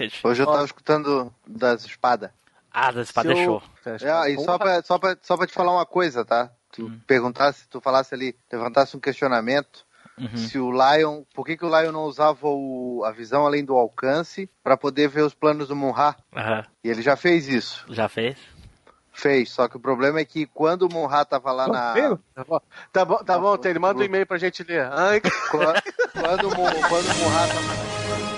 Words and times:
Rocket? 0.00 0.20
Hoje 0.24 0.42
eu 0.42 0.46
tava 0.46 0.64
escutando 0.64 1.32
das 1.46 1.84
espadas. 1.84 2.30
Ah, 2.72 2.90
das 2.92 3.08
espadas 3.08 3.38
é 3.38 3.44
show. 3.44 3.62
É, 3.86 4.30
e 4.30 4.38
só 4.40 4.56
pra, 4.58 4.82
só, 4.82 4.98
pra, 4.98 5.16
só 5.20 5.36
pra 5.36 5.46
te 5.46 5.52
falar 5.52 5.72
uma 5.72 5.86
coisa, 5.86 6.24
tá? 6.24 6.50
Tu 6.72 6.86
Hum. 6.86 7.00
perguntasse, 7.06 7.66
tu 7.68 7.80
falasse 7.80 8.14
ali, 8.14 8.36
levantasse 8.50 8.96
um 8.96 9.00
questionamento, 9.00 9.84
Uhum. 10.16 10.36
se 10.36 10.58
o 10.58 10.70
Lion, 10.70 11.22
por 11.34 11.44
que, 11.46 11.56
que 11.56 11.64
o 11.64 11.80
Lion 11.80 11.90
não 11.92 12.04
usava 12.04 12.46
o- 12.46 13.02
a 13.06 13.10
visão 13.10 13.44
além 13.46 13.64
do 13.64 13.74
alcance 13.74 14.48
pra 14.62 14.76
poder 14.76 15.08
ver 15.08 15.22
os 15.22 15.34
planos 15.34 15.68
do 15.68 15.74
Munra? 15.76 16.14
Aham. 16.36 16.64
E 16.84 16.88
ele 16.90 17.02
já 17.02 17.16
fez 17.16 17.48
isso. 17.48 17.84
Já 17.88 18.08
fez? 18.08 18.36
Fez, 19.12 19.50
só 19.50 19.66
que 19.66 19.76
o 19.76 19.80
problema 19.80 20.20
é 20.20 20.24
que 20.24 20.46
quando 20.46 20.82
o 20.82 20.92
Munra 20.92 21.24
tava 21.24 21.50
lá 21.52 21.66
na. 21.66 21.94
Tá 22.34 22.44
bom, 22.44 22.60
tá 22.92 23.04
bom, 23.04 23.16
tá 23.24 23.38
bom 23.38 23.56
Taylor, 23.56 23.80
manda 23.82 24.00
um 24.00 24.04
e-mail 24.04 24.26
pra 24.26 24.38
gente 24.38 24.62
ler. 24.62 24.86
Ai, 24.92 25.20
Quando, 25.20 25.82
quando, 26.12 26.56
quando 26.88 27.06
o 27.06 27.18
Munra 27.18 27.46
tava. 27.48 27.89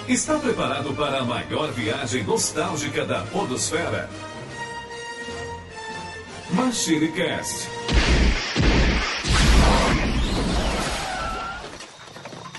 Está 0.08 0.36
preparado 0.36 0.92
para 0.94 1.20
a 1.20 1.24
maior 1.24 1.70
viagem 1.70 2.24
nostálgica 2.24 3.06
da 3.06 3.22
Podosfera? 3.26 4.10
MachineCast. 6.50 7.68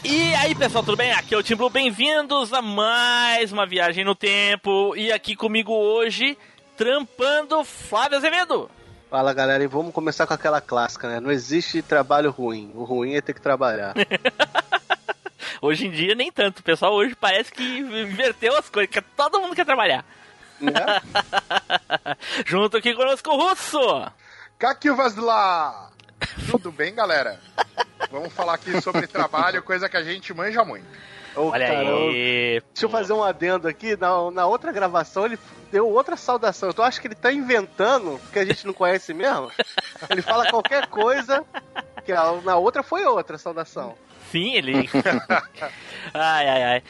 E 0.05 0.33
aí, 0.35 0.55
pessoal, 0.55 0.85
tudo 0.85 0.95
bem? 0.95 1.11
Aqui 1.11 1.35
é 1.35 1.37
o 1.37 1.43
Tim 1.43 1.55
Blue. 1.55 1.69
Bem-vindos 1.69 2.53
a 2.53 2.61
mais 2.61 3.51
uma 3.51 3.67
viagem 3.67 4.05
no 4.05 4.15
tempo. 4.15 4.95
E 4.95 5.11
aqui 5.11 5.35
comigo 5.35 5.73
hoje, 5.73 6.37
trampando 6.77 7.61
Flávio 7.65 8.19
Azevedo. 8.19 8.71
Fala 9.09 9.33
galera, 9.33 9.63
e 9.63 9.67
vamos 9.67 9.93
começar 9.93 10.25
com 10.25 10.33
aquela 10.33 10.61
clássica, 10.61 11.09
né? 11.09 11.19
Não 11.19 11.29
existe 11.29 11.81
trabalho 11.81 12.31
ruim. 12.31 12.71
O 12.73 12.85
ruim 12.85 13.15
é 13.15 13.21
ter 13.21 13.33
que 13.33 13.41
trabalhar. 13.41 13.93
Hoje 15.63 15.87
em 15.87 15.91
dia, 15.91 16.13
nem 16.13 16.29
tanto. 16.29 16.59
O 16.59 16.63
pessoal 16.63 16.93
hoje 16.93 17.15
parece 17.15 17.49
que 17.49 17.63
inverteu 17.63 18.53
as 18.57 18.69
coisas, 18.69 18.91
que 18.93 19.01
todo 19.01 19.39
mundo 19.39 19.55
quer 19.55 19.65
trabalhar. 19.65 20.03
né? 20.59 20.73
Junto 22.45 22.75
aqui 22.75 22.93
conosco 22.93 23.29
o 23.31 23.37
Russo. 23.37 23.79
Lá! 25.21 25.89
Tudo 26.51 26.69
bem, 26.69 26.93
galera? 26.93 27.39
Vamos 28.11 28.33
falar 28.33 28.55
aqui 28.55 28.81
sobre 28.81 29.07
trabalho, 29.07 29.63
coisa 29.63 29.87
que 29.87 29.95
a 29.95 30.03
gente 30.03 30.33
manja 30.33 30.65
muito. 30.65 30.85
Ô, 31.33 31.47
Olha 31.47 31.65
cara, 31.65 31.83
eu- 31.83 32.09
aí. 32.09 32.61
Deixa 32.73 32.85
eu 32.85 32.89
fazer 32.89 33.13
um 33.13 33.23
adendo 33.23 33.65
aqui. 33.65 33.95
Na, 33.95 34.29
na 34.31 34.45
outra 34.45 34.69
gravação 34.73 35.25
ele 35.25 35.39
deu 35.71 35.87
outra 35.87 36.17
saudação. 36.17 36.71
Então 36.71 36.83
eu 36.83 36.89
acho 36.89 36.99
que 36.99 37.07
ele 37.07 37.15
tá 37.15 37.31
inventando, 37.31 38.19
porque 38.19 38.39
a 38.39 38.45
gente 38.45 38.67
não 38.67 38.73
conhece 38.73 39.13
mesmo. 39.13 39.49
Ele 40.09 40.21
fala 40.21 40.49
qualquer 40.49 40.87
coisa, 40.87 41.41
que 42.03 42.11
na 42.43 42.57
outra 42.57 42.83
foi 42.83 43.05
outra 43.05 43.37
saudação. 43.37 43.95
Sim, 44.33 44.55
ele. 44.55 44.89
ai, 46.11 46.49
ai, 46.49 46.63
ai. 46.63 46.83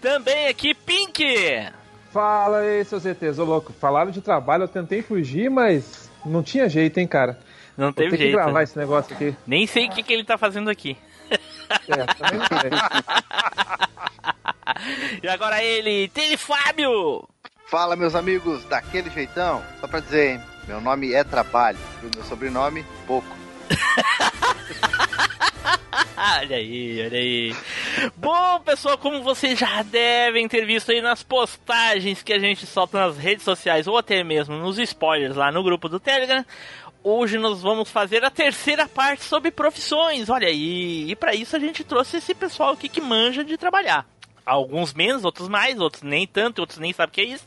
Também 0.00 0.48
aqui, 0.48 0.74
Pink. 0.74 1.24
Fala 2.12 2.58
aí, 2.58 2.84
seus 2.84 3.06
ETs, 3.06 3.38
ô 3.38 3.44
louco. 3.44 3.72
Falaram 3.72 4.10
de 4.10 4.20
trabalho, 4.20 4.64
eu 4.64 4.68
tentei 4.68 5.00
fugir, 5.00 5.48
mas 5.48 6.10
não 6.26 6.42
tinha 6.42 6.68
jeito, 6.68 6.98
hein, 6.98 7.06
cara. 7.06 7.38
Não 7.76 7.86
Vou 7.86 7.94
teve 7.94 8.10
ter 8.10 8.16
que 8.16 8.22
jeito. 8.24 8.34
gravar 8.34 8.64
esse 8.64 8.76
negócio 8.76 9.14
aqui. 9.14 9.36
Nem 9.46 9.68
sei 9.68 9.86
o 9.86 9.90
que, 9.92 10.02
que 10.02 10.12
ele 10.12 10.24
tá 10.24 10.36
fazendo 10.36 10.68
aqui. 10.68 10.96
É, 11.30 12.04
também 12.14 12.40
não 12.40 12.60
sei. 12.60 12.70
E 15.22 15.28
agora 15.28 15.62
ele, 15.62 16.08
Tele 16.08 16.36
Fábio. 16.36 17.28
Fala, 17.66 17.96
meus 17.96 18.14
amigos, 18.14 18.64
daquele 18.64 19.10
jeitão. 19.10 19.62
Só 19.80 19.86
pra 19.86 20.00
dizer, 20.00 20.32
hein? 20.32 20.40
Meu 20.66 20.80
nome 20.80 21.12
é 21.12 21.22
Trabalho. 21.22 21.78
E 22.02 22.06
o 22.06 22.10
meu 22.14 22.24
sobrenome, 22.24 22.84
Pouco. 23.06 23.28
Olha 26.16 26.56
aí, 26.56 27.02
olha 27.06 27.18
aí. 27.18 27.56
Bom, 28.16 28.60
pessoal, 28.60 28.98
como 28.98 29.22
vocês 29.22 29.58
já 29.58 29.82
devem 29.82 30.48
ter 30.48 30.66
visto 30.66 30.90
aí 30.90 31.00
nas 31.00 31.22
postagens 31.22 32.22
que 32.22 32.32
a 32.32 32.38
gente 32.38 32.66
solta 32.66 32.98
nas 32.98 33.16
redes 33.16 33.44
sociais 33.44 33.86
ou 33.86 33.96
até 33.96 34.22
mesmo 34.22 34.56
nos 34.56 34.78
spoilers 34.78 35.36
lá 35.36 35.50
no 35.50 35.62
grupo 35.62 35.88
do 35.88 35.98
Telegram, 35.98 36.44
hoje 37.02 37.38
nós 37.38 37.62
vamos 37.62 37.90
fazer 37.90 38.24
a 38.24 38.30
terceira 38.30 38.86
parte 38.86 39.24
sobre 39.24 39.50
profissões. 39.50 40.28
Olha 40.28 40.48
aí, 40.48 41.10
e 41.10 41.16
para 41.16 41.34
isso 41.34 41.56
a 41.56 41.58
gente 41.58 41.84
trouxe 41.84 42.18
esse 42.18 42.34
pessoal 42.34 42.72
aqui 42.72 42.88
que 42.88 43.00
manja 43.00 43.44
de 43.44 43.56
trabalhar. 43.56 44.06
Alguns 44.44 44.92
menos, 44.92 45.24
outros 45.24 45.48
mais, 45.48 45.78
outros 45.78 46.02
nem 46.02 46.26
tanto, 46.26 46.60
outros 46.60 46.78
nem 46.78 46.92
sabem 46.92 47.10
o 47.10 47.12
que 47.12 47.20
é 47.20 47.24
isso, 47.24 47.46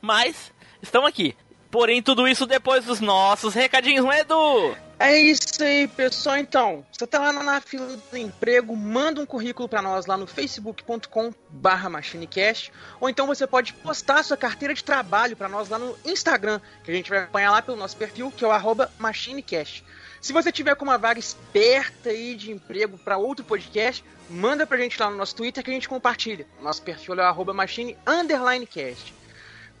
mas 0.00 0.52
estão 0.80 1.06
aqui. 1.06 1.34
Porém, 1.70 2.02
tudo 2.02 2.28
isso 2.28 2.44
depois 2.44 2.84
dos 2.84 3.00
nossos 3.00 3.54
recadinhos, 3.54 4.04
não 4.04 4.12
é, 4.12 4.20
Edu? 4.20 4.76
É 5.04 5.18
isso 5.18 5.60
aí, 5.64 5.88
pessoal. 5.88 6.36
Então, 6.36 6.86
você 6.92 7.04
tá 7.08 7.18
lá 7.18 7.32
na 7.32 7.60
fila 7.60 7.96
do 7.96 8.16
emprego, 8.16 8.76
manda 8.76 9.20
um 9.20 9.26
currículo 9.26 9.68
pra 9.68 9.82
nós 9.82 10.06
lá 10.06 10.16
no 10.16 10.28
facebook.com 10.28 11.34
barra 11.50 11.90
machinecast, 11.90 12.72
ou 13.00 13.08
então 13.08 13.26
você 13.26 13.44
pode 13.44 13.72
postar 13.74 14.22
sua 14.22 14.36
carteira 14.36 14.72
de 14.72 14.84
trabalho 14.84 15.36
pra 15.36 15.48
nós 15.48 15.68
lá 15.68 15.76
no 15.76 15.98
Instagram, 16.04 16.60
que 16.84 16.92
a 16.92 16.94
gente 16.94 17.10
vai 17.10 17.18
acompanhar 17.18 17.50
lá 17.50 17.60
pelo 17.60 17.76
nosso 17.76 17.96
perfil, 17.96 18.30
que 18.30 18.44
é 18.44 18.46
o 18.46 18.52
arroba 18.52 18.92
machinecast. 18.96 19.84
Se 20.20 20.32
você 20.32 20.52
tiver 20.52 20.76
com 20.76 20.84
uma 20.84 20.98
vaga 20.98 21.18
esperta 21.18 22.10
aí 22.10 22.36
de 22.36 22.52
emprego 22.52 22.96
pra 22.96 23.16
outro 23.16 23.44
podcast, 23.44 24.04
manda 24.30 24.64
pra 24.64 24.78
gente 24.78 25.00
lá 25.00 25.10
no 25.10 25.16
nosso 25.16 25.34
Twitter 25.34 25.64
que 25.64 25.70
a 25.72 25.74
gente 25.74 25.88
compartilha. 25.88 26.46
Nosso 26.62 26.80
perfil 26.80 27.14
é 27.14 27.24
o 27.24 27.26
arroba 27.26 27.52
machine 27.52 27.98
underline 28.06 28.68
cast. 28.68 29.12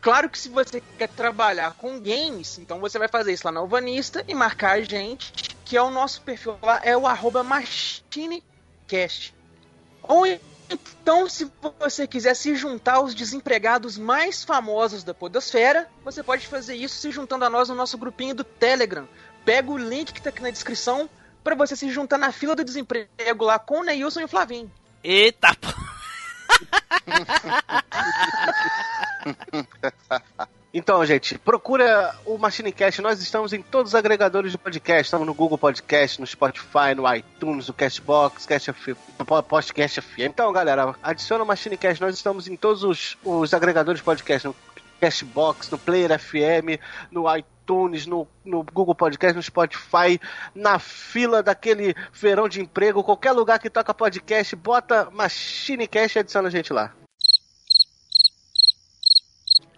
Claro 0.02 0.28
que 0.28 0.36
se 0.36 0.48
você 0.48 0.82
quer 0.98 1.08
trabalhar 1.08 1.74
com 1.74 2.00
games, 2.00 2.58
então 2.58 2.80
você 2.80 2.98
vai 2.98 3.06
fazer 3.06 3.32
isso 3.32 3.46
lá 3.46 3.52
na 3.52 3.60
Alvanista 3.60 4.24
e 4.26 4.34
marcar 4.34 4.72
a 4.72 4.82
gente, 4.82 5.32
que 5.64 5.76
é 5.76 5.82
o 5.82 5.92
nosso 5.92 6.22
perfil 6.22 6.58
lá, 6.60 6.80
é 6.82 6.96
o 6.96 7.06
arroba 7.06 7.44
machinecast. 7.44 9.32
Ou 10.02 10.26
então, 10.68 11.28
se 11.28 11.48
você 11.78 12.04
quiser 12.08 12.34
se 12.34 12.56
juntar 12.56 12.94
aos 12.94 13.14
desempregados 13.14 13.96
mais 13.96 14.42
famosos 14.42 15.04
da 15.04 15.14
podosfera, 15.14 15.88
você 16.04 16.20
pode 16.20 16.48
fazer 16.48 16.74
isso 16.74 16.96
se 16.96 17.12
juntando 17.12 17.44
a 17.44 17.50
nós 17.50 17.68
no 17.68 17.76
nosso 17.76 17.96
grupinho 17.96 18.34
do 18.34 18.42
Telegram. 18.42 19.06
Pega 19.44 19.70
o 19.70 19.78
link 19.78 20.12
que 20.12 20.20
tá 20.20 20.30
aqui 20.30 20.42
na 20.42 20.50
descrição 20.50 21.08
para 21.44 21.54
você 21.54 21.76
se 21.76 21.88
juntar 21.90 22.18
na 22.18 22.32
fila 22.32 22.56
do 22.56 22.64
desemprego 22.64 23.44
lá 23.44 23.56
com 23.56 23.78
o 23.78 23.84
Neilson 23.84 24.22
e 24.22 24.24
o 24.24 24.28
Flavinho. 24.28 24.68
Eita. 25.04 25.56
Então, 30.74 31.04
gente, 31.04 31.36
procura 31.38 32.14
o 32.24 32.38
MachineCast. 32.38 33.02
Nós 33.02 33.20
estamos 33.20 33.52
em 33.52 33.60
todos 33.60 33.92
os 33.92 33.94
agregadores 33.94 34.52
de 34.52 34.58
podcast. 34.58 35.02
Estamos 35.02 35.26
no 35.26 35.34
Google 35.34 35.58
Podcast, 35.58 36.18
no 36.18 36.26
Spotify, 36.26 36.94
no 36.96 37.14
iTunes, 37.14 37.68
no 37.68 37.74
Castbox, 37.74 38.46
Cast 38.46 38.70
F... 38.70 38.96
Podcast 39.46 40.00
FM. 40.00 40.20
Então, 40.20 40.50
galera, 40.50 40.94
adiciona 41.02 41.44
o 41.44 41.46
MachineCast. 41.46 42.00
Nós 42.00 42.14
estamos 42.14 42.48
em 42.48 42.56
todos 42.56 42.82
os, 42.84 43.18
os 43.22 43.52
agregadores 43.52 44.00
de 44.00 44.04
podcast. 44.04 44.48
No 44.48 44.56
Castbox, 44.98 45.70
no 45.70 45.76
Player 45.76 46.18
FM, 46.18 46.80
no 47.10 47.28
iTunes, 47.28 47.51
no, 48.06 48.26
no 48.44 48.62
Google 48.64 48.94
Podcast, 48.94 49.34
no 49.36 49.42
Spotify, 49.42 50.20
na 50.54 50.78
fila 50.78 51.42
daquele 51.42 51.94
verão 52.12 52.48
de 52.48 52.60
emprego, 52.60 53.02
qualquer 53.04 53.32
lugar 53.32 53.58
que 53.58 53.70
toca 53.70 53.94
podcast, 53.94 54.54
bota 54.56 55.08
MachineCast 55.10 56.18
e 56.18 56.20
adiciona 56.20 56.48
a 56.48 56.50
gente 56.50 56.72
lá. 56.72 56.92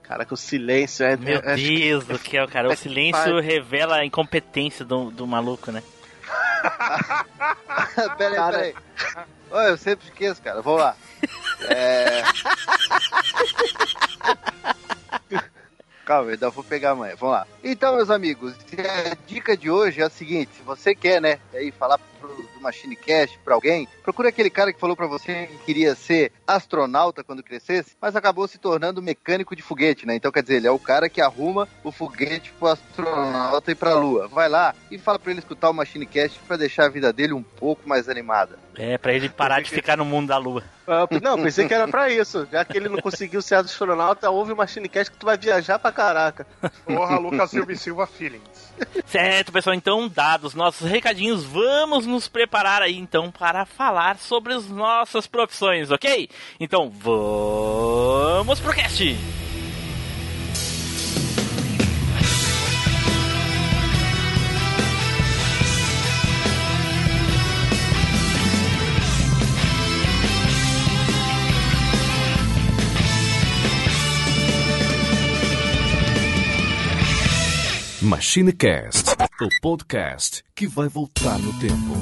Caraca, 0.03 0.35
o 0.35 0.37
silêncio 0.37 1.05
é. 1.07 1.17
Meu 1.17 1.39
é- 1.39 1.57
Deus 1.57 2.05
do 2.05 2.19
céu, 2.19 2.47
cara. 2.47 2.69
O 2.69 2.73
é 2.73 2.77
que 2.77 2.83
silêncio 2.83 3.41
revela 3.41 3.97
a 3.97 4.05
incompetência 4.05 4.85
do, 4.85 5.11
do 5.11 5.27
maluco, 5.27 5.73
né? 5.73 5.83
peraí, 8.19 8.37
Cara. 8.37 8.59
peraí. 8.59 8.75
Oi, 9.51 9.71
eu 9.71 9.77
sempre 9.79 10.07
esqueço, 10.07 10.43
cara. 10.43 10.61
Vamos 10.61 10.81
lá. 10.81 10.97
É... 11.69 12.23
Calma, 16.05 16.33
ainda 16.33 16.51
vou 16.51 16.63
pegar 16.63 16.91
amanhã. 16.91 17.15
Vamos 17.19 17.35
lá. 17.35 17.47
Então, 17.63 17.97
meus 17.97 18.11
amigos, 18.11 18.55
a 18.55 19.17
dica 19.27 19.57
de 19.57 19.71
hoje 19.71 20.01
é 20.01 20.05
a 20.05 20.11
seguinte: 20.11 20.51
se 20.57 20.63
você 20.63 20.95
quer, 20.95 21.21
né, 21.21 21.39
aí 21.53 21.71
falar 21.71 21.99
pro, 22.27 22.43
do 22.43 22.61
Machine 22.61 22.97
Cash 22.97 23.39
pra 23.45 23.55
alguém, 23.55 23.87
procura 24.03 24.29
aquele 24.29 24.51
cara 24.51 24.73
que 24.73 24.81
falou 24.81 24.97
pra 24.97 25.07
você 25.07 25.47
que 25.47 25.59
queria 25.65 25.95
ser 25.95 26.33
astronauta 26.47 27.23
quando 27.23 27.43
crescesse, 27.43 27.97
mas 28.01 28.17
acabou 28.17 28.47
se 28.49 28.59
tornando 28.59 29.03
mecânico 29.03 29.55
de 29.55 29.63
foguete, 29.63 30.07
né? 30.07 30.15
Então, 30.17 30.33
quer 30.33 30.43
dizer, 30.43 30.57
ele 30.57 30.67
é 30.67 30.71
o 30.71 30.79
cara 30.79 31.09
que 31.09 31.21
arruma 31.21 31.69
o 31.83 31.93
foguete 31.93 32.53
pro 32.59 32.69
astronauta 32.69 33.71
ir 33.71 33.75
pra 33.75 33.95
lua. 33.95 34.29
Vai 34.29 34.49
lá 34.49 34.75
e 34.91 34.99
fala 34.99 35.19
pra 35.19 35.31
ele 35.31 35.41
escutar 35.41 35.71
o 35.71 35.75
Machine 35.75 36.07
Cast 36.07 36.39
pra 36.41 36.57
deixar 36.57 36.87
a 36.87 36.89
vida 36.89 37.13
dele 37.13 37.33
um 37.33 37.43
pouco 37.43 37.89
mais 37.89 38.09
animada. 38.09 38.59
É, 38.77 38.99
pra 38.99 39.13
ele 39.13 39.29
parar 39.29 39.61
de 39.63 39.71
ficar 39.71 39.97
no 39.97 40.05
mundo 40.05 40.29
da 40.29 40.37
lua. 40.39 40.65
Ah, 40.87 41.07
Não, 41.23 41.41
pensei 41.43 41.67
que 41.67 41.73
era 41.73 41.87
pra 41.89 42.11
isso. 42.11 42.47
Já 42.51 42.65
que 42.65 42.77
ele 42.77 42.89
não 42.89 42.99
conseguiu 42.99 43.41
ser 43.41 43.55
astronauta, 43.55 44.29
ouve 44.31 44.53
o 44.53 44.57
MachineCast 44.57 45.13
que 45.13 45.19
tu 45.19 45.27
vai 45.27 45.39
viajar 45.39 45.79
pra 45.79 45.93
caraca. 45.93 46.47
Porra, 46.85 47.19
Lucas 47.19 47.51
Silva 47.51 47.73
e 47.73 47.77
Silva 47.77 48.07
Feelings. 48.07 48.73
Certo, 49.07 49.53
pessoal, 49.53 49.75
então, 49.75 50.09
dados 50.09 50.55
nossos 50.55 50.89
recadinhos, 50.89 51.45
vamos 51.45 52.05
nos 52.15 52.29
preparar 52.29 52.81
aí 52.81 52.97
então 52.97 53.31
para 53.31 53.67
falar 53.67 54.17
sobre 54.19 54.55
as 54.55 54.69
nossas 54.69 55.27
profissões, 55.27 55.91
ok? 55.91 56.29
Então, 56.61 56.89
vamos 56.91 58.61
pro 58.61 58.73
cast! 58.73 59.44
MachineCast, 78.15 79.11
o 79.41 79.49
podcast 79.61 80.45
que 80.55 80.69
vai 80.69 80.87
voltar 80.87 81.37
no 81.37 81.53
tempo. 81.55 81.97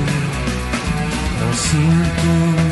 não 1.40 1.52
sinto 1.54 2.69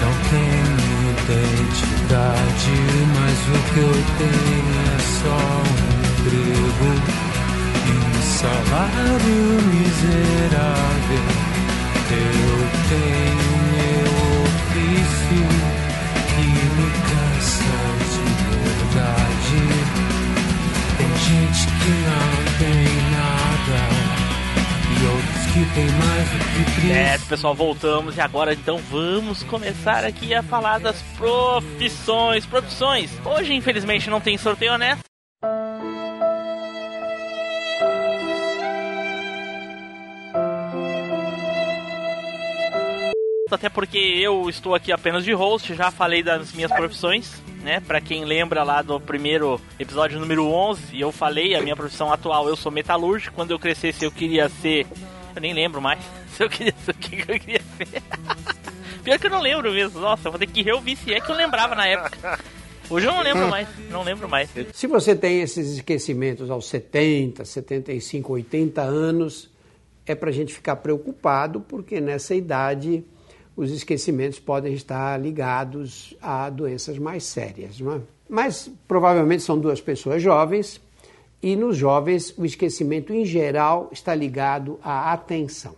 não 0.00 0.14
tenho 0.30 0.80
identidade, 1.10 2.74
mas 3.14 3.38
o 3.48 3.58
que 3.72 3.80
eu 3.80 3.96
tenho 4.18 4.74
é 4.86 4.98
só 5.22 5.40
um 5.60 5.78
emprego 6.10 6.90
e 7.86 7.92
um 7.92 8.18
salário 8.22 9.42
miserável. 9.72 11.26
Eu 12.10 12.58
tenho 12.88 13.50
meu 13.72 14.10
ofício 14.42 15.44
que 16.28 16.46
me 16.76 16.88
cansa 17.08 17.78
de 18.10 18.24
verdade. 18.50 19.60
Tem 20.98 21.12
gente 21.18 21.62
que 21.66 21.92
não 22.08 22.39
que 25.52 25.74
tem 25.74 25.84
mais 25.84 26.28
do 26.30 26.38
que 26.38 26.64
precisa. 26.64 26.92
É, 26.94 27.18
pessoal, 27.18 27.54
voltamos 27.54 28.16
e 28.16 28.20
agora 28.20 28.52
então 28.52 28.78
vamos 28.78 29.42
começar 29.42 30.04
aqui 30.04 30.32
a 30.32 30.44
falar 30.44 30.78
das 30.78 31.02
profissões. 31.16 32.46
Profissões. 32.46 33.10
Hoje, 33.24 33.54
infelizmente, 33.54 34.08
não 34.08 34.20
tem 34.20 34.38
sorteio 34.38 34.74
honesto. 34.74 35.02
Até 43.50 43.68
porque 43.68 43.98
eu 43.98 44.48
estou 44.48 44.76
aqui 44.76 44.92
apenas 44.92 45.24
de 45.24 45.32
host, 45.32 45.74
já 45.74 45.90
falei 45.90 46.22
das 46.22 46.52
minhas 46.52 46.70
profissões, 46.70 47.42
né? 47.62 47.80
Pra 47.80 48.00
quem 48.00 48.24
lembra 48.24 48.62
lá 48.62 48.80
do 48.80 49.00
primeiro 49.00 49.60
episódio 49.76 50.20
número 50.20 50.46
11, 50.46 51.00
eu 51.00 51.10
falei 51.10 51.56
a 51.56 51.60
minha 51.60 51.74
profissão 51.74 52.12
atual, 52.12 52.48
eu 52.48 52.54
sou 52.54 52.70
metalúrgico. 52.70 53.34
Quando 53.34 53.50
eu 53.50 53.58
crescesse, 53.58 54.04
eu 54.04 54.12
queria 54.12 54.48
ser. 54.48 54.86
Eu 55.34 55.40
nem 55.40 55.52
lembro 55.52 55.80
mais 55.80 56.00
se 56.36 56.42
eu 56.42 56.48
queria 56.48 56.74
o 56.88 56.94
que 56.94 57.20
eu 57.20 57.38
queria 57.38 57.60
ser. 57.76 58.02
Pior 59.02 59.18
que 59.18 59.26
eu 59.26 59.30
não 59.30 59.40
lembro 59.40 59.72
mesmo. 59.72 59.98
Nossa, 60.00 60.28
eu 60.28 60.32
vou 60.32 60.38
ter 60.38 60.46
que 60.46 60.62
reouvir 60.62 60.96
se 60.96 61.12
é 61.12 61.20
que 61.20 61.30
eu 61.30 61.36
lembrava 61.36 61.74
na 61.74 61.86
época. 61.86 62.38
Hoje 62.90 63.06
eu 63.06 63.12
não 63.12 63.22
lembro 63.22 63.48
mais, 63.48 63.68
não 63.88 64.02
lembro 64.02 64.28
mais. 64.28 64.50
Se 64.74 64.86
você 64.86 65.14
tem 65.14 65.40
esses 65.40 65.74
esquecimentos 65.76 66.50
aos 66.50 66.68
70, 66.68 67.44
75, 67.44 68.32
80 68.32 68.82
anos, 68.82 69.48
é 70.04 70.14
para 70.14 70.30
a 70.30 70.32
gente 70.32 70.52
ficar 70.52 70.76
preocupado, 70.76 71.60
porque 71.60 72.00
nessa 72.00 72.34
idade 72.34 73.04
os 73.56 73.70
esquecimentos 73.70 74.40
podem 74.40 74.74
estar 74.74 75.20
ligados 75.20 76.16
a 76.20 76.50
doenças 76.50 76.98
mais 76.98 77.24
sérias. 77.24 77.78
Não 77.78 77.94
é? 77.94 78.00
Mas 78.28 78.70
provavelmente 78.88 79.42
são 79.42 79.58
duas 79.58 79.80
pessoas 79.80 80.22
jovens, 80.22 80.80
e 81.42 81.56
nos 81.56 81.76
jovens 81.76 82.34
o 82.36 82.44
esquecimento 82.44 83.12
em 83.12 83.24
geral 83.24 83.88
está 83.92 84.14
ligado 84.14 84.78
à 84.82 85.12
atenção. 85.12 85.74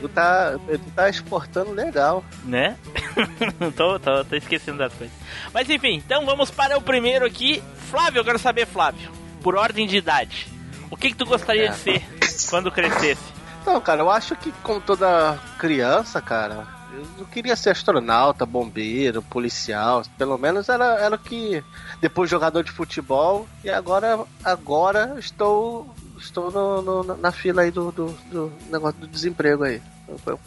Tu 0.00 0.08
tá, 0.08 0.58
tu 0.58 0.90
tá 0.94 1.08
exportando 1.08 1.72
legal. 1.72 2.24
Né? 2.44 2.76
tô, 3.76 3.98
tô, 3.98 4.24
tô 4.24 4.36
esquecendo 4.36 4.78
das 4.78 4.92
coisas. 4.92 5.14
Mas 5.52 5.70
enfim, 5.70 5.94
então 6.04 6.26
vamos 6.26 6.50
para 6.50 6.76
o 6.76 6.82
primeiro 6.82 7.24
aqui. 7.24 7.62
Flávio, 7.90 8.20
eu 8.20 8.24
quero 8.24 8.38
saber, 8.38 8.66
Flávio, 8.66 9.10
por 9.40 9.54
ordem 9.54 9.86
de 9.86 9.96
idade, 9.96 10.48
o 10.90 10.96
que, 10.96 11.10
que 11.10 11.16
tu 11.16 11.24
gostaria 11.24 11.66
É. 11.66 11.68
de 11.68 11.76
ser 11.76 12.02
quando 12.50 12.70
crescesse? 12.72 13.22
Então, 13.62 13.80
cara, 13.80 14.02
eu 14.02 14.10
acho 14.10 14.34
que 14.36 14.52
como 14.62 14.80
toda 14.80 15.38
criança, 15.58 16.20
cara, 16.20 16.66
eu 17.18 17.26
queria 17.26 17.56
ser 17.56 17.70
astronauta, 17.70 18.44
bombeiro, 18.46 19.22
policial. 19.22 20.02
Pelo 20.18 20.38
menos 20.38 20.68
era, 20.68 20.84
era 21.00 21.14
o 21.14 21.18
que. 21.18 21.62
Depois 22.00 22.28
jogador 22.30 22.62
de 22.62 22.70
futebol. 22.70 23.46
E 23.62 23.70
agora, 23.70 24.20
agora 24.44 25.14
estou. 25.18 25.92
Estou 26.18 26.50
no, 26.50 26.80
no- 27.02 27.16
na 27.18 27.32
fila 27.32 27.62
aí 27.62 27.70
do, 27.70 27.90
do, 27.92 28.06
do 28.30 28.52
negócio 28.70 28.98
do 29.00 29.06
desemprego 29.06 29.64
aí. 29.64 29.82
Foi. 30.24 30.36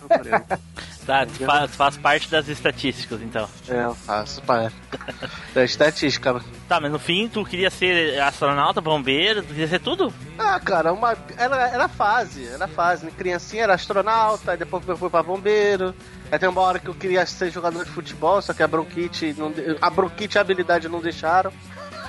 Tá, 1.05 1.25
tu 1.25 1.45
faz, 1.45 1.73
faz 1.73 1.95
parte 1.97 2.29
das 2.29 2.49
estatísticas, 2.49 3.21
então. 3.21 3.47
É, 3.69 3.85
eu 3.85 3.95
faço, 3.95 4.41
para. 4.41 4.73
Da 5.55 5.63
estatística. 5.63 6.41
Tá, 6.67 6.81
mas 6.81 6.91
no 6.91 6.99
fim 6.99 7.29
tu 7.29 7.45
queria 7.45 7.69
ser 7.69 8.19
astronauta, 8.21 8.81
bombeiro, 8.81 9.41
tu 9.41 9.47
queria 9.47 9.69
ser 9.69 9.79
tudo? 9.79 10.13
Ah, 10.37 10.59
cara, 10.59 10.91
uma, 10.91 11.15
era, 11.37 11.69
era 11.69 11.87
fase, 11.87 12.45
era 12.45 12.67
fase. 12.67 13.09
Criancinha 13.11 13.63
era 13.63 13.73
astronauta, 13.75 14.57
depois 14.57 14.83
fui 14.99 15.09
pra 15.09 15.23
bombeiro. 15.23 15.95
Aí 16.31 16.37
tem 16.39 16.49
uma 16.49 16.61
hora 16.61 16.77
que 16.79 16.87
eu 16.89 16.93
queria 16.93 17.25
ser 17.25 17.49
jogador 17.51 17.85
de 17.85 17.91
futebol, 17.91 18.41
só 18.41 18.53
que 18.53 18.61
a 18.61 18.67
bronquite, 18.67 19.33
não, 19.37 19.51
de- 19.51 19.77
a 19.81 19.89
bronquite 19.89 20.35
e 20.35 20.37
a 20.37 20.41
habilidade 20.41 20.89
não 20.89 20.99
deixaram. 20.99 21.51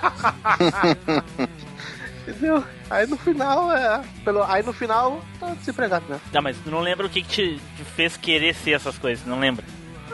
Entendeu? 2.26 2.62
Aí 2.90 3.06
no 3.06 3.16
final, 3.16 3.72
é. 3.74 4.02
Pelo, 4.24 4.42
aí 4.44 4.62
no 4.62 4.72
final, 4.72 5.22
tô 5.40 5.46
desempregado 5.54 6.04
mesmo. 6.08 6.22
Tá, 6.32 6.42
mas 6.42 6.56
tu 6.58 6.70
não 6.70 6.80
lembra 6.80 7.06
o 7.06 7.10
que, 7.10 7.22
que 7.22 7.28
te 7.28 7.60
te 7.76 7.84
fez 7.84 8.16
querer 8.16 8.54
ser 8.54 8.72
essas 8.72 8.98
coisas, 8.98 9.24
não 9.26 9.38
lembra? 9.40 9.64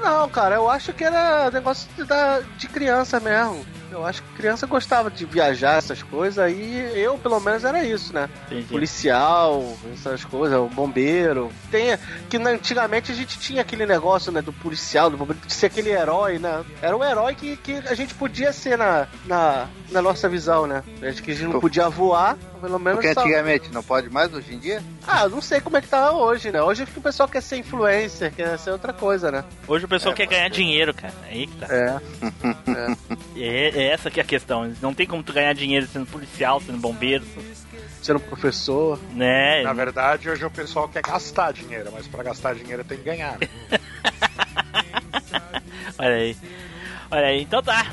Não, 0.00 0.28
cara, 0.28 0.56
eu 0.56 0.70
acho 0.70 0.92
que 0.92 1.02
era 1.02 1.50
negócio 1.50 1.88
de, 1.96 2.04
da, 2.04 2.40
de 2.58 2.68
criança 2.68 3.18
mesmo. 3.18 3.64
Eu 3.94 4.04
acho 4.04 4.22
que 4.22 4.28
criança 4.34 4.66
gostava 4.66 5.08
de 5.08 5.24
viajar, 5.24 5.78
essas 5.78 6.02
coisas, 6.02 6.36
aí 6.38 6.92
eu, 7.00 7.16
pelo 7.16 7.38
menos, 7.38 7.62
era 7.64 7.84
isso, 7.84 8.12
né? 8.12 8.28
Entendi. 8.46 8.64
policial, 8.64 9.76
essas 9.92 10.24
coisas, 10.24 10.58
o 10.58 10.66
bombeiro. 10.66 11.50
Tem, 11.70 11.96
que 12.28 12.36
na- 12.38 12.50
antigamente 12.50 13.12
a 13.12 13.14
gente 13.14 13.38
tinha 13.38 13.62
aquele 13.62 13.86
negócio, 13.86 14.32
né, 14.32 14.42
do 14.42 14.52
policial, 14.52 15.08
do 15.10 15.16
bombeiro, 15.16 15.40
de 15.46 15.52
ser 15.54 15.66
aquele 15.66 15.90
herói, 15.90 16.38
né? 16.40 16.64
Era 16.82 16.96
o 16.96 17.04
herói 17.04 17.36
que, 17.36 17.56
que 17.56 17.72
a 17.86 17.94
gente 17.94 18.14
podia 18.14 18.52
ser 18.52 18.76
na, 18.76 19.06
na, 19.26 19.68
na 19.92 20.02
nossa 20.02 20.28
visão, 20.28 20.66
né? 20.66 20.82
A 21.00 21.06
gente, 21.10 21.22
que 21.22 21.30
a 21.30 21.34
gente 21.34 21.52
não 21.52 21.60
podia 21.60 21.88
voar, 21.88 22.36
pelo 22.60 22.78
menos. 22.80 22.98
Porque 23.00 23.14
só- 23.14 23.20
antigamente 23.20 23.70
não 23.72 23.82
pode 23.82 24.10
mais 24.10 24.32
hoje 24.34 24.54
em 24.54 24.58
dia? 24.58 24.82
Ah, 25.06 25.22
eu 25.24 25.30
não 25.30 25.40
sei 25.40 25.60
como 25.60 25.76
é 25.76 25.80
que 25.80 25.88
tá 25.88 26.10
hoje, 26.10 26.50
né? 26.50 26.60
Hoje 26.62 26.82
o 26.96 27.00
pessoal 27.00 27.28
quer 27.28 27.42
ser 27.42 27.58
influencer, 27.58 28.32
quer 28.34 28.58
ser 28.58 28.70
outra 28.70 28.92
coisa, 28.92 29.30
né? 29.30 29.44
Hoje 29.68 29.84
o 29.84 29.88
pessoal 29.88 30.14
quer 30.14 30.26
ganhar 30.26 30.48
dinheiro, 30.50 30.92
cara. 30.92 31.14
É 31.28 31.32
Aí 31.32 31.46
que 31.46 31.56
tá. 31.58 31.66
É. 31.70 32.00
É, 33.36 33.83
é 33.83 33.83
essa 33.84 34.10
que 34.10 34.20
é 34.20 34.22
a 34.22 34.26
questão. 34.26 34.72
Não 34.82 34.92
tem 34.94 35.06
como 35.06 35.22
tu 35.22 35.32
ganhar 35.32 35.52
dinheiro 35.54 35.86
sendo 35.86 36.06
policial, 36.06 36.60
sendo 36.60 36.78
bombeiro, 36.78 37.24
Sendo 38.02 38.20
professor. 38.20 38.98
né? 39.12 39.62
Na 39.62 39.72
verdade, 39.72 40.28
hoje 40.28 40.44
o 40.44 40.50
pessoal 40.50 40.88
quer 40.88 41.02
gastar 41.02 41.52
dinheiro, 41.52 41.90
mas 41.92 42.06
pra 42.06 42.22
gastar 42.22 42.54
dinheiro 42.54 42.84
tem 42.84 42.98
que 42.98 43.04
ganhar. 43.04 43.38
né? 43.38 43.48
Olha 45.98 46.14
aí. 46.14 46.36
Olha 47.10 47.26
aí, 47.26 47.42
então 47.42 47.62
tá. 47.62 47.86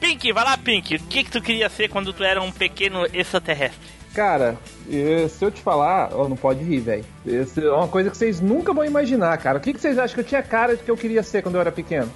Pink, 0.00 0.32
vai 0.32 0.44
lá, 0.44 0.56
Pink. 0.58 0.96
O 0.96 1.00
que, 1.00 1.24
que 1.24 1.30
tu 1.30 1.40
queria 1.40 1.68
ser 1.68 1.88
quando 1.88 2.12
tu 2.12 2.24
era 2.24 2.40
um 2.42 2.50
pequeno 2.50 3.06
extraterrestre? 3.12 3.94
Cara, 4.14 4.56
eh, 4.90 5.26
se 5.28 5.44
eu 5.44 5.50
te 5.50 5.60
falar, 5.60 6.10
ó, 6.12 6.28
não 6.28 6.36
pode 6.36 6.62
rir, 6.62 6.80
velho. 6.80 7.04
É 7.26 7.70
uma 7.70 7.88
coisa 7.88 8.10
que 8.10 8.16
vocês 8.16 8.40
nunca 8.40 8.72
vão 8.72 8.84
imaginar, 8.84 9.36
cara. 9.38 9.58
O 9.58 9.60
que, 9.60 9.72
que 9.72 9.80
vocês 9.80 9.98
acham 9.98 10.14
que 10.14 10.20
eu 10.20 10.24
tinha 10.24 10.42
cara 10.42 10.76
de 10.76 10.82
que 10.84 10.90
eu 10.90 10.96
queria 10.96 11.22
ser 11.22 11.42
quando 11.42 11.56
eu 11.56 11.60
era 11.60 11.72
pequeno? 11.72 12.10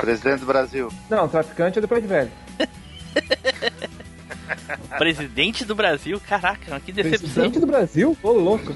Presidente 0.00 0.40
do 0.40 0.46
Brasil. 0.46 0.88
Não, 1.10 1.28
traficante 1.28 1.78
é 1.78 1.80
depois 1.80 2.02
de 2.02 2.08
velho. 2.08 2.30
Presidente 4.98 5.64
do 5.64 5.74
Brasil? 5.74 6.20
Caraca, 6.26 6.78
que 6.80 6.92
decepção. 6.92 7.28
Presidente 7.28 7.60
do 7.60 7.66
Brasil? 7.66 8.16
Ô, 8.22 8.32
louco. 8.32 8.74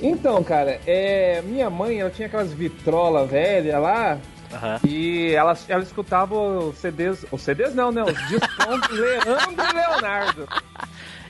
Então, 0.00 0.42
cara, 0.42 0.80
é, 0.86 1.42
minha 1.42 1.68
mãe, 1.68 2.00
ela 2.00 2.10
tinha 2.10 2.26
aquelas 2.26 2.52
vitrola 2.52 3.26
velha 3.26 3.78
lá, 3.78 4.18
Aham. 4.52 4.80
e 4.86 5.32
ela, 5.32 5.56
ela 5.68 5.82
escutava 5.82 6.34
os 6.34 6.78
CDs, 6.78 7.26
os 7.30 7.42
CDs 7.42 7.74
não, 7.74 7.92
né? 7.92 8.02
Os 8.02 8.28
discos 8.28 8.88
do 8.88 8.94
Leandro 8.94 9.66
e 9.68 9.74
Leonardo. 9.74 10.48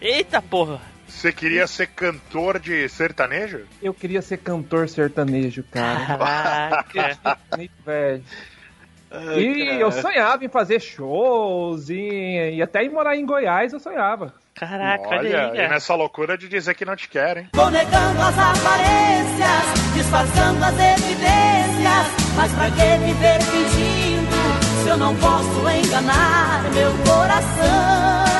Eita 0.00 0.40
porra. 0.40 0.80
Você 1.06 1.32
queria 1.32 1.66
ser 1.66 1.88
cantor 1.88 2.60
de 2.60 2.88
sertanejo? 2.88 3.62
Eu 3.82 3.92
queria 3.92 4.22
ser 4.22 4.38
cantor 4.38 4.88
sertanejo, 4.88 5.64
cara. 5.64 6.84
Caraca. 6.86 7.38
velho. 7.84 8.22
E 9.36 9.80
eu 9.80 9.90
sonhava 9.90 10.44
em 10.44 10.48
fazer 10.48 10.80
shows 10.80 11.88
e, 11.90 12.54
e 12.54 12.62
até 12.62 12.84
em 12.84 12.90
morar 12.90 13.16
em 13.16 13.26
Goiás 13.26 13.72
eu 13.72 13.80
sonhava. 13.80 14.32
Caraca, 14.54 15.08
olha, 15.08 15.18
Olha, 15.18 15.42
aí, 15.46 15.52
e 15.52 15.56
cara. 15.56 15.68
nessa 15.70 15.94
loucura 15.94 16.36
de 16.36 16.48
dizer 16.48 16.74
que 16.74 16.84
não 16.84 16.94
te 16.94 17.08
querem. 17.08 17.48
Vou 17.54 17.70
negando 17.70 18.20
as 18.20 18.38
aparências, 18.38 19.94
disfarçando 19.94 20.64
as 20.64 20.74
evidências. 20.74 22.06
Mas 22.36 22.52
pra 22.52 22.66
que 22.70 23.04
viver 23.04 23.40
fingindo 23.42 24.30
se 24.82 24.88
eu 24.88 24.96
não 24.96 25.14
posso 25.16 25.68
enganar 25.68 26.62
meu 26.72 26.92
coração? 27.04 28.30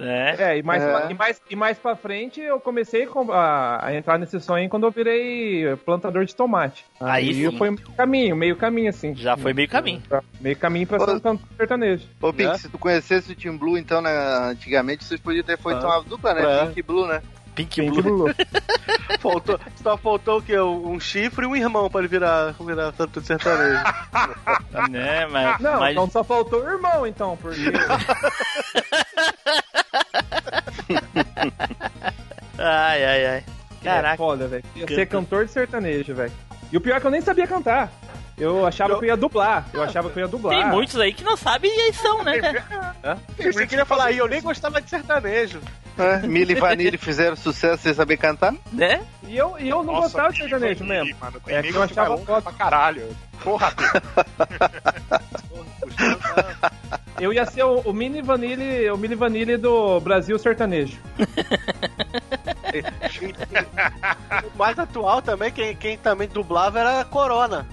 É. 0.00 0.36
É, 0.38 0.58
e 0.58 0.62
mais, 0.62 0.82
É. 0.82 0.86
Pra, 0.98 1.10
e, 1.10 1.14
mais, 1.14 1.42
e 1.50 1.56
mais 1.56 1.78
pra 1.78 1.94
frente 1.96 2.40
eu 2.40 2.58
comecei 2.60 3.06
com- 3.06 3.30
a, 3.32 3.84
a 3.86 3.94
entrar 3.94 4.18
nesse 4.18 4.40
sonho 4.40 4.68
quando 4.68 4.84
eu 4.86 4.90
virei 4.90 5.76
plantador 5.84 6.24
de 6.24 6.34
tomate. 6.34 6.84
Aí 7.00 7.34
sim. 7.34 7.56
foi 7.58 7.70
meio 7.70 7.90
caminho, 7.96 8.36
meio 8.36 8.56
caminho, 8.56 8.88
assim. 8.90 9.14
Já 9.14 9.36
foi 9.36 9.52
meio 9.52 9.68
caminho. 9.68 10.02
Meio 10.40 10.56
caminho 10.56 10.86
pra 10.86 10.98
ser 11.00 11.10
um 11.12 11.20
cantor 11.20 11.48
sertanejo. 11.56 12.06
Ô, 12.20 12.32
Pink, 12.32 12.48
Né? 12.50 12.58
se 12.58 12.68
tu 12.68 12.78
conhecesse 12.78 13.32
o 13.32 13.36
Team 13.36 13.56
Blue, 13.58 13.76
então, 13.78 14.00
né, 14.00 14.10
antigamente, 14.50 15.04
vocês 15.04 15.20
podiam 15.20 15.44
ter 15.44 15.58
feito 15.58 15.84
Ah. 15.86 15.96
uma 15.96 16.02
dupla, 16.04 16.34
né? 16.34 16.42
É. 16.62 16.66
Pink 16.66 16.78
e 16.78 16.82
Blue, 16.82 17.06
né? 17.06 17.22
Pink 17.54 17.80
Pink 17.82 18.00
Blue. 18.00 18.24
Blue. 18.24 18.34
Faltou, 19.20 19.58
só 19.82 19.96
faltou 19.98 20.38
o 20.38 20.42
quê? 20.42 20.58
Um 20.58 20.98
chifre 21.00 21.44
e 21.44 21.48
um 21.48 21.54
irmão 21.56 21.90
pra 21.90 22.00
ele 22.00 22.08
virar, 22.08 22.54
virar 22.58 22.92
tanto 22.92 23.20
sertanejo. 23.20 23.82
Né, 24.88 25.26
mas. 25.26 25.58
Não, 25.60 25.80
mas... 25.80 25.90
então 25.92 26.08
só 26.08 26.22
faltou 26.24 26.62
o 26.62 26.68
irmão, 26.70 27.04
então, 27.06 27.36
porque... 27.36 27.60
Ai, 32.58 33.04
ai, 33.04 33.26
ai. 33.26 33.44
É 33.82 33.84
Caraca. 33.84 34.16
foda, 34.16 34.46
velho. 34.46 34.64
Ia 34.76 34.82
Canta. 34.86 34.94
ser 34.94 35.06
cantor 35.06 35.46
de 35.46 35.52
sertanejo, 35.52 36.14
velho. 36.14 36.32
E 36.70 36.76
o 36.76 36.80
pior 36.80 36.96
é 36.96 37.00
que 37.00 37.06
eu 37.06 37.10
nem 37.10 37.20
sabia 37.20 37.46
cantar. 37.46 37.90
Eu 38.36 38.66
achava 38.66 38.98
que 38.98 39.04
eu 39.04 39.08
ia 39.08 39.16
dublar. 39.16 39.66
Eu 39.72 39.82
achava 39.82 40.08
que 40.10 40.18
eu 40.18 40.22
ia 40.22 40.28
dublar. 40.28 40.54
Tem 40.54 40.66
muitos 40.70 40.98
aí 40.98 41.12
que 41.12 41.24
não 41.24 41.36
sabem 41.36 41.70
e 41.74 41.80
aí 41.82 41.92
são, 41.92 42.22
né, 42.24 42.38
cara? 42.38 43.18
Você 43.38 43.66
queria 43.66 43.84
falar 43.84 44.06
aí, 44.06 44.18
eu 44.18 44.28
nem 44.28 44.40
gostava 44.40 44.80
de 44.80 44.88
sertanejo. 44.88 45.60
É, 45.98 46.26
Milli 46.26 46.52
e 46.54 46.60
Vanilli 46.60 46.96
fizeram 46.96 47.36
sucesso 47.36 47.82
sem 47.82 47.92
saber 47.92 48.16
cantar? 48.16 48.54
Né? 48.72 49.02
E 49.26 49.36
eu, 49.36 49.56
e 49.58 49.68
eu 49.68 49.82
não 49.82 49.94
Nossa, 49.94 50.02
gostava 50.08 50.32
de 50.32 50.38
sertanejo 50.38 50.84
Vanilli, 50.86 51.04
mesmo. 51.08 51.18
Mano, 51.20 51.40
É 51.48 51.62
que 51.62 51.74
eu 51.74 51.82
achava 51.82 52.16
foda. 52.16 52.40
pra 52.40 52.52
caralho. 52.52 53.14
Porra, 53.42 53.72
Eu 57.20 57.32
ia 57.34 57.44
ser 57.44 57.62
o, 57.64 57.80
o 57.80 57.92
mini 57.92 58.22
vanille, 58.22 58.90
o 58.90 58.96
mini 58.96 59.14
vanille 59.14 59.58
do 59.58 60.00
Brasil 60.00 60.38
sertanejo. 60.38 60.98
O 64.54 64.58
mais 64.58 64.78
atual 64.78 65.20
também, 65.20 65.52
quem, 65.52 65.76
quem 65.76 65.98
também 65.98 66.28
dublava 66.28 66.80
era 66.80 67.00
a 67.00 67.04
Corona. 67.04 67.66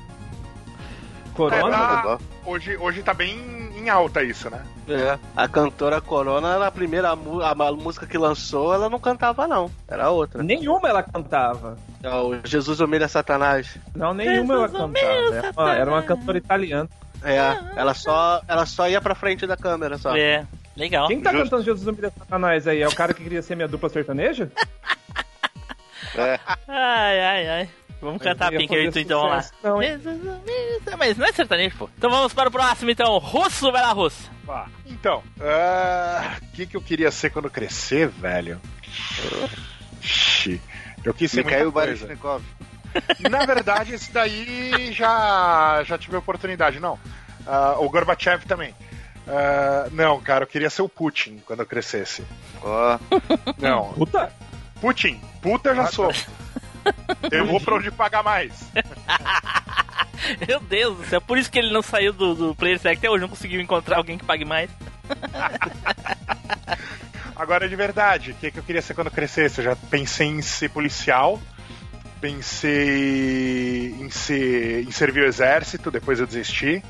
Corona? 1.34 1.78
Ah, 1.78 2.18
hoje, 2.46 2.76
hoje 2.78 3.04
tá 3.04 3.14
bem 3.14 3.38
em 3.78 3.90
alta 3.90 4.24
isso, 4.24 4.50
né? 4.50 4.64
É. 4.90 5.20
A 5.36 5.48
cantora 5.48 6.02
Corona, 6.02 6.58
na 6.58 6.72
primeira 6.72 7.10
a, 7.10 7.12
a 7.14 7.72
música 7.72 8.08
que 8.08 8.18
lançou, 8.18 8.74
ela 8.74 8.90
não 8.90 9.00
cantava, 9.00 9.48
não. 9.48 9.70
Era 9.88 10.10
outra. 10.10 10.42
Nenhuma 10.42 10.90
ela 10.90 11.04
cantava. 11.04 11.78
É 12.02 12.10
o 12.10 12.40
Jesus 12.44 12.80
humilha 12.80 13.08
Satanás. 13.08 13.78
Não, 13.96 14.14
nenhuma 14.14 14.56
ela 14.56 14.68
Jesus, 14.68 14.82
cantava. 14.82 14.92
meu 14.94 15.34
Era 15.34 15.52
uma, 15.52 15.76
era 15.76 15.92
uma 15.92 16.02
cantora 16.02 16.38
italiana. 16.38 16.90
É, 17.24 17.38
ela 17.76 17.94
só, 17.94 18.42
ela 18.48 18.66
só 18.66 18.88
ia 18.88 19.02
pra 19.02 19.16
frente 19.16 19.46
da 19.48 19.58
câmera, 19.58 19.98
só. 19.98 20.16
É. 20.16 20.46
Legal. 20.76 21.08
Quem 21.08 21.22
tá 21.22 21.32
Justo. 21.32 21.46
cantando 21.46 21.64
Jesus 21.64 21.88
Humilha 21.88 22.12
Satanás 22.16 22.68
aí? 22.68 22.82
É 22.82 22.88
o 22.88 22.96
cara 22.96 23.14
que 23.14 23.24
queria 23.24 23.42
ser 23.42 23.56
minha 23.56 23.68
dupla 23.68 23.90
sertaneja? 23.90 24.52
É. 26.16 26.40
Ai, 26.68 27.20
ai, 27.20 27.48
ai. 27.50 27.70
Vamos 28.00 28.22
cantar 28.22 28.52
Pink 28.52 28.92
tu, 28.92 29.00
então, 29.00 29.22
vamos 29.22 29.52
lá. 29.64 29.70
não? 29.72 29.78
Mas 30.98 31.18
não 31.18 31.26
é 31.26 31.32
sertanejo, 31.32 31.78
pô. 31.78 31.90
Então 31.98 32.10
vamos 32.12 32.32
para 32.32 32.50
o 32.50 32.52
próximo, 32.52 32.92
então. 32.92 33.18
Russo, 33.18 33.72
vai 33.72 33.82
lá, 33.82 33.92
Russo. 33.92 34.30
Pá. 34.46 34.68
Então, 34.86 35.24
ah, 35.42 36.38
o 36.42 36.56
que, 36.56 36.68
que 36.68 36.78
eu 36.78 36.82
queria 36.82 37.10
ser 37.10 37.32
quando 37.32 37.50
crescer, 37.50 38.08
velho? 38.08 38.62
Eu 41.04 41.14
quis 41.14 41.32
ser 41.32 41.44
Mikhail. 41.46 41.72
Baryshnikov. 41.72 42.44
Na 43.30 43.46
verdade, 43.46 43.94
esse 43.94 44.12
daí 44.12 44.92
já, 44.92 45.84
já 45.86 45.98
tive 45.98 46.16
a 46.16 46.20
oportunidade, 46.20 46.80
não. 46.80 47.00
Ah, 47.46 47.76
o 47.80 47.90
Gorbachev 47.90 48.46
também. 48.46 48.74
Ah, 49.28 49.88
não, 49.92 50.20
cara, 50.22 50.44
eu 50.44 50.48
queria 50.48 50.70
ser 50.70 50.82
o 50.82 50.90
Putin 50.90 51.42
quando 51.46 51.62
eu 51.62 51.66
crescesse. 51.66 52.24
Ó, 52.62 53.00
Não, 53.58 53.94
Puta! 53.94 54.32
Putin, 54.80 55.20
puta 55.42 55.70
eu 55.70 55.76
já 55.76 55.88
sou. 55.88 56.12
Eu 57.32 57.46
vou 57.48 57.60
pra 57.60 57.76
onde 57.76 57.90
pagar 57.90 58.24
mais. 58.24 58.54
Meu 60.48 60.60
Deus 60.60 60.98
do 60.98 61.06
céu. 61.06 61.22
Por 61.22 61.38
isso 61.38 61.52
que 61.52 61.58
ele 61.58 61.74
não 61.74 61.82
saiu 61.82 62.14
do, 62.14 62.36
do 62.36 62.56
Player 62.56 62.80
Select 62.80 63.00
até 63.00 63.10
hoje. 63.10 63.22
Não 63.22 63.30
conseguiu 63.30 63.60
encontrar 63.60 63.98
alguém 63.98 64.18
que 64.18 64.26
pague 64.26 64.46
mais. 64.46 64.70
Agora, 67.36 67.70
de 67.70 67.76
verdade, 67.76 68.32
o 68.32 68.36
que, 68.36 68.52
que 68.52 68.60
eu 68.60 68.64
queria 68.64 68.82
ser 68.82 68.94
quando 68.94 69.08
eu 69.08 69.14
crescesse? 69.14 69.60
Eu 69.60 69.66
já 69.66 69.76
pensei 69.76 70.28
em 70.28 70.42
ser 70.42 70.70
policial, 70.70 71.40
pensei 72.20 73.96
em, 74.00 74.10
ser, 74.10 74.84
em 74.84 74.92
servir 74.92 75.22
o 75.22 75.26
exército, 75.28 75.90
depois 75.92 76.20
eu 76.20 76.28
desisti. 76.28 76.84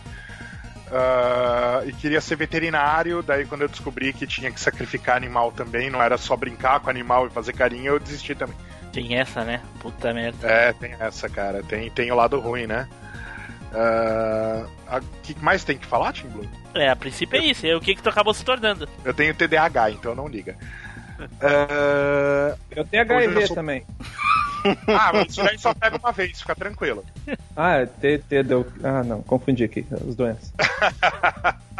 Ah, 0.92 1.82
e 1.86 1.92
queria 1.92 2.22
ser 2.22 2.36
veterinário, 2.38 3.22
daí 3.22 3.46
quando 3.46 3.64
eu 3.64 3.68
descobri 3.68 4.14
que 4.14 4.26
tinha 4.26 4.50
que 4.52 4.60
sacrificar 4.60 5.18
animal 5.18 5.52
também, 5.52 5.90
não 5.90 6.02
era 6.02 6.18
só 6.18 6.36
brincar 6.36 6.80
com 6.80 6.90
animal 6.90 7.28
e 7.28 7.30
fazer 7.30 7.54
carinho, 7.54 7.94
eu 7.94 8.00
desisti 8.00 8.34
também. 8.34 8.56
Tem 8.94 9.16
essa, 9.18 9.44
né? 9.44 9.62
Puta 9.80 10.14
merda. 10.14 10.48
É, 10.48 10.72
tem 10.74 10.96
essa, 11.00 11.28
cara, 11.30 11.62
tem, 11.64 11.90
tem 11.92 12.10
o 12.12 12.16
lado 12.16 12.40
ruim, 12.40 12.66
né? 12.68 12.88
O 13.74 15.02
que 15.24 15.36
mais 15.44 15.64
tem 15.64 15.78
que 15.78 15.86
falar, 15.86 16.14
Tim 16.14 16.28
Blue? 16.30 16.48
É, 16.74 16.90
a 16.90 16.96
princípio 16.96 17.38
é 17.40 17.44
isso. 17.46 17.68
É 17.68 17.76
o 17.76 17.82
que, 17.82 17.94
que 17.96 18.02
tu 18.02 18.10
acabou 18.10 18.34
se 18.34 18.44
tornando. 18.46 18.88
Eu 19.04 19.14
tenho 19.14 19.34
TDAH, 19.36 19.92
então 19.92 20.16
não 20.16 20.28
liga. 20.28 20.56
Ah, 21.42 22.56
Eu 22.76 22.86
tenho 22.86 23.04
eu 23.04 23.18
HIV 23.18 23.42
já 23.42 23.48
sou- 23.48 23.56
também. 23.56 23.84
ah, 24.88 25.12
mas 25.14 25.30
isso 25.32 25.44
daí 25.44 25.58
só 25.58 25.74
pega 25.74 25.98
uma 25.98 26.12
vez, 26.12 26.40
fica 26.42 26.56
tranquilo. 26.56 27.04
Ah, 27.60 27.86
T, 27.88 28.20
T 28.20 28.44
deu. 28.44 28.66
Ah, 28.84 29.04
não, 29.04 29.24
confundi 29.24 29.64
aqui 29.64 29.84
as 29.92 30.16
doenças. 30.16 30.54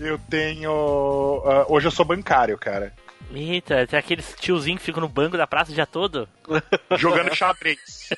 Eu 0.00 0.18
tenho. 0.28 1.42
ah, 1.46 1.66
hoje 1.68 1.86
eu 1.86 1.90
sou 1.92 2.04
bancário, 2.04 2.58
cara. 2.58 2.92
Eita, 3.32 3.86
tem 3.86 3.98
aqueles 3.98 4.34
tiozinhos 4.38 4.80
que 4.80 4.84
ficam 4.86 5.00
no 5.00 5.08
banco 5.08 5.36
da 5.36 5.46
praça 5.46 5.70
o 5.70 5.74
dia 5.74 5.86
todo. 5.86 6.28
Jogando 6.98 7.34
xadrez. 7.34 8.10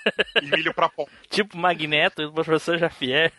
e 0.42 0.46
milho 0.46 0.75
pra 0.75 0.88
pão. 0.88 1.06
Tipo 1.30 1.56
Magneto, 1.56 2.23
o 2.28 2.32
professor 2.32 2.76
Jafier. 2.78 3.32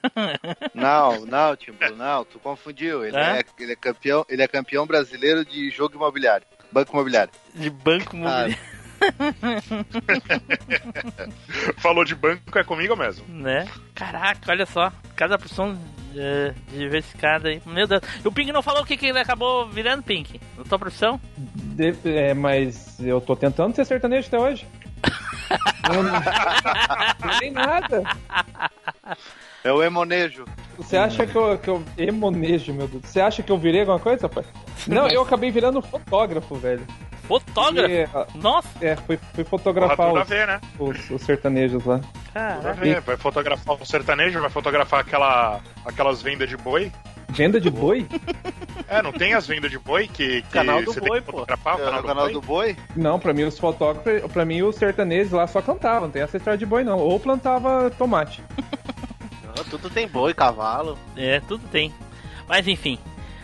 Não, 0.73 1.25
não, 1.25 1.55
Blue, 1.55 1.95
não, 1.97 2.23
tu 2.25 2.39
confundiu. 2.39 3.03
Ele 3.05 3.17
É? 3.17 3.39
é, 3.39 3.43
ele 3.59 3.73
é 3.73 3.75
campeão, 3.75 4.25
ele 4.29 4.41
é 4.43 4.47
campeão 4.47 4.85
brasileiro 4.87 5.43
de 5.43 5.69
jogo 5.71 5.95
imobiliário. 5.95 6.45
Banco 6.71 6.93
imobiliário. 6.93 7.31
De 7.53 7.69
banco 7.69 8.15
Ah, 8.15 8.17
imobiliário, 8.17 8.57
Falou 11.77 12.03
de 12.03 12.15
banco, 12.15 12.57
é 12.57 12.63
comigo 12.63 12.95
mesmo. 12.95 13.25
né? 13.27 13.67
Caraca, 13.93 14.51
olha 14.51 14.65
só. 14.65 14.91
Cada 15.15 15.37
profissão 15.37 15.77
é, 16.15 16.53
diversificada 16.69 17.49
aí. 17.49 17.61
Meu 17.65 17.87
Deus. 17.87 18.01
E 18.23 18.27
o 18.27 18.31
Pink 18.31 18.51
não 18.51 18.61
falou 18.61 18.83
o 18.83 18.85
que, 18.85 18.97
que 18.97 19.07
ele 19.07 19.19
acabou 19.19 19.67
virando, 19.69 20.03
Pink? 20.03 20.39
Na 20.57 20.63
tua 20.63 20.79
profissão? 20.79 21.19
De- 21.37 21.95
é, 22.05 22.33
mas 22.33 22.99
eu 22.99 23.21
tô 23.21 23.35
tentando 23.35 23.75
ser 23.75 23.85
sertanejo 23.85 24.27
até 24.27 24.39
hoje. 24.39 24.67
Eu 25.89 26.03
não, 26.03 26.11
não 26.11 27.39
tem 27.39 27.51
nada. 27.51 28.03
É 29.67 29.73
o 29.73 29.83
emonejo. 29.83 30.45
Você 30.77 30.95
acha 30.95 31.27
que 31.27 31.35
eu, 31.35 31.57
que 31.57 31.67
eu. 31.69 31.83
Emonejo, 31.97 32.73
meu 32.73 32.87
Deus. 32.87 33.03
Você 33.05 33.19
acha 33.19 33.43
que 33.43 33.51
eu 33.51 33.57
virei 33.57 33.81
alguma 33.81 33.99
coisa, 33.99 34.27
rapaz? 34.27 34.45
Não, 34.87 35.07
eu 35.09 35.23
acabei 35.23 35.51
virando 35.51 35.81
fotógrafo, 35.81 36.55
velho. 36.55 36.85
Fotógrafo? 37.23 37.89
E, 37.91 38.03
ah, 38.13 38.25
Nossa, 38.35 38.69
é, 38.79 38.95
fui, 38.95 39.19
fui 39.33 39.43
fotografar 39.43 40.13
os, 40.13 40.29
ver, 40.29 40.47
né? 40.47 40.61
os, 40.79 41.09
os 41.09 41.21
sertanejos 41.23 41.83
lá. 41.83 41.99
Ver. 42.79 43.01
Vai 43.01 43.17
fotografar 43.17 43.75
o 43.75 43.85
sertanejo, 43.85 44.39
vai 44.39 44.49
fotografar 44.49 45.01
aquela, 45.01 45.59
aquelas 45.83 46.21
vendas 46.21 46.47
de 46.47 46.55
boi. 46.55 46.89
Venda 47.29 47.59
de 47.59 47.69
boi? 47.69 48.07
É, 48.89 49.01
não 49.01 49.11
tem 49.11 49.33
as 49.33 49.45
vendas 49.45 49.69
de 49.69 49.77
boi 49.77 50.07
que, 50.07 50.41
que 50.43 50.49
Canal 50.49 50.81
do 50.81 50.93
você 50.93 51.01
boi, 51.01 51.09
tem 51.09 51.19
que 51.19 51.25
pô. 51.25 51.39
fotografar? 51.39 51.75
o 51.75 51.81
É 51.81 51.83
canal 51.83 52.01
do 52.01 52.07
canal 52.07 52.23
boi? 52.23 52.33
do 52.33 52.41
boi? 52.41 52.77
Não, 52.95 53.19
pra 53.19 53.33
mim 53.33 53.43
os 53.43 53.59
fotógrafos, 53.59 54.31
pra 54.31 54.45
mim 54.45 54.61
os 54.61 54.77
sertanejos 54.77 55.33
lá 55.33 55.45
só 55.45 55.61
cantavam, 55.61 56.03
não 56.03 56.09
tem 56.09 56.21
essa 56.21 56.37
história 56.37 56.57
de 56.57 56.65
boi 56.65 56.85
não. 56.85 56.97
Ou 56.97 57.19
plantava 57.19 57.89
tomate. 57.97 58.41
Tudo 59.65 59.89
tem 59.89 60.07
boi, 60.07 60.33
cavalo. 60.33 60.97
É, 61.15 61.39
tudo 61.41 61.67
tem. 61.67 61.93
Mas 62.47 62.67
enfim. 62.67 62.97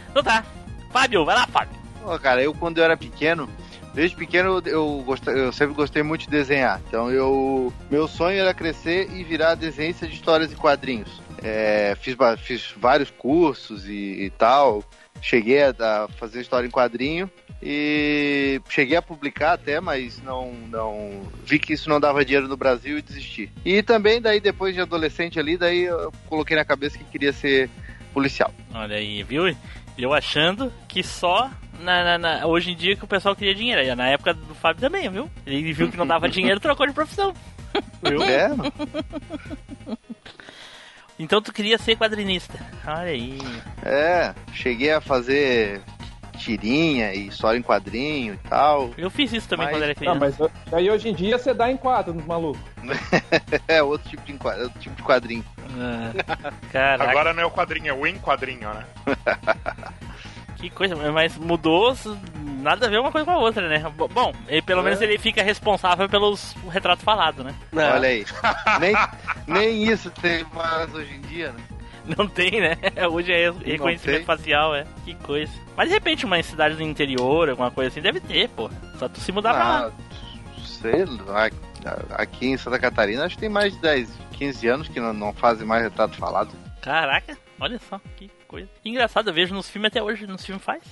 Então 0.10 0.24
tá. 0.24 0.44
Fábio, 0.92 1.26
vai 1.26 1.36
lá, 1.36 1.48
Fábio. 1.48 1.76
Pô, 2.02 2.18
cara, 2.20 2.42
eu 2.44 2.54
quando 2.54 2.78
eu 2.78 2.84
era 2.84 2.96
pequeno, 2.96 3.50
desde 3.94 4.16
pequeno 4.16 4.62
eu, 4.66 5.04
gost... 5.06 5.26
eu 5.28 5.52
sempre 5.52 5.74
gostei 5.74 6.04
muito 6.04 6.22
de 6.22 6.30
desenhar. 6.30 6.82
Então 6.88 7.10
eu. 7.10 7.74
Meu 7.90 8.08
sonho 8.08 8.40
era 8.40 8.54
crescer 8.54 9.10
e 9.12 9.24
virar 9.24 9.56
desenhista 9.56 10.08
de 10.08 10.14
histórias 10.14 10.52
e 10.52 10.56
quadrinhos. 10.56 11.22
É, 11.44 11.96
fiz, 12.00 12.16
fiz 12.40 12.74
vários 12.78 13.10
cursos 13.12 13.88
e, 13.88 14.24
e 14.24 14.30
tal. 14.32 14.84
Cheguei 15.22 15.62
a, 15.64 15.70
a 15.80 16.08
fazer 16.18 16.42
história 16.42 16.66
em 16.68 16.72
quadrinho. 16.72 17.30
E 17.62 18.62
cheguei 18.70 18.98
a 18.98 19.02
publicar 19.02 19.54
até, 19.54 19.80
mas 19.80 20.22
não, 20.22 20.52
não 20.70 21.22
vi 21.46 21.58
que 21.60 21.74
isso 21.74 21.90
não 21.90 21.98
dava 22.00 22.26
dinheiro 22.26 22.48
no 22.48 22.58
Brasil 22.58 22.98
e 22.98 23.02
desisti. 23.02 23.50
E 23.64 23.82
também 23.82 24.20
daí 24.22 24.42
depois 24.42 24.76
de 24.76 24.82
adolescente 24.82 25.40
ali, 25.40 25.56
daí 25.56 25.84
eu 25.84 26.12
coloquei 26.28 26.58
na 26.58 26.66
cabeça 26.66 26.98
que 26.98 27.06
queria 27.06 27.32
ser 27.32 27.70
policial. 28.14 28.54
Olha 28.74 28.98
aí, 28.98 29.24
viu? 29.24 29.56
Eu 29.98 30.14
achando 30.14 30.74
que 30.90 31.02
só 31.04 31.50
na, 31.80 32.04
na- 32.04 32.18
na- 32.40 32.46
hoje 32.48 32.72
em 32.72 32.76
dia 32.76 32.96
que 32.98 33.06
o 33.06 33.08
pessoal 33.08 33.34
queria 33.36 33.56
dinheiro. 33.56 33.80
Aí, 33.80 33.96
Na 33.96 34.10
época 34.10 34.34
do 34.34 34.54
Fábio 34.56 34.82
também, 34.82 35.10
viu? 35.10 35.30
Ele 35.46 35.72
viu 35.72 35.90
que 35.90 35.96
não 35.98 36.06
dava 36.08 36.28
dinheiro 36.30 36.60
trocou 36.60 36.86
de 36.86 36.92
profissão. 36.94 37.34
Viu? 38.04 38.22
É, 38.24 38.50
Então 41.20 41.42
tu 41.42 41.54
queria 41.54 41.78
ser 41.78 41.96
quadrinista. 41.96 42.58
Olha 42.86 43.12
aí. 43.12 43.38
É, 43.84 44.34
cheguei 44.54 44.92
a 44.92 45.00
fazer 45.02 45.82
tirinha 46.38 47.14
e 47.14 47.28
história 47.28 47.58
em 47.58 47.62
quadrinho 47.62 48.34
e 48.34 48.50
tal. 48.50 48.90
Eu 48.98 49.10
fiz 49.10 49.32
isso 49.32 49.48
também 49.48 49.68
Mas- 49.68 49.76
quando 49.76 49.84
era 49.84 49.92
Ah, 49.92 49.96
criança. 49.96 50.20
mas 50.20 50.74
aí 50.74 50.90
hoje 50.90 51.08
em 51.10 51.14
dia 51.14 51.38
você 51.38 51.54
dá 51.54 51.72
em 51.72 51.78
quadro 51.78 52.14
nos 52.14 52.26
malucos. 52.26 52.60
É 53.68 53.82
outro 53.84 54.10
tipo 54.10 54.24
de, 54.24 54.34
enqua- 54.34 54.56
outro 54.58 54.80
tipo 54.80 54.96
de 54.96 55.04
quadrinho. 55.04 55.46
Ah, 55.78 56.52
Caraca, 56.72 57.12
Agora 57.12 57.34
não 57.34 57.44
é 57.44 57.46
o 57.46 57.52
quadrinho, 57.52 57.88
é 57.88 57.94
o 57.94 58.06
em-quadrinho, 58.06 58.68
né? 58.74 58.86
que 60.70 60.70
coisa, 60.70 60.96
mas 61.12 61.38
mudou 61.38 61.94
nada 62.62 62.86
a 62.86 62.90
ver 62.90 63.00
uma 63.00 63.12
coisa 63.12 63.26
com 63.26 63.32
a 63.32 63.38
outra, 63.38 63.68
né? 63.68 63.80
Bo- 63.98 64.08
Bom, 64.08 64.34
ele, 64.48 64.62
pelo 64.62 64.80
É. 64.82 64.84
menos 64.86 65.02
ele 65.02 65.18
fica 65.18 65.44
responsável 65.44 66.08
pelos 66.08 66.56
o 66.64 66.70
retrato 66.70 67.04
falado, 67.04 67.44
né? 67.44 67.54
É. 67.76 67.92
Olha 67.94 68.08
aí. 68.10 68.26
nem, 68.80 68.96
nem 69.48 69.84
isso 69.92 70.10
tem 70.12 70.46
mais 70.54 70.94
hoje 70.94 71.14
em 71.16 71.22
dia, 71.22 71.52
né? 71.52 71.60
Não 72.18 72.28
tem, 72.28 72.60
né? 72.60 72.78
Hoje 73.10 73.32
é 73.32 73.50
reconhecimento 73.50 74.26
facial, 74.26 74.76
é. 74.76 74.86
Que 75.06 75.16
coisa. 75.16 75.52
Mas 75.76 75.88
de 75.88 75.94
repente 75.94 76.26
uma 76.26 76.42
cidade 76.44 76.76
do 76.76 76.84
interior, 76.84 77.50
alguma 77.50 77.72
coisa 77.72 77.90
assim, 77.90 78.02
deve 78.02 78.20
ter, 78.20 78.50
pô. 78.50 78.70
Só 79.00 79.08
tu 79.08 79.22
se 79.22 79.32
mudar 79.32 79.54
pra 79.54 79.64
lá. 79.64 79.88
Ah, 79.88 79.92
sei 80.66 81.06
lá. 81.26 81.50
Aqui 82.16 82.48
em 82.48 82.58
Santa 82.58 82.78
Catarina, 82.78 83.24
acho 83.26 83.36
que 83.36 83.42
tem 83.42 83.50
mais 83.50 83.74
de 83.74 83.80
10, 83.80 84.10
15 84.34 84.68
anos 84.68 84.88
que 84.90 85.00
não, 85.00 85.14
não 85.14 85.32
fazem 85.34 85.66
mais 85.66 85.82
retrato 85.84 86.16
falado. 86.18 86.52
Caraca, 86.82 87.38
olha 87.60 87.80
só, 87.90 88.00
que 88.18 88.30
coisa. 88.54 88.70
Engraçado, 88.86 89.30
eu 89.30 89.34
vejo 89.34 89.54
nos 89.54 89.70
filmes 89.70 89.88
até 89.88 90.02
hoje, 90.02 90.28
nos 90.28 90.46
filmes 90.46 90.64
faz. 90.64 90.84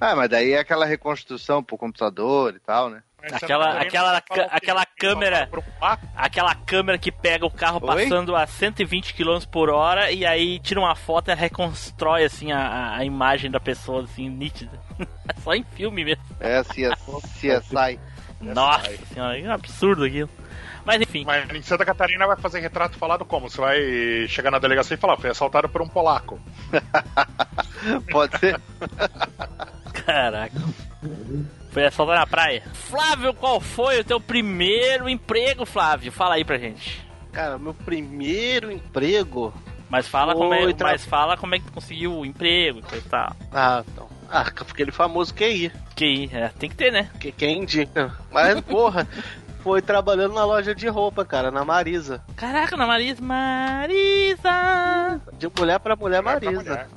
Ah, 0.00 0.14
mas 0.14 0.30
daí 0.30 0.52
é 0.52 0.58
aquela 0.60 0.86
reconstrução 0.86 1.62
por 1.62 1.76
computador 1.76 2.54
e 2.54 2.60
tal, 2.60 2.88
né? 2.88 3.02
Aquela- 3.20 3.80
aquela- 3.80 4.22
aquela 4.52 4.86
câmera- 4.86 5.48
pro? 5.48 5.64
Aquela 6.14 6.54
câmera 6.54 6.96
que 6.96 7.10
pega 7.10 7.44
o 7.44 7.50
carro 7.50 7.80
Oi? 7.82 8.04
passando 8.04 8.36
a 8.36 8.46
120 8.46 9.12
km 9.12 9.40
por 9.50 9.68
hora 9.70 10.12
e 10.12 10.24
aí 10.24 10.60
tira 10.60 10.78
uma 10.78 10.94
foto 10.94 11.28
e 11.32 11.34
reconstrói 11.34 12.22
assim 12.24 12.52
a, 12.52 12.60
a- 12.60 12.96
a 12.98 13.04
imagem 13.04 13.50
da 13.50 13.58
pessoa 13.58 14.04
assim, 14.04 14.28
nítida. 14.30 14.78
Só 15.42 15.52
em 15.52 15.64
filme 15.64 16.04
mesmo. 16.04 16.22
É 16.38 16.62
CSI. 16.62 17.98
Nossa 18.40 18.96
senhora, 19.12 19.36
é 19.36 19.48
um 19.48 19.52
absurdo 19.52 20.04
aquilo. 20.04 20.30
Mas 20.88 21.02
enfim, 21.02 21.22
Mas 21.26 21.48
em 21.54 21.60
Santa 21.62 21.84
Catarina 21.84 22.26
vai 22.26 22.36
fazer 22.38 22.60
retrato 22.60 22.96
falado 22.98 23.22
como? 23.24 23.48
Você 23.50 23.60
vai 23.60 23.78
chegar 24.26 24.50
na 24.50 24.58
delegacia 24.58 24.94
e 24.94 24.98
falar, 24.98 25.18
foi 25.18 25.28
assaltado 25.30 25.68
por 25.68 25.82
um 25.82 25.88
polaco. 25.88 26.40
Pode 28.10 28.38
ser? 28.38 28.58
caraca. 29.92 30.56
Foi 31.70 31.84
assalto 31.84 32.12
na 32.12 32.26
praia. 32.26 32.62
Flávio, 32.72 33.34
qual 33.34 33.60
foi 33.60 34.00
o 34.00 34.04
teu 34.04 34.18
primeiro 34.20 35.08
emprego, 35.08 35.66
Flávio? 35.66 36.10
Fala 36.10 36.36
aí 36.36 36.44
pra 36.44 36.56
gente. 36.58 37.06
Cara, 37.32 37.58
meu 37.58 37.74
primeiro 37.74 38.72
emprego. 38.72 39.52
Mas 39.90 40.08
fala, 40.08 40.34
como 40.34 40.52
é, 40.54 40.62
Foi 40.62 40.74
tra- 40.74 40.88
mas 40.88 41.04
fala 41.04 41.36
como 41.36 41.54
é 41.54 41.58
que 41.58 41.66
tu 41.66 41.72
conseguiu 41.72 42.14
o 42.18 42.26
emprego 42.26 42.80
e 42.92 43.00
tal. 43.02 43.36
Ah, 43.52 43.84
então. 43.86 44.08
Ah, 44.30 44.40
aquele 44.40 44.90
famoso 44.90 45.34
QI. 45.34 45.70
Que 45.94 46.28
é, 46.32 46.48
tem 46.48 46.68
que 46.68 46.76
ter, 46.76 46.90
né? 46.90 47.10
Que, 47.20 47.30
quem 47.32 47.62
indica. 47.62 48.14
Mas, 48.30 48.60
porra, 48.62 49.06
foi 49.62 49.82
trabalhando 49.82 50.34
na 50.34 50.44
loja 50.44 50.74
de 50.74 50.88
roupa, 50.88 51.24
cara, 51.24 51.50
na 51.50 51.64
Marisa. 51.64 52.22
Caraca, 52.36 52.76
na 52.76 52.86
Marisa. 52.86 53.22
Marisa! 53.22 55.20
De 55.38 55.50
mulher 55.58 55.78
pra 55.80 55.96
mulher 55.96 56.22
Mulher 56.22 56.40
pra 56.40 56.50
Marisa. 56.52 56.70
mulher. 56.70 56.88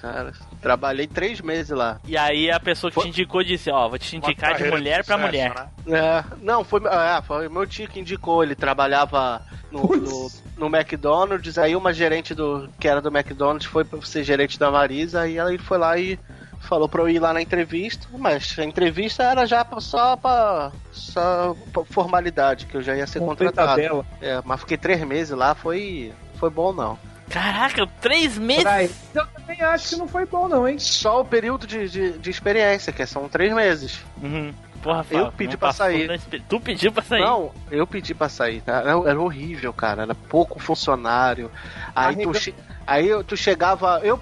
Cara, 0.00 0.32
trabalhei 0.60 1.06
três 1.06 1.40
meses 1.40 1.70
lá. 1.70 1.98
E 2.06 2.16
aí 2.18 2.50
a 2.50 2.60
pessoa 2.60 2.90
que 2.90 2.94
Foi- 2.96 3.04
te 3.04 3.08
indicou 3.08 3.42
disse, 3.42 3.70
ó, 3.70 3.88
vou 3.88 3.98
te 3.98 4.14
indicar 4.16 4.54
de 4.54 4.64
mulher 4.70 5.04
pra 5.04 5.16
sucesso, 5.16 5.26
mulher. 5.26 5.54
né? 5.86 5.98
É, 5.98 6.24
não, 6.42 6.62
foi, 6.62 6.80
é, 6.86 7.22
foi 7.22 7.48
meu 7.48 7.66
tio 7.66 7.88
que 7.88 7.98
indicou. 7.98 8.42
Ele 8.44 8.54
trabalhava 8.54 9.40
no, 9.72 9.82
no, 9.96 10.30
no 10.58 10.66
McDonald's, 10.76 11.56
aí 11.58 11.74
uma 11.74 11.92
gerente 11.94 12.34
do 12.34 12.68
que 12.78 12.86
era 12.86 13.00
do 13.00 13.08
McDonald's 13.08 13.66
foi 13.66 13.84
pra 13.84 14.00
ser 14.02 14.22
gerente 14.22 14.58
da 14.58 14.70
Marisa, 14.70 15.22
aí 15.22 15.38
ela 15.38 15.56
foi 15.58 15.78
lá 15.78 15.98
e 15.98 16.18
falou 16.60 16.88
pra 16.88 17.02
eu 17.02 17.08
ir 17.08 17.18
lá 17.18 17.32
na 17.32 17.40
entrevista, 17.40 18.06
mas 18.18 18.54
a 18.58 18.64
entrevista 18.64 19.22
era 19.22 19.46
já 19.46 19.64
só 19.78 20.16
pra, 20.16 20.72
só 20.92 21.54
pra 21.72 21.84
formalidade, 21.84 22.66
que 22.66 22.76
eu 22.76 22.82
já 22.82 22.96
ia 22.96 23.06
ser 23.06 23.20
Comprei 23.20 23.48
contratado. 23.48 23.80
tabela. 23.80 24.06
É, 24.20 24.40
mas 24.44 24.60
fiquei 24.60 24.76
três 24.76 25.00
meses 25.04 25.36
lá, 25.36 25.54
foi, 25.54 26.12
foi 26.36 26.50
bom 26.50 26.72
não. 26.72 26.98
Caraca, 27.28 27.86
três 28.00 28.38
meses? 28.38 28.64
Eu 29.12 29.26
também 29.26 29.60
acho 29.60 29.88
que 29.90 29.96
não 29.96 30.06
foi 30.06 30.24
bom, 30.26 30.46
não, 30.48 30.66
hein? 30.68 30.78
Só 30.78 31.20
o 31.20 31.24
período 31.24 31.66
de, 31.66 31.88
de, 31.88 32.18
de 32.18 32.30
experiência, 32.30 32.92
que 32.92 33.04
são 33.04 33.28
três 33.28 33.52
meses. 33.52 34.00
Uhum. 34.22 34.54
Porra, 34.80 35.04
Eu 35.10 35.32
pedi 35.32 35.56
pra 35.56 35.72
sair. 35.72 36.20
Tu 36.48 36.60
pediu 36.60 36.92
pra 36.92 37.02
sair? 37.02 37.20
Não, 37.20 37.50
eu 37.72 37.84
pedi 37.84 38.14
pra 38.14 38.28
sair, 38.28 38.60
tá? 38.60 38.74
Era, 38.76 38.92
era 39.10 39.20
horrível, 39.20 39.72
cara. 39.72 40.02
Era 40.02 40.14
pouco 40.14 40.60
funcionário. 40.60 41.50
Aí 41.96 42.14
tu, 42.14 42.28
Arrega- 42.30 42.38
che- 42.38 42.54
aí 42.86 43.08
eu- 43.08 43.24
tu 43.24 43.36
chegava. 43.36 44.00
Eu 44.02 44.18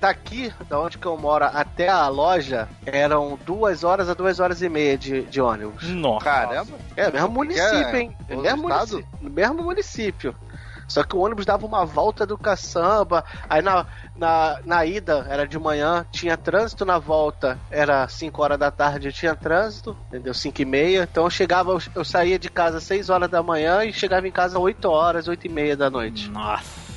daqui, 0.00 0.52
da 0.68 0.78
onde 0.80 0.96
que 0.96 1.06
eu 1.06 1.16
moro, 1.16 1.44
até 1.44 1.88
a 1.88 2.06
loja, 2.08 2.68
eram 2.86 3.38
duas 3.44 3.84
horas 3.84 4.08
a 4.08 4.14
duas 4.14 4.40
horas 4.40 4.62
e 4.62 4.68
meia 4.68 4.96
de, 4.96 5.22
de 5.22 5.40
ônibus. 5.40 5.82
Nossa. 5.88 6.24
Caramba. 6.24 6.72
É, 6.96 7.10
mesmo 7.10 7.28
município, 7.28 7.96
é? 7.96 8.00
hein? 8.00 8.16
Outro 8.28 8.42
Mesmo 8.42 8.62
município, 8.62 9.06
mesmo 9.20 9.62
município. 9.62 10.34
Só 10.86 11.02
que 11.04 11.14
o 11.14 11.18
ônibus 11.18 11.44
dava 11.44 11.66
uma 11.66 11.84
volta 11.84 12.24
do 12.24 12.38
caçamba. 12.38 13.22
Aí 13.48 13.60
na, 13.60 13.84
na, 14.16 14.58
na 14.64 14.86
ida 14.86 15.26
era 15.28 15.46
de 15.46 15.58
manhã, 15.58 16.06
tinha 16.10 16.34
trânsito 16.34 16.86
na 16.86 16.98
volta, 16.98 17.58
era 17.70 18.08
5 18.08 18.42
horas 18.42 18.58
da 18.58 18.70
tarde, 18.70 19.12
tinha 19.12 19.36
trânsito, 19.36 19.94
entendeu? 20.08 20.32
5 20.32 20.62
e 20.62 20.64
meia. 20.64 21.06
Então 21.10 21.24
eu 21.24 21.30
chegava, 21.30 21.72
eu, 21.72 21.82
eu 21.94 22.04
saía 22.04 22.38
de 22.38 22.48
casa 22.48 22.78
às 22.78 22.84
6 22.84 23.10
horas 23.10 23.28
da 23.28 23.42
manhã 23.42 23.84
e 23.84 23.92
chegava 23.92 24.26
em 24.26 24.32
casa 24.32 24.56
às 24.56 24.62
8 24.62 24.88
horas, 24.88 25.28
8 25.28 25.46
e 25.46 25.50
meia 25.50 25.76
da 25.76 25.90
noite. 25.90 26.30
Nossa. 26.30 26.87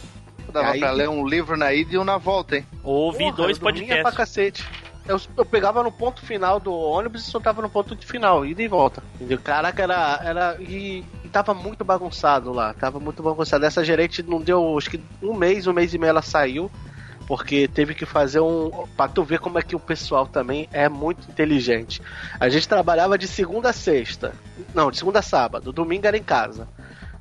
Dava 0.51 0.71
Aí- 0.71 0.79
pra 0.79 0.91
ler 0.91 1.09
um 1.09 1.25
livro 1.25 1.55
na 1.57 1.73
ida 1.73 1.93
e 1.93 1.97
um 1.97 2.03
na 2.03 2.17
volta, 2.17 2.57
hein? 2.57 2.65
Ouvi 2.83 3.19
Porra, 3.25 3.35
dois 3.37 3.57
dormia 3.57 3.85
pra 3.85 3.95
podcasts. 4.03 4.17
cacete. 4.17 4.65
Eu, 5.07 5.19
eu 5.35 5.43
pegava 5.43 5.81
no 5.81 5.91
ponto 5.91 6.21
final 6.21 6.59
do 6.59 6.71
ônibus 6.71 7.27
e 7.27 7.31
soltava 7.31 7.61
no 7.61 7.69
ponto 7.69 7.95
de 7.95 8.05
final, 8.05 8.45
ida 8.45 8.61
e 8.61 8.67
volta. 8.67 9.01
Entendeu? 9.15 9.39
Caraca, 9.43 9.81
era. 9.81 10.19
era 10.23 10.57
e, 10.61 11.03
e 11.25 11.27
tava 11.29 11.53
muito 11.53 11.83
bagunçado 11.83 12.51
lá. 12.53 12.73
Tava 12.75 12.99
muito 12.99 13.23
bagunçado. 13.23 13.65
Essa 13.65 13.83
gerente 13.83 14.21
não 14.21 14.39
deu, 14.39 14.77
acho 14.77 14.89
que 14.91 15.01
um 15.21 15.33
mês, 15.33 15.65
um 15.65 15.73
mês 15.73 15.93
e 15.93 15.97
meio 15.97 16.09
ela 16.11 16.21
saiu. 16.21 16.69
Porque 17.27 17.67
teve 17.67 17.93
que 17.95 18.05
fazer 18.05 18.41
um. 18.41 18.69
Pra 18.97 19.07
tu 19.07 19.23
ver 19.23 19.39
como 19.39 19.57
é 19.57 19.61
que 19.61 19.75
o 19.75 19.79
pessoal 19.79 20.27
também 20.27 20.67
é 20.73 20.89
muito 20.89 21.29
inteligente. 21.29 22.01
A 22.39 22.49
gente 22.49 22.67
trabalhava 22.67 23.17
de 23.17 23.27
segunda 23.27 23.69
a 23.69 23.73
sexta. 23.73 24.33
Não, 24.73 24.91
de 24.91 24.97
segunda 24.97 25.19
a 25.19 25.21
sábado. 25.21 25.71
Domingo 25.71 26.05
era 26.05 26.17
em 26.17 26.23
casa. 26.23 26.67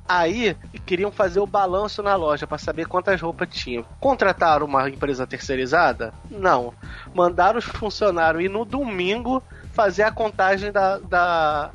Aí 0.07 0.57
queriam 0.85 1.11
fazer 1.11 1.39
o 1.39 1.47
balanço 1.47 2.03
na 2.03 2.15
loja 2.15 2.45
para 2.45 2.57
saber 2.57 2.87
quantas 2.87 3.21
roupas 3.21 3.47
tinham. 3.49 3.85
Contrataram 3.99 4.65
uma 4.65 4.89
empresa 4.89 5.25
terceirizada? 5.25 6.13
Não. 6.29 6.73
Mandaram 7.13 7.59
os 7.59 7.65
funcionários 7.65 8.43
ir 8.43 8.49
no 8.49 8.65
domingo 8.65 9.41
fazer 9.73 10.03
a 10.03 10.11
contagem 10.11 10.71
da, 10.71 10.97
da, 10.97 11.71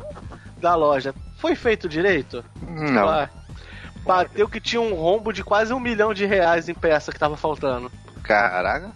da 0.59 0.75
loja. 0.75 1.15
Foi 1.39 1.55
feito 1.55 1.89
direito? 1.89 2.45
Não. 2.62 3.09
Ah, 3.09 3.29
Bateu 4.07 4.49
que 4.49 4.61
tinha 4.61 4.81
um 4.81 4.95
rombo 4.95 5.33
de 5.33 5.43
quase 5.43 5.73
um 5.73 5.81
milhão 5.81 6.15
de 6.15 6.25
reais 6.25 6.69
em 6.69 6.75
peça 6.75 7.11
que 7.11 7.19
tava 7.19 7.37
faltando. 7.37 7.91
Caraca. 8.23 8.93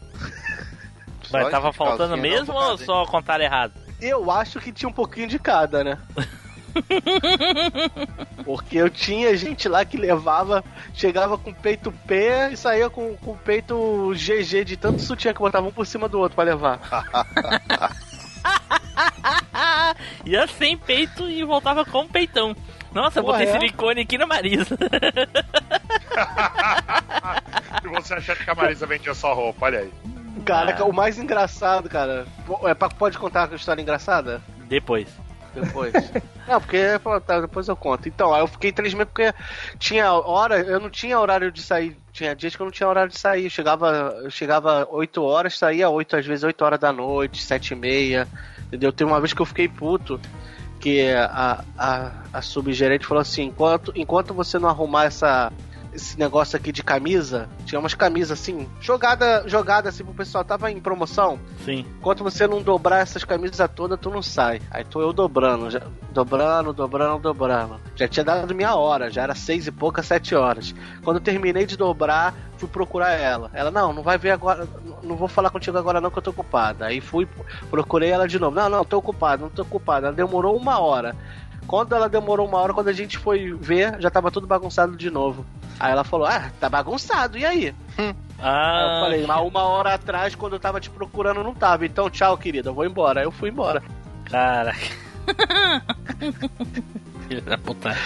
Mas 1.33 1.51
tava 1.51 1.73
faltando 1.73 2.16
mesmo 2.16 2.55
ou 2.55 2.79
só 2.79 3.05
contaram 3.07 3.45
errado? 3.45 3.73
Eu 4.01 4.31
acho 4.31 4.61
que 4.61 4.73
tinha 4.73 4.88
um 4.88 4.93
pouquinho 4.93 5.27
de 5.27 5.38
cada, 5.38 5.83
né? 5.85 5.99
Porque 8.45 8.79
eu 8.79 8.91
tinha 8.91 9.37
gente 9.37 9.69
lá 9.69 9.85
que 9.85 9.97
levava, 9.97 10.65
chegava 10.95 11.37
com 11.39 11.53
peito 11.53 11.93
P 12.07 12.51
e 12.53 12.57
saía 12.57 12.89
com, 12.91 13.17
com 13.17 13.37
peito 13.37 14.13
GG 14.15 14.65
de 14.65 14.77
tanto 14.77 15.03
sutiã 15.03 15.33
que 15.33 15.41
botava 15.41 15.67
um 15.69 15.73
por 15.73 15.87
cima 15.87 16.09
do 16.09 16.19
outro 16.19 16.35
pra 16.35 16.45
levar. 16.45 16.81
Ia 20.25 20.47
sem 20.47 20.77
peito 20.77 21.29
e 21.29 21.45
voltava 21.45 21.85
com 21.85 22.07
peitão. 22.07 22.57
Nossa, 22.93 23.23
Porra, 23.23 23.39
botei 23.39 23.49
é? 23.49 23.53
silicone 23.53 24.01
aqui 24.03 24.19
na 24.19 24.27
Marisa. 24.27 24.77
E 27.85 27.89
você 27.89 28.15
achando 28.15 28.39
que 28.39 28.51
a 28.51 28.55
Marisa 28.55 28.87
vendia 28.87 29.15
só 29.15 29.33
roupa, 29.33 29.67
olha 29.67 29.81
aí. 29.81 29.93
Cara, 30.45 30.85
o 30.85 30.93
mais 30.93 31.19
engraçado, 31.19 31.89
cara. 31.89 32.27
É, 32.65 32.75
pode 32.75 33.17
contar 33.19 33.49
uma 33.49 33.57
história 33.57 33.81
engraçada? 33.81 34.43
Depois. 34.69 35.09
Depois. 35.55 35.93
não, 36.47 36.61
porque 36.61 36.99
pô, 37.03 37.21
tá, 37.21 37.41
depois 37.41 37.69
eu 37.69 37.77
conto. 37.77 38.09
Então, 38.09 38.33
aí 38.33 38.41
eu 38.41 38.47
fiquei 38.47 38.73
três 38.73 38.95
meses 38.95 39.09
porque 39.09 39.33
tinha 39.79 40.13
hora, 40.13 40.61
eu 40.61 40.81
não 40.81 40.91
tinha 40.91 41.19
horário 41.19 41.51
de 41.51 41.63
sair. 41.63 41.97
Tinha 42.13 42.35
dias 42.35 42.55
que 42.55 42.63
eu 42.63 42.67
não 42.67 42.73
tinha 42.73 42.89
horário 42.89 43.11
de 43.11 43.19
sair. 43.19 43.45
Eu 43.45 43.51
chegava, 43.51 44.17
eu 44.23 44.31
chegava 44.31 44.87
8 44.91 45.23
horas, 45.23 45.59
saía 45.59 45.89
8, 45.89 46.17
às 46.17 46.27
vezes 46.27 46.45
8 46.45 46.65
horas 46.65 46.81
da 46.81 46.93
noite, 46.93 47.43
7 47.43 47.73
e 47.73 47.77
meia. 47.77 48.29
Entendeu? 48.67 48.93
Tem 48.93 49.07
uma 49.07 49.21
vez 49.21 49.33
que 49.33 49.41
eu 49.41 49.47
fiquei 49.47 49.69
puto. 49.69 50.21
Que 50.79 51.11
a, 51.13 51.63
a, 51.77 52.13
a 52.33 52.43
subgerente 52.43 53.07
falou 53.07 53.21
assim: 53.21 53.45
enquanto, 53.45 53.93
enquanto 53.95 54.33
você 54.33 54.59
não 54.59 54.69
arrumar 54.69 55.05
essa, 55.05 55.53
esse 55.92 56.18
negócio 56.18 56.57
aqui 56.57 56.72
de 56.72 56.83
camisa. 56.83 57.48
Tinha 57.64 57.79
umas 57.79 57.94
camisas 57.94 58.38
assim, 58.38 58.68
jogada, 58.81 59.44
jogada 59.46 59.88
assim 59.88 60.05
pro 60.05 60.14
pessoal. 60.14 60.44
Tava 60.44 60.70
em 60.70 60.81
promoção. 60.81 61.38
Sim. 61.64 61.85
Enquanto 61.98 62.22
você 62.22 62.46
não 62.46 62.62
dobrar 62.62 63.00
essas 63.00 63.24
camisas 63.24 63.68
todas, 63.74 63.98
tu 63.98 64.11
não 64.11 64.22
sai. 64.22 64.61
Aí 64.70 64.85
tô 64.85 65.00
eu 65.00 65.12
dobrando, 65.12 65.70
já, 65.70 65.83
dobrando, 66.12 66.72
dobrando, 66.72 67.18
dobrando. 67.18 67.81
Já 67.96 68.09
tinha 68.09 68.24
dado 68.24 68.55
minha 68.55 68.74
hora, 68.74 69.11
já 69.11 69.22
era 69.22 69.35
seis 69.35 69.66
e 69.66 69.72
pouca, 69.72 70.03
sete 70.03 70.35
horas. 70.35 70.74
Quando 71.03 71.16
eu 71.16 71.22
terminei 71.22 71.66
de 71.66 71.76
dobrar, 71.76 72.35
fui 72.57 72.68
procurar 72.68 73.12
ela. 73.12 73.50
Ela, 73.53 73.70
não, 73.70 73.92
não 73.92 74.03
vai 74.03 74.18
ver 74.18 74.31
agora, 74.31 74.68
não 75.03 75.16
vou 75.16 75.29
falar 75.29 75.50
contigo 75.50 75.76
agora 75.79 76.00
não 76.00 76.11
que 76.11 76.18
eu 76.18 76.22
tô 76.22 76.31
ocupada. 76.31 76.87
Aí 76.87 77.00
fui, 77.00 77.26
procurei 77.70 78.11
ela 78.11 78.29
de 78.29 78.38
novo. 78.38 78.55
Não, 78.55 78.68
não, 78.68 78.85
tô 78.85 78.98
ocupado, 78.98 79.42
não 79.42 79.50
tô 79.50 79.62
ocupado. 79.62 80.07
Ela 80.07 80.14
demorou 80.14 80.57
uma 80.57 80.79
hora. 80.79 81.16
Quando 81.71 81.95
ela 81.95 82.09
demorou 82.09 82.49
uma 82.49 82.59
hora, 82.59 82.75
quando 82.75 82.89
a 82.89 82.93
gente 82.93 83.17
foi 83.17 83.53
ver, 83.55 83.95
já 84.01 84.11
tava 84.11 84.29
tudo 84.29 84.45
bagunçado 84.45 84.97
de 84.97 85.09
novo. 85.09 85.47
Aí 85.79 85.93
ela 85.93 86.03
falou, 86.03 86.27
ah, 86.27 86.51
tá 86.59 86.69
bagunçado, 86.69 87.39
e 87.39 87.47
aí? 87.47 87.73
Aí 87.97 88.15
Ah, 88.41 88.97
eu 88.97 89.01
falei, 89.05 89.25
mas 89.25 89.41
uma 89.47 89.63
hora 89.63 89.95
atrás, 89.95 90.35
quando 90.35 90.55
eu 90.55 90.59
tava 90.59 90.81
te 90.81 90.91
procurando, 90.91 91.45
não 91.45 91.55
tava. 91.55 91.87
Então, 91.87 92.11
tchau, 92.11 92.37
querida, 92.37 92.71
eu 92.71 92.75
vou 92.75 92.85
embora. 92.85 93.21
Aí 93.21 93.25
eu 93.27 93.31
fui 93.31 93.51
embora. 93.51 93.81
caraca. 94.25 94.81
Filho 97.29 97.43
da 97.43 97.57
puta. 97.57 97.97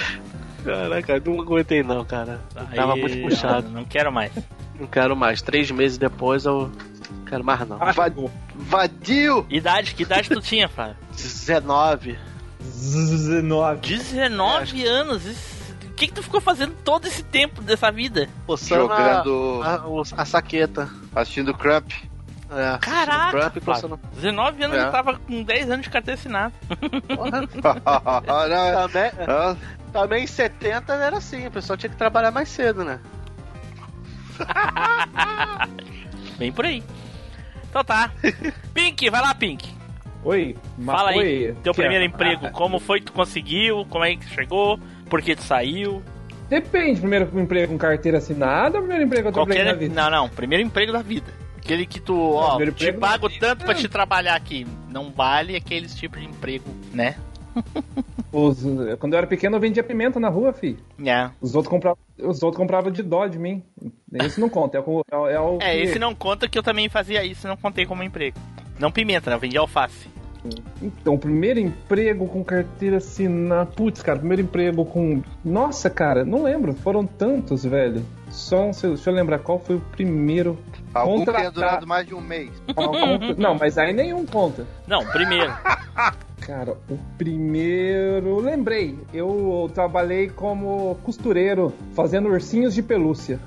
Caraca, 0.63 1.23
não 1.25 1.41
aguentei 1.41 1.83
não, 1.83 2.05
cara. 2.05 2.41
Aí, 2.55 2.77
Tava 2.77 2.95
muito 2.97 3.17
puxado. 3.23 3.67
Não, 3.69 3.77
não 3.81 3.85
quero 3.87 4.13
mais. 4.13 4.31
Não 4.79 4.87
quero 4.87 5.17
mais. 5.17 5.41
Três 5.41 5.71
meses 5.71 5.97
depois 5.97 6.45
eu 6.45 6.71
não 7.11 7.25
quero 7.25 7.43
mais 7.43 7.67
não. 7.67 7.79
Va- 7.79 8.13
Vadio! 8.55 9.47
Idade, 9.49 9.95
que 9.95 10.03
idade 10.03 10.29
tu 10.29 10.43
tinha, 10.43 10.69
Flávio? 10.69 10.97
19. 11.13 12.19
19. 12.65 13.81
19 13.99 14.85
anos. 14.87 15.25
Isso- 15.25 15.55
O 15.85 15.97
que, 15.97 16.09
que 16.09 16.15
tu 16.15 16.23
ficou 16.25 16.41
fazendo 16.41 16.75
todo 16.85 17.07
esse 17.07 17.23
tempo 17.23 17.63
dessa 17.63 17.91
vida? 17.93 18.29
Coçando 18.47 18.93
a- 18.93 19.23
Jogando- 19.23 19.63
a, 19.63 19.87
o- 19.87 20.03
a 20.17 20.25
saqueta. 20.25 20.91
Assistindo 21.15 21.55
Crump. 21.55 21.93
É, 22.51 22.79
Caraca, 22.81 23.51
Crump, 23.51 23.65
coçando- 23.65 24.01
19 24.15 24.65
anos 24.65 24.77
É. 24.77 24.87
eu 24.87 24.91
tava 24.91 25.17
com 25.19 25.43
10 25.45 25.71
anos 25.71 25.85
de 25.85 25.91
carteira 25.91 26.19
assinada. 26.19 26.53
Olha, 27.17 27.47
Também, 28.89 29.11
também 29.93 30.25
em 30.25 30.27
70 30.27 30.95
era 30.95 31.19
assim, 31.19 31.47
o 31.47 31.51
pessoal 31.51 31.77
tinha 31.77 31.91
que 31.91 31.97
trabalhar 31.97 32.31
mais 32.33 32.49
cedo, 32.49 32.83
né? 32.85 32.99
Bem 36.39 36.53
por 36.53 36.65
aí. 36.65 36.83
Então 37.71 37.85
tá. 37.85 38.11
Pink, 38.75 39.09
vai 39.11 39.21
lá, 39.21 39.35
Pink. 39.35 39.74
Oi, 40.25 40.57
mas 40.79 40.97
Fala 40.97 41.11
aí, 41.11 41.49
oi. 41.49 41.57
teu 41.63 41.75
Que- 41.75 41.81
primeiro 41.83 42.05
emprego. 42.05 42.47
Ah, 42.47 42.51
Como 42.51 42.79
foi 42.79 42.99
que 43.01 43.07
tu 43.07 43.13
conseguiu? 43.13 43.85
Como 43.91 44.05
é 44.05 44.17
que 44.17 44.27
chegou? 44.29 44.79
Por 45.11 45.21
que 45.21 45.37
tu 45.37 45.43
saiu? 45.43 46.03
Depende, 46.49 47.01
primeiro 47.01 47.29
emprego 47.39 47.73
com 47.73 47.79
carteira 47.79 48.19
assinada 48.19 48.77
ou 48.79 48.83
primeiro 48.83 49.05
emprego 49.05 49.25
que 49.25 49.29
eu 49.29 49.33
trabalhei 49.45 49.65
na 49.65 49.71
Qualquer... 49.73 49.89
vida? 49.89 49.95
Não, 50.03 50.11
não. 50.11 50.29
Primeiro 50.29 50.65
emprego 50.65 50.93
da 50.93 51.03
vida. 51.03 51.31
Aquele 51.57 51.87
que 51.87 52.01
tu, 52.01 52.19
ó, 52.35 52.51
primeiro 52.57 52.73
te 52.73 52.93
pago 52.93 53.29
tanto 53.31 53.65
pra 53.65 53.75
te 53.75 53.89
trabalhar 53.89 54.35
aqui. 54.35 54.67
Não 54.91 55.11
vale 55.11 55.57
aqueles 55.57 55.95
tipos 55.95 56.21
de 56.21 56.27
emprego, 56.27 56.65
né? 56.93 57.17
Os- 58.33 58.63
quando 58.99 59.13
eu 59.15 59.19
era 59.19 59.27
pequeno 59.27 59.57
eu 59.57 59.61
vendia 59.61 59.83
pimenta 59.83 60.19
na 60.21 60.29
rua, 60.29 60.53
fi. 60.53 60.77
É. 61.05 61.31
Os 61.41 61.55
outros 61.55 61.71
compravam, 61.71 61.99
os 62.19 62.43
outros 62.43 62.57
compravam 62.59 62.91
de 62.91 63.03
dó 63.03 63.27
de 63.27 63.39
mim. 63.39 63.63
Esse 64.13 64.41
não 64.41 64.49
conta, 64.49 64.77
é, 64.79 64.81
o- 64.81 65.05
é, 65.29 65.41
o- 65.41 65.59
é 65.63 65.77
É, 65.79 65.83
esse 65.83 65.99
não 65.99 66.15
conta 66.15 66.49
que 66.49 66.59
eu 66.59 66.63
também 66.63 66.89
fazia 66.89 67.25
isso, 67.25 67.47
não 67.49 67.57
contei 67.57 67.87
como 67.87 68.03
emprego. 68.03 68.37
Não 68.79 68.91
pimenta, 68.91 69.31
né? 69.31 69.37
Eu 69.37 69.41
vendia 69.41 69.61
alface. 69.61 70.09
Então, 70.83 71.17
primeiro 71.17 71.59
emprego 71.59 72.27
com 72.27 72.45
carteira 72.45 72.99
assinada. 72.99 73.67
Putz, 73.67 74.03
cara, 74.03 74.19
primeiro 74.19 74.43
emprego 74.43 74.85
com. 74.85 75.23
Nossa, 75.45 75.89
cara, 75.89 76.25
não 76.25 76.43
lembro. 76.43 76.75
Foram 76.75 77.07
tantos, 77.07 77.65
velho. 77.65 78.03
Só, 78.31 78.73
se 78.73 78.87
eu- 78.87 78.95
deixa 78.95 79.11
eu 79.11 79.15
lembrar 79.15 79.39
qual 79.39 79.59
foi 79.59 79.77
o 79.77 79.81
primeiro. 79.81 80.59
algum 80.93 81.25
tenha 81.25 81.51
durado 81.51 81.87
mais 81.87 82.07
de 82.07 82.15
um 82.15 82.21
mês. 82.21 82.51
Algum- 82.77 83.35
Não, 83.39 83.55
mas 83.57 83.79
aí 83.79 83.93
nenhum 83.93 84.27
conta. 84.27 84.67
Não, 84.87 85.05
primeiro. 85.07 85.53
Cara, 86.41 86.73
o 86.91 86.99
primeiro. 87.17 88.39
Lembrei, 88.41 88.99
eu 89.15 89.71
trabalhei 89.73 90.29
como 90.29 90.95
costureiro, 91.03 91.73
fazendo 91.95 92.29
ursinhos 92.29 92.75
de 92.75 92.83
pelúcia. 92.83 93.41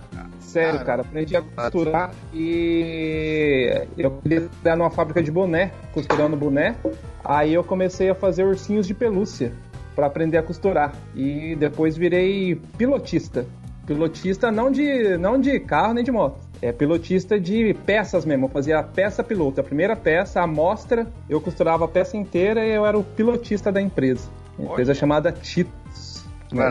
Sério, 0.57 0.85
Cara. 0.85 1.01
aprendi 1.01 1.35
a 1.35 1.41
costurar 1.41 2.11
e 2.33 3.87
eu 3.97 4.11
queria 4.21 4.41
trabalhar 4.41 4.75
numa 4.75 4.89
fábrica 4.89 5.21
de 5.21 5.31
boné, 5.31 5.71
costurando 5.93 6.35
boné. 6.35 6.75
Aí 7.23 7.53
eu 7.53 7.63
comecei 7.63 8.09
a 8.09 8.15
fazer 8.15 8.43
ursinhos 8.43 8.87
de 8.87 8.93
pelúcia 8.93 9.53
para 9.95 10.07
aprender 10.07 10.37
a 10.37 10.43
costurar. 10.43 10.93
E 11.15 11.55
depois 11.55 11.97
virei 11.97 12.55
pilotista. 12.77 13.45
Pilotista 13.85 14.51
não 14.51 14.71
de, 14.71 15.17
não 15.17 15.39
de 15.39 15.59
carro 15.59 15.93
nem 15.93 16.03
de 16.03 16.11
moto. 16.11 16.39
É 16.61 16.71
pilotista 16.71 17.39
de 17.39 17.73
peças 17.85 18.25
mesmo. 18.25 18.45
Eu 18.45 18.49
fazia 18.49 18.79
a 18.79 18.83
peça 18.83 19.23
piloto. 19.23 19.61
A 19.61 19.63
primeira 19.63 19.95
peça, 19.95 20.39
a 20.39 20.43
amostra, 20.43 21.07
eu 21.29 21.39
costurava 21.39 21.85
a 21.85 21.87
peça 21.87 22.17
inteira 22.17 22.65
e 22.65 22.73
eu 22.73 22.85
era 22.85 22.97
o 22.97 23.03
pilotista 23.03 23.71
da 23.71 23.81
empresa. 23.81 24.27
A 24.59 24.63
empresa 24.63 24.93
chamada 24.93 25.31
Titus. 25.31 26.25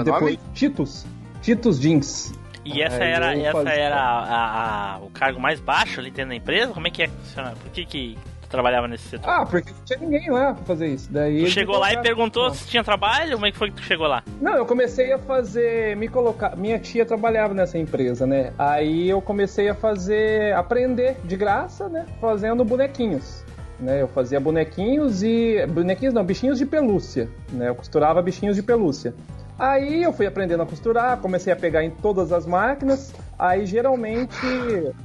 Depois? 0.05 0.38
Titus. 0.53 1.07
Titus 1.40 1.81
Jeans. 1.81 2.33
E 2.74 2.83
essa 2.83 3.02
Aí 3.02 3.11
era, 3.11 3.37
essa 3.37 3.70
era 3.70 3.96
a- 3.96 4.94
a- 4.94 4.98
o 4.98 5.11
cargo 5.11 5.40
mais 5.40 5.61
baixo 5.61 6.00
ali 6.00 6.11
dentro 6.11 6.31
da 6.31 6.35
empresa? 6.37 6.72
Como 6.72 6.87
é 6.87 6.90
que 6.90 7.02
é? 7.05 7.09
Por 7.09 7.70
que, 7.72 7.85
que 7.85 8.18
trabalhava 8.48 8.87
nesse 8.88 9.09
setor? 9.09 9.29
Ah, 9.29 9.44
porque 9.46 9.70
não 9.70 9.85
tinha 9.85 9.98
ninguém 9.98 10.31
lá 10.31 10.55
pra 10.55 10.64
fazer 10.64 10.87
isso. 10.88 11.12
Daí 11.12 11.44
tu 11.44 11.50
chegou 11.50 11.79
lá 11.79 11.92
e 11.92 11.98
perguntou 12.00 12.44
Não. 12.48 12.55
se 12.55 12.66
tinha 12.68 12.83
trabalho? 12.85 13.33
Como 13.33 13.46
é 13.46 13.50
que 13.52 13.59
foi 13.59 13.70
que 13.70 13.76
tu 13.76 13.83
chegou 13.83 14.07
lá? 14.07 14.22
Não, 14.40 14.55
eu 14.57 14.64
comecei 14.66 15.12
a 15.12 15.18
fazer, 15.18 15.96
me 15.96 16.09
colocar. 16.09 16.57
Minha 16.57 16.79
tia 16.79 17.05
trabalhava 17.05 17.52
nessa 17.55 17.76
empresa, 17.79 18.26
né? 18.26 18.52
Aí 18.59 19.09
eu 19.09 19.20
comecei 19.20 19.68
a 19.68 19.74
fazer, 19.74 20.55
aprender 20.55 21.16
de 21.24 21.37
graça, 21.37 21.88
né? 21.88 22.07
Fazendo 22.20 22.64
bonequinhos. 22.64 23.44
Né, 23.79 24.00
eu 24.00 24.09
fazia 24.09 24.40
bonequinhos 24.40 25.22
e. 25.22 25.66
Bonequinhos 25.68 26.14
não, 26.14 26.24
bichinhos 26.24 26.59
de 26.59 26.64
pelúcia. 26.64 27.29
Né, 27.52 27.68
eu 27.68 27.74
costurava 27.74 28.22
bichinhos 28.22 28.57
de 28.57 28.62
pelúcia. 28.62 29.12
Aí 29.59 30.03
eu 30.03 30.12
fui 30.12 30.27
aprendendo 30.27 30.62
a 30.62 30.66
costurar, 30.66 31.16
comecei 31.19 31.53
a 31.53 31.57
pegar 31.57 31.83
em 31.83 31.90
todas 31.90 32.31
as 32.31 32.45
máquinas. 32.47 33.14
Aí 33.38 33.64
geralmente. 33.64 34.37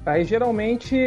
Aí 0.06 0.24
geralmente, 0.26 0.98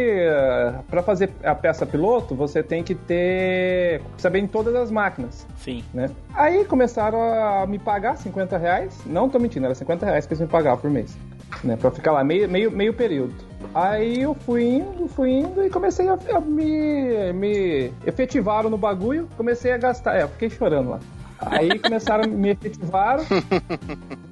para 0.89 1.03
fazer 1.03 1.29
a 1.43 1.53
peça 1.53 1.85
piloto, 1.85 2.33
você 2.33 2.63
tem 2.63 2.83
que 2.83 2.95
ter. 2.95 4.01
saber 4.17 4.39
em 4.39 4.47
todas 4.47 4.75
as 4.75 4.89
máquinas 4.89 5.45
Sim. 5.57 5.83
né? 5.93 6.09
Aí 6.33 6.65
começaram 6.65 7.21
a 7.21 7.65
me 7.67 7.77
pagar 7.77 8.17
50 8.17 8.57
reais. 8.57 8.99
Não 9.05 9.29
tô 9.29 9.37
mentindo, 9.37 9.65
era 9.65 9.75
50 9.75 10.05
reais 10.05 10.25
que 10.25 10.33
eles 10.33 10.41
me 10.41 10.47
pagavam 10.47 10.79
por 10.79 10.89
mês. 10.89 11.15
Né, 11.63 11.77
pra 11.77 11.89
ficar 11.89 12.11
lá 12.11 12.23
meio, 12.23 12.49
meio, 12.49 12.69
meio 12.71 12.93
período. 12.93 13.33
Aí 13.73 14.21
eu 14.21 14.33
fui 14.33 14.63
indo, 14.63 15.07
fui 15.07 15.31
indo 15.31 15.63
e 15.63 15.69
comecei 15.69 16.07
a, 16.07 16.17
a 16.33 16.41
me, 16.41 17.31
me 17.33 17.93
efetivaram 18.05 18.69
no 18.69 18.77
bagulho, 18.77 19.29
comecei 19.37 19.71
a 19.71 19.77
gastar. 19.77 20.17
É, 20.17 20.23
eu 20.23 20.27
fiquei 20.27 20.49
chorando 20.49 20.89
lá. 20.89 20.99
Aí 21.39 21.77
começaram, 21.79 22.29
me 22.29 22.49
efetivaram, 22.49 23.23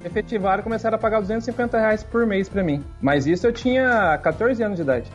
me 0.00 0.06
efetivaram 0.06 0.60
e 0.60 0.62
começaram 0.62 0.96
a 0.96 0.98
pagar 0.98 1.20
250 1.20 1.78
reais 1.78 2.02
por 2.02 2.26
mês 2.26 2.48
pra 2.48 2.62
mim. 2.62 2.82
Mas 3.00 3.26
isso 3.26 3.46
eu 3.46 3.52
tinha 3.52 4.18
14 4.22 4.62
anos 4.62 4.76
de 4.76 4.82
idade. 4.82 5.10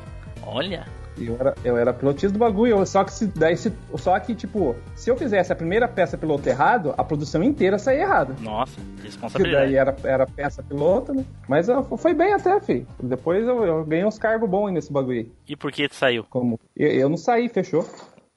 Olha. 0.45 0.85
Eu 1.17 1.35
era, 1.37 1.55
eu 1.65 1.77
era 1.77 1.93
pilotista 1.93 2.29
do 2.31 2.39
bagulho, 2.39 2.85
só 2.85 3.03
que 3.03 3.11
se, 3.11 3.27
daí 3.27 3.57
se, 3.57 3.73
só 3.97 4.17
que, 4.21 4.33
tipo, 4.33 4.73
se 4.95 5.09
eu 5.11 5.17
fizesse 5.17 5.51
a 5.51 5.55
primeira 5.55 5.85
peça 5.85 6.17
piloto 6.17 6.47
errado, 6.47 6.93
a 6.97 7.03
produção 7.03 7.43
inteira 7.43 7.77
saía 7.77 8.03
errada. 8.03 8.35
Nossa, 8.39 8.79
Que 8.79 8.85
daí 8.95 9.03
responsabilidade. 9.03 9.75
era, 9.75 9.95
era 10.05 10.25
peça 10.25 10.63
piloto, 10.63 11.13
né? 11.13 11.25
Mas 11.45 11.67
ó, 11.67 11.83
foi 11.97 12.13
bem 12.13 12.31
até, 12.33 12.61
filho. 12.61 12.87
Depois 13.03 13.45
eu, 13.45 13.65
eu 13.65 13.83
ganhei 13.83 14.05
uns 14.05 14.17
cargos 14.17 14.49
bons 14.49 14.71
nesse 14.71 14.93
bagulho. 14.93 15.29
E 15.45 15.57
por 15.57 15.73
que 15.73 15.89
tu 15.89 15.95
saiu? 15.95 16.25
Como? 16.29 16.57
Eu, 16.73 16.87
eu 16.89 17.09
não 17.09 17.17
saí, 17.17 17.49
fechou. 17.49 17.85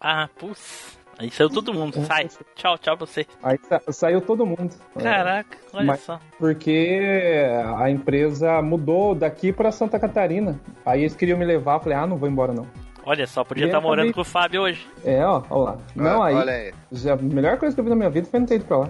Ah, 0.01 0.29
putz. 0.37 0.99
Aí 1.18 1.31
saiu 1.31 1.48
todo 1.51 1.72
mundo. 1.72 2.05
Sai. 2.05 2.29
Tchau, 2.55 2.77
tchau 2.79 2.96
pra 2.96 3.07
você. 3.07 3.27
Aí 3.42 3.59
sa- 3.68 3.81
saiu 3.92 4.20
todo 4.20 4.44
mundo. 4.46 4.75
Caraca, 5.01 5.57
olha 5.72 5.85
Mas- 5.87 6.01
só. 6.01 6.18
Porque 6.38 7.46
a 7.79 7.88
empresa 7.90 8.61
mudou 8.62 9.14
daqui 9.14 9.53
pra 9.53 9.70
Santa 9.70 9.98
Catarina. 9.98 10.59
Aí 10.85 11.01
eles 11.03 11.14
queriam 11.14 11.38
me 11.38 11.44
levar, 11.44 11.75
eu 11.75 11.81
falei, 11.81 11.98
ah, 11.98 12.07
não 12.07 12.16
vou 12.16 12.29
embora 12.29 12.53
não. 12.53 12.66
Olha 13.05 13.27
só, 13.27 13.42
podia 13.44 13.66
estar 13.66 13.79
aí 13.79 13.83
morando 13.83 14.03
também- 14.07 14.12
com 14.14 14.20
o 14.20 14.25
Fábio 14.25 14.62
hoje. 14.62 14.87
É, 15.05 15.25
ó, 15.25 15.42
ó 15.51 15.59
lá. 15.64 15.79
Não, 15.94 16.22
Ah, 16.22 16.27
aí. 16.29 16.35
Olha 16.35 16.53
aí. 16.53 16.75
Já, 16.92 17.14
a 17.14 17.16
melhor 17.16 17.59
coisa 17.59 17.75
que 17.75 17.81
eu 17.81 17.85
vi 17.85 17.90
na 17.90 17.96
minha 17.96 18.11
vida 18.11 18.27
foi 18.31 18.40
não 18.40 18.46
ter 18.46 18.57
ido 18.57 18.64
pra 18.64 18.79
lá. 18.79 18.88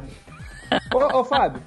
ô, 0.95 1.19
ô, 1.21 1.25
Fábio, 1.25 1.61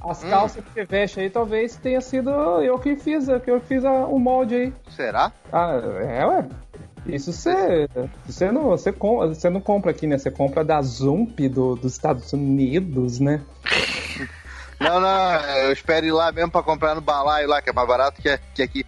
as 0.00 0.24
calças 0.24 0.64
que 0.64 0.70
você 0.72 0.84
veste 0.84 1.20
aí 1.20 1.30
talvez 1.30 1.76
tenha 1.76 2.00
sido 2.00 2.30
eu 2.62 2.78
que 2.78 2.96
fiz, 2.96 3.26
que 3.44 3.50
eu 3.50 3.60
fiz 3.60 3.84
a- 3.84 4.06
o 4.06 4.18
molde 4.18 4.54
aí. 4.54 4.72
Será? 4.90 5.30
Ah, 5.52 5.72
é, 6.00 6.24
ué. 6.26 6.48
Isso 7.06 7.32
você. 7.32 7.88
Você 8.26 8.52
não, 8.52 8.64
você, 8.64 8.92
com, 8.92 9.18
você 9.28 9.50
não 9.50 9.60
compra 9.60 9.90
aqui, 9.90 10.06
né? 10.06 10.18
Você 10.18 10.30
compra 10.30 10.64
da 10.64 10.80
Zump 10.82 11.48
do, 11.48 11.74
dos 11.74 11.92
Estados 11.92 12.32
Unidos, 12.32 13.18
né? 13.18 13.42
Não, 14.80 14.98
não, 14.98 15.40
eu 15.58 15.72
espero 15.72 16.04
ir 16.04 16.10
lá 16.10 16.32
mesmo 16.32 16.50
pra 16.50 16.60
comprar 16.60 16.96
no 16.96 17.00
balaio 17.00 17.48
lá, 17.48 17.62
que 17.62 17.70
é 17.70 17.72
mais 17.72 17.86
barato 17.86 18.20
que, 18.20 18.36
que 18.52 18.62
aqui. 18.62 18.84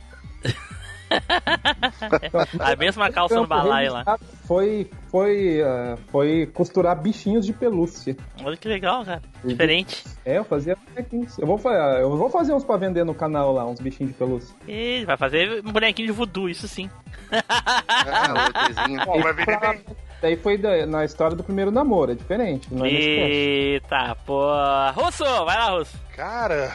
A 2.59 2.75
mesma 2.75 3.13
calça 3.13 3.37
no 3.37 3.47
balaio 3.47 3.93
lá. 3.93 4.19
Foi, 4.45 4.91
foi, 5.15 5.63
ah, 5.63 5.97
foi 6.11 6.45
costurar 6.53 7.01
bichinhos 7.01 7.47
de 7.47 7.53
pelúcia. 7.53 8.17
Olha 8.43 8.57
que 8.57 8.67
legal, 8.67 9.05
cara. 9.05 9.23
Diferente. 9.45 10.03
É, 10.25 10.39
eu 10.39 10.45
fazia 10.45 10.77
bonequinhos. 10.89 11.39
Eu 11.39 11.47
vou, 11.47 11.61
eu 12.01 12.17
vou 12.17 12.29
fazer 12.29 12.53
uns 12.53 12.65
pra 12.65 12.77
vender 12.77 13.05
no 13.05 13.15
canal 13.15 13.53
lá, 13.53 13.65
uns 13.65 13.79
bichinhos 13.79 14.11
de 14.11 14.19
pelúcia. 14.19 14.57
E 14.67 15.05
vai 15.05 15.17
fazer 15.17 15.63
um 15.65 15.71
bonequinho 15.71 16.09
de 16.09 16.13
voodoo, 16.13 16.49
isso 16.49 16.67
sim. 16.67 16.91
ETzinho. 17.31 19.05
Bom, 19.07 19.21
vai 19.21 19.33
vender 19.33 19.61
bem. 19.61 19.85
Daí 20.21 20.37
foi 20.37 20.59
na 20.85 21.05
história 21.05 21.37
do 21.37 21.45
primeiro 21.45 21.71
namoro, 21.71 22.11
é 22.11 22.17
diferente. 22.17 22.67
Não 22.75 22.85
é. 22.85 22.91
Eita, 22.91 24.17
pô. 24.27 24.51
Russo, 24.97 25.23
vai 25.45 25.57
lá, 25.57 25.79
Russo. 25.79 25.97
Cara, 26.17 26.75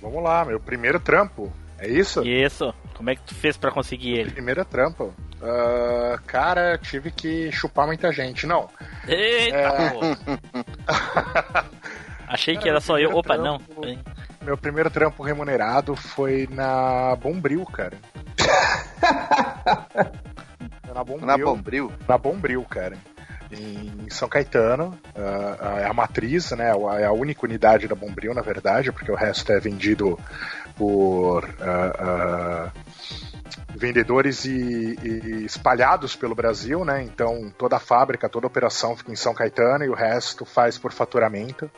vamos 0.00 0.22
lá, 0.22 0.42
meu 0.46 0.58
primeiro 0.58 0.98
trampo. 0.98 1.52
É 1.78 1.86
isso? 1.86 2.26
Isso. 2.26 2.72
Como 2.94 3.10
é 3.10 3.16
que 3.16 3.22
tu 3.22 3.34
fez 3.34 3.58
pra 3.58 3.70
conseguir 3.70 4.12
ele? 4.12 4.30
Primeiro 4.30 4.64
trampo. 4.64 5.12
Ah, 5.46 6.18
cara, 6.26 6.78
tive 6.78 7.10
que 7.10 7.52
chupar 7.52 7.86
muita 7.86 8.10
gente. 8.10 8.46
Não. 8.46 8.70
Eita, 9.06 9.56
É. 9.56 9.74
Achei 12.26 12.56
que 12.56 12.68
era 12.68 12.80
só 12.80 12.98
eu. 12.98 13.14
Opa, 13.14 13.36
não. 13.36 13.60
Meu 14.42 14.56
primeiro 14.56 14.90
trampo 14.90 15.22
remunerado 15.22 15.94
foi 15.94 16.48
na 16.50 17.14
Bombril, 17.16 17.64
cara. 17.66 17.96
Foi 20.82 20.92
na 20.94 21.04
Bombril. 21.04 21.26
Na 21.26 21.36
Bombril. 21.38 21.92
Na 22.08 22.18
Bombril, 22.18 22.64
cara. 22.64 22.96
Em 23.52 24.08
São 24.10 24.28
Caetano, 24.28 24.98
ah, 25.14 25.80
é 25.80 25.84
a 25.84 25.92
matriz, 25.92 26.50
né? 26.52 26.72
É 26.98 27.04
a 27.04 27.12
única 27.12 27.44
unidade 27.44 27.86
da 27.86 27.94
Bombril, 27.94 28.34
na 28.34 28.42
verdade, 28.42 28.90
porque 28.90 29.12
o 29.12 29.14
resto 29.14 29.52
é 29.52 29.60
vendido 29.60 30.18
por 30.76 31.48
ah, 31.60 31.92
ah, 31.98 32.72
vendedores 33.74 34.44
e, 34.44 34.96
e 35.02 35.44
espalhados 35.44 36.14
pelo 36.14 36.34
Brasil, 36.34 36.84
né? 36.84 37.02
Então 37.02 37.52
toda 37.56 37.76
a 37.76 37.80
fábrica, 37.80 38.28
toda 38.28 38.46
a 38.46 38.48
operação 38.48 38.96
fica 38.96 39.12
em 39.12 39.16
São 39.16 39.34
Caetano 39.34 39.84
e 39.84 39.88
o 39.88 39.94
resto 39.94 40.44
faz 40.44 40.78
por 40.78 40.92
faturamento. 40.92 41.70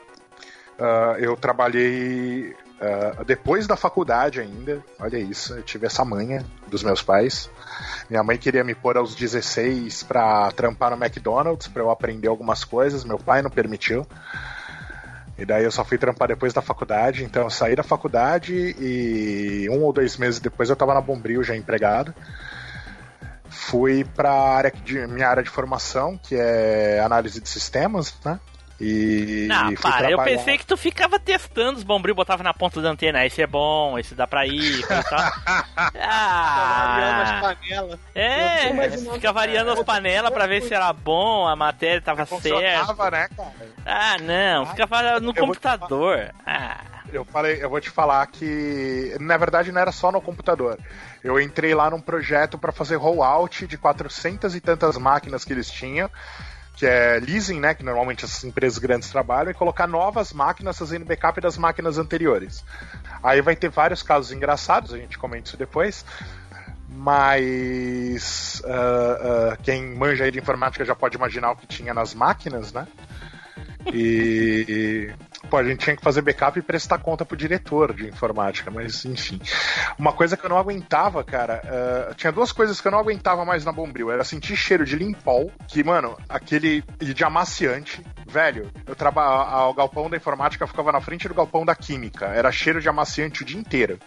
Ah, 0.78 1.16
eu 1.18 1.36
trabalhei 1.36 2.54
ah, 2.80 3.24
depois 3.24 3.66
da 3.66 3.76
faculdade 3.76 4.40
ainda, 4.40 4.84
olha 5.00 5.16
isso, 5.16 5.54
eu 5.54 5.62
tive 5.62 5.86
essa 5.86 6.04
manha 6.04 6.44
dos 6.68 6.82
meus 6.82 7.02
pais. 7.02 7.50
Minha 8.10 8.22
mãe 8.22 8.36
queria 8.36 8.62
me 8.62 8.74
pôr 8.74 8.96
aos 8.96 9.14
16 9.14 10.02
pra 10.02 10.50
trampar 10.52 10.90
no 10.90 11.02
McDonald's, 11.02 11.68
pra 11.68 11.82
eu 11.82 11.90
aprender 11.90 12.28
algumas 12.28 12.64
coisas, 12.64 13.04
meu 13.04 13.18
pai 13.18 13.40
não 13.40 13.50
permitiu. 13.50 14.06
E 15.38 15.44
daí 15.44 15.64
eu 15.64 15.70
só 15.70 15.84
fui 15.84 15.98
trampar 15.98 16.28
depois 16.28 16.54
da 16.54 16.62
faculdade, 16.62 17.22
então 17.22 17.42
eu 17.42 17.50
saí 17.50 17.76
da 17.76 17.82
faculdade 17.82 18.54
e 18.78 19.68
um 19.70 19.82
ou 19.82 19.92
dois 19.92 20.16
meses 20.16 20.40
depois 20.40 20.70
eu 20.70 20.76
tava 20.76 20.94
na 20.94 21.00
Bombril 21.00 21.42
já 21.42 21.54
empregado. 21.54 22.14
Fui 23.48 24.04
pra 24.04 24.32
área 24.32 24.72
de, 24.84 25.06
minha 25.06 25.28
área 25.28 25.42
de 25.42 25.50
formação, 25.50 26.18
que 26.18 26.34
é 26.34 27.00
análise 27.00 27.40
de 27.40 27.48
sistemas, 27.48 28.14
né? 28.24 28.40
E 28.78 29.46
Não, 29.48 29.66
fui 29.68 29.76
para, 29.90 30.10
eu 30.10 30.18
pensei 30.22 30.58
que 30.58 30.66
tu 30.66 30.76
ficava 30.76 31.18
testando 31.18 31.78
os 31.78 31.82
bombril, 31.82 32.14
botava 32.14 32.42
na 32.42 32.52
ponta 32.52 32.82
da 32.82 32.90
antena, 32.90 33.24
esse 33.24 33.40
é 33.40 33.46
bom, 33.46 33.98
esse 33.98 34.14
dá 34.14 34.26
pra 34.26 34.46
ir, 34.46 34.80
e 34.80 34.82
tal. 34.86 35.02
Variando 35.94 37.22
as 37.22 37.30
Ah, 37.36 37.40
panelas. 37.42 38.00
é, 38.14 38.90
fica 39.14 39.32
variando 39.32 39.70
as 39.70 39.82
panelas 39.82 40.30
pra 40.30 40.46
ver 40.46 40.62
se 40.62 40.74
era 40.74 40.92
bom, 40.92 41.46
a 41.46 41.56
matéria 41.56 42.00
tava 42.02 42.26
certa. 42.26 42.50
Né, 42.60 42.94
cara? 42.96 43.30
Ah, 43.84 44.16
não, 44.20 44.66
ficava 44.66 45.02
no 45.02 45.16
Eu 45.16 45.22
vou 45.22 45.32
te 45.32 45.40
computador. 45.40 46.30
Ah, 46.44 46.80
Eu 47.12 47.24
falei, 47.24 47.62
eu 47.62 47.70
vou 47.70 47.80
te 47.80 47.88
falar 47.88 48.26
que 48.26 49.16
na 49.20 49.36
verdade 49.36 49.72
não 49.72 49.80
era 49.80 49.92
só 49.92 50.12
no 50.12 50.20
computador. 50.20 50.78
Eu 51.24 51.40
entrei 51.40 51.74
lá 51.74 51.88
num 51.90 52.00
projeto 52.00 52.58
para 52.58 52.72
fazer 52.72 52.96
rollout 52.96 53.66
de 53.66 53.78
400 53.78 54.54
e 54.54 54.60
tantas 54.60 54.96
máquinas 54.98 55.44
que 55.44 55.52
eles 55.52 55.70
tinham, 55.70 56.10
que 56.76 56.84
é 56.84 57.18
leasing, 57.18 57.58
né, 57.58 57.74
que 57.74 57.82
normalmente 57.82 58.24
essas 58.24 58.44
empresas 58.44 58.78
grandes 58.78 59.08
trabalham, 59.08 59.50
e 59.50 59.54
colocar 59.54 59.86
novas 59.86 60.32
máquinas 60.32 60.78
fazendo 60.78 61.06
backup 61.06 61.40
das 61.40 61.56
máquinas 61.56 61.96
anteriores. 61.96 62.62
Aí 63.22 63.40
vai 63.40 63.56
ter 63.56 63.70
vários 63.70 64.02
casos 64.02 64.30
engraçados, 64.30 64.92
a 64.92 64.98
gente 64.98 65.18
comenta 65.18 65.48
isso 65.48 65.56
depois. 65.56 66.04
Mas 66.88 68.62
ah, 68.64 69.52
ah, 69.52 69.56
quem 69.62 69.94
manja 69.96 70.24
aí 70.24 70.30
de 70.30 70.38
informática 70.38 70.84
já 70.84 70.94
pode 70.94 71.16
imaginar 71.16 71.50
o 71.50 71.56
que 71.56 71.66
tinha 71.66 71.92
nas 71.92 72.14
máquinas, 72.14 72.72
né? 72.72 72.86
E 73.92 75.12
pô, 75.46 75.56
a 75.56 75.64
gente 75.64 75.78
tinha 75.78 75.96
que 75.96 76.02
fazer 76.02 76.22
backup 76.22 76.58
e 76.58 76.62
prestar 76.62 76.98
conta 76.98 77.24
pro 77.24 77.36
diretor 77.36 77.94
de 77.94 78.06
informática, 78.08 78.70
mas 78.70 79.04
enfim. 79.04 79.40
Uma 79.98 80.12
coisa 80.12 80.36
que 80.36 80.44
eu 80.44 80.50
não 80.50 80.58
aguentava, 80.58 81.22
cara, 81.24 81.62
eh, 81.64 82.14
tinha 82.16 82.32
duas 82.32 82.52
coisas 82.52 82.80
que 82.80 82.88
eu 82.88 82.92
não 82.92 82.98
aguentava 82.98 83.44
mais 83.44 83.64
na 83.64 83.72
Bombril. 83.72 84.10
Era 84.10 84.24
sentir 84.24 84.56
cheiro 84.56 84.84
de 84.84 84.96
limpol, 84.96 85.50
que, 85.68 85.82
mano, 85.82 86.16
aquele 86.28 86.82
de 87.00 87.24
amaciante. 87.24 88.04
Velho, 88.26 88.70
eu 88.86 88.94
trabalhava. 88.94 89.68
O 89.68 89.74
galpão 89.74 90.10
da 90.10 90.16
informática 90.16 90.66
ficava 90.66 90.92
na 90.92 91.00
frente 91.00 91.28
do 91.28 91.34
galpão 91.34 91.64
da 91.64 91.74
química. 91.74 92.26
Era 92.26 92.50
cheiro 92.50 92.80
de 92.80 92.88
amaciante 92.88 93.42
o 93.42 93.44
dia 93.44 93.58
inteiro. 93.58 93.98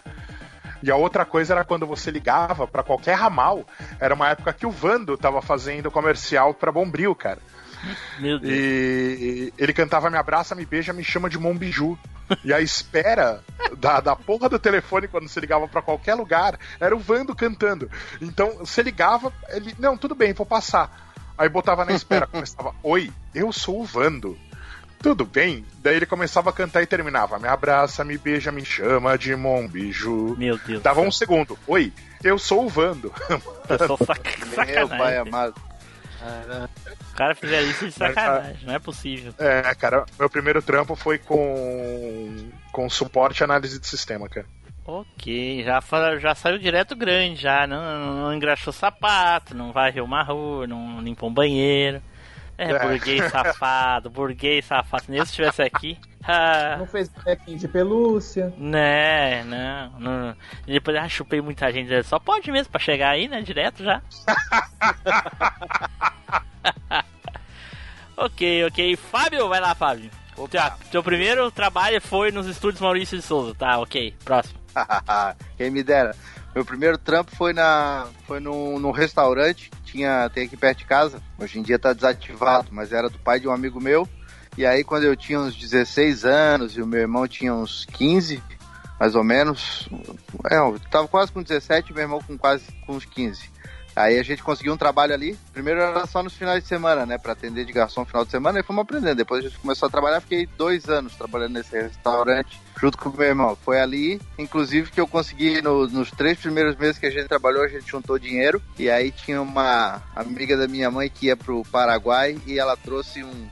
E 0.82 0.90
a 0.90 0.96
outra 0.96 1.26
coisa 1.26 1.54
era 1.54 1.66
quando 1.66 1.86
você 1.86 2.10
ligava 2.10 2.68
pra 2.68 2.84
qualquer 2.84 3.16
ramal. 3.16 3.66
Era 4.00 4.14
uma 4.14 4.30
época 4.30 4.54
que 4.54 4.66
o 4.66 4.72
Vando 4.72 5.18
tava 5.18 5.42
fazendo 5.42 5.92
comercial 5.92 6.54
pra 6.54 6.72
Bombril, 6.72 7.14
cara. 7.14 7.40
meu 8.20 8.40
Deus. 8.40 8.54
E 8.54 9.54
ele 9.58 9.74
cantava 9.74 10.10
Me 10.10 10.18
abraça, 10.18 10.56
me 10.56 10.66
beija, 10.66 10.94
me 10.94 11.04
chama 11.04 11.30
de 11.30 11.38
Mombiju. 11.38 11.98
E 12.44 12.54
a 12.54 12.62
espera 12.62 13.44
da, 13.78 14.00
da 14.00 14.16
porra 14.16 14.48
do 14.48 14.60
telefone 14.60 15.08
quando 15.08 15.28
você 15.28 15.40
ligava 15.40 15.68
pra 15.68 15.82
qualquer 15.82 16.14
lugar 16.14 16.60
era 16.80 16.96
o 16.96 17.00
Vando 17.00 17.36
cantando. 17.36 17.90
Então 18.22 18.58
você 18.60 18.84
ligava, 18.84 19.34
ele, 19.50 19.74
não, 19.80 19.98
tudo 19.98 20.14
bem, 20.14 20.34
vou 20.34 20.46
passar. 20.46 21.10
Aí 21.38 21.50
botava 21.50 21.86
na 21.86 21.94
espera, 21.94 22.28
começava, 22.28 22.76
oi, 22.84 23.12
eu 23.34 23.52
sou 23.52 23.82
o 23.82 23.86
Vando. 23.86 24.38
Tudo 25.02 25.26
bem? 25.26 25.66
Daí 25.82 25.96
ele 25.96 26.06
começava 26.06 26.50
a 26.50 26.54
cantar 26.54 26.82
e 26.82 26.86
terminava. 26.86 27.40
Me 27.40 27.48
abraça, 27.48 28.04
me 28.04 28.18
beija, 28.18 28.52
me 28.52 28.66
chama 28.66 29.18
de 29.18 29.34
Mombiju. 29.34 30.36
Meu 30.38 30.58
Deus. 30.58 30.84
Dava 30.84 31.02
do 31.02 31.08
um 31.08 31.12
segundo. 31.12 31.58
Oi, 31.66 31.94
eu 32.22 32.38
sou 32.38 32.66
o 32.66 32.70
Vando. 32.70 33.14
Eu 33.70 33.88
sou 33.88 33.98
sac... 34.06 34.22
Meu 34.46 34.56
sacanagem. 34.56 34.88
pai 34.90 34.98
cara. 34.98 35.22
amado. 35.22 35.69
O 37.12 37.16
cara 37.16 37.36
fizer 37.36 37.62
isso 37.64 37.86
de 37.86 37.92
sacanagem, 37.92 38.66
não 38.66 38.74
é 38.74 38.80
possível. 38.80 39.34
É, 39.38 39.74
cara, 39.76 40.06
meu 40.18 40.30
primeiro 40.30 40.62
trampo 40.62 40.96
foi 40.96 41.18
com, 41.18 42.50
com 42.72 42.90
suporte 42.90 43.40
e 43.40 43.44
análise 43.44 43.80
de 43.80 43.88
sistema, 43.88 44.28
cara. 44.28 44.46
Ok, 44.86 45.64
já, 45.64 45.80
já 46.20 46.34
saiu 46.34 46.58
direto 46.58 46.96
grande, 46.96 47.42
já. 47.42 47.68
Não, 47.68 48.16
não 48.16 48.34
engraxou 48.34 48.74
sapato, 48.74 49.56
não 49.56 49.72
varreu 49.72 50.04
uma 50.04 50.24
rua, 50.24 50.66
não 50.66 51.00
limpou 51.02 51.30
um 51.30 51.34
banheiro. 51.34 52.02
É, 52.62 52.72
É. 52.72 52.80
burguês 52.80 53.32
safado, 53.32 54.10
burguês 54.10 54.66
safado. 54.66 55.04
Se 55.06 55.12
nem 55.12 55.20
eu 55.20 55.24
estivesse 55.24 55.62
aqui. 55.62 55.98
Ah, 56.32 56.76
Não 56.78 56.86
fez 56.86 57.08
bonequinho 57.10 57.58
de 57.58 57.68
pelúcia. 57.68 58.54
né, 58.58 59.42
não, 59.46 60.00
não. 60.00 60.36
E 60.68 60.74
depois, 60.74 60.96
ah, 60.98 61.08
chupei 61.08 61.42
muita 61.42 61.72
gente. 61.72 62.04
Só 62.04 62.20
pode 62.20 62.52
mesmo 62.52 62.70
pra 62.72 62.80
chegar 62.80 63.12
aí, 63.12 63.28
né? 63.30 63.42
Direto 63.42 63.84
já. 63.84 64.02
ok, 68.18 68.66
ok. 68.66 68.96
Fábio, 68.98 69.48
vai 69.48 69.60
lá, 69.60 69.74
Fábio. 69.74 70.10
Teu, 70.36 70.48
teu 70.92 71.04
primeiro 71.04 71.50
trabalho 71.52 72.00
foi 72.02 72.32
nos 72.32 72.48
estúdios 72.48 72.82
Maurício 72.82 73.18
de 73.18 73.24
Souza. 73.24 73.56
Tá, 73.56 73.78
ok. 73.80 74.14
Próximo. 74.24 74.60
Quem 75.58 75.72
me 75.72 75.84
dera. 75.84 76.16
Meu 76.54 76.66
primeiro 76.66 76.98
trampo 76.98 77.36
foi 77.36 77.54
na 77.54 78.08
foi 78.28 78.40
num, 78.40 78.80
num 78.80 78.92
restaurante 78.92 79.72
tinha 79.92 80.30
tem 80.30 80.46
aqui 80.46 80.58
perto 80.58 80.80
de 80.80 80.86
casa. 80.86 81.22
Hoje 81.38 81.60
em 81.60 81.62
dia 81.62 81.80
tá 81.80 81.94
desativado, 81.94 82.70
mas 82.72 82.92
era 82.92 83.10
do 83.10 83.20
pai 83.20 83.40
de 83.40 83.48
um 83.48 83.52
amigo 83.52 83.82
meu. 83.82 84.08
E 84.58 84.66
aí 84.66 84.84
quando 84.84 85.04
eu 85.04 85.16
tinha 85.16 85.40
uns 85.40 85.56
16 85.56 86.26
anos 86.26 86.78
e 86.78 86.82
o 86.82 86.88
meu 86.88 87.02
irmão 87.02 87.28
tinha 87.28 87.54
uns 87.54 87.86
15, 87.86 88.42
mais 89.00 89.16
ou 89.16 89.24
menos, 89.24 89.90
é, 90.50 90.58
eu 90.58 90.80
tava 90.92 91.08
quase 91.08 91.32
com 91.32 91.42
17 91.42 91.90
e 91.90 91.94
meu 91.94 92.04
irmão 92.04 92.22
com 92.22 92.38
quase 92.38 92.66
com 92.86 92.94
uns 92.96 93.06
15. 93.06 93.50
Aí 93.96 94.18
a 94.18 94.24
gente 94.24 94.42
conseguiu 94.44 94.74
um 94.74 94.78
trabalho 94.78 95.14
ali. 95.14 95.38
Primeiro 95.52 95.82
era 95.82 96.06
só 96.08 96.24
nos 96.24 96.34
finais 96.34 96.64
de 96.64 96.70
semana, 96.70 97.06
né? 97.06 97.18
Pra 97.18 97.34
atender 97.34 97.66
de 97.66 97.74
garçom 97.74 98.02
no 98.02 98.06
final 98.06 98.24
de 98.24 98.32
semana. 98.32 98.60
E 98.60 98.64
fomos 98.64 98.84
aprendendo. 98.84 99.18
Depois 99.18 99.44
a 99.44 99.50
gente 99.50 99.60
começou 99.60 99.88
a 99.88 99.90
trabalhar. 99.92 100.22
Fiquei 100.22 100.46
dois 100.58 100.88
anos 100.88 101.16
trabalhando 101.16 101.54
nesse 101.54 101.76
restaurante 101.76 102.60
junto 102.80 102.98
com 102.98 103.10
o 103.10 103.18
meu 103.18 103.28
irmão. 103.28 103.58
Foi 103.58 103.80
ali, 103.82 104.22
inclusive, 104.38 104.90
que 104.92 105.02
eu 105.02 105.08
consegui, 105.08 105.62
no- 105.62 105.88
nos 105.88 106.12
três 106.12 106.38
primeiros 106.40 106.78
meses 106.78 106.98
que 106.98 107.06
a 107.08 107.10
gente 107.12 107.28
trabalhou, 107.28 107.64
a 107.64 107.68
gente 107.68 107.86
juntou 107.90 108.18
dinheiro. 108.18 108.62
E 108.78 108.90
aí 108.90 109.12
tinha 109.12 109.42
uma 109.42 110.02
amiga 110.16 110.56
da 110.56 110.68
minha 110.68 110.90
mãe 110.90 111.10
que 111.10 111.26
ia 111.26 111.36
pro 111.36 111.64
Paraguai 111.70 112.38
e 112.48 112.58
ela 112.58 112.78
trouxe 112.78 113.24
um. 113.24 113.50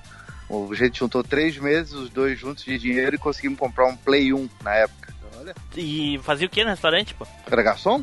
A 0.71 0.75
gente 0.75 0.99
juntou 0.99 1.23
três 1.25 1.57
meses, 1.57 1.91
os 1.91 2.09
dois 2.09 2.39
juntos 2.39 2.63
de 2.63 2.77
dinheiro 2.77 3.15
e 3.15 3.19
conseguimos 3.19 3.59
comprar 3.59 3.85
um 3.87 3.97
Play 3.97 4.31
1 4.31 4.47
na 4.63 4.75
época. 4.75 5.13
Olha. 5.41 5.53
E 5.75 6.17
fazia 6.23 6.47
o 6.47 6.49
que 6.49 6.63
no 6.63 6.69
restaurante, 6.69 7.13
pô? 7.13 7.27
Era 7.51 7.61
garçom? 7.61 8.01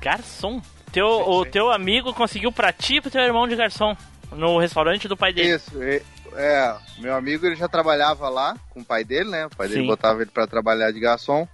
Garçom. 0.00 0.60
Teu, 0.94 1.08
o 1.08 1.44
teu 1.44 1.72
amigo 1.72 2.14
conseguiu 2.14 2.52
pra 2.52 2.72
ti 2.72 2.98
e 2.98 3.00
pro 3.00 3.10
teu 3.10 3.20
irmão 3.20 3.48
de 3.48 3.56
garçom. 3.56 3.96
No 4.30 4.58
restaurante 4.58 5.08
do 5.08 5.16
pai 5.16 5.32
dele. 5.32 5.56
Isso, 5.56 5.82
é, 5.82 6.00
é, 6.34 6.76
meu 6.98 7.14
amigo 7.16 7.44
ele 7.44 7.56
já 7.56 7.66
trabalhava 7.68 8.28
lá 8.28 8.56
com 8.70 8.80
o 8.80 8.84
pai 8.84 9.02
dele, 9.02 9.28
né? 9.28 9.46
O 9.46 9.50
pai 9.50 9.66
dele 9.66 9.80
Sim. 9.80 9.86
botava 9.88 10.22
ele 10.22 10.30
pra 10.30 10.46
trabalhar 10.46 10.92
de 10.92 11.00
garçom. 11.00 11.48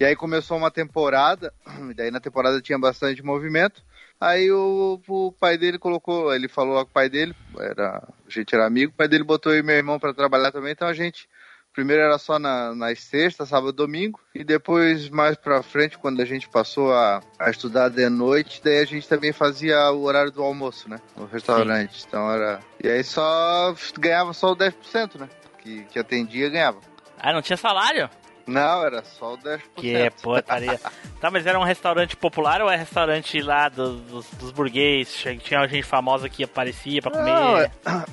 E 0.00 0.04
aí 0.04 0.16
começou 0.16 0.56
uma 0.56 0.70
temporada, 0.70 1.52
e 1.90 1.94
daí 1.94 2.10
na 2.10 2.20
temporada 2.20 2.60
tinha 2.62 2.78
bastante 2.78 3.22
movimento. 3.22 3.82
Aí 4.18 4.50
o, 4.50 4.98
o 5.06 5.32
pai 5.32 5.58
dele 5.58 5.78
colocou, 5.78 6.34
ele 6.34 6.48
falou 6.48 6.74
lá 6.74 6.84
com 6.84 6.90
o 6.90 6.94
pai 6.94 7.10
dele, 7.10 7.34
era, 7.58 7.98
a 7.98 8.30
gente 8.30 8.54
era 8.54 8.66
amigo, 8.66 8.92
o 8.92 8.96
pai 8.96 9.08
dele 9.08 9.24
botou 9.24 9.52
eu 9.52 9.58
e 9.58 9.62
meu 9.62 9.76
irmão 9.76 9.98
pra 9.98 10.14
trabalhar 10.14 10.50
também, 10.50 10.72
então 10.72 10.88
a 10.88 10.94
gente 10.94 11.28
Primeiro 11.76 12.02
era 12.02 12.16
só 12.16 12.38
na, 12.38 12.74
nas 12.74 13.00
sextas, 13.00 13.50
sábado 13.50 13.68
e 13.68 13.76
domingo. 13.76 14.18
E 14.34 14.42
depois, 14.42 15.10
mais 15.10 15.36
pra 15.36 15.62
frente, 15.62 15.98
quando 15.98 16.22
a 16.22 16.24
gente 16.24 16.48
passou 16.48 16.90
a, 16.94 17.20
a 17.38 17.50
estudar 17.50 17.90
de 17.90 18.08
noite, 18.08 18.62
daí 18.64 18.78
a 18.78 18.86
gente 18.86 19.06
também 19.06 19.30
fazia 19.30 19.90
o 19.90 20.04
horário 20.04 20.32
do 20.32 20.42
almoço, 20.42 20.88
né? 20.88 20.98
No 21.14 21.26
restaurante. 21.26 22.02
Então 22.08 22.32
era. 22.32 22.60
E 22.82 22.88
aí 22.88 23.04
só 23.04 23.74
ganhava 23.98 24.32
só 24.32 24.52
o 24.52 24.56
10%, 24.56 25.20
né? 25.20 25.28
Que, 25.58 25.84
que 25.84 25.98
atendia 25.98 26.48
ganhava. 26.48 26.80
Ah, 27.18 27.34
não 27.34 27.42
tinha 27.42 27.58
salário? 27.58 28.08
Não, 28.46 28.84
era 28.84 29.02
só 29.04 29.34
o 29.34 29.38
10%. 29.38 29.60
Que 29.76 29.94
é 29.94 30.10
putaria. 30.10 30.78
tá, 31.20 31.30
mas 31.30 31.46
era 31.46 31.58
um 31.58 31.64
restaurante 31.64 32.16
popular 32.16 32.62
ou 32.62 32.70
é 32.70 32.76
restaurante 32.76 33.40
lá 33.40 33.68
dos, 33.68 34.00
dos, 34.02 34.26
dos 34.34 34.52
burguês? 34.52 35.12
Tinha 35.12 35.66
gente 35.66 35.82
famosa 35.82 36.28
que 36.28 36.44
aparecia 36.44 37.02
pra 37.02 37.10
comer? 37.10 37.24
Não, 37.24 37.58
é- 37.58 37.70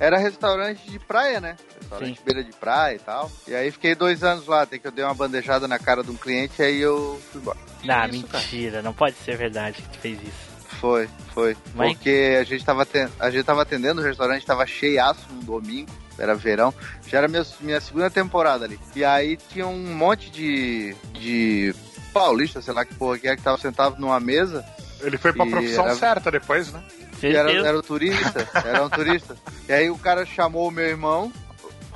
era 0.00 0.18
restaurante 0.18 0.90
de 0.90 0.98
praia, 0.98 1.40
né? 1.40 1.56
Restaurante 1.80 2.18
Sim. 2.18 2.24
beira 2.24 2.42
de 2.42 2.52
praia 2.52 2.96
e 2.96 2.98
tal. 2.98 3.30
E 3.46 3.54
aí 3.54 3.70
fiquei 3.70 3.94
dois 3.94 4.24
anos 4.24 4.46
lá, 4.46 4.62
até 4.62 4.78
que 4.78 4.86
eu 4.88 4.92
dei 4.92 5.04
uma 5.04 5.14
bandejada 5.14 5.68
na 5.68 5.78
cara 5.78 6.02
de 6.02 6.10
um 6.10 6.16
cliente, 6.16 6.60
aí 6.60 6.80
eu 6.80 7.20
fui 7.30 7.40
embora. 7.40 7.58
Não, 7.84 8.06
isso, 8.06 8.26
cara? 8.26 8.42
mentira, 8.42 8.82
não 8.82 8.92
pode 8.92 9.14
ser 9.18 9.36
verdade 9.36 9.80
que 9.80 9.88
tu 9.90 9.98
fez 9.98 10.18
isso. 10.20 10.55
Foi, 10.80 11.08
foi. 11.34 11.56
Mas- 11.74 11.92
Porque 11.94 12.36
a 12.40 12.44
gente, 12.44 12.64
tava 12.64 12.86
a 13.20 13.30
gente 13.30 13.44
tava 13.44 13.62
atendendo, 13.62 14.00
o 14.00 14.04
restaurante 14.04 14.44
tava 14.44 14.66
cheiaço 14.66 15.26
num 15.30 15.40
domingo, 15.40 15.90
era 16.18 16.34
verão. 16.34 16.72
Já 17.06 17.18
era 17.18 17.28
minha, 17.28 17.44
minha 17.60 17.80
segunda 17.80 18.10
temporada 18.10 18.64
ali. 18.64 18.78
E 18.94 19.04
aí 19.04 19.36
tinha 19.36 19.66
um 19.66 19.94
monte 19.94 20.30
de. 20.30 20.94
de 21.12 21.74
paulista, 22.12 22.62
sei 22.62 22.72
lá 22.72 22.84
que 22.84 22.94
porra 22.94 23.18
que 23.18 23.28
é, 23.28 23.36
que 23.36 23.42
tava 23.42 23.58
sentado 23.58 23.96
numa 24.00 24.18
mesa. 24.18 24.64
Ele 25.02 25.18
foi 25.18 25.32
pra 25.32 25.44
profissão 25.46 25.84
era- 25.84 25.94
certa 25.94 26.30
depois, 26.30 26.72
né? 26.72 26.82
E 27.22 27.26
era, 27.36 27.50
era 27.66 27.78
um 27.78 27.82
turista, 27.82 28.48
era 28.64 28.84
um 28.84 28.88
turista. 28.90 29.36
E 29.68 29.72
aí 29.72 29.90
o 29.90 29.98
cara 29.98 30.24
chamou 30.26 30.68
o 30.68 30.70
meu 30.70 30.84
irmão, 30.86 31.30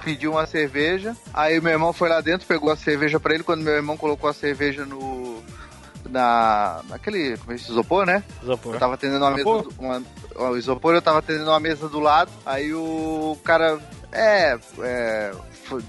pediu 0.05 0.33
uma 0.33 0.47
cerveja. 0.47 1.17
Aí 1.33 1.59
o 1.59 1.63
meu 1.63 1.73
irmão 1.73 1.93
foi 1.93 2.09
lá 2.09 2.21
dentro, 2.21 2.47
pegou 2.47 2.71
a 2.71 2.77
cerveja 2.77 3.19
pra 3.21 3.35
ele. 3.35 3.43
Quando 3.43 3.63
meu 3.63 3.73
irmão 3.75 3.97
colocou 3.97 4.29
a 4.31 4.35
cerveja 4.35 4.85
no. 4.87 5.30
Na. 6.11 6.81
naquele. 6.88 7.37
Como 7.38 7.53
é 7.53 7.55
esse 7.55 7.70
isopor, 7.70 8.07
né? 8.07 8.23
Isopor. 8.42 8.75
Eu 8.75 8.81
tava 8.81 8.94
atendendo 8.94 9.25
uma 9.25 9.31
mesa. 9.31 9.49
Isopor? 9.49 9.62
Do, 9.62 9.81
uma, 9.81 10.03
o 10.51 10.57
isopor, 10.57 10.94
eu 10.94 11.03
tava 11.03 11.18
atendendo 11.18 11.51
uma 11.51 11.61
mesa 11.61 11.88
do 11.88 12.01
lado. 12.01 12.31
Aí 12.44 12.73
o 12.75 13.37
cara. 13.44 13.79
É. 14.12 14.59
é 14.81 15.33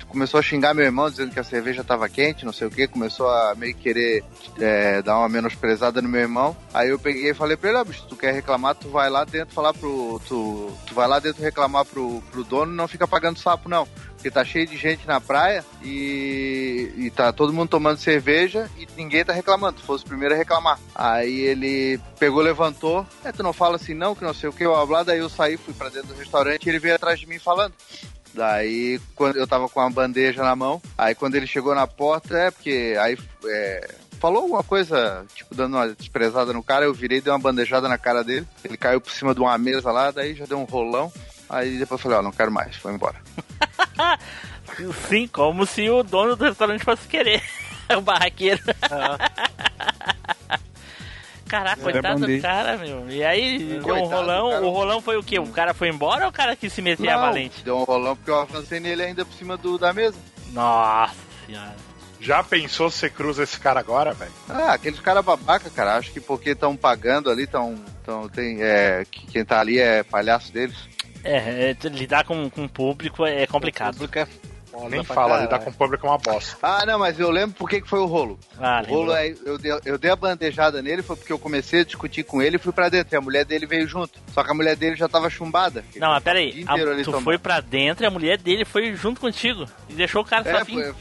começou 0.08 0.40
a 0.40 0.44
xingar 0.44 0.74
meu 0.74 0.86
irmão, 0.86 1.10
dizendo 1.10 1.32
que 1.32 1.40
a 1.40 1.44
cerveja 1.44 1.84
tava 1.84 2.08
quente, 2.08 2.46
não 2.46 2.54
sei 2.54 2.68
o 2.68 2.72
que. 2.72 2.88
Começou 2.88 3.30
a 3.30 3.56
meio 3.56 3.74
que 3.74 3.82
querer 3.82 4.24
é, 4.60 5.02
dar 5.02 5.18
uma 5.18 5.30
menosprezada 5.30 6.02
no 6.02 6.10
meu 6.10 6.22
irmão. 6.22 6.56
Aí 6.74 6.90
eu 6.90 7.00
peguei 7.00 7.32
e 7.32 7.34
falei 7.34 7.58
pra 7.58 7.70
ele: 7.70 7.80
ah, 7.80 7.84
bicho, 7.84 8.06
tu 8.08 8.16
quer 8.16 8.34
reclamar, 8.34 8.76
tu 8.76 8.90
vai 8.90 9.10
lá 9.10 9.24
dentro 9.24 9.56
falar 9.56 9.74
pro. 9.74 10.22
Tu, 10.28 10.72
tu 10.86 10.94
vai 10.94 11.08
lá 11.08 11.20
dentro 11.20 11.42
reclamar 11.42 11.86
pro, 11.86 12.22
pro 12.32 12.44
dono 12.44 12.72
e 12.72 12.76
não 12.76 12.88
fica 12.88 13.08
pagando 13.08 13.40
sapo, 13.40 13.70
não. 13.70 13.88
Porque 14.22 14.30
tá 14.30 14.46
cheio 14.46 14.68
de 14.68 14.78
gente 14.78 15.08
na 15.08 15.20
praia 15.20 15.66
e, 15.82 16.94
e 16.96 17.10
tá 17.10 17.34
todo 17.34 17.52
mundo 17.52 17.70
tomando 17.70 17.98
cerveja 17.98 18.70
e 18.78 18.88
ninguém 18.96 19.26
tá 19.26 19.34
reclamando. 19.34 19.80
Tu 19.80 19.84
fosse 19.84 20.06
o 20.06 20.08
primeiro 20.08 20.36
a 20.36 20.38
reclamar. 20.38 20.80
Aí 20.94 21.40
ele 21.40 22.00
pegou, 22.20 22.40
levantou. 22.40 23.04
É, 23.26 23.32
tu 23.32 23.42
não 23.42 23.52
fala 23.52 23.78
assim 23.78 23.96
não, 23.96 24.14
que 24.14 24.24
não 24.24 24.32
sei 24.32 24.48
o 24.48 24.54
que, 24.54 24.64
blá, 24.64 24.86
blá. 24.86 25.02
Daí 25.02 25.18
eu 25.18 25.28
saí, 25.28 25.58
fui 25.58 25.74
pra 25.74 25.90
dentro 25.90 26.10
do 26.10 26.20
restaurante 26.20 26.68
e 26.68 26.70
ele 26.70 26.78
veio 26.78 26.94
atrás 26.94 27.20
de 27.20 27.26
mim 27.26 27.40
falando. 27.40 27.74
Daí, 28.32 29.02
quando 29.16 29.38
eu 29.38 29.48
tava 29.48 29.68
com 29.68 29.80
a 29.80 29.90
bandeja 29.90 30.44
na 30.44 30.56
mão, 30.56 30.80
aí 30.96 31.16
quando 31.16 31.34
ele 31.34 31.48
chegou 31.48 31.74
na 31.74 31.88
porta, 31.88 32.38
é 32.38 32.52
porque 32.52 32.96
aí 33.00 33.18
é, 33.46 33.96
falou 34.20 34.44
alguma 34.44 34.64
coisa, 34.64 35.26
tipo, 35.34 35.56
dando 35.56 35.78
uma 35.78 35.90
desprezada 35.90 36.54
no 36.54 36.62
cara, 36.62 36.86
eu 36.86 36.94
virei 36.94 37.20
dei 37.20 37.34
uma 37.34 37.40
bandejada 37.40 37.90
na 37.90 37.98
cara 37.98 38.24
dele. 38.24 38.48
Ele 38.64 38.78
caiu 38.78 39.02
por 39.02 39.12
cima 39.12 39.34
de 39.34 39.42
uma 39.42 39.58
mesa 39.58 39.92
lá, 39.92 40.12
daí 40.12 40.36
já 40.36 40.46
deu 40.46 40.60
um 40.60 40.64
rolão. 40.64 41.12
Aí 41.52 41.78
depois 41.78 42.00
eu 42.00 42.04
falei, 42.04 42.18
ó, 42.18 42.22
não 42.22 42.32
quero 42.32 42.50
mais, 42.50 42.78
foi 42.78 42.94
embora. 42.94 43.18
Sim, 45.10 45.28
como 45.28 45.66
se 45.66 45.90
o 45.90 46.02
dono 46.02 46.36
do 46.38 46.46
restaurante 46.46 46.84
fosse 46.84 47.06
querer. 47.10 47.44
o 47.96 48.00
barraqueiro. 48.00 48.62
Caraca, 51.46 51.82
Era 51.82 51.92
coitado 51.92 52.26
do 52.26 52.42
cara, 52.42 52.78
meu. 52.78 53.10
E 53.10 53.22
aí, 53.22 53.82
deu 53.84 53.96
um 53.96 54.06
rolão. 54.06 54.50
cara. 54.52 54.66
O 54.66 54.70
rolão 54.70 55.02
foi 55.02 55.18
o 55.18 55.24
quê? 55.24 55.38
O 55.38 55.48
cara 55.48 55.74
foi 55.74 55.90
embora 55.90 56.24
ou 56.24 56.30
o 56.30 56.34
cara 56.34 56.56
quis 56.56 56.72
se 56.72 56.82
meter 56.82 57.10
a 57.10 57.18
valente? 57.18 57.62
Deu 57.66 57.78
um 57.78 57.84
rolão 57.84 58.16
porque 58.16 58.32
eu 58.32 58.40
avancei 58.40 58.80
nele 58.80 59.04
ainda 59.04 59.26
por 59.26 59.34
cima 59.34 59.58
do, 59.58 59.78
da 59.78 59.92
mesa. 59.92 60.18
Nossa 60.54 61.14
senhora. 61.46 61.76
Já 62.22 62.44
pensou 62.44 62.90
se 62.90 63.00
você 63.00 63.10
cruza 63.10 63.44
esse 63.44 63.60
cara 63.60 63.80
agora, 63.80 64.14
velho? 64.14 64.32
Ah, 64.48 64.74
aqueles 64.74 65.00
caras 65.00 65.26
babaca, 65.26 65.70
cara. 65.72 65.98
Acho 65.98 66.12
que 66.12 66.22
porque 66.22 66.52
estão 66.52 66.78
pagando 66.78 67.30
ali, 67.30 67.44
estão. 67.44 67.76
Tão, 68.06 68.30
tem, 68.30 68.62
é, 68.62 69.06
que 69.10 69.26
quem 69.28 69.44
tá 69.44 69.60
ali 69.60 69.80
é 69.80 70.04
palhaço 70.04 70.54
deles. 70.54 70.78
É, 71.24 71.76
é, 71.84 71.88
lidar 71.90 72.24
com, 72.26 72.50
com 72.50 72.66
o 72.66 72.70
público 72.70 73.26
é 73.26 73.46
complicado. 73.48 73.94
O 73.96 73.98
público 73.98 74.20
é 74.20 74.26
foda 74.72 74.90
Nem 74.90 75.04
fala, 75.04 75.22
caralho. 75.28 75.44
lidar 75.44 75.60
com 75.60 75.70
o 75.70 75.74
público 75.74 76.08
é 76.08 76.10
uma 76.10 76.18
bosta. 76.18 76.58
Ah, 76.64 76.86
não, 76.86 76.98
mas 76.98 77.20
eu 77.20 77.30
lembro 77.30 77.56
por 77.58 77.70
que 77.70 77.82
que 77.82 77.88
foi 77.90 78.00
o 78.00 78.06
rolo. 78.06 78.40
Ah, 78.60 78.84
o 78.88 78.90
rolo 78.90 79.14
é. 79.14 79.36
Eu 79.46 79.58
dei, 79.58 79.72
eu 79.86 79.98
dei 79.98 80.10
a 80.12 80.16
bandejada 80.16 80.82
nele, 80.82 81.02
foi 81.04 81.16
porque 81.16 81.32
eu 81.34 81.38
comecei 81.40 81.82
a 81.82 81.86
discutir 81.86 82.24
com 82.24 82.42
ele 82.42 82.56
e 82.56 82.60
fui 82.60 82.72
pra 82.72 82.90
dentro. 82.90 83.14
E 83.14 83.18
a 83.18 83.22
mulher 83.22 83.44
dele 83.46 83.66
veio 83.66 83.88
junto. 83.88 84.20
Só 84.34 84.44
que 84.44 84.50
a 84.52 84.54
mulher 84.54 84.76
dele 84.76 84.96
já 84.96 85.08
tava 85.10 85.30
chumbada. 85.30 85.84
Não, 85.98 86.10
mas 86.10 86.24
peraí. 86.24 86.64
a- 86.68 86.76
tu 86.78 87.04
tomando. 87.06 87.24
foi 87.24 87.38
pra 87.38 87.60
dentro 87.60 88.04
e 88.04 88.08
a 88.08 88.12
mulher 88.12 88.38
dele 88.38 88.64
foi 88.66 88.94
junto 88.96 89.20
contigo. 89.22 89.66
E 89.90 89.94
deixou 89.94 90.22
o 90.22 90.26
cara 90.26 90.50
É, 90.50 90.58
sozinho. 90.60 90.84
foi- 90.84 90.96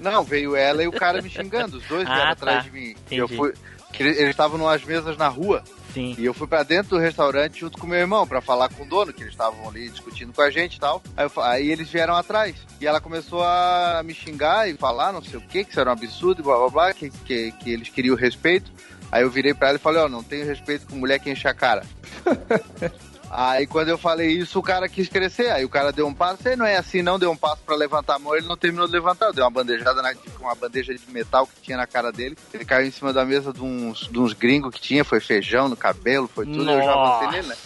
Não, 0.00 0.24
veio 0.24 0.56
ela 0.56 0.82
e 0.82 0.88
o 0.88 0.92
cara 0.92 1.20
me 1.20 1.28
xingando. 1.28 1.76
Os 1.76 1.84
dois 1.86 2.04
Ah, 2.08 2.14
vieram 2.14 2.26
tá. 2.28 2.32
atrás 2.32 2.64
de 2.64 2.70
mim. 2.70 2.94
E 3.10 3.16
eu 3.18 3.26
Entendi. 3.26 3.36
fui. 3.36 3.52
Que 3.92 4.02
Eles 4.02 4.30
estavam 4.30 4.58
numas 4.58 4.84
mesas 4.84 5.16
na 5.16 5.28
rua. 5.28 5.62
Sim. 5.92 6.14
E 6.16 6.24
eu 6.24 6.32
fui 6.32 6.46
pra 6.46 6.62
dentro 6.62 6.90
do 6.90 6.98
restaurante 6.98 7.60
junto 7.60 7.76
com 7.76 7.86
meu 7.86 7.98
irmão 7.98 8.26
pra 8.26 8.40
falar 8.40 8.68
com 8.68 8.84
o 8.84 8.86
dono, 8.86 9.12
que 9.12 9.22
eles 9.22 9.32
estavam 9.32 9.68
ali 9.68 9.88
discutindo 9.88 10.32
com 10.32 10.42
a 10.42 10.50
gente 10.50 10.76
e 10.76 10.80
tal. 10.80 11.02
Aí, 11.16 11.24
eu 11.24 11.42
aí 11.42 11.70
eles 11.70 11.88
vieram 11.88 12.14
atrás. 12.14 12.54
E 12.80 12.86
ela 12.86 13.00
começou 13.00 13.42
a 13.42 14.00
me 14.04 14.14
xingar 14.14 14.68
e 14.68 14.76
falar 14.76 15.12
não 15.12 15.22
sei 15.22 15.38
o 15.38 15.42
que, 15.42 15.64
que 15.64 15.70
isso 15.70 15.80
era 15.80 15.90
um 15.90 15.92
absurdo, 15.92 16.40
e 16.40 16.44
blá 16.44 16.56
blá 16.56 16.68
blá, 16.68 16.94
que, 16.94 17.10
que, 17.10 17.52
que 17.52 17.70
eles 17.70 17.88
queriam 17.88 18.16
respeito. 18.16 18.70
Aí 19.10 19.22
eu 19.22 19.30
virei 19.30 19.52
pra 19.52 19.68
ela 19.68 19.76
e 19.76 19.80
falei, 19.80 20.00
ó, 20.00 20.08
não 20.08 20.22
tenho 20.22 20.46
respeito 20.46 20.86
com 20.86 20.96
mulher 20.96 21.18
que 21.18 21.30
enche 21.30 21.48
a 21.48 21.54
cara. 21.54 21.82
Aí 23.30 23.64
quando 23.64 23.88
eu 23.88 23.96
falei 23.96 24.28
isso, 24.30 24.58
o 24.58 24.62
cara 24.62 24.88
quis 24.88 25.08
crescer. 25.08 25.50
Aí 25.50 25.64
o 25.64 25.68
cara 25.68 25.92
deu 25.92 26.06
um 26.06 26.12
passo, 26.12 26.46
ele 26.46 26.56
não 26.56 26.66
é 26.66 26.76
assim, 26.76 27.00
não 27.00 27.18
deu 27.18 27.30
um 27.30 27.36
passo 27.36 27.62
pra 27.64 27.76
levantar 27.76 28.16
a 28.16 28.18
mão, 28.18 28.34
ele 28.34 28.48
não 28.48 28.56
terminou 28.56 28.86
de 28.86 28.92
levantar. 28.92 29.26
Eu 29.26 29.32
dei 29.32 29.44
uma 29.44 29.50
bandejada 29.50 30.02
na, 30.02 30.12
com 30.14 30.44
uma 30.44 30.54
bandeja 30.54 30.92
de 30.92 31.00
metal 31.10 31.46
que 31.46 31.62
tinha 31.62 31.76
na 31.76 31.86
cara 31.86 32.10
dele. 32.10 32.36
Ele 32.52 32.64
caiu 32.64 32.88
em 32.88 32.90
cima 32.90 33.12
da 33.12 33.24
mesa 33.24 33.52
de 33.52 33.62
uns, 33.62 34.08
de 34.08 34.18
uns 34.18 34.32
gringos 34.32 34.74
que 34.74 34.80
tinha, 34.80 35.04
foi 35.04 35.20
feijão 35.20 35.68
no 35.68 35.76
cabelo, 35.76 36.26
foi 36.26 36.44
tudo. 36.44 36.68
Eu 36.68 36.82
já 36.82 36.92
avancei 36.92 37.30
nele, 37.30 37.48
né? 37.48 37.56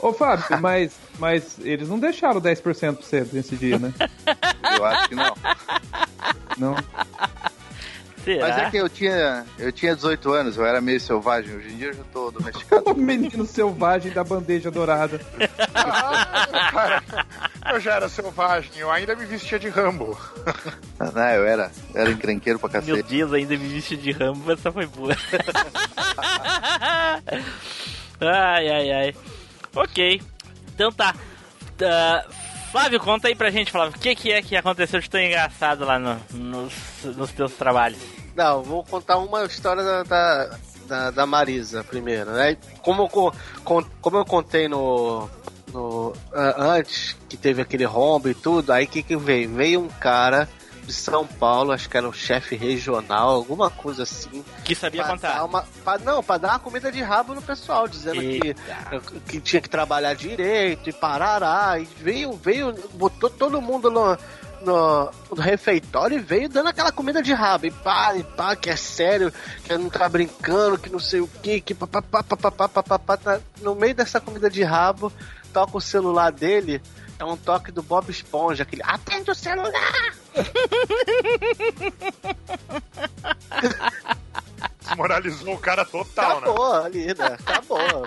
Ô, 0.00 0.12
Fábio, 0.12 0.44
mas, 0.60 0.92
mas 1.18 1.58
eles 1.60 1.88
não 1.88 1.98
deixaram 1.98 2.40
10% 2.40 2.62
pra 2.62 3.02
você 3.02 3.26
nesse 3.32 3.56
dia, 3.56 3.78
né? 3.78 3.92
Eu 4.78 4.84
acho 4.84 5.08
que 5.08 5.14
não. 5.14 5.36
Não. 6.56 6.76
Será? 8.24 8.48
Mas 8.48 8.58
é 8.58 8.70
que 8.70 8.76
eu 8.76 8.88
tinha, 8.88 9.44
eu 9.58 9.72
tinha 9.72 9.94
18 9.96 10.32
anos, 10.32 10.56
eu 10.56 10.64
era 10.66 10.80
meio 10.80 11.00
selvagem. 11.00 11.56
Hoje 11.56 11.72
em 11.72 11.76
dia 11.76 11.86
eu 11.88 11.94
já 11.94 12.02
tô 12.12 12.30
domesticado. 12.30 12.84
O 12.90 12.94
menino 12.94 13.46
selvagem 13.46 14.12
da 14.12 14.22
bandeja 14.24 14.70
dourada. 14.70 15.20
Ah, 15.74 16.46
cara, 16.70 17.02
eu 17.72 17.80
já 17.80 17.94
era 17.94 18.08
selvagem, 18.08 18.70
eu 18.76 18.90
ainda 18.90 19.14
me 19.14 19.24
vestia 19.24 19.58
de 19.58 19.68
Rambo. 19.68 20.18
Não, 20.98 21.28
eu 21.30 21.46
era, 21.46 21.70
eu 21.94 22.00
era 22.00 22.10
encrenqueiro 22.10 22.58
pra 22.58 22.68
Meu 22.68 22.80
cacete. 22.96 23.08
Deus, 23.08 23.32
ainda 23.32 23.56
me 23.56 23.68
viste 23.68 23.96
de 23.96 24.10
Rambo, 24.12 24.52
essa 24.52 24.70
foi 24.72 24.86
boa. 24.86 25.16
ai, 28.20 28.68
ai, 28.68 28.92
ai. 28.92 29.14
Ok. 29.74 30.20
Então 30.74 30.92
tá. 30.92 31.14
Tá, 31.76 32.26
Flávio, 32.70 33.00
conta 33.00 33.28
aí 33.28 33.34
pra 33.34 33.50
gente, 33.50 33.72
Flávio, 33.72 33.96
o 33.96 34.00
que, 34.00 34.14
que 34.14 34.30
é 34.32 34.40
que 34.42 34.56
aconteceu 34.56 35.00
de 35.00 35.10
tão 35.10 35.20
engraçado 35.20 35.84
lá 35.84 35.98
no- 35.98 36.20
nos, 36.32 36.72
nos 37.16 37.30
teus 37.32 37.52
trabalhos? 37.54 37.98
Não, 38.36 38.62
vou 38.62 38.84
contar 38.84 39.18
uma 39.18 39.44
história 39.44 39.82
da, 39.82 40.02
da, 40.04 40.58
da, 40.86 41.10
da 41.10 41.26
Marisa 41.26 41.82
primeiro, 41.82 42.30
né? 42.30 42.56
Como 42.82 43.02
eu, 43.02 43.32
como 44.00 44.16
eu 44.18 44.24
contei 44.24 44.68
no, 44.68 45.28
no 45.72 46.12
antes, 46.32 47.16
que 47.28 47.36
teve 47.36 47.60
aquele 47.60 47.84
rombo 47.84 48.28
e 48.28 48.34
tudo, 48.34 48.72
aí 48.72 48.84
o 48.84 48.88
que 48.88 49.02
que 49.02 49.16
veio? 49.16 49.50
Veio 49.52 49.80
um 49.80 49.88
cara 49.88 50.48
de 50.90 50.96
São 50.96 51.26
Paulo, 51.26 51.72
acho 51.72 51.88
que 51.88 51.96
era 51.96 52.08
um 52.08 52.12
chefe 52.12 52.56
regional, 52.56 53.30
alguma 53.30 53.70
coisa 53.70 54.02
assim. 54.02 54.44
Que 54.64 54.74
sabia 54.74 55.04
contar. 55.04 55.44
uma- 55.44 55.64
pra- 55.84 55.98
não, 55.98 56.22
pra 56.22 56.36
dar 56.38 56.48
uma 56.50 56.58
comida 56.58 56.90
de 56.90 57.00
rabo 57.00 57.34
no 57.34 57.42
pessoal, 57.42 57.86
dizendo 57.86 58.20
que, 58.20 58.54
que 59.28 59.40
tinha 59.40 59.62
que 59.62 59.68
trabalhar 59.68 60.14
direito 60.14 60.88
e 60.90 60.92
parará. 60.92 61.78
E 61.78 61.84
veio, 61.84 62.32
veio, 62.32 62.74
botou 62.94 63.30
todo 63.30 63.60
mundo 63.60 63.90
no, 63.90 64.16
no, 64.62 65.10
no 65.30 65.40
refeitório 65.42 66.18
e 66.18 66.20
veio 66.20 66.48
dando 66.48 66.68
aquela 66.68 66.90
comida 66.92 67.22
de 67.22 67.32
rabo. 67.32 67.66
E 67.66 67.70
pá, 67.70 68.14
e 68.16 68.22
pá, 68.24 68.56
que 68.56 68.68
é 68.70 68.76
sério, 68.76 69.32
que 69.64 69.76
não 69.78 69.88
tá 69.88 70.08
brincando, 70.08 70.78
que 70.78 70.90
não 70.90 70.98
sei 70.98 71.20
o 71.20 71.28
que, 71.42 71.60
que 71.60 71.74
papapá, 71.74 72.22
papapá, 72.22 72.68
papapá. 72.68 73.16
Tá 73.16 73.40
No 73.62 73.74
meio 73.74 73.94
dessa 73.94 74.20
comida 74.20 74.50
de 74.50 74.62
rabo, 74.62 75.12
toca 75.52 75.76
o 75.76 75.80
celular 75.80 76.32
dele. 76.32 76.82
É 77.20 77.24
um 77.24 77.36
toque 77.36 77.70
do 77.70 77.82
Bob 77.82 78.10
Esponja, 78.10 78.62
aquele 78.62 78.82
atende 78.82 79.30
o 79.30 79.34
celular! 79.34 80.14
Esse 84.90 84.96
morar 84.96 85.20
Moralizou 85.20 85.54
o 85.54 85.58
cara 85.58 85.84
total, 85.84 86.40
né? 86.40 86.48
Acabou 86.48 86.72
ali, 86.72 87.06
né? 87.06 87.36
Acabou. 87.38 88.06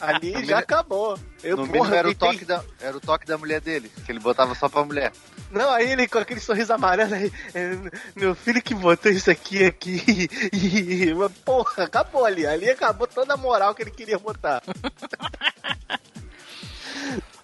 Ali 0.00 0.44
já 0.44 0.60
acabou. 0.60 1.18
Eu, 1.42 1.56
no 1.56 1.66
porra, 1.68 1.96
era 1.96 2.08
o, 2.08 2.14
toque 2.14 2.44
da, 2.44 2.62
era 2.80 2.96
o 2.96 3.00
toque 3.00 3.26
da 3.26 3.36
mulher 3.36 3.60
dele, 3.60 3.90
que 4.04 4.12
ele 4.12 4.20
botava 4.20 4.54
só 4.54 4.68
pra 4.68 4.84
mulher. 4.84 5.12
Não, 5.50 5.70
aí 5.70 5.90
ele 5.92 6.06
com 6.08 6.18
aquele 6.18 6.40
sorriso 6.40 6.72
amarelo 6.72 7.14
aí, 7.14 7.30
é, 7.54 7.76
meu 8.16 8.34
filho 8.34 8.62
que 8.62 8.74
botou 8.74 9.12
isso 9.12 9.30
aqui, 9.30 9.64
aqui, 9.64 10.28
e, 10.52 11.12
porra, 11.44 11.84
acabou 11.84 12.24
ali, 12.24 12.46
ali 12.46 12.70
acabou 12.70 13.06
toda 13.06 13.34
a 13.34 13.36
moral 13.36 13.74
que 13.74 13.82
ele 13.82 13.90
queria 13.90 14.18
botar. 14.18 14.62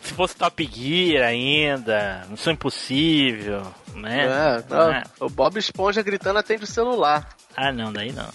Se 0.09 0.15
fosse 0.15 0.35
Top 0.35 0.65
Gear 0.73 1.23
ainda, 1.29 2.25
Missão 2.31 2.55
Impossível, 2.55 3.63
né? 3.95 4.25
É, 4.57 4.63
tá. 4.63 5.03
Ah, 5.05 5.11
O 5.21 5.29
Bob 5.29 5.59
Esponja 5.59 6.01
gritando 6.01 6.39
atende 6.39 6.65
o 6.65 6.67
celular. 6.67 7.29
Ah, 7.55 7.71
não, 7.71 7.93
daí 7.93 8.11
não. 8.13 8.27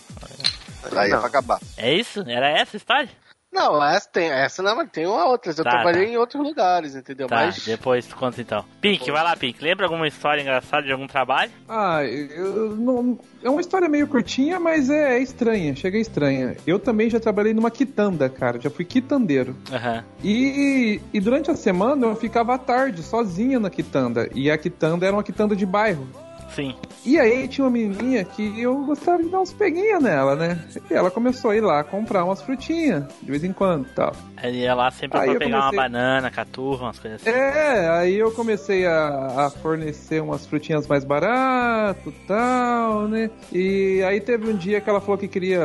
Aí 0.95 1.11
é 1.11 1.17
pra 1.17 1.25
acabar. 1.27 1.59
É 1.75 1.91
isso? 1.91 2.23
Era 2.27 2.47
essa 2.47 2.75
a 2.75 2.77
história? 2.77 3.09
Não, 3.53 3.83
essa 3.83 4.09
tem, 4.11 4.29
essa 4.29 4.63
não, 4.63 4.75
mas 4.75 4.89
tem 4.91 5.05
uma 5.05 5.25
outras. 5.27 5.57
Eu 5.57 5.63
Tá, 5.63 5.69
trabalhei 5.71 6.07
tá. 6.07 6.11
em 6.11 6.17
outros 6.17 6.41
lugares, 6.43 6.95
entendeu? 6.95 7.27
Tá, 7.27 7.35
Mas 7.45 7.63
depois 7.63 8.05
tu 8.07 8.15
conta 8.15 8.41
então. 8.41 8.65
Pink, 8.81 9.09
vai 9.11 9.23
lá, 9.23 9.35
Pink. 9.35 9.63
Lembra 9.63 9.85
alguma 9.85 10.07
história 10.07 10.41
engraçada 10.41 10.83
de 10.83 10.91
algum 10.91 11.07
trabalho? 11.07 11.51
Ah, 11.69 12.03
eu 12.03 12.75
não, 12.75 13.19
é 13.43 13.49
uma 13.49 13.61
história 13.61 13.87
meio 13.87 14.07
curtinha, 14.07 14.59
mas 14.59 14.89
é, 14.89 15.19
estranha, 15.19 15.75
chega 15.75 15.97
estranha. 15.97 16.57
Eu 16.65 16.79
também 16.79 17.09
já 17.09 17.19
trabalhei 17.19 17.53
numa 17.53 17.69
quitanda, 17.71 18.27
cara, 18.27 18.59
já 18.59 18.69
fui 18.69 18.85
quitandeiro. 18.85 19.55
Aham. 19.71 20.03
E, 20.23 20.99
e 21.13 21.19
durante 21.19 21.51
a 21.51 21.55
semana 21.55 22.07
eu 22.07 22.15
ficava 22.15 22.55
à 22.55 22.57
tarde, 22.57 23.03
sozinha 23.03 23.59
na 23.59 23.69
quitanda. 23.69 24.29
E 24.33 24.49
a 24.49 24.57
quitanda 24.57 25.05
era 25.05 25.15
uma 25.15 25.23
quitanda 25.23 25.55
de 25.55 25.65
bairro. 25.65 26.07
Sim. 26.55 26.75
E 27.05 27.19
aí 27.19 27.47
tinha 27.47 27.65
uma 27.65 27.71
menininha 27.71 28.23
que 28.23 28.61
eu 28.61 28.75
gostava 28.85 29.21
de 29.21 29.29
dar 29.29 29.41
uns 29.41 29.51
peguinhas 29.51 30.01
nela, 30.01 30.35
né? 30.35 30.57
E 30.89 30.93
ela 30.93 31.09
começou 31.11 31.51
a 31.51 31.55
ir 31.57 31.61
lá 31.61 31.83
comprar 31.83 32.23
umas 32.23 32.41
frutinhas, 32.41 33.03
de 33.21 33.29
vez 33.29 33.43
em 33.43 33.51
quando 33.51 33.85
e 33.87 33.89
tal. 33.93 34.13
Aí 34.37 34.59
ia 34.61 34.73
lá 34.73 34.89
sempre 34.91 35.17
Aí 35.19 35.29
pra 35.31 35.39
pegar 35.39 35.57
comecei- 35.61 35.79
uma 35.79 35.83
banana, 35.89 36.29
caturra, 36.31 36.83
umas 36.85 36.99
coisas 36.99 37.21
assim. 37.21 37.29
É, 37.29 37.89
aí 37.89 38.15
eu 38.15 38.31
comecei 38.31 38.85
a, 38.85 39.45
a 39.45 39.49
fornecer 39.49 40.21
umas 40.21 40.45
frutinhas 40.45 40.87
mais 40.87 41.03
barato 41.03 42.09
e 42.09 42.27
tal, 42.27 43.07
né? 43.07 43.29
E 43.51 44.01
aí 44.07 44.21
teve 44.21 44.49
um 44.49 44.55
dia 44.55 44.79
que 44.79 44.89
ela 44.89 45.01
falou 45.01 45.17
que 45.17 45.27
queria. 45.27 45.61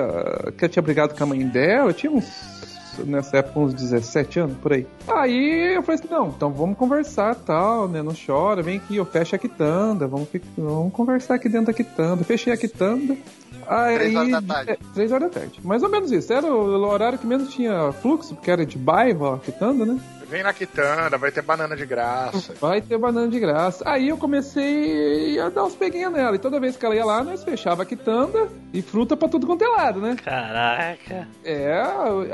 que 0.57 0.65
eu 0.65 0.69
tinha 0.69 0.83
brigado 0.83 1.15
com 1.15 1.23
a 1.23 1.27
mãe 1.27 1.47
dela, 1.47 1.91
eu 1.91 1.95
tinha 1.95 2.11
uns. 2.11 2.58
Nessa 3.05 3.39
época, 3.39 3.61
uns 3.61 3.75
17 3.75 4.41
anos, 4.41 4.57
por 4.59 4.73
aí. 4.73 4.87
Aí 5.07 5.75
eu 5.75 5.83
falei 5.83 6.01
assim: 6.01 6.09
não, 6.13 6.29
então 6.29 6.53
vamos 6.53 6.77
conversar 6.77 7.35
tal, 7.35 7.89
né? 7.89 8.03
Não 8.03 8.13
chora, 8.15 8.63
vem 8.63 8.77
aqui, 8.79 8.97
eu 8.97 9.05
fecho 9.05 9.35
a 9.35 9.39
quitanda, 9.39 10.07
vamos, 10.07 10.29
vamos 10.57 10.93
conversar 10.93 11.35
aqui 11.35 11.49
dentro 11.49 11.67
da 11.67 11.73
quitanda. 11.73 12.25
Fechei 12.25 12.53
a 12.53 12.57
quitanda. 12.57 13.17
Aí, 13.67 13.97
Três 13.99 14.15
horas 14.17 14.31
da 14.31 14.43
tarde. 14.43 14.71
é, 14.71 14.79
três 14.95 15.13
horas 15.13 15.29
da 15.31 15.41
tarde. 15.41 15.61
Mais 15.63 15.83
ou 15.83 15.89
menos 15.91 16.11
isso. 16.11 16.33
Era 16.33 16.47
o 16.47 16.87
horário 16.89 17.19
que 17.19 17.27
menos 17.27 17.51
tinha 17.53 17.93
fluxo, 17.93 18.35
porque 18.35 18.51
era 18.51 18.65
de 18.65 18.79
bairro, 18.79 19.35
a 19.35 19.39
quitanda, 19.39 19.85
né? 19.85 19.99
Vem 20.29 20.43
na 20.43 20.53
quitanda, 20.53 21.17
vai 21.17 21.31
ter 21.33 21.41
banana 21.43 21.75
de 21.75 21.87
graça. 21.87 22.55
Vai 22.61 22.83
ter 22.83 22.99
banana 22.99 23.29
de 23.29 23.41
graça. 23.41 23.83
Aí 23.87 24.09
eu 24.11 24.19
comecei 24.19 25.41
a 25.41 25.49
dar 25.49 25.65
uns 25.65 25.75
peguinhos 25.75 26.13
nela. 26.13 26.37
E 26.37 26.39
toda 26.39 26.61
vez 26.61 26.77
que 26.77 26.85
ela 26.85 26.95
ia 26.95 27.05
lá, 27.05 27.25
nós 27.25 27.43
fechava 27.43 27.83
a 27.83 27.87
quitanda 27.87 28.49
e 28.73 28.83
fruta 28.83 29.17
pra 29.17 29.29
tudo 29.29 29.47
quanto 29.47 29.65
é 29.65 29.69
lado, 29.69 30.01
né? 30.01 30.17
Caraca. 30.23 31.27
É, 31.43 31.83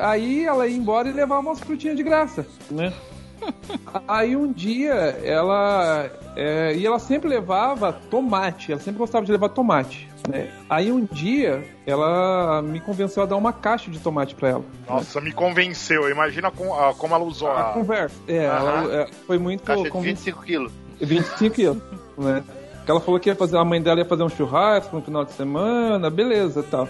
aí 0.00 0.44
ela 0.44 0.66
ia 0.66 0.76
embora 0.76 1.08
e 1.08 1.12
levava 1.12 1.40
umas 1.40 1.60
frutinhas 1.60 1.96
de 1.96 2.02
graça, 2.02 2.44
né? 2.70 2.92
Aí 4.08 4.34
um 4.36 4.50
dia 4.50 4.94
ela. 5.22 6.08
é, 6.36 6.74
e 6.74 6.86
ela 6.86 6.98
sempre 6.98 7.28
levava 7.28 7.92
tomate, 7.92 8.72
ela 8.72 8.80
sempre 8.80 8.98
gostava 8.98 9.26
de 9.26 9.32
levar 9.32 9.50
tomate. 9.50 10.08
Né? 10.28 10.50
Aí 10.70 10.90
um 10.90 11.04
dia 11.04 11.62
ela 11.86 12.62
me 12.62 12.80
convenceu 12.80 13.22
a 13.22 13.26
dar 13.26 13.36
uma 13.36 13.52
caixa 13.52 13.90
de 13.90 13.98
tomate 13.98 14.34
pra 14.34 14.48
ela. 14.50 14.64
Nossa, 14.88 15.20
me 15.20 15.32
convenceu. 15.32 16.08
Imagina 16.10 16.50
com- 16.50 16.72
ah, 16.74 16.94
como 16.96 17.14
ela 17.14 17.24
usou 17.24 17.48
A 17.50 17.70
a. 17.70 17.72
conversa. 17.74 18.16
É, 18.26 18.46
Aham. 18.46 18.66
ela, 18.84 18.94
é, 19.02 19.06
foi 19.26 19.38
muito 19.38 19.62
Caixa 19.62 19.82
de 19.82 19.90
convin- 19.90 20.08
25 20.14 20.42
quilos. 20.42 20.72
25 21.00 21.54
quilos, 21.54 21.82
né? 22.16 22.42
Ela 22.86 23.00
falou 23.00 23.18
que 23.20 23.28
ia 23.28 23.34
fazer, 23.36 23.56
a 23.58 23.64
mãe 23.64 23.80
dela 23.82 24.00
ia 24.00 24.04
fazer 24.06 24.22
um 24.22 24.28
churrasco 24.28 24.96
no 24.96 25.02
final 25.02 25.24
de 25.24 25.32
semana, 25.32 26.08
beleza 26.10 26.62
tal. 26.62 26.88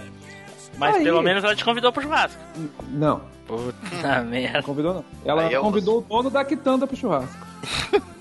Mas 0.77 0.97
Aí- 0.97 1.05
pelo 1.05 1.23
menos 1.23 1.43
ela 1.45 1.55
te 1.57 1.65
convidou 1.65 1.93
pro 1.93 2.03
churrasco. 2.03 2.41
Não, 2.89 3.21
Puta 3.47 4.23
merda. 4.23 4.59
não 4.59 4.65
convidou 4.65 4.95
não. 4.95 5.05
Ela 5.25 5.43
Aí 5.47 5.55
é 5.55 5.59
convidou 5.61 5.99
o 5.99 6.01
dono 6.03 6.31
da 6.31 6.45
quitanda 6.45 6.87
pro 6.87 6.97
churrasco. 6.97 7.35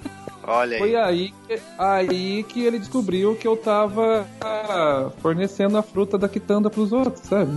Olha 0.46 0.78
Foi 0.78 0.96
aí. 0.96 1.34
aí, 1.50 1.62
aí 1.78 2.44
que 2.44 2.64
ele 2.64 2.80
descobriu 2.80 3.36
que 3.36 3.48
eu 3.48 3.56
tava 3.56 4.28
ah, 4.42 5.10
fornecendo 5.22 5.78
a 5.78 5.82
fruta 5.82 6.18
da 6.18 6.28
quitanda 6.28 6.70
pros 6.70 6.92
outros, 6.92 7.24
sabe? 7.24 7.52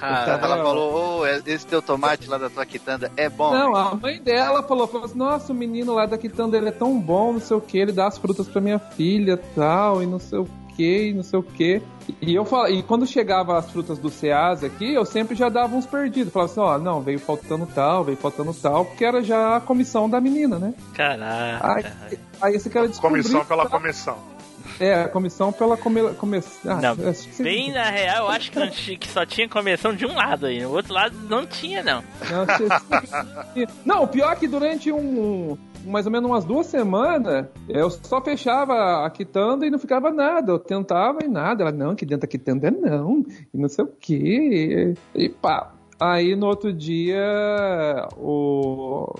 Cara, 0.00 0.32
Ela 0.32 0.56
falou, 0.62 1.20
ô, 1.20 1.26
esse 1.26 1.66
teu 1.66 1.82
tomate 1.82 2.28
lá 2.28 2.38
da 2.38 2.48
tua 2.48 2.64
quitanda 2.64 3.10
é 3.16 3.28
bom. 3.28 3.52
Não, 3.52 3.74
a 3.74 3.94
mãe 3.94 4.20
dela 4.22 4.62
falou, 4.62 4.86
falou 4.86 5.04
assim, 5.04 5.18
nossa, 5.18 5.52
o 5.52 5.56
menino 5.56 5.94
lá 5.94 6.06
da 6.06 6.16
quitanda 6.16 6.56
ele 6.56 6.68
é 6.68 6.72
tão 6.72 6.98
bom, 6.98 7.34
não 7.34 7.40
sei 7.40 7.56
o 7.56 7.60
que, 7.60 7.76
ele 7.76 7.92
dá 7.92 8.06
as 8.06 8.16
frutas 8.16 8.48
pra 8.48 8.60
minha 8.60 8.78
filha 8.78 9.36
tal, 9.54 10.02
e 10.02 10.06
não 10.06 10.18
sei 10.18 10.38
o 10.38 10.48
que, 10.76 11.08
e 11.08 11.14
não 11.14 11.22
sei 11.22 11.38
o 11.38 11.42
que. 11.42 11.82
E 12.20 12.34
eu 12.34 12.44
falo, 12.44 12.68
e 12.68 12.82
quando 12.82 13.06
chegava 13.06 13.58
as 13.58 13.70
frutas 13.70 13.98
do 13.98 14.10
Ceasa 14.10 14.66
aqui, 14.66 14.92
eu 14.92 15.04
sempre 15.04 15.34
já 15.34 15.48
dava 15.48 15.74
uns 15.74 15.86
perdidos. 15.86 16.32
Falava 16.32 16.52
assim, 16.52 16.60
ó, 16.60 16.78
não, 16.78 17.00
veio 17.00 17.18
faltando 17.18 17.66
tal, 17.66 18.04
veio 18.04 18.16
faltando 18.16 18.54
tal, 18.54 18.84
porque 18.84 19.04
era 19.04 19.22
já 19.22 19.56
a 19.56 19.60
comissão 19.60 20.08
da 20.08 20.20
menina, 20.20 20.58
né? 20.58 20.74
Aí, 20.76 21.82
Caraca. 21.82 21.96
aí 22.40 22.54
esse 22.54 22.70
cara 22.70 22.86
descobriu. 22.88 23.22
Comissão 23.22 23.44
pela 23.44 23.64
tá? 23.64 23.70
comissão. 23.70 24.36
É, 24.78 25.04
a 25.04 25.08
comissão 25.08 25.52
pela 25.52 25.76
come... 25.76 26.12
começar. 26.14 26.80
Não, 26.80 26.96
bem 27.38 27.72
na 27.72 27.88
real, 27.88 28.26
eu 28.26 28.30
acho 28.30 28.50
que, 28.50 29.08
só 29.08 29.24
tinha 29.24 29.48
comissão 29.48 29.94
de 29.94 30.04
um 30.04 30.14
lado 30.14 30.46
aí. 30.46 30.60
No 30.62 30.70
outro 30.70 30.92
lado 30.92 31.16
não 31.28 31.46
tinha, 31.46 31.82
não. 31.82 32.04
Não, 32.30 33.66
não, 33.84 34.02
o 34.02 34.08
pior 34.08 34.32
é 34.32 34.36
que 34.36 34.46
durante 34.46 34.92
um. 34.92 35.56
Mais 35.86 36.04
ou 36.04 36.12
menos 36.12 36.28
umas 36.28 36.44
duas 36.44 36.66
semanas, 36.66 37.46
eu 37.68 37.88
só 37.90 38.20
fechava 38.20 39.06
a 39.06 39.10
quitanda 39.10 39.66
e 39.66 39.70
não 39.70 39.78
ficava 39.78 40.10
nada. 40.10 40.52
Eu 40.52 40.58
tentava 40.58 41.20
e 41.24 41.28
nada. 41.28 41.62
Ela, 41.62 41.72
não, 41.72 41.94
que 41.94 42.04
dentro 42.04 42.22
da 42.22 42.26
quitanda 42.26 42.70
não. 42.70 43.24
E 43.54 43.58
não 43.58 43.68
sei 43.68 43.84
o 43.84 43.88
quê. 43.88 44.94
E 45.14 45.28
pá. 45.28 45.72
Aí 45.98 46.36
no 46.36 46.46
outro 46.46 46.72
dia, 46.72 48.06
o. 48.18 49.14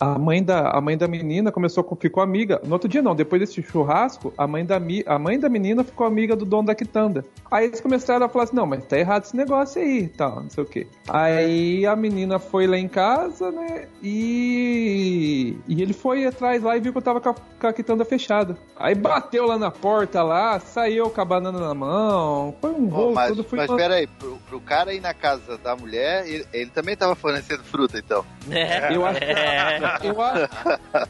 A 0.00 0.18
mãe, 0.18 0.42
da, 0.42 0.70
a 0.70 0.80
mãe 0.80 0.96
da 0.96 1.08
menina 1.08 1.50
começou 1.50 1.86
a- 1.90 1.96
ficou 1.96 2.22
amiga. 2.22 2.60
No 2.64 2.72
outro 2.74 2.88
dia 2.88 3.02
não, 3.02 3.14
depois 3.16 3.40
desse 3.40 3.60
churrasco, 3.62 4.32
a 4.38 4.46
mãe 4.46 4.64
da, 4.64 4.78
mi- 4.78 5.02
a 5.06 5.18
mãe 5.18 5.38
da 5.38 5.48
menina 5.48 5.82
ficou 5.82 6.06
amiga 6.06 6.36
do 6.36 6.44
dono 6.44 6.66
da 6.68 6.74
quitanda. 6.74 7.24
Aí 7.50 7.66
eles 7.66 7.80
começaram 7.80 8.24
a 8.24 8.28
falar 8.28 8.44
assim: 8.44 8.56
não, 8.56 8.66
mas 8.66 8.84
tá 8.84 8.96
errado 8.98 9.24
esse 9.24 9.36
negócio 9.36 9.80
aí 9.82 10.06
tal, 10.08 10.42
não 10.42 10.50
sei 10.50 10.62
o 10.62 10.66
quê. 10.66 10.86
Aí 11.08 11.84
a 11.86 11.96
menina 11.96 12.38
foi 12.38 12.66
lá 12.66 12.78
em 12.78 12.86
casa, 12.88 13.50
né? 13.50 13.86
E. 14.02 15.56
E 15.66 15.82
ele 15.82 15.92
foi 15.92 16.26
atrás 16.26 16.62
lá 16.62 16.76
e 16.76 16.80
viu 16.80 16.92
que 16.92 16.98
eu 16.98 17.02
tava 17.02 17.20
com 17.20 17.30
a, 17.30 17.34
com 17.34 17.66
a 17.66 17.72
quitanda 17.72 18.04
fechada. 18.04 18.56
Aí 18.76 18.94
bateu 18.94 19.46
lá 19.46 19.58
na 19.58 19.70
porta 19.70 20.22
lá, 20.22 20.58
saiu 20.60 21.10
com 21.10 21.20
a 21.20 21.24
banana 21.24 21.58
na 21.58 21.74
mão. 21.74 22.54
Foi 22.60 22.70
um 22.70 22.86
rolo, 22.86 23.14
mas, 23.14 23.28
tudo 23.30 23.44
foi 23.44 23.58
mas 23.58 23.70
pera 23.72 23.94
aí, 23.96 24.06
pro, 24.06 24.38
pro 24.48 24.60
cara 24.60 24.92
ir 24.94 25.00
na 25.00 25.12
casa 25.14 25.58
da 25.58 25.74
mulher, 25.76 26.26
ele, 26.28 26.46
ele 26.52 26.70
também 26.70 26.96
tava 26.96 27.14
fornecendo 27.14 27.62
fruta, 27.64 27.98
então. 27.98 28.24
É, 28.50 28.94
Eu 28.96 29.04
acho, 29.04 29.22
é. 29.22 29.78
eu 30.02 30.20
acho, 30.22 30.48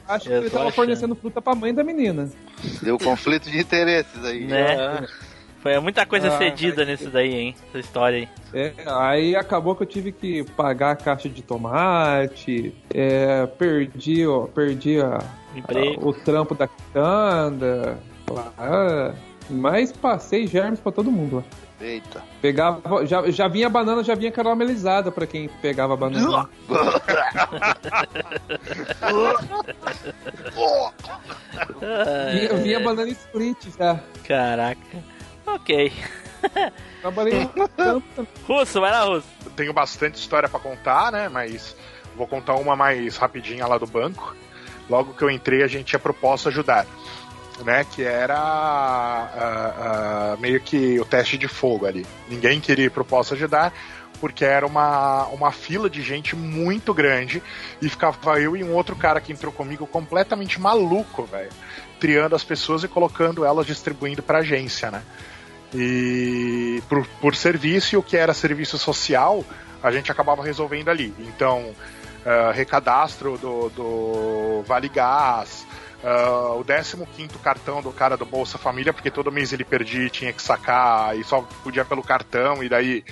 acho 0.09 0.25
que 0.27 0.33
Eu 0.33 0.37
ele 0.39 0.51
tava 0.51 0.63
achando. 0.65 0.75
fornecendo 0.75 1.15
fruta 1.15 1.41
pra 1.43 1.55
mãe 1.55 1.73
da 1.75 1.83
menina. 1.85 2.29
Deu 2.83 2.99
conflito 2.99 3.51
de 3.51 3.59
interesses 3.59 4.25
aí. 4.25 4.45
Né? 4.47 5.07
Foi 5.61 5.79
muita 5.81 6.07
coisa 6.07 6.29
Ah, 6.29 6.39
cedida 6.39 6.85
nisso 6.85 7.11
daí, 7.11 7.35
hein? 7.35 7.55
Essa 7.69 7.79
história 7.81 8.19
aí. 8.19 8.29
É, 8.55 8.73
aí 8.87 9.35
acabou 9.37 9.75
que 9.75 9.83
eu 9.83 9.87
tive 9.87 10.13
que 10.13 10.45
pagar 10.57 10.93
a 10.93 10.97
caixa 10.97 11.29
de 11.29 11.43
tomate, 11.43 12.73
é, 12.95 13.45
perdi, 13.59 14.25
ó, 14.27 14.47
perdi 14.47 15.01
a, 15.01 15.17
a- 15.19 15.99
o 16.01 16.13
trampo 16.13 16.55
da 16.55 16.69
quitanda, 16.69 17.99
lá, 18.31 19.15
mas 19.51 19.91
passei 19.91 20.47
germes 20.47 20.79
pra 20.79 20.93
todo 20.93 21.11
mundo 21.11 21.37
lá. 21.37 21.43
Eita. 21.81 22.25
Pegava, 22.43 23.07
já, 23.07 23.31
já 23.31 23.47
vinha 23.47 23.69
banana, 23.69 24.03
já 24.03 24.15
vinha 24.15 24.33
caramelizada 24.33 25.13
pra 25.13 25.27
quem 25.27 25.49
pegava 25.49 25.95
a 25.95 25.97
banana. 25.97 26.49
Vinha, 32.33 32.55
vinha 32.55 32.81
banana 32.81 33.09
split 33.11 33.69
já. 33.79 34.01
Caraca. 34.27 35.05
Ok. 35.47 35.93
Trabalhei. 37.01 37.49
Russo, 38.47 38.81
vai 38.81 38.91
lá, 38.91 39.05
Russo. 39.05 39.27
Eu 39.45 39.51
tenho 39.53 39.73
bastante 39.73 40.17
história 40.17 40.49
pra 40.49 40.61
contar, 40.61 41.13
né? 41.13 41.29
Mas 41.29 41.77
vou 42.17 42.27
contar 42.27 42.55
uma 42.55 42.77
mais 42.77 43.17
rapidinha 43.17 43.67
lá 43.67 43.79
do 43.79 43.87
banco. 43.87 44.35
Logo 44.91 45.15
que 45.15 45.23
eu 45.23 45.31
entrei, 45.31 45.63
a 45.63 45.67
gente 45.67 45.87
tinha 45.87 45.99
proposto 45.99 46.49
ajudar. 46.49 46.87
Né, 47.65 47.85
que 47.85 48.05
era 48.05 48.39
ah, 48.39 49.31
ah, 49.37 50.37
meio 50.39 50.61
que 50.61 51.01
o 51.01 51.05
teste 51.05 51.37
de 51.37 51.49
fogo 51.49 51.87
ali. 51.87 52.07
Ninguém 52.29 52.61
queria 52.61 52.85
ir 52.85 52.91
proposta 52.91 53.35
ajudar, 53.35 53.73
porque 54.21 54.45
era 54.45 54.65
uma, 54.65 55.27
uma 55.27 55.51
fila 55.51 55.91
de 55.91 56.01
gente 56.03 56.37
muito 56.37 56.95
grande 56.95 57.43
e 57.83 57.89
ficava 57.89 58.39
eu 58.41 58.57
e 58.57 58.63
um 58.63 58.73
outro 58.75 58.95
cara 58.95 59.21
que 59.21 59.33
entrou 59.33 59.53
comigo 59.53 59.87
completamente 59.87 60.61
maluco, 60.61 61.25
velho. 61.25 61.51
Triando 61.99 62.37
as 62.37 62.45
pessoas 62.45 62.85
e 62.85 62.89
colocando 62.89 63.45
elas 63.45 63.67
distribuindo 63.67 64.23
pra 64.23 64.39
agência, 64.39 64.91
né? 64.91 65.03
E 65.75 66.83
por, 66.89 67.07
por 67.21 67.35
serviço, 67.35 67.99
o 67.99 68.03
que 68.03 68.17
era 68.17 68.33
serviço 68.33 68.79
social, 68.79 69.45
a 69.83 69.91
gente 69.91 70.11
acabava 70.11 70.43
resolvendo 70.43 70.89
ali. 70.89 71.13
Então, 71.19 71.75
ah, 72.25 72.53
recadastro 72.53 73.39
do, 73.39 73.69
do 73.71 74.63
Vale 74.67 74.89
Gás, 74.89 75.67
ah, 76.03 76.55
o 76.55 76.65
15 76.65 77.39
cartão 77.43 77.83
do 77.83 77.93
cara 77.93 78.17
do 78.17 78.25
Bolsa 78.25 78.59
Família, 78.59 78.93
porque 78.93 79.11
todo 79.11 79.33
mês 79.33 79.53
ele 79.53 79.65
perdia 79.65 80.07
e 80.07 80.11
tinha 80.11 80.33
que 80.33 80.43
sacar, 80.43 81.17
e 81.17 81.25
só 81.25 81.43
podia 81.63 81.85
pelo 81.85 82.03
cartão, 82.03 82.63
e 82.63 82.69
daí 82.69 83.05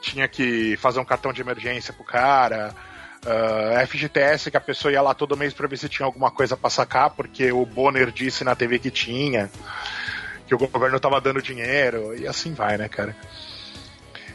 tinha 0.00 0.28
que 0.28 0.76
fazer 0.76 1.00
um 1.00 1.04
cartão 1.04 1.32
de 1.32 1.40
emergência 1.40 1.92
pro 1.92 2.04
cara. 2.04 2.74
Ah, 3.26 3.86
FGTS, 3.86 4.50
que 4.50 4.56
a 4.56 4.60
pessoa 4.60 4.92
ia 4.92 5.00
lá 5.00 5.14
todo 5.14 5.36
mês 5.36 5.54
pra 5.54 5.66
ver 5.66 5.78
se 5.78 5.88
tinha 5.88 6.04
alguma 6.04 6.30
coisa 6.30 6.56
pra 6.56 6.68
sacar, 6.68 7.10
porque 7.10 7.50
o 7.50 7.64
Bonner 7.64 8.10
disse 8.10 8.44
na 8.44 8.54
TV 8.54 8.78
que 8.78 8.90
tinha, 8.90 9.50
que 10.46 10.54
o 10.54 10.58
governo 10.58 11.00
tava 11.00 11.20
dando 11.20 11.40
dinheiro, 11.40 12.14
e 12.14 12.26
assim 12.26 12.52
vai, 12.52 12.76
né, 12.76 12.88
cara? 12.88 13.16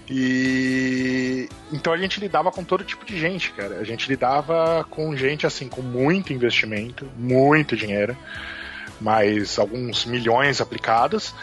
E 0.10 1.47
então 1.72 1.93
a 1.93 1.97
gente 1.97 2.20
lidava 2.20 2.51
com 2.51 2.64
todo 2.64 2.84
tipo 2.84 3.05
de 3.05 3.18
gente, 3.18 3.51
cara. 3.51 3.76
A 3.76 3.84
gente 3.84 4.07
lidava 4.07 4.86
com 4.89 5.16
gente 5.16 5.45
assim 5.45 5.70
com 5.70 5.82
muito 5.82 6.34
investimento, 6.34 7.07
muito 7.16 7.78
dinheiro, 7.78 8.18
mais 8.99 9.60
alguns 9.60 10.05
milhões 10.05 10.60
aplicados, 10.60 11.34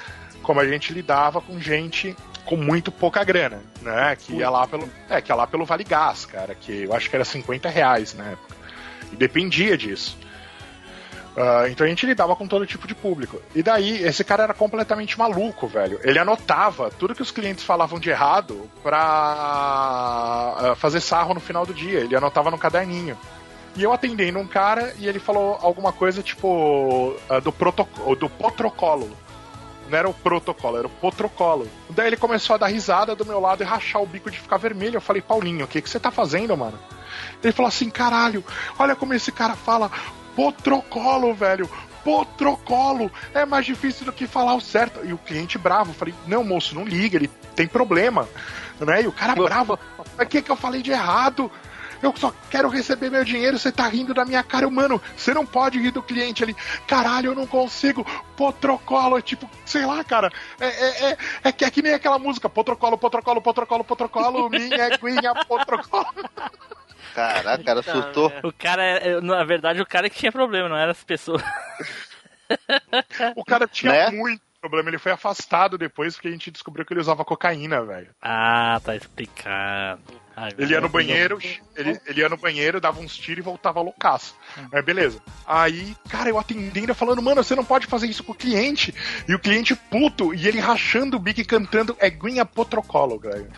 como 0.43 0.61
a 0.61 0.67
gente 0.67 0.93
lidava 0.93 1.41
com 1.41 1.61
gente 1.61 2.17
com 2.45 2.57
muito 2.57 2.91
pouca 2.91 3.23
grana, 3.25 3.61
né? 3.83 4.17
Que 4.17 4.35
ia 4.35 4.51
lá 4.51 4.67
pelo, 4.67 4.89
é, 5.09 5.21
que 5.21 5.31
ia 5.31 5.37
lá 5.37 5.47
pelo 5.47 5.65
Vale 5.65 5.85
Gás, 5.85 6.25
cara, 6.25 6.55
que 6.55 6.85
eu 6.85 6.95
acho 6.95 7.09
que 7.09 7.17
era 7.17 7.25
50 7.25 7.69
reais 7.69 8.15
na 8.15 8.25
época. 8.25 8.57
E 9.13 9.17
dependia 9.17 9.77
disso. 9.77 10.17
Ah, 11.37 11.69
então 11.69 11.87
a 11.87 11.89
gente 11.89 12.07
lidava 12.07 12.35
com 12.35 12.49
todo 12.49 12.67
tipo 12.67 12.89
de 12.89 12.95
público. 12.95 13.41
E 13.55 13.63
daí, 13.63 14.03
esse 14.03 14.25
cara 14.25 14.45
era 14.45 14.55
completamente 14.55 15.19
maluco, 15.19 15.67
velho. 15.67 16.01
Ele 16.03 16.19
anotava 16.19 16.91
tudo 16.91 17.15
que 17.15 17.21
os 17.21 17.31
clientes 17.31 17.63
falavam 17.63 18.01
de 18.01 18.09
errado 18.09 18.71
pra 18.83 18.99
ah, 18.99 20.75
fazer 20.77 21.01
sarro 21.01 21.35
no 21.35 21.41
final 21.41 21.67
do 21.67 21.75
dia. 21.75 22.01
Ele 22.01 22.17
anotava 22.17 22.51
no 22.51 22.57
caderninho. 22.57 23.19
E 23.77 23.83
eu 23.83 23.93
atendendo 23.93 24.39
um 24.39 24.47
cara 24.47 24.95
e 24.99 25.07
ele 25.07 25.19
falou 25.19 25.59
alguma 25.61 25.93
coisa 25.93 26.23
tipo 26.23 27.15
ah, 27.29 27.39
do 27.39 27.53
protocolo, 27.53 28.17
do 28.17 28.31
protocolo. 28.31 29.11
Não 29.91 29.99
era 29.99 30.09
o 30.09 30.15
protocolo, 30.15 30.79
era 30.79 30.87
o 30.87 30.91
potrocolo. 30.91 31.69
Daí 31.91 32.09
ele 32.09 32.17
começou 32.17 32.55
a 32.55 32.59
dar 32.59 32.67
risada 32.67 33.15
do 33.15 33.27
meu 33.27 33.39
lado 33.39 33.63
e 33.63 33.67
rachar 33.67 34.03
o 34.03 34.07
bico 34.07 34.31
de 34.31 34.41
ficar 34.41 34.57
vermelho. 34.57 34.97
Eu 34.97 35.01
falei, 35.01 35.23
Paulinho, 35.23 35.65
o 35.65 35.69
que, 35.69 35.81
que 35.81 35.89
você 35.89 36.01
tá 36.01 36.11
fazendo, 36.11 36.57
mano? 36.57 36.79
Ele 37.43 37.53
falou 37.53 37.69
assim, 37.69 37.89
caralho, 37.89 38.45
olha 38.79 38.97
como 38.97 39.15
esse 39.15 39.31
cara 39.31 39.55
fala 39.55 39.91
potrocolo, 40.37 41.35
velho. 41.35 41.69
Potrocolo. 42.05 43.11
É 43.35 43.45
mais 43.45 43.67
difícil 43.67 44.05
do 44.05 44.13
que 44.13 44.27
falar 44.27 44.55
o 44.55 44.61
certo. 44.61 45.01
E 45.05 45.13
o 45.13 45.19
cliente 45.19 45.59
bravo. 45.59 45.93
Falei, 45.93 46.15
não, 46.27 46.45
moço, 46.45 46.75
não 46.75 46.85
liga, 46.85 47.17
ele 47.17 47.31
tem 47.57 47.67
problema. 47.67 48.29
Né? 48.79 49.03
E 49.03 49.07
o 49.09 49.13
cara 49.13 49.35
bravo. 49.35 49.79
Mas 50.17 50.27
o 50.27 50.31
que, 50.31 50.43
que 50.43 50.51
eu 50.51 50.57
falei 50.57 50.83
de 50.83 50.93
errado? 50.93 51.51
Eu 52.03 52.15
só 52.15 52.33
quero 52.51 52.69
receber 52.69 53.11
meu 53.11 53.25
dinheiro, 53.25 53.59
você 53.59 53.73
tá 53.73 53.89
rindo 53.89 54.13
da 54.13 54.25
minha 54.25 54.43
cara. 54.43 54.67
Eu, 54.67 54.71
Mano, 54.71 55.01
você 55.17 55.33
não 55.33 55.47
pode 55.47 55.81
rir 55.81 55.91
do 55.91 56.03
cliente 56.03 56.45
ali. 56.45 56.55
Caralho, 56.87 57.31
eu 57.31 57.35
não 57.35 57.47
consigo. 57.47 58.07
Potrocolo, 58.37 59.17
é 59.17 59.23
tipo, 59.23 59.49
sei 59.65 59.87
lá, 59.87 60.05
cara. 60.05 60.31
É, 60.61 60.67
é, 60.67 61.11
é, 61.11 61.17
é, 61.45 61.53
que, 61.53 61.65
é 61.65 61.71
que 61.71 61.81
nem 61.81 61.95
aquela 61.95 62.19
música. 62.19 62.49
Potrocolo, 62.49 62.99
potrocolo, 62.99 63.41
potrocolo, 63.41 63.83
potrocolo. 63.83 64.51
Minha 64.51 64.87
aguinha, 64.87 65.35
potrocolo. 65.47 66.07
Caraca, 67.17 67.63
o 67.63 67.65
cara 67.65 67.83
surtou. 67.83 68.33
O 68.45 68.53
cara, 68.53 68.83
é- 68.85 69.21
na 69.23 69.43
verdade, 69.43 69.81
o 69.81 69.87
cara 69.87 70.09
que 70.11 70.19
tinha 70.19 70.31
problema, 70.31 70.69
não 70.69 70.77
era 70.77 70.91
as 70.93 71.03
pessoas. 71.03 71.43
O 73.35 73.45
cara 73.45 73.67
tinha 73.67 73.91
Né? 73.93 74.11
muito 74.11 74.43
problema. 74.61 74.91
Ele 74.91 74.99
foi 74.99 75.13
afastado 75.13 75.79
depois 75.79 76.15
porque 76.15 76.29
a 76.29 76.31
gente 76.31 76.51
descobriu 76.51 76.85
que 76.85 76.93
ele 76.93 77.01
usava 77.01 77.25
cocaína, 77.25 77.83
velho. 77.85 78.09
Ah, 78.21 78.81
tá 78.85 78.95
explicado. 78.95 80.03
Ai, 80.37 80.51
Ele 80.59 80.73
ia 80.75 80.81
no 80.83 80.89
banheiro, 80.91 81.39
ele, 81.75 81.99
ele 82.07 82.21
ia 82.21 82.29
no 82.29 82.37
banheiro, 82.37 82.79
dava 82.81 83.01
uns 83.01 83.17
tiros 83.17 83.39
e 83.39 83.43
voltava 83.45 83.81
loucaço. 83.81 84.37
Mas 84.71 84.85
beleza. 84.85 85.23
Aí, 85.47 85.97
cara, 86.11 86.29
eu 86.29 86.39
atendendo, 86.39 86.95
falando, 86.95 87.23
mano, 87.23 87.43
você 87.43 87.55
não 87.55 87.65
pode 87.65 87.87
fazer 87.87 88.07
isso 88.07 88.23
com 88.23 88.33
o 88.33 88.37
cliente. 88.37 88.95
E 89.27 89.35
o 89.35 89.39
cliente 89.39 89.75
puto, 89.75 90.35
e 90.35 90.47
ele 90.47 90.61
rachando 90.61 91.17
o 91.17 91.21
bico 91.21 91.41
e 91.41 91.45
cantando 91.45 91.97
Eguinha 91.99 92.45
Potrocolo, 92.45 93.19
velho. 93.19 93.51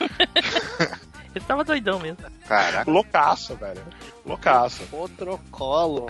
Ele 1.34 1.44
tava 1.44 1.64
doidão 1.64 1.98
mesmo. 1.98 2.18
Caraca. 2.46 2.90
Loucaço, 2.90 3.56
velho. 3.56 3.82
Loucaço. 4.24 4.84
Potrocolo. 4.86 6.06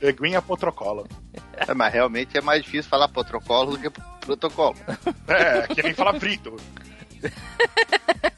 Eguinha 0.00 0.42
Potrocolo. 0.42 1.06
É, 1.54 1.72
mas 1.74 1.92
realmente 1.92 2.36
é 2.36 2.40
mais 2.40 2.62
difícil 2.62 2.90
falar 2.90 3.08
protocolo 3.08 3.72
do 3.72 3.78
que 3.78 3.90
protocolo. 4.20 4.76
É, 5.28 5.66
que 5.74 5.82
nem 5.82 5.94
fala 5.94 6.18
frito. 6.20 6.56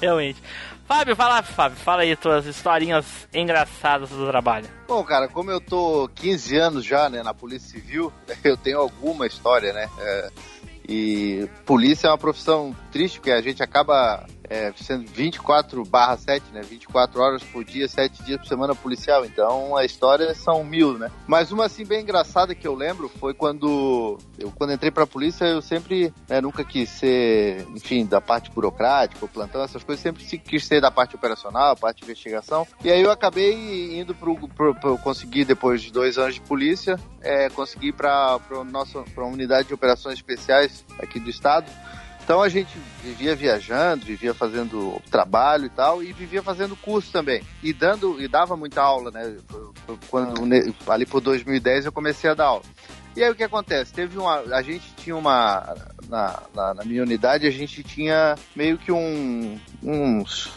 Realmente. 0.00 0.42
Fábio, 0.86 1.16
fala, 1.16 1.42
Fábio, 1.42 1.78
fala 1.78 2.02
aí 2.02 2.16
tuas 2.16 2.46
historinhas 2.46 3.06
engraçadas 3.32 4.10
do 4.10 4.26
trabalho. 4.26 4.68
Bom, 4.86 5.02
cara, 5.04 5.28
como 5.28 5.50
eu 5.50 5.60
tô 5.60 6.08
15 6.14 6.56
anos 6.56 6.84
já, 6.84 7.08
né, 7.08 7.22
na 7.22 7.32
Polícia 7.32 7.70
Civil, 7.70 8.12
eu 8.44 8.56
tenho 8.56 8.78
alguma 8.78 9.26
história, 9.26 9.72
né? 9.72 9.88
É, 9.98 10.30
e 10.88 11.48
polícia 11.64 12.08
é 12.08 12.10
uma 12.10 12.18
profissão 12.18 12.74
triste, 12.90 13.18
porque 13.18 13.30
a 13.30 13.40
gente 13.40 13.62
acaba 13.62 14.26
é, 14.52 14.70
sendo 14.76 15.06
24 15.10 15.82
barra 15.84 16.14
7, 16.18 16.44
né? 16.52 16.60
24 16.60 17.18
horas 17.22 17.42
por 17.42 17.64
dia, 17.64 17.88
7 17.88 18.22
dias 18.22 18.38
por 18.38 18.46
semana 18.46 18.74
policial. 18.74 19.24
Então, 19.24 19.74
as 19.78 19.86
histórias 19.86 20.36
são 20.36 20.62
mil, 20.62 20.98
né? 20.98 21.10
Mas 21.26 21.50
uma, 21.50 21.64
assim, 21.64 21.86
bem 21.86 22.02
engraçada 22.02 22.54
que 22.54 22.68
eu 22.68 22.74
lembro 22.74 23.08
foi 23.08 23.32
quando 23.32 24.18
eu 24.38 24.52
quando 24.54 24.74
entrei 24.74 24.90
pra 24.90 25.06
polícia, 25.06 25.46
eu 25.46 25.62
sempre, 25.62 26.12
né, 26.28 26.40
nunca 26.42 26.62
quis 26.64 26.90
ser, 26.90 27.66
enfim, 27.74 28.04
da 28.04 28.20
parte 28.20 28.50
burocrática, 28.50 29.26
plantão, 29.26 29.62
essas 29.62 29.82
coisas, 29.82 30.02
sempre 30.02 30.22
se- 30.22 30.36
quis 30.36 30.66
ser 30.66 30.82
da 30.82 30.90
parte 30.90 31.16
operacional, 31.16 31.74
parte 31.74 31.98
de 31.98 32.04
investigação. 32.04 32.66
E 32.84 32.90
aí 32.90 33.00
eu 33.00 33.10
acabei 33.10 33.98
indo 33.98 34.14
pro, 34.14 34.36
pro, 34.48 34.74
pro 34.74 34.98
conseguir, 34.98 35.46
depois 35.46 35.80
de 35.80 35.90
dois 35.90 36.18
anos 36.18 36.34
de 36.34 36.42
polícia, 36.42 37.00
é, 37.22 37.48
conseguir 37.48 37.92
pra, 37.92 38.38
nossa, 38.70 39.02
pra 39.14 39.24
unidade 39.24 39.68
de 39.68 39.74
operações 39.74 40.16
especiais 40.16 40.84
aqui 40.98 41.18
do 41.18 41.30
estado. 41.30 41.70
Então 42.24 42.40
a 42.40 42.48
gente 42.48 42.78
vivia 43.02 43.34
viajando, 43.34 44.06
vivia 44.06 44.32
fazendo 44.32 45.02
trabalho 45.10 45.66
e 45.66 45.70
tal, 45.70 46.02
e 46.02 46.12
vivia 46.12 46.42
fazendo 46.42 46.76
curso 46.76 47.10
também. 47.10 47.42
E 47.62 47.72
dando 47.72 48.20
e 48.22 48.28
dava 48.28 48.56
muita 48.56 48.80
aula, 48.80 49.10
né? 49.10 49.36
Quando 50.08 50.42
ali 50.86 51.04
por 51.04 51.20
2010 51.20 51.86
eu 51.86 51.92
comecei 51.92 52.30
a 52.30 52.34
dar 52.34 52.46
aula. 52.46 52.62
E 53.14 53.22
aí 53.22 53.30
o 53.30 53.34
que 53.34 53.42
acontece? 53.42 53.92
Teve 53.92 54.18
uma. 54.18 54.40
A 54.54 54.62
gente 54.62 54.94
tinha 54.96 55.16
uma. 55.16 55.74
Na, 56.08 56.42
na, 56.54 56.74
na 56.74 56.84
minha 56.84 57.02
unidade 57.02 57.46
a 57.46 57.50
gente 57.50 57.82
tinha 57.82 58.36
meio 58.56 58.78
que 58.78 58.90
um. 58.90 59.58
uns 59.82 60.50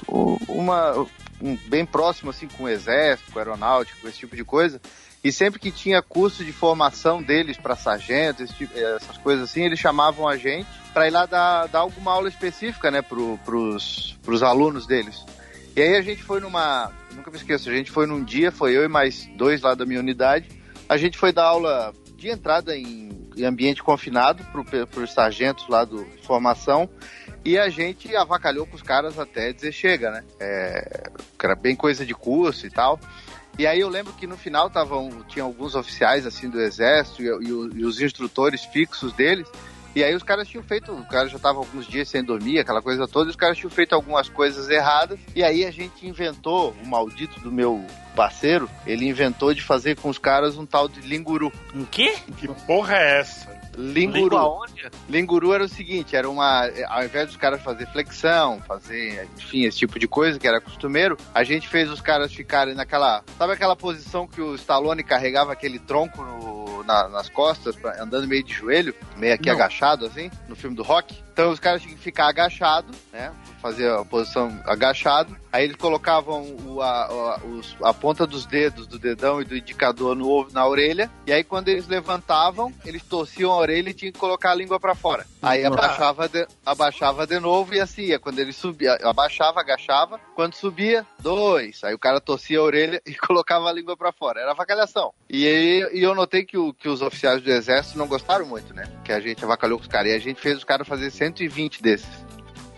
uma. 0.48 1.08
Um, 1.42 1.58
bem 1.68 1.86
próximo 1.86 2.30
assim 2.30 2.48
com 2.48 2.64
o 2.64 2.70
exército, 2.70 3.34
com 3.34 3.40
aeronáutica, 3.40 4.00
com 4.02 4.08
esse 4.08 4.20
tipo 4.20 4.38
de 4.38 4.46
coisa. 4.46 4.80
E 5.26 5.32
sempre 5.32 5.60
que 5.60 5.72
tinha 5.72 6.04
curso 6.04 6.46
de 6.46 6.54
formação 6.54 7.20
deles 7.20 7.58
para 7.58 7.76
sargento, 7.76 8.46
tipo- 8.46 8.78
essas 8.78 9.18
coisas 9.18 9.50
assim, 9.50 9.64
eles 9.64 9.80
chamavam 9.80 10.28
a 10.28 10.38
gente 10.38 10.70
para 10.94 11.08
ir 11.08 11.10
lá 11.10 11.26
dar, 11.26 11.66
dar 11.66 11.80
alguma 11.80 12.12
aula 12.12 12.30
específica, 12.30 12.92
né, 12.92 13.02
pro, 13.02 13.40
pros, 13.44 14.16
pros 14.22 14.44
alunos 14.44 14.86
deles. 14.86 15.26
E 15.76 15.82
aí 15.82 15.96
a 15.96 16.02
gente 16.04 16.22
foi 16.22 16.40
numa. 16.40 16.92
Nunca 17.16 17.32
me 17.32 17.38
esqueço, 17.38 17.68
a 17.72 17.74
gente 17.74 17.90
foi 17.90 18.06
num 18.06 18.24
dia, 18.24 18.52
foi 18.52 18.78
eu 18.78 18.86
e 18.86 18.88
mais 18.88 19.28
dois 19.36 19.62
lá 19.64 19.74
da 19.74 19.84
minha 19.84 20.00
unidade. 20.00 20.48
A 20.88 20.96
gente 20.96 21.18
foi 21.18 21.34
dar 21.34 21.46
aula 21.46 21.92
de 22.16 22.30
entrada 22.30 22.78
em, 22.78 23.10
em 23.36 23.46
ambiente 23.46 23.82
confinado 23.82 24.44
para 24.44 25.04
os 25.04 25.12
sargentos 25.12 25.68
lá 25.68 25.84
do 25.84 26.06
formação. 26.22 26.88
E 27.44 27.58
a 27.58 27.68
gente 27.68 28.16
avacalhou 28.16 28.68
com 28.68 28.76
os 28.76 28.84
caras 28.84 29.18
até 29.18 29.52
dizer 29.52 29.72
chega, 29.72 30.12
né? 30.12 30.24
É, 30.40 31.10
era 31.42 31.56
bem 31.56 31.76
coisa 31.76 32.06
de 32.06 32.14
curso 32.14 32.68
e 32.68 32.70
tal. 32.70 33.00
E 33.58 33.66
aí 33.66 33.80
eu 33.80 33.90
lembro 33.90 34.14
que 34.14 34.28
no 34.28 34.38
final 34.38 34.70
tavam, 34.70 35.24
tinha 35.28 35.44
alguns 35.44 35.76
oficiais 35.76 36.26
assim 36.26 36.50
do 36.50 36.60
exército 36.60 37.24
e, 37.24 37.28
e 37.28 37.80
e 37.80 37.86
os 37.86 38.02
instrutores 38.02 38.64
fixos 38.66 39.14
deles. 39.14 39.48
E 39.96 40.04
aí 40.04 40.14
os 40.14 40.24
caras 40.24 40.46
tinham 40.46 40.62
feito, 40.62 40.92
o 40.92 41.06
cara 41.06 41.30
já 41.30 41.40
tava 41.40 41.60
alguns 41.60 41.88
dias 41.88 42.10
sem 42.10 42.22
dormir, 42.22 42.60
aquela 42.60 42.82
coisa 42.82 43.08
toda, 43.08 43.28
e 43.28 43.30
os 43.30 43.36
caras 43.38 43.58
tinham 43.58 43.70
feito 43.70 43.96
algumas 43.96 44.28
coisas 44.28 44.68
erradas. 44.68 45.18
E 45.34 45.42
aí 45.42 45.64
a 45.64 45.72
gente 45.72 46.06
inventou, 46.06 46.76
o 46.84 46.86
maldito 46.86 47.40
do 47.40 47.50
meu 47.50 47.82
parceiro, 48.14 48.70
ele 48.86 49.08
inventou 49.08 49.54
de 49.54 49.62
fazer 49.62 49.96
com 49.96 50.10
os 50.10 50.18
caras 50.18 50.58
um 50.58 50.66
tal 50.66 50.90
de 50.90 51.00
linguru. 51.00 51.50
Um 51.74 51.86
quê? 51.86 52.14
Que 52.38 52.46
porra 52.66 52.98
é 52.98 53.20
essa? 53.20 53.55
Linguru. 53.78 54.60
Linguru 55.10 55.54
era 55.54 55.64
o 55.64 55.70
seguinte, 55.70 56.16
era 56.16 56.30
uma. 56.30 56.70
Ao 56.90 57.04
invés 57.04 57.28
dos 57.28 57.38
caras 57.38 57.62
fazer 57.62 57.86
flexão, 57.88 58.62
fazer, 58.68 59.28
enfim, 59.38 59.64
esse 59.66 59.78
tipo 59.80 59.98
de 60.00 60.08
coisa 60.08 60.40
que 60.40 60.48
era 60.48 60.62
costumeiro, 60.62 61.18
a 61.34 61.44
gente 61.44 61.68
fez 61.68 61.90
os 61.90 62.02
caras 62.02 62.34
ficarem 62.34 62.74
naquela. 62.76 63.24
Sabe 63.38 63.54
aquela 63.54 63.76
posição 63.76 64.28
que 64.28 64.42
o 64.42 64.56
Stallone 64.56 65.04
carregava 65.04 65.52
aquele 65.54 65.80
tronco 65.80 66.24
no- 66.24 66.84
na- 66.84 67.08
nas 67.10 67.30
costas, 67.30 67.76
pra- 67.76 68.02
andando 68.02 68.28
meio 68.28 68.44
de 68.44 68.54
joelho, 68.54 68.94
meio 69.18 69.34
aqui 69.34 69.48
Não. 69.50 69.56
agachado, 69.56 70.06
assim, 70.06 70.30
no 70.48 70.56
filme 70.56 70.76
do 70.76 70.84
rock? 70.84 71.25
Então 71.36 71.52
os 71.52 71.60
caras 71.60 71.82
tinham 71.82 71.98
que 71.98 72.02
ficar 72.02 72.28
agachados, 72.30 72.96
né? 73.12 73.30
Fazer 73.62 73.90
a 73.92 74.06
posição 74.06 74.58
agachado. 74.66 75.36
Aí 75.52 75.66
eles 75.66 75.76
colocavam 75.76 76.44
o- 76.66 76.82
a, 76.82 77.06
a- 77.06 77.40
os- 77.46 77.76
a 77.84 77.94
ponta 77.94 78.26
dos 78.26 78.46
dedos, 78.46 78.88
do 78.88 78.98
dedão 78.98 79.42
e 79.42 79.46
do 79.46 79.56
indicador 79.58 80.16
no, 80.16 80.30
ovo- 80.30 80.54
na 80.54 80.66
orelha. 80.66 81.12
E 81.28 81.34
aí 81.34 81.44
quando 81.44 81.68
eles 81.68 81.88
levantavam, 81.90 82.72
eles 82.86 83.04
torciam 83.04 83.52
a 83.52 83.58
orelha 83.58 83.90
e 83.90 83.94
tinham 83.94 84.14
que 84.14 84.20
colocar 84.20 84.52
a 84.52 84.56
língua 84.56 84.80
pra 84.80 84.96
fora. 84.96 85.26
Aí 85.42 85.66
abaixava 85.66 86.30
de, 86.30 86.48
abaixava 86.66 87.28
de 87.28 87.38
novo 87.40 87.74
e 87.74 87.82
assim 87.82 88.04
ia. 88.04 88.20
Quando 88.20 88.40
ele 88.40 88.54
subia, 88.54 88.94
abaixava, 89.04 89.60
agachava. 89.60 90.18
Quando 90.36 90.54
subia, 90.54 91.06
dois. 91.20 91.84
Aí 91.84 91.94
o 91.94 92.00
cara 92.00 92.22
torcia 92.22 92.60
a 92.60 92.64
orelha 92.64 93.02
e 93.06 93.14
colocava 93.14 93.68
a 93.70 93.74
língua 93.74 93.98
pra 93.98 94.14
fora. 94.14 94.40
Era 94.40 94.52
avacalhação. 94.52 95.14
E, 95.30 95.46
aí, 95.46 95.90
e 96.00 96.02
eu 96.04 96.16
notei 96.16 96.46
que, 96.46 96.58
o- 96.58 96.74
que 96.74 96.88
os 96.88 97.02
oficiais 97.02 97.42
do 97.42 97.52
exército 97.52 97.98
não 97.98 98.08
gostaram 98.08 98.46
muito, 98.46 98.74
né? 98.74 98.86
Que 99.04 99.12
a 99.12 99.20
gente 99.20 99.44
avacalhou 99.44 99.78
com 99.78 99.84
os 99.84 99.90
caras. 99.90 100.12
E 100.12 100.16
a 100.16 100.20
gente 100.20 100.40
fez 100.40 100.58
os 100.58 100.64
caras 100.64 100.88
fazer 100.88 101.10
120 101.26 101.82
desses. 101.82 102.26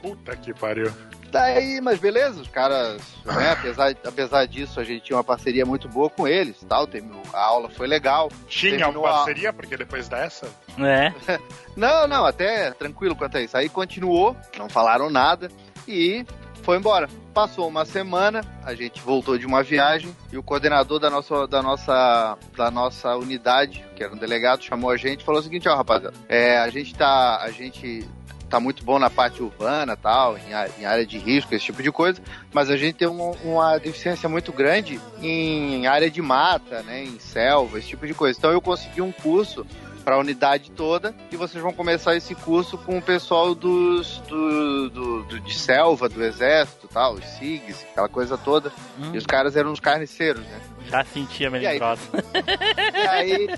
Puta 0.01 0.35
que 0.35 0.53
pariu. 0.53 0.91
Daí, 1.29 1.81
mas 1.81 1.99
beleza, 1.99 2.39
os 2.41 2.47
caras, 2.47 3.01
né, 3.25 3.51
apesar, 3.59 3.93
apesar 4.05 4.45
disso, 4.45 4.79
a 4.79 4.83
gente 4.83 5.03
tinha 5.03 5.17
uma 5.17 5.23
parceria 5.23 5.65
muito 5.65 5.89
boa 5.89 6.09
com 6.09 6.25
eles, 6.25 6.55
tal, 6.67 6.87
terminou, 6.87 7.21
a 7.33 7.41
aula 7.43 7.69
foi 7.69 7.85
legal. 7.87 8.31
Tinha 8.47 8.87
uma 8.87 9.09
a- 9.09 9.13
parceria, 9.15 9.51
porque 9.51 9.75
depois 9.75 10.07
dessa. 10.07 10.47
É. 10.79 11.13
Não, 11.75 12.07
não, 12.07 12.25
até 12.25 12.71
tranquilo 12.71 13.15
quanto 13.15 13.37
a 13.37 13.41
isso. 13.41 13.55
Aí 13.55 13.69
continuou, 13.69 14.35
não 14.57 14.67
falaram 14.67 15.11
nada 15.11 15.47
e 15.87 16.25
foi 16.63 16.77
embora. 16.77 17.07
Passou 17.35 17.67
uma 17.67 17.85
semana, 17.85 18.41
a 18.63 18.73
gente 18.73 18.99
voltou 18.99 19.37
de 19.37 19.45
uma 19.45 19.61
viagem 19.61 20.09
e 20.33 20.39
o 20.39 20.41
coordenador 20.43 20.99
da 20.99 21.07
nossa, 21.07 21.47
da 21.47 21.61
nossa, 21.61 22.35
da 22.55 22.71
nossa 22.71 23.15
unidade, 23.15 23.85
que 23.95 24.03
era 24.03 24.11
um 24.11 24.17
delegado, 24.17 24.63
chamou 24.63 24.89
a 24.89 24.97
gente 24.97 25.21
e 25.21 25.23
falou 25.23 25.39
o 25.39 25.43
seguinte, 25.43 25.69
ó, 25.69 25.75
rapaziada, 25.75 26.17
é, 26.27 26.57
a 26.57 26.67
gente 26.71 26.95
tá, 26.95 27.43
a 27.43 27.51
gente 27.51 28.09
tá 28.49 28.59
muito 28.59 28.83
bom 28.83 28.97
na 28.97 29.09
parte 29.09 29.41
urbana, 29.43 29.95
tal, 29.97 30.37
em, 30.37 30.81
em 30.81 30.85
área 30.85 31.05
de 31.05 31.17
risco, 31.17 31.53
esse 31.53 31.65
tipo 31.65 31.83
de 31.83 31.91
coisa, 31.91 32.21
mas 32.53 32.69
a 32.69 32.77
gente 32.77 32.95
tem 32.95 33.07
um- 33.07 33.31
uma 33.43 33.77
deficiência 33.77 34.27
muito 34.29 34.51
grande 34.51 34.99
em 35.21 35.85
área 35.87 36.09
de 36.09 36.21
mata, 36.21 36.81
né, 36.83 37.03
em 37.03 37.19
selva, 37.19 37.77
esse 37.79 37.89
tipo 37.89 38.07
de 38.07 38.13
coisa. 38.13 38.37
Então 38.37 38.51
eu 38.51 38.61
consegui 38.61 39.01
um 39.01 39.11
curso 39.11 39.65
para 40.07 40.15
a 40.15 40.19
unidade 40.19 40.71
toda 40.71 41.13
e 41.29 41.35
vocês 41.35 41.61
vão 41.61 41.73
começar 41.73 42.15
esse 42.15 42.33
curso 42.33 42.77
com 42.77 42.97
o 42.97 43.01
pessoal 43.01 43.53
dos 43.53 44.19
do, 44.19 44.89
do- 44.89 45.23
do- 45.23 45.39
de 45.41 45.53
selva, 45.53 46.07
do 46.07 46.23
exército, 46.23 46.87
tal, 46.87 47.15
os 47.15 47.25
SIGs, 47.25 47.83
aquela 47.91 48.07
coisa 48.07 48.37
toda. 48.37 48.71
Hum. 48.97 49.11
E 49.13 49.17
os 49.17 49.25
caras 49.25 49.57
eram 49.57 49.69
uns 49.69 49.81
carniceiros, 49.81 50.43
né? 50.45 50.61
Já 50.89 51.03
sentia 51.03 51.47
aí? 51.47 51.51
melindrosa. 51.51 51.99
E 52.93 52.97
aí, 53.05 53.49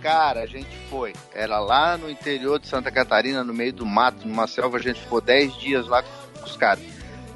cara, 0.00 0.42
a 0.42 0.46
gente 0.46 0.70
foi. 0.88 1.12
Era 1.34 1.58
lá 1.58 1.98
no 1.98 2.08
interior 2.08 2.60
de 2.60 2.68
Santa 2.68 2.92
Catarina, 2.92 3.42
no 3.42 3.52
meio 3.52 3.72
do 3.72 3.84
mato, 3.84 4.28
numa 4.28 4.46
selva, 4.46 4.76
a 4.78 4.80
gente 4.80 5.00
ficou 5.00 5.20
10 5.20 5.56
dias 5.58 5.88
lá 5.88 6.04
com 6.04 6.44
os 6.44 6.56
caras. 6.56 6.84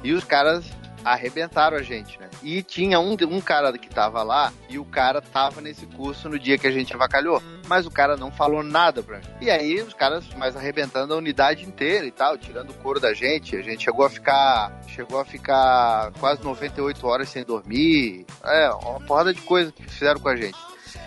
E 0.01 0.13
os 0.13 0.23
caras 0.23 0.63
arrebentaram 1.03 1.77
a 1.77 1.81
gente, 1.81 2.19
né? 2.19 2.29
E 2.43 2.61
tinha 2.61 2.99
um, 2.99 3.15
um 3.29 3.41
cara 3.41 3.77
que 3.77 3.89
tava 3.89 4.23
lá, 4.23 4.51
e 4.69 4.77
o 4.77 4.85
cara 4.85 5.21
tava 5.21 5.61
nesse 5.61 5.85
curso 5.85 6.29
no 6.29 6.39
dia 6.39 6.57
que 6.57 6.67
a 6.67 6.71
gente 6.71 6.93
avacalhou. 6.93 7.41
Mas 7.67 7.85
o 7.85 7.91
cara 7.91 8.17
não 8.17 8.31
falou 8.31 8.63
nada 8.63 9.01
pra 9.01 9.19
mim. 9.19 9.25
E 9.39 9.49
aí 9.49 9.81
os 9.81 9.93
caras 9.93 10.25
mais 10.35 10.55
arrebentando 10.55 11.13
a 11.13 11.17
unidade 11.17 11.65
inteira 11.65 12.05
e 12.05 12.11
tal, 12.11 12.37
tirando 12.37 12.71
o 12.71 12.73
couro 12.75 12.99
da 12.99 13.13
gente. 13.13 13.55
A 13.55 13.61
gente 13.61 13.83
chegou 13.83 14.05
a 14.05 14.09
ficar. 14.09 14.81
Chegou 14.87 15.19
a 15.19 15.25
ficar 15.25 16.11
quase 16.19 16.43
98 16.43 17.07
horas 17.07 17.29
sem 17.29 17.43
dormir. 17.43 18.25
É, 18.43 18.69
uma 18.69 18.99
porrada 18.99 19.33
de 19.33 19.41
coisa 19.41 19.71
que 19.71 19.83
fizeram 19.83 20.19
com 20.19 20.29
a 20.29 20.35
gente. 20.35 20.57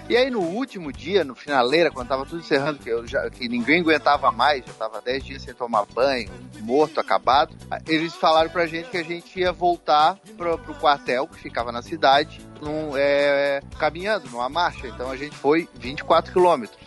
E 0.07 0.17
aí 0.17 0.31
no 0.31 0.41
último 0.41 0.93
dia, 0.93 1.25
no 1.25 1.35
finaleira, 1.35 1.91
quando 1.91 2.09
tava 2.09 2.27
tudo 2.27 2.41
encerrando, 2.41 2.79
que, 2.79 2.91
eu 2.91 3.07
já, 3.07 3.29
que 3.31 3.49
ninguém 3.49 3.81
aguentava 3.81 4.31
mais, 4.31 4.65
já 4.67 4.73
tava 4.75 5.01
10 5.01 5.25
dias 5.25 5.43
sem 5.43 5.55
tomar 5.55 5.87
banho, 5.87 6.31
morto, 6.61 7.01
acabado, 7.01 7.57
eles 7.89 8.15
falaram 8.15 8.51
pra 8.51 8.67
gente 8.67 8.91
que 8.91 8.99
a 8.99 9.03
gente 9.03 9.41
ia 9.41 9.51
voltar 9.51 10.19
pro, 10.37 10.59
pro 10.59 10.75
quartel, 10.75 11.27
que 11.27 11.39
ficava 11.39 11.73
na 11.73 11.81
cidade, 11.81 12.41
num, 12.61 12.95
é, 12.97 13.63
caminhando, 13.79 14.29
numa 14.29 14.49
marcha. 14.51 14.87
Então 14.89 15.11
a 15.11 15.17
gente 15.17 15.37
foi 15.37 15.67
24 15.75 16.33
quilômetros. 16.33 16.79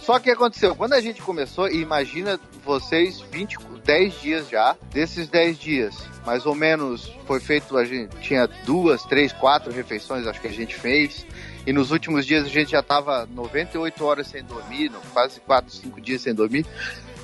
Só 0.00 0.18
que 0.18 0.30
aconteceu, 0.30 0.74
quando 0.74 0.94
a 0.94 1.00
gente 1.00 1.22
começou, 1.22 1.68
e 1.68 1.80
imagina 1.80 2.40
vocês 2.64 3.20
20, 3.20 3.58
10 3.84 4.20
dias 4.20 4.48
já, 4.48 4.76
desses 4.90 5.28
10 5.28 5.58
dias, 5.58 5.94
mais 6.24 6.46
ou 6.46 6.54
menos 6.54 7.12
foi 7.26 7.40
feito, 7.40 7.76
a 7.76 7.84
gente 7.84 8.16
tinha 8.18 8.46
duas, 8.64 9.02
três, 9.04 9.32
quatro 9.32 9.72
refeições, 9.72 10.26
acho 10.26 10.40
que 10.40 10.48
a 10.48 10.52
gente 10.52 10.74
fez. 10.74 11.26
E 11.66 11.72
nos 11.72 11.90
últimos 11.90 12.26
dias 12.26 12.44
a 12.44 12.48
gente 12.48 12.72
já 12.72 12.82
tava 12.82 13.28
98 13.32 14.04
horas 14.04 14.26
sem 14.26 14.42
dormir, 14.42 14.90
não, 14.90 15.00
quase 15.12 15.40
4, 15.40 15.72
5 15.72 16.00
dias 16.00 16.22
sem 16.22 16.34
dormir. 16.34 16.66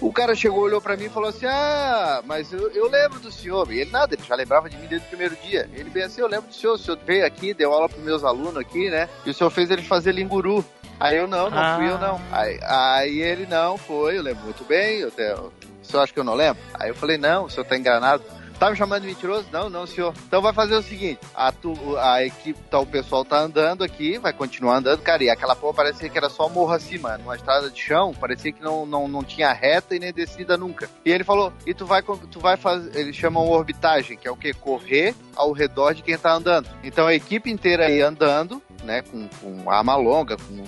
O 0.00 0.12
cara 0.12 0.34
chegou, 0.34 0.60
olhou 0.60 0.80
pra 0.80 0.96
mim 0.96 1.06
e 1.06 1.08
falou 1.08 1.28
assim: 1.28 1.46
Ah, 1.46 2.22
mas 2.24 2.52
eu, 2.52 2.70
eu 2.70 2.88
lembro 2.88 3.18
do 3.18 3.32
senhor. 3.32 3.70
E 3.72 3.80
ele 3.80 3.90
nada, 3.90 4.14
ele 4.14 4.22
já 4.22 4.34
lembrava 4.36 4.70
de 4.70 4.76
mim 4.76 4.86
desde 4.86 5.06
o 5.06 5.08
primeiro 5.08 5.36
dia. 5.42 5.68
Ele 5.72 5.90
bem 5.90 6.04
assim: 6.04 6.20
Eu 6.20 6.28
lembro 6.28 6.48
do 6.48 6.54
senhor, 6.54 6.74
o 6.74 6.78
senhor 6.78 6.98
veio 7.04 7.26
aqui, 7.26 7.52
deu 7.52 7.72
aula 7.72 7.88
pros 7.88 8.04
meus 8.04 8.22
alunos 8.22 8.56
aqui, 8.56 8.88
né? 8.90 9.08
E 9.26 9.30
o 9.30 9.34
senhor 9.34 9.50
fez 9.50 9.70
eles 9.70 9.86
fazer 9.86 10.12
linguru. 10.12 10.64
Aí 11.00 11.16
eu 11.16 11.26
não, 11.26 11.50
não 11.50 11.76
fui 11.76 11.88
eu 11.88 11.98
não. 11.98 12.20
Aí, 12.32 12.58
aí 12.62 13.20
ele 13.20 13.46
não 13.46 13.76
foi, 13.76 14.18
eu 14.18 14.22
lembro 14.22 14.44
muito 14.44 14.64
bem. 14.64 15.00
Eu, 15.00 15.08
o 15.08 15.52
senhor 15.82 16.02
acha 16.02 16.12
que 16.12 16.18
eu 16.18 16.24
não 16.24 16.34
lembro? 16.34 16.62
Aí 16.74 16.90
eu 16.90 16.94
falei: 16.94 17.18
Não, 17.18 17.46
o 17.46 17.50
senhor 17.50 17.64
tá 17.64 17.76
enganado. 17.76 18.22
Tá 18.58 18.70
me 18.70 18.76
chamando 18.76 19.02
de 19.02 19.06
mentiroso? 19.08 19.46
Não, 19.52 19.70
não, 19.70 19.86
senhor. 19.86 20.12
Então 20.26 20.42
vai 20.42 20.52
fazer 20.52 20.74
o 20.74 20.82
seguinte: 20.82 21.20
a, 21.32 21.52
tu- 21.52 21.96
a 21.96 22.24
equipe, 22.24 22.58
tá, 22.68 22.80
o 22.80 22.86
pessoal 22.86 23.24
tá 23.24 23.38
andando 23.38 23.84
aqui, 23.84 24.18
vai 24.18 24.32
continuar 24.32 24.78
andando, 24.78 25.00
cara. 25.00 25.22
E 25.22 25.30
aquela 25.30 25.54
porra 25.54 25.74
parecia 25.74 26.08
que 26.08 26.18
era 26.18 26.28
só 26.28 26.48
morro 26.48 26.72
acima, 26.72 27.16
numa 27.18 27.36
estrada 27.36 27.70
de 27.70 27.80
chão, 27.80 28.12
parecia 28.12 28.50
que 28.52 28.60
não, 28.60 28.84
não, 28.84 29.06
não 29.06 29.22
tinha 29.22 29.52
reta 29.52 29.94
e 29.94 30.00
nem 30.00 30.12
descida 30.12 30.56
nunca. 30.56 30.90
E 31.04 31.10
ele 31.12 31.22
falou: 31.22 31.52
e 31.64 31.72
tu 31.72 31.86
vai, 31.86 32.02
tu 32.02 32.40
vai 32.40 32.56
fazer. 32.56 32.98
Eles 32.98 33.14
chamam 33.14 33.48
orbitagem, 33.48 34.16
que 34.18 34.26
é 34.26 34.30
o 34.30 34.36
quê? 34.36 34.52
Correr 34.52 35.14
ao 35.36 35.52
redor 35.52 35.94
de 35.94 36.02
quem 36.02 36.18
tá 36.18 36.32
andando. 36.32 36.68
Então 36.82 37.06
a 37.06 37.14
equipe 37.14 37.48
inteira 37.48 37.86
aí 37.86 38.02
andando, 38.02 38.60
né, 38.82 39.02
com, 39.02 39.28
com 39.40 39.70
arma 39.70 39.94
longa, 39.94 40.36
com 40.36 40.64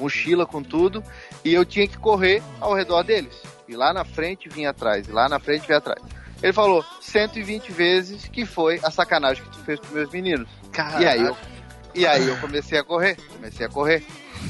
mochila, 0.00 0.44
com 0.44 0.60
tudo, 0.60 1.04
e 1.44 1.54
eu 1.54 1.64
tinha 1.64 1.86
que 1.86 1.98
correr 1.98 2.42
ao 2.60 2.74
redor 2.74 3.04
deles. 3.04 3.40
E 3.68 3.76
lá 3.76 3.92
na 3.92 4.04
frente 4.04 4.48
vinha 4.48 4.70
atrás, 4.70 5.06
e 5.06 5.12
lá 5.12 5.28
na 5.28 5.38
frente 5.38 5.66
vinha 5.66 5.78
atrás. 5.78 6.00
Ele 6.42 6.52
falou 6.52 6.84
120 7.00 7.72
vezes 7.72 8.28
que 8.28 8.46
foi 8.46 8.80
a 8.82 8.90
sacanagem 8.90 9.42
que 9.42 9.50
tu 9.50 9.58
fez 9.64 9.80
com 9.80 9.94
meus 9.94 10.10
meninos. 10.10 10.48
E 11.00 11.06
aí 11.06 11.22
eu, 11.22 11.36
e 11.94 12.06
aí 12.06 12.28
eu 12.28 12.36
comecei 12.36 12.78
a 12.78 12.84
correr, 12.84 13.16
comecei 13.32 13.66
a 13.66 13.68
correr. 13.68 14.04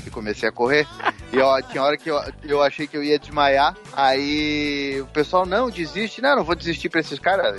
E 0.06 0.10
comecei 0.10 0.48
a 0.48 0.52
correr. 0.52 0.86
E 1.32 1.40
ó, 1.40 1.60
tinha 1.62 1.82
hora 1.82 1.96
que 1.96 2.10
eu, 2.10 2.20
eu 2.42 2.62
achei 2.62 2.86
que 2.86 2.96
eu 2.96 3.02
ia 3.02 3.18
desmaiar. 3.18 3.74
Aí 3.94 5.00
o 5.00 5.06
pessoal, 5.06 5.46
não, 5.46 5.70
desiste. 5.70 6.20
Não, 6.20 6.36
não 6.36 6.44
vou 6.44 6.54
desistir 6.54 6.90
pra 6.90 7.00
esses 7.00 7.18
caras. 7.18 7.58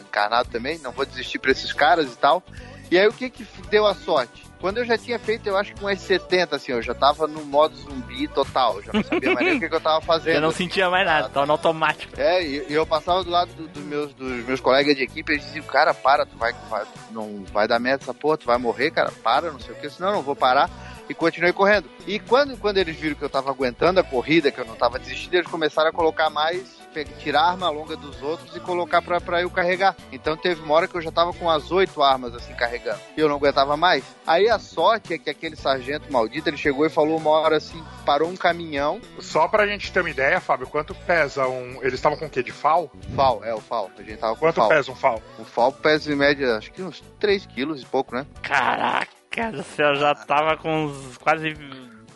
Encarnado 0.00 0.48
também, 0.48 0.78
não 0.78 0.92
vou 0.92 1.04
desistir 1.04 1.38
pra 1.38 1.50
esses 1.50 1.72
caras 1.72 2.10
e 2.10 2.16
tal. 2.16 2.42
E 2.90 2.98
aí 2.98 3.06
o 3.06 3.12
que 3.12 3.28
que 3.28 3.46
deu 3.70 3.86
a 3.86 3.94
sorte? 3.94 4.47
Quando 4.60 4.78
eu 4.78 4.84
já 4.84 4.98
tinha 4.98 5.18
feito, 5.18 5.48
eu 5.48 5.56
acho 5.56 5.72
que 5.72 5.80
umas 5.82 6.00
70, 6.00 6.56
assim, 6.56 6.72
eu 6.72 6.82
já 6.82 6.92
tava 6.92 7.26
no 7.28 7.44
modo 7.44 7.76
zumbi 7.76 8.26
total. 8.26 8.76
Eu 8.78 8.82
já 8.82 8.92
não 8.92 9.04
sabia 9.04 9.32
mais 9.32 9.46
nem 9.46 9.56
o 9.56 9.60
que, 9.60 9.68
que 9.68 9.74
eu 9.74 9.80
tava 9.80 10.00
fazendo. 10.00 10.34
Eu 10.34 10.40
não 10.40 10.50
sentia 10.50 10.90
mais 10.90 11.06
nada, 11.06 11.28
tava 11.28 11.46
no 11.46 11.52
automático. 11.52 12.12
É, 12.20 12.42
e, 12.42 12.66
e 12.68 12.74
eu 12.74 12.84
passava 12.84 13.22
do 13.22 13.30
lado 13.30 13.52
do- 13.52 13.68
do 13.68 13.80
meus, 13.80 14.12
dos 14.14 14.44
meus 14.44 14.60
colegas 14.60 14.96
de 14.96 15.04
equipe, 15.04 15.32
eles 15.32 15.44
diziam, 15.44 15.64
cara, 15.64 15.94
para, 15.94 16.26
tu 16.26 16.36
vai, 16.36 16.52
vai- 16.68 16.86
não 17.12 17.44
vai 17.52 17.68
dar 17.68 17.78
merda 17.78 18.02
essa 18.02 18.14
porra, 18.14 18.36
tu 18.36 18.46
vai 18.46 18.58
morrer, 18.58 18.90
cara, 18.90 19.12
para, 19.22 19.52
não 19.52 19.60
sei 19.60 19.72
o 19.74 19.76
que, 19.76 19.88
senão 19.88 20.08
eu 20.08 20.14
não 20.16 20.22
vou 20.22 20.34
parar. 20.34 20.68
E 21.08 21.14
continuei 21.14 21.52
correndo. 21.52 21.88
E 22.06 22.18
quando, 22.18 22.56
quando 22.58 22.76
eles 22.78 22.94
viram 22.96 23.14
que 23.14 23.22
eu 23.24 23.30
tava 23.30 23.50
aguentando 23.50 23.98
a 24.00 24.04
corrida, 24.04 24.50
que 24.50 24.60
eu 24.60 24.64
não 24.66 24.74
tava 24.74 24.98
desistindo, 24.98 25.34
eles 25.36 25.46
começaram 25.50 25.88
a 25.88 25.92
colocar 25.92 26.28
mais, 26.30 26.77
tirar 27.18 27.42
a 27.42 27.50
arma 27.50 27.70
longa 27.70 27.96
dos 27.96 28.20
outros 28.22 28.54
e 28.56 28.60
colocar 28.60 29.02
pra, 29.02 29.20
pra 29.20 29.42
eu 29.42 29.50
carregar. 29.50 29.96
Então 30.12 30.36
teve 30.36 30.62
uma 30.62 30.74
hora 30.74 30.88
que 30.88 30.94
eu 30.96 31.02
já 31.02 31.10
tava 31.10 31.32
com 31.32 31.48
as 31.50 31.70
oito 31.70 32.02
armas 32.02 32.34
assim 32.34 32.54
carregando. 32.54 33.00
E 33.16 33.20
eu 33.20 33.28
não 33.28 33.36
aguentava 33.36 33.76
mais. 33.76 34.04
Aí 34.26 34.48
a 34.48 34.58
sorte 34.58 35.14
é 35.14 35.18
que 35.18 35.30
aquele 35.30 35.56
sargento 35.56 36.12
maldito, 36.12 36.48
ele 36.48 36.56
chegou 36.56 36.84
e 36.86 36.90
falou 36.90 37.16
uma 37.18 37.30
hora 37.30 37.56
assim, 37.56 37.82
parou 38.04 38.28
um 38.28 38.36
caminhão. 38.36 39.00
Só 39.20 39.48
pra 39.48 39.66
gente 39.66 39.92
ter 39.92 40.00
uma 40.00 40.10
ideia, 40.10 40.40
Fábio, 40.40 40.66
quanto 40.66 40.94
pesa 40.94 41.46
um. 41.46 41.78
Eles 41.82 41.94
estavam 41.94 42.18
com 42.18 42.26
o 42.26 42.30
quê? 42.30 42.42
De 42.42 42.52
FAL? 42.52 42.90
FAL, 43.14 43.44
é 43.44 43.54
o 43.54 43.60
FAL. 43.60 43.90
A 43.98 44.02
gente 44.02 44.18
tava 44.18 44.34
com 44.34 44.40
Quanto 44.40 44.56
FAL. 44.56 44.68
pesa 44.68 44.92
um 44.92 44.94
FAL? 44.96 45.22
O 45.38 45.44
FAL 45.44 45.72
pesa 45.72 46.12
em 46.12 46.16
média, 46.16 46.56
acho 46.56 46.72
que 46.72 46.82
uns 46.82 47.02
3 47.20 47.46
quilos 47.46 47.82
e 47.82 47.86
pouco, 47.86 48.14
né? 48.14 48.26
Caraca 48.42 49.18
do 49.52 49.62
céu, 49.62 49.94
já 49.94 50.14
tava 50.14 50.56
com 50.56 50.86
uns 50.86 51.16
quase. 51.18 51.54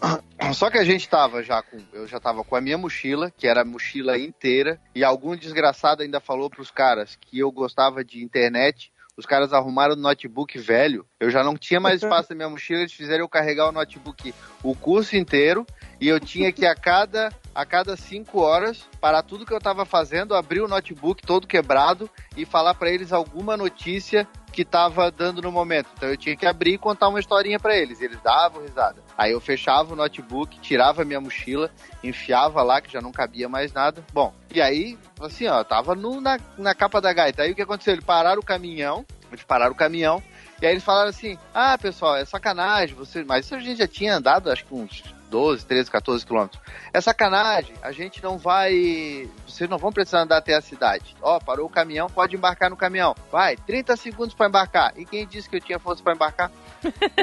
Só 0.55 0.71
que 0.71 0.79
a 0.79 0.85
gente 0.85 1.09
tava 1.09 1.43
já 1.43 1.63
com. 1.63 1.79
Eu 1.93 2.07
já 2.07 2.21
tava 2.21 2.45
com 2.45 2.57
a 2.57 2.61
minha 2.61 2.77
mochila, 2.77 3.31
que 3.31 3.47
era 3.47 3.63
a 3.63 3.65
mochila 3.65 4.19
inteira, 4.19 4.81
e 4.95 5.05
algum 5.05 5.37
desgraçado 5.37 6.03
ainda 6.03 6.21
falou 6.21 6.51
pros 6.51 6.71
caras 6.71 7.17
que 7.21 7.39
eu 7.39 7.51
gostava 7.51 8.05
de 8.05 8.23
internet. 8.23 8.93
Os 9.17 9.27
caras 9.27 9.53
arrumaram 9.53 9.95
o 9.95 9.97
notebook 9.97 10.59
velho. 10.59 11.07
Eu 11.21 11.31
já 11.31 11.45
não 11.45 11.55
tinha 11.55 11.79
mais 11.79 12.03
espaço 12.03 12.31
na 12.31 12.37
minha 12.37 12.49
mochila, 12.49 12.81
eles 12.81 12.95
fizeram 12.95 13.25
eu 13.25 13.29
carregar 13.29 13.69
o 13.69 13.73
notebook 13.73 14.35
o 14.63 14.75
curso 14.75 15.17
inteiro. 15.17 15.67
E 16.01 16.09
eu 16.09 16.19
tinha 16.19 16.51
que 16.51 16.65
a 16.65 16.75
cada 16.75 17.31
a 17.55 17.67
cada 17.67 17.97
cinco 17.97 18.41
horas, 18.41 18.89
parar 19.01 19.23
tudo 19.23 19.45
que 19.45 19.53
eu 19.53 19.61
tava 19.61 19.85
fazendo, 19.85 20.35
abrir 20.35 20.61
o 20.61 20.69
notebook 20.69 21.23
todo 21.23 21.47
quebrado 21.47 22.09
e 22.37 22.45
falar 22.45 22.75
pra 22.75 22.91
eles 22.91 23.13
alguma 23.13 23.57
notícia 23.57 24.27
que 24.53 24.65
tava 24.65 25.11
dando 25.11 25.41
no 25.41 25.51
momento. 25.51 25.89
Então 25.97 26.09
eu 26.09 26.17
tinha 26.17 26.37
que 26.37 26.47
abrir 26.47 26.75
e 26.75 26.79
contar 26.79 27.09
uma 27.09 27.19
historinha 27.19 27.59
pra 27.59 27.77
eles. 27.77 28.01
E 28.01 28.05
eles 28.05 28.21
davam 28.23 28.63
risada. 28.63 29.03
Aí 29.17 29.33
eu 29.33 29.41
fechava 29.41 29.93
o 29.93 29.97
notebook, 29.97 30.61
tirava 30.61 31.05
minha 31.05 31.21
mochila, 31.21 31.71
enfiava 32.05 32.63
lá, 32.63 32.81
que 32.81 32.93
já 32.93 33.01
não 33.01 33.13
cabia 33.13 33.49
mais 33.49 33.73
nada. 33.73 34.05
Bom, 34.13 34.33
e 34.55 34.61
aí, 34.61 34.99
assim, 35.21 35.47
ó, 35.47 35.65
tava 35.65 35.95
no, 35.95 36.21
na, 36.21 36.39
na 36.59 36.75
capa 36.75 37.01
da 37.01 37.13
gaita. 37.13 37.43
Aí 37.43 37.53
o 37.53 37.55
que 37.55 37.63
aconteceu? 37.63 37.95
Eles 37.95 38.05
pararam 38.05 38.41
o 38.41 38.45
caminhão, 38.45 39.05
eles 39.31 39.45
pararam 39.45 39.73
o 39.73 39.77
caminhão, 39.77 40.23
e 40.61 40.67
aí 40.67 40.73
eles 40.73 40.85
falaram 40.85 41.09
assim: 41.09 41.39
ah, 41.55 41.77
pessoal, 41.79 42.17
é 42.17 42.25
sacanagem, 42.25 42.95
você... 42.95 43.25
mas 43.25 43.47
isso 43.47 43.55
a 43.55 43.59
gente 43.59 43.79
já 43.79 43.89
tinha 43.89 44.17
andado, 44.17 44.51
acho 44.51 44.65
que 44.65 44.75
uns 44.75 45.03
12, 45.33 45.65
13, 45.65 45.91
14 45.91 46.27
quilômetros. 46.27 46.61
É 46.93 47.01
sacanagem, 47.01 47.75
a 47.83 47.91
gente 47.91 48.23
não 48.23 48.37
vai. 48.37 49.27
Vocês 49.47 49.69
não 49.69 49.79
vão 49.79 49.91
precisar 49.91 50.21
andar 50.21 50.37
até 50.37 50.55
a 50.55 50.61
cidade. 50.61 51.17
Ó, 51.23 51.41
parou 51.41 51.67
o 51.67 51.71
caminhão, 51.71 52.07
pode 52.07 52.37
embarcar 52.37 52.69
no 52.69 52.77
caminhão. 52.77 53.15
Vai, 53.31 53.57
30 53.57 53.97
segundos 53.97 54.35
para 54.35 54.49
embarcar. 54.49 54.93
E 54.95 55.07
quem 55.07 55.27
disse 55.27 55.49
que 55.49 55.57
eu 55.57 55.61
tinha 55.61 55.79
força 55.79 56.03
para 56.03 56.15
embarcar? 56.15 56.53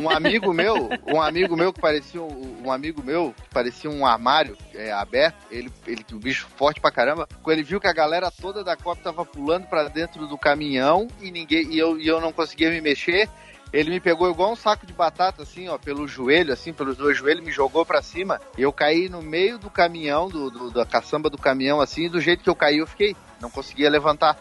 Um 0.02 0.10
amigo 0.10 0.52
meu, 0.52 0.90
um 1.06 1.22
amigo 1.22 1.56
meu 1.56 1.72
que 1.72 1.80
parecia 1.80 2.20
um, 2.20 2.64
um 2.66 2.72
amigo 2.72 3.04
meu 3.04 3.32
que 3.44 3.50
parecia 3.50 3.92
um 3.92 4.04
armário 4.04 4.58
é, 4.74 4.92
aberto, 4.92 5.38
ele, 5.52 5.72
ele 5.86 6.04
um 6.12 6.18
bicho 6.18 6.48
forte 6.58 6.82
pra 6.82 6.92
caramba. 6.92 7.28
Quando 7.44 7.58
ele 7.58 7.64
viu 7.64 7.80
que 7.80 7.88
a 7.88 7.94
galera 7.94 8.32
toda 8.32 8.64
da 8.64 8.76
Copa 8.76 9.04
tava 9.04 9.24
pulando 9.24 9.68
para 9.68 9.88
dentro 9.88 10.26
do 10.26 10.38
caminhão 10.38 11.08
e 11.22 11.30
ninguém 11.30 11.72
e 11.72 11.78
eu, 11.78 12.00
e 12.00 12.08
eu 12.08 12.20
não 12.20 12.32
conseguia 12.32 12.72
me 12.72 12.82
mexer, 12.82 13.30
ele 13.72 13.90
me 13.92 14.00
pegou 14.00 14.30
igual 14.30 14.52
um 14.52 14.56
saco 14.56 14.86
de 14.86 14.94
batata, 14.94 15.44
assim, 15.44 15.68
ó, 15.70 15.78
pelo 15.78 16.08
joelho, 16.08 16.52
assim, 16.54 16.74
pelos 16.74 16.98
dois 16.98 17.18
joelhos, 17.18 17.44
me 17.44 17.52
jogou 17.52 17.86
pra 17.86 18.02
cima. 18.02 18.40
E 18.58 18.62
eu 18.62 18.72
caí 18.74 19.08
no 19.10 19.22
meio 19.22 19.58
do 19.60 19.70
caminhão, 19.70 20.28
do, 20.28 20.50
do- 20.50 20.72
da 20.72 20.86
caçamba 20.86 21.30
do 21.30 21.38
caminhão, 21.38 21.80
assim, 21.80 22.06
e 22.06 22.10
do 22.10 22.20
jeito 22.20 22.44
que 22.44 22.50
eu 22.50 22.56
caí, 22.56 22.78
eu 22.80 22.88
fiquei. 22.88 23.16
Não 23.40 23.50
conseguia 23.50 23.90
levantar. 23.90 24.38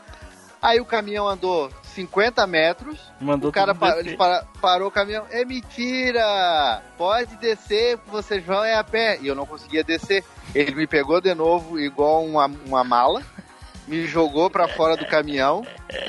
Aí 0.60 0.80
o 0.80 0.84
caminhão 0.84 1.28
andou 1.28 1.70
50 1.94 2.44
metros, 2.46 2.98
Mandou 3.20 3.50
o 3.50 3.52
cara 3.52 3.76
ele 4.00 4.16
para- 4.16 4.44
parou 4.60 4.88
o 4.88 4.90
caminhão. 4.90 5.24
É 5.30 5.44
mentira! 5.44 6.82
Pode 6.96 7.36
descer, 7.36 7.98
vocês 8.06 8.44
vão 8.44 8.64
é 8.64 8.74
a 8.74 8.82
pé. 8.84 9.18
E 9.20 9.26
eu 9.28 9.34
não 9.34 9.46
conseguia 9.46 9.84
descer. 9.84 10.24
Ele 10.54 10.74
me 10.74 10.86
pegou 10.86 11.20
de 11.20 11.34
novo, 11.34 11.78
igual 11.78 12.24
uma, 12.24 12.46
uma 12.66 12.82
mala, 12.82 13.22
me 13.86 14.06
jogou 14.06 14.50
pra 14.50 14.66
fora 14.68 14.96
do 14.96 15.06
caminhão, 15.06 15.66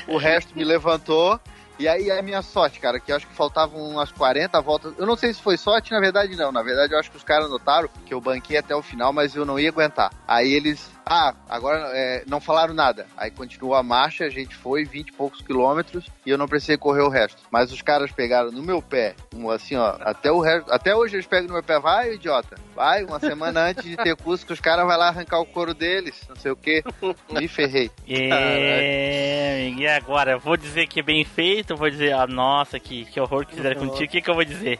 o 0.08 0.16
resto 0.16 0.56
me 0.56 0.64
levantou. 0.64 1.38
E 1.80 1.88
aí 1.88 2.10
é 2.10 2.18
a 2.18 2.22
minha 2.22 2.42
sorte, 2.42 2.78
cara, 2.78 3.00
que 3.00 3.10
acho 3.10 3.26
que 3.26 3.34
faltavam 3.34 3.80
umas 3.80 4.12
40 4.12 4.60
voltas. 4.60 4.92
Eu 4.98 5.06
não 5.06 5.16
sei 5.16 5.32
se 5.32 5.40
foi 5.40 5.56
sorte, 5.56 5.92
na 5.92 5.98
verdade 5.98 6.36
não. 6.36 6.52
Na 6.52 6.62
verdade, 6.62 6.92
eu 6.92 6.98
acho 6.98 7.10
que 7.10 7.16
os 7.16 7.24
caras 7.24 7.48
notaram 7.48 7.88
que 8.04 8.12
eu 8.12 8.20
banquei 8.20 8.58
até 8.58 8.76
o 8.76 8.82
final, 8.82 9.14
mas 9.14 9.34
eu 9.34 9.46
não 9.46 9.58
ia 9.58 9.70
aguentar. 9.70 10.12
Aí 10.28 10.52
eles. 10.52 10.90
Ah, 11.12 11.34
agora 11.48 11.90
é, 11.92 12.22
não 12.28 12.40
falaram 12.40 12.72
nada. 12.72 13.04
Aí 13.16 13.32
continuou 13.32 13.74
a 13.74 13.82
marcha, 13.82 14.24
a 14.26 14.30
gente 14.30 14.54
foi 14.54 14.84
20 14.84 15.08
e 15.08 15.12
poucos 15.12 15.42
quilômetros 15.42 16.06
e 16.24 16.30
eu 16.30 16.38
não 16.38 16.46
precisei 16.46 16.76
correr 16.76 17.02
o 17.02 17.08
resto. 17.08 17.42
Mas 17.50 17.72
os 17.72 17.82
caras 17.82 18.12
pegaram 18.12 18.52
no 18.52 18.62
meu 18.62 18.80
pé, 18.80 19.16
um, 19.34 19.50
assim, 19.50 19.74
ó, 19.74 19.96
até 20.02 20.30
o 20.30 20.38
resto. 20.38 20.70
Até 20.70 20.94
hoje 20.94 21.16
eles 21.16 21.26
pegam 21.26 21.48
no 21.48 21.54
meu 21.54 21.64
pé, 21.64 21.80
vai, 21.80 22.14
idiota. 22.14 22.56
Vai, 22.76 23.02
uma 23.02 23.18
semana 23.18 23.70
antes 23.70 23.82
de 23.82 23.96
ter 23.96 24.14
curso 24.14 24.46
que 24.46 24.52
os 24.52 24.60
caras 24.60 24.86
vão 24.86 24.96
lá 24.96 25.08
arrancar 25.08 25.40
o 25.40 25.46
couro 25.46 25.74
deles, 25.74 26.14
não 26.28 26.36
sei 26.36 26.52
o 26.52 26.56
quê. 26.56 26.84
Me 27.28 27.48
ferrei. 27.48 27.90
É, 28.06 29.68
e 29.76 29.88
agora? 29.88 30.32
Eu 30.32 30.38
Vou 30.38 30.56
dizer 30.56 30.86
que 30.86 31.00
é 31.00 31.02
bem 31.02 31.24
feito, 31.24 31.74
vou 31.74 31.90
dizer, 31.90 32.12
ah, 32.12 32.28
nossa, 32.28 32.78
que, 32.78 33.04
que 33.06 33.20
horror 33.20 33.44
que 33.44 33.56
fizeram 33.56 33.80
contigo, 33.80 34.04
o 34.04 34.08
que, 34.08 34.22
que 34.22 34.30
eu 34.30 34.34
vou 34.34 34.44
dizer? 34.44 34.78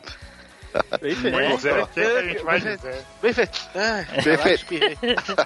Bem 1.00 1.14
feito. 1.14 1.56
dizer, 1.56 1.82
o 1.82 1.86
que 1.88 1.94
que 1.94 2.00
a 2.00 2.22
gente 2.22 2.42
vai? 2.42 2.60
Bem 2.60 2.78
feito. 2.78 2.86
Bem 3.22 3.32
feito. 3.32 3.58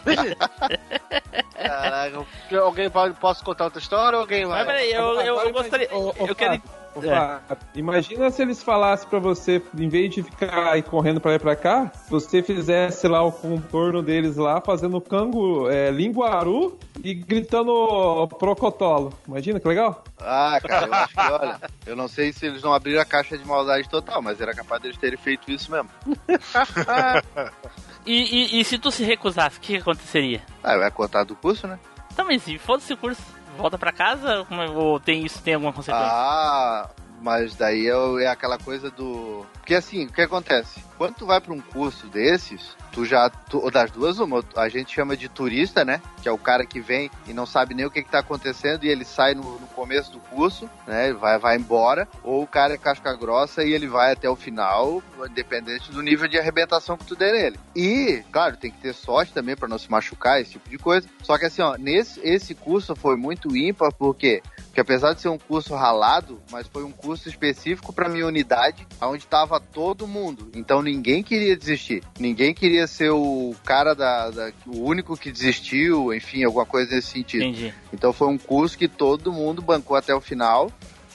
Bem 0.04 0.16
feito. 0.16 0.38
Caraca, 1.54 2.26
alguém 2.60 2.90
pode, 2.90 3.14
posso 3.14 3.44
contar 3.44 3.64
outra 3.64 3.80
história 3.80 4.16
ou 4.16 4.22
alguém 4.22 4.44
vai? 4.46 4.58
Mas 4.64 4.66
peraí, 4.66 4.92
eu, 4.92 5.02
eu, 5.02 5.20
eu 5.22 5.38
Agora 5.38 5.52
gostaria. 5.52 5.86
imagina- 5.86 6.12
ô, 6.20 6.24
ô, 6.24 6.28
Eu 6.28 6.34
quero. 6.34 6.62
É. 6.96 7.10
Fábio, 7.10 7.58
Imagina 7.74 8.30
se 8.30 8.42
eles 8.42 8.62
falassem 8.62 9.08
pra 9.08 9.18
você, 9.18 9.62
em 9.78 9.88
vez 9.88 10.14
de 10.14 10.22
ficar 10.22 10.72
aí 10.72 10.82
correndo 10.82 11.20
pra 11.20 11.32
lá 11.32 11.36
e 11.36 11.40
pra 11.40 11.56
cá, 11.56 11.92
você 12.08 12.42
fizesse 12.42 13.08
lá 13.08 13.22
o 13.22 13.32
contorno 13.32 14.02
deles 14.02 14.36
lá, 14.36 14.60
fazendo 14.60 15.00
cango, 15.00 15.68
é, 15.70 15.90
linguaru 15.90 16.78
e 17.02 17.14
gritando 17.14 18.28
procotolo. 18.38 19.12
Imagina 19.26 19.58
que 19.58 19.68
legal? 19.68 20.04
Ah, 20.20 20.58
cara, 20.66 20.86
eu 20.86 20.94
acho 20.94 21.14
que, 21.14 21.20
olha, 21.20 21.60
eu 21.86 21.96
não 21.96 22.08
sei 22.08 22.32
se 22.32 22.46
eles 22.46 22.62
não 22.62 22.72
abriram 22.72 23.00
a 23.00 23.04
caixa 23.04 23.36
de 23.36 23.46
maldade 23.46 23.88
total, 23.88 24.22
mas 24.22 24.40
era 24.40 24.54
capaz 24.54 24.82
deles 24.82 24.96
terem 24.96 25.18
feito 25.18 25.50
isso 25.50 25.70
mesmo. 25.70 25.90
E, 28.06 28.56
e, 28.56 28.60
e 28.60 28.64
se 28.64 28.78
tu 28.78 28.90
se 28.90 29.02
recusasse, 29.02 29.58
o 29.58 29.60
que, 29.60 29.76
aconteceria? 29.76 30.42
Ah, 30.62 30.76
vai 30.76 30.90
cortar 30.90 31.24
do 31.24 31.34
curso, 31.34 31.66
né? 31.66 31.78
Tá, 32.14 32.22
mas 32.22 32.42
se 32.42 32.58
foda-se 32.58 32.92
o 32.92 32.96
curso, 32.96 33.22
volta 33.56 33.78
pra 33.78 33.92
casa 33.92 34.46
é- 34.50 34.68
ou 34.70 34.98
tem 35.00 35.24
isso 35.24 35.42
tem 35.42 35.54
alguma 35.54 35.72
consequência? 35.72 36.08
Ah, 36.10 36.88
mas 37.20 37.54
daí 37.56 37.86
é, 37.88 38.24
é 38.24 38.28
aquela 38.28 38.58
coisa 38.58 38.90
do. 38.90 39.46
Porque 39.64 39.76
assim, 39.76 40.04
o 40.04 40.12
que 40.12 40.20
acontece? 40.20 40.84
Quando 40.98 41.14
tu 41.14 41.24
vai 41.24 41.40
pra 41.40 41.54
um 41.54 41.60
curso 41.60 42.06
desses, 42.06 42.76
tu 42.92 43.06
já. 43.06 43.30
Tu, 43.30 43.58
ou 43.58 43.70
das 43.70 43.90
duas, 43.90 44.18
uma, 44.18 44.44
a 44.56 44.68
gente 44.68 44.94
chama 44.94 45.16
de 45.16 45.26
turista, 45.26 45.86
né? 45.86 46.02
Que 46.20 46.28
é 46.28 46.32
o 46.32 46.36
cara 46.36 46.66
que 46.66 46.82
vem 46.82 47.10
e 47.26 47.32
não 47.32 47.46
sabe 47.46 47.72
nem 47.72 47.86
o 47.86 47.90
que, 47.90 48.02
que 48.02 48.10
tá 48.10 48.18
acontecendo 48.18 48.84
e 48.84 48.90
ele 48.90 49.06
sai 49.06 49.34
no, 49.34 49.58
no 49.58 49.66
começo 49.68 50.12
do 50.12 50.20
curso, 50.20 50.68
né? 50.86 51.14
Vai, 51.14 51.38
vai 51.38 51.56
embora. 51.56 52.06
Ou 52.22 52.42
o 52.42 52.46
cara 52.46 52.74
é 52.74 52.76
casca 52.76 53.16
grossa 53.16 53.64
e 53.64 53.72
ele 53.72 53.86
vai 53.86 54.12
até 54.12 54.28
o 54.28 54.36
final, 54.36 55.02
independente 55.26 55.90
do 55.90 56.02
nível 56.02 56.28
de 56.28 56.38
arrebentação 56.38 56.98
que 56.98 57.06
tu 57.06 57.16
der 57.16 57.32
nele. 57.32 57.58
E, 57.74 58.22
claro, 58.30 58.58
tem 58.58 58.70
que 58.70 58.82
ter 58.82 58.92
sorte 58.92 59.32
também 59.32 59.56
pra 59.56 59.66
não 59.66 59.78
se 59.78 59.90
machucar, 59.90 60.42
esse 60.42 60.52
tipo 60.52 60.68
de 60.68 60.76
coisa. 60.76 61.08
Só 61.22 61.38
que 61.38 61.46
assim, 61.46 61.62
ó, 61.62 61.78
nesse 61.78 62.20
esse 62.20 62.54
curso 62.54 62.94
foi 62.94 63.16
muito 63.16 63.56
ímpar, 63.56 63.90
porque 63.94 64.42
que 64.74 64.80
apesar 64.80 65.14
de 65.14 65.20
ser 65.20 65.28
um 65.28 65.38
curso 65.38 65.74
ralado, 65.74 66.40
mas 66.50 66.66
foi 66.66 66.82
um 66.84 66.90
curso 66.90 67.28
específico 67.28 67.92
para 67.92 68.08
minha 68.08 68.26
unidade, 68.26 68.86
onde 69.00 69.22
estava 69.24 69.60
todo 69.60 70.06
mundo. 70.06 70.50
Então 70.54 70.82
ninguém 70.82 71.22
queria 71.22 71.56
desistir. 71.56 72.02
Ninguém 72.18 72.52
queria 72.52 72.86
ser 72.86 73.10
o 73.10 73.54
cara 73.64 73.94
da, 73.94 74.30
da- 74.30 74.52
o 74.66 74.80
único 74.84 75.16
que 75.16 75.30
desistiu, 75.30 76.12
enfim, 76.12 76.42
alguma 76.44 76.66
coisa 76.66 76.94
nesse 76.94 77.08
sentido. 77.12 77.44
Entendi. 77.44 77.72
Então 77.92 78.12
foi 78.12 78.28
um 78.28 78.36
curso 78.36 78.76
que 78.76 78.88
todo 78.88 79.32
mundo 79.32 79.62
bancou 79.62 79.96
até 79.96 80.12
o 80.14 80.20
final 80.20 80.70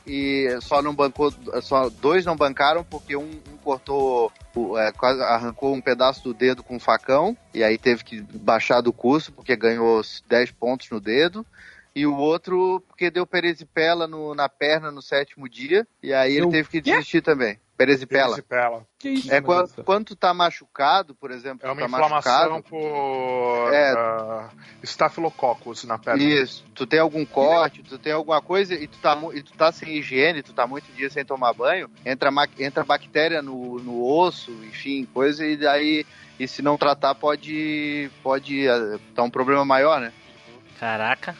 e 0.07 0.47
só 0.61 0.81
não 0.81 0.95
bancou, 0.95 1.31
só 1.61 1.89
dois 1.89 2.25
não 2.25 2.35
bancaram 2.35 2.83
porque 2.83 3.15
um, 3.15 3.29
um 3.51 3.57
cortou, 3.63 4.31
é, 4.77 4.91
quase 4.91 5.21
arrancou 5.21 5.73
um 5.75 5.81
pedaço 5.81 6.23
do 6.23 6.33
dedo 6.33 6.63
com 6.63 6.77
um 6.77 6.79
facão 6.79 7.37
e 7.53 7.63
aí 7.63 7.77
teve 7.77 8.03
que 8.03 8.21
baixar 8.21 8.81
do 8.81 8.91
curso 8.91 9.31
porque 9.31 9.55
ganhou 9.55 9.99
os 9.99 10.23
10 10.27 10.51
pontos 10.51 10.89
no 10.89 10.99
dedo. 10.99 11.45
E 11.99 12.05
o 12.07 12.15
outro 12.15 12.81
porque 12.87 13.11
deu 13.11 13.27
perisipela 13.27 14.07
no- 14.07 14.33
na 14.33 14.47
perna 14.47 14.89
no 14.91 15.01
sétimo 15.01 15.49
dia 15.49 15.85
e 16.01 16.13
aí 16.13 16.33
ele 16.35 16.45
Eu- 16.45 16.49
teve 16.49 16.69
que 16.69 16.79
desistir 16.81 17.21
também. 17.21 17.59
Perisipela. 17.77 18.27
Perisipela. 18.35 18.85
Que 18.97 19.09
isso? 19.09 19.33
É 19.33 19.39
quando, 19.39 19.83
quando 19.85 20.05
tu 20.07 20.15
tá 20.15 20.33
machucado, 20.33 21.15
por 21.15 21.31
exemplo, 21.31 21.65
É 21.65 21.71
uma 21.71 21.79
tá 21.79 21.85
inflamação 21.87 22.09
machucado, 22.51 22.63
por 22.63 23.73
É. 23.73 23.93
ah, 23.97 24.49
estafilococcus 24.83 25.85
na 25.85 25.97
perna. 25.97 26.21
Isso, 26.21 26.65
tu 26.75 26.85
tem 26.85 26.99
algum 26.99 27.25
corte, 27.25 27.81
tu 27.83 27.97
tem 27.97 28.11
alguma 28.11 28.41
coisa 28.41 28.73
e 28.75 28.85
tu 28.87 28.97
tá, 28.99 29.17
e 29.33 29.41
tu 29.41 29.53
tá 29.53 29.71
sem 29.71 29.95
higiene, 29.97 30.43
tu 30.43 30.53
tá 30.53 30.67
muito 30.67 30.91
dia 30.93 31.09
sem 31.09 31.23
tomar 31.23 31.53
banho, 31.53 31.89
entra, 32.05 32.29
entra 32.57 32.83
bactéria 32.83 33.41
no, 33.41 33.79
no 33.79 34.03
osso, 34.05 34.51
enfim, 34.65 35.05
coisa, 35.13 35.45
e 35.45 35.55
daí, 35.55 36.05
e 36.37 36.47
se 36.49 36.61
não 36.61 36.77
tratar, 36.77 37.15
pode, 37.15 38.09
pode 38.21 38.67
eh, 38.67 38.99
dar 39.15 39.23
um 39.23 39.29
problema 39.29 39.63
maior, 39.63 40.01
né? 40.01 40.11
Caraca. 40.79 41.35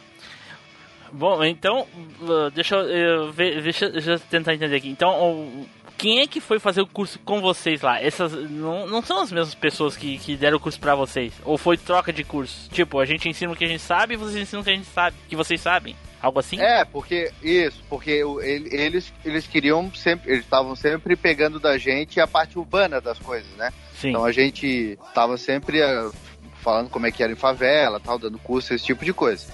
Bom, 1.11 1.43
então, 1.43 1.87
uh, 2.21 2.51
deixa 2.51 2.75
eu, 2.75 3.31
ver- 3.31 3.61
deixa, 3.61 3.85
eu 3.85 4.19
tentar 4.19 4.53
entender 4.53 4.75
aqui. 4.75 4.89
Então, 4.89 5.65
quem 5.97 6.19
é 6.19 6.27
que 6.27 6.39
foi 6.39 6.59
fazer 6.59 6.81
o 6.81 6.87
curso 6.87 7.19
com 7.19 7.41
vocês 7.41 7.81
lá? 7.81 8.01
Essas 8.01 8.31
não, 8.49 8.87
não 8.87 9.01
são 9.01 9.21
as 9.21 9.31
mesmas 9.31 9.53
pessoas 9.55 9.97
que, 9.97 10.17
que 10.17 10.35
deram 10.37 10.57
o 10.57 10.59
curso 10.59 10.79
pra 10.79 10.95
vocês? 10.95 11.33
Ou 11.43 11.57
foi 11.57 11.77
troca 11.77 12.13
de 12.13 12.23
curso? 12.23 12.69
Tipo, 12.71 12.99
a 12.99 13.05
gente 13.05 13.27
ensina 13.27 13.51
o 13.51 13.55
que 13.55 13.65
a 13.65 13.67
gente 13.67 13.81
sabe 13.81 14.13
e 14.13 14.17
vocês 14.17 14.37
ensinam 14.37 14.61
o 14.61 14.63
que 14.63 14.71
a 14.71 14.75
gente 14.75 14.87
sabe, 14.87 15.15
que 15.27 15.35
vocês 15.35 15.59
sabem. 15.59 15.95
Algo 16.21 16.39
assim? 16.39 16.59
É, 16.59 16.83
porque, 16.83 17.31
isso, 17.41 17.81
porque 17.89 18.21
eles, 18.41 19.13
eles 19.23 19.47
queriam 19.47 19.89
sempre, 19.93 20.31
eles 20.31 20.43
estavam 20.43 20.75
sempre 20.75 21.15
pegando 21.15 21.59
da 21.61 21.77
gente 21.77 22.19
a 22.19 22.27
parte 22.27 22.59
urbana 22.59 22.99
das 22.99 23.17
coisas, 23.19 23.49
né? 23.55 23.71
Sim. 23.95 24.09
Então 24.09 24.25
a 24.25 24.31
gente 24.31 24.99
tava 25.13 25.37
sempre 25.37 25.81
eh, 25.81 26.09
falando 26.61 26.89
como 26.89 27.07
é 27.07 27.11
que 27.11 27.23
era 27.23 27.31
em 27.31 27.37
favela, 27.37 28.01
tal, 28.01 28.19
dando 28.19 28.37
curso, 28.39 28.73
esse 28.73 28.85
tipo 28.85 29.05
de 29.05 29.13
coisa. 29.13 29.47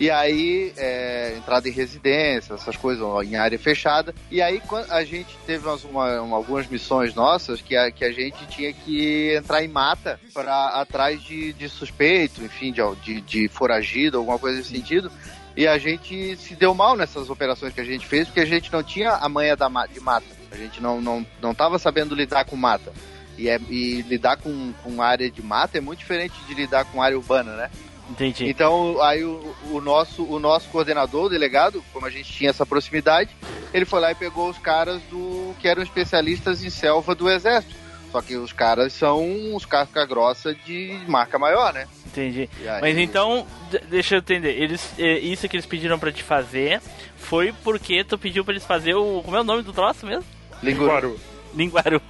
E 0.00 0.10
aí, 0.10 0.72
é, 0.76 1.34
entrada 1.36 1.68
em 1.68 1.72
residência, 1.72 2.54
essas 2.54 2.76
coisas, 2.76 3.04
em 3.26 3.34
área 3.34 3.58
fechada. 3.58 4.14
E 4.30 4.40
aí, 4.40 4.62
a 4.90 5.02
gente 5.02 5.36
teve 5.44 5.66
umas, 5.66 5.82
uma- 5.84 6.20
uma- 6.20 6.36
algumas 6.36 6.68
missões 6.68 7.14
nossas 7.14 7.60
que 7.60 7.76
a, 7.76 7.90
que 7.90 8.04
a 8.04 8.12
gente 8.12 8.46
tinha 8.46 8.72
que 8.72 9.34
entrar 9.34 9.64
em 9.64 9.68
mata 9.68 10.20
para 10.32 10.68
atrás 10.80 11.20
de, 11.22 11.52
de 11.52 11.68
suspeito, 11.68 12.44
enfim, 12.44 12.72
de, 12.72 12.80
de, 13.02 13.20
de 13.20 13.48
foragido, 13.48 14.18
alguma 14.18 14.38
coisa 14.38 14.58
nesse 14.58 14.70
sentido. 14.70 15.10
E 15.56 15.66
a 15.66 15.76
gente 15.78 16.36
se 16.36 16.54
deu 16.54 16.72
mal 16.72 16.96
nessas 16.96 17.28
operações 17.28 17.74
que 17.74 17.80
a 17.80 17.84
gente 17.84 18.06
fez, 18.06 18.28
porque 18.28 18.38
a 18.40 18.46
gente 18.46 18.72
não 18.72 18.82
tinha 18.84 19.10
a 19.14 19.28
manha 19.28 19.56
da, 19.56 19.68
de 19.92 19.98
mata. 19.98 20.26
A 20.52 20.56
gente 20.56 20.80
não, 20.80 21.00
não, 21.00 21.26
não 21.42 21.52
tava 21.52 21.76
sabendo 21.80 22.14
lidar 22.14 22.44
com 22.44 22.54
mata. 22.54 22.92
E, 23.36 23.48
é, 23.48 23.58
e 23.68 24.02
lidar 24.02 24.36
com, 24.36 24.72
com 24.84 25.02
área 25.02 25.28
de 25.28 25.42
mata 25.42 25.76
é 25.78 25.80
muito 25.80 25.98
diferente 25.98 26.34
de 26.46 26.54
lidar 26.54 26.84
com 26.84 27.02
área 27.02 27.16
urbana, 27.18 27.56
né? 27.56 27.70
Entendi. 28.08 28.48
Então, 28.48 29.00
aí 29.02 29.22
o, 29.22 29.54
o 29.70 29.80
nosso, 29.80 30.24
o 30.24 30.38
nosso 30.38 30.68
coordenador, 30.70 31.24
o 31.26 31.28
delegado, 31.28 31.84
como 31.92 32.06
a 32.06 32.10
gente 32.10 32.32
tinha 32.32 32.50
essa 32.50 32.64
proximidade, 32.64 33.30
ele 33.72 33.84
foi 33.84 34.00
lá 34.00 34.10
e 34.10 34.14
pegou 34.14 34.48
os 34.48 34.58
caras 34.58 35.00
do 35.10 35.54
que 35.60 35.68
eram 35.68 35.82
especialistas 35.82 36.62
em 36.64 36.70
selva 36.70 37.14
do 37.14 37.28
exército. 37.30 37.74
Só 38.10 38.22
que 38.22 38.36
os 38.36 38.54
caras 38.54 38.94
são 38.94 39.54
os 39.54 39.66
casca 39.66 40.06
grossa 40.06 40.54
de 40.54 40.98
marca 41.06 41.38
maior, 41.38 41.74
né? 41.74 41.86
Entendi. 42.06 42.48
Aí- 42.66 42.80
Mas 42.80 42.96
então, 42.96 43.46
deixa 43.90 44.14
eu 44.14 44.20
entender. 44.20 44.52
Eles, 44.58 44.94
é, 44.98 45.18
isso 45.18 45.46
que 45.46 45.54
eles 45.56 45.66
pediram 45.66 45.98
pra 45.98 46.10
te 46.10 46.22
fazer 46.22 46.80
foi 47.18 47.52
porque 47.62 48.02
tu 48.02 48.16
pediu 48.16 48.42
pra 48.46 48.54
eles 48.54 48.64
fazer 48.64 48.94
o. 48.94 49.20
Como 49.22 49.36
é 49.36 49.40
o 49.42 49.44
nome 49.44 49.62
do 49.62 49.74
troço 49.74 50.06
mesmo? 50.06 50.24
Linguaru. 50.62 51.20
Linguaru. 51.54 52.00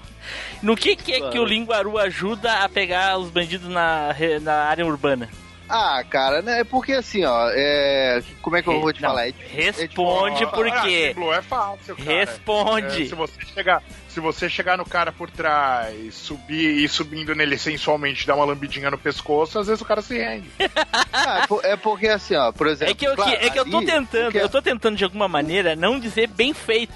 No 0.63 0.77
que, 0.77 0.95
que 0.95 1.15
é 1.15 1.29
que 1.31 1.39
o 1.39 1.45
Linguaru 1.45 1.99
ajuda 1.99 2.63
a 2.63 2.69
pegar 2.69 3.19
os 3.19 3.29
bandidos 3.29 3.69
na, 3.69 4.15
na 4.41 4.55
área 4.67 4.87
urbana? 4.87 5.29
Ah, 5.69 6.03
cara, 6.09 6.41
né? 6.43 6.61
É 6.61 6.65
porque 6.65 6.93
assim, 6.93 7.25
ó, 7.25 7.49
é... 7.53 8.23
como 8.41 8.57
é 8.57 8.63
que 8.63 8.69
eu 8.69 8.81
vou 8.81 8.93
te 8.93 9.03
Não, 9.03 9.11
falar? 9.11 9.29
É, 9.29 9.35
Responde 9.51 10.39
tipo, 10.39 10.53
por 10.53 10.67
Ah, 10.69 10.81
quê? 10.83 11.13
Blue 11.15 11.33
é 11.33 11.43
fácil, 11.43 11.97
cara. 11.97 12.11
Responde. 12.11 13.03
É, 13.03 13.07
se 13.07 13.15
você 13.15 13.41
chegar, 13.55 13.83
se 14.09 14.21
você 14.21 14.49
chegar 14.49 14.79
no 14.79 14.85
cara 14.87 15.13
por 15.13 15.31
trás, 15.31 16.15
subir 16.15 16.83
e 16.85 16.89
subindo 16.89 17.35
nele 17.35 17.59
sensualmente, 17.59 18.27
dar 18.27 18.35
uma 18.37 18.45
lambidinha 18.45 18.91
no 18.91 18.99
pescoço, 18.99 19.59
às 19.59 19.67
vezes 19.67 19.81
o 19.83 19.85
cara 19.85 20.01
se 20.03 20.17
rende. 20.19 20.49
Ah, 21.13 21.47
é 21.65 21.73
é 21.73 21.77
porque 21.77 22.07
assim, 22.09 22.35
ó, 22.37 22.53
por 22.53 22.67
exemplo. 22.67 22.93
É 22.93 22.95
que 22.95 23.07
eu, 23.07 23.15
claro, 23.15 23.31
que- 23.39 23.47
é 23.47 23.51
que 23.51 23.59
eu 23.59 23.65
tô 23.71 23.79
ali, 23.79 23.87
tentando, 23.87 24.25
porque- 24.25 24.39
eu 24.39 24.49
tô 24.49 24.63
tentando 24.63 24.97
de 24.97 25.05
alguma 25.05 25.29
maneira 25.29 25.75
não 25.77 25.99
dizer 25.99 26.29
bem 26.29 26.55
feito. 26.55 26.93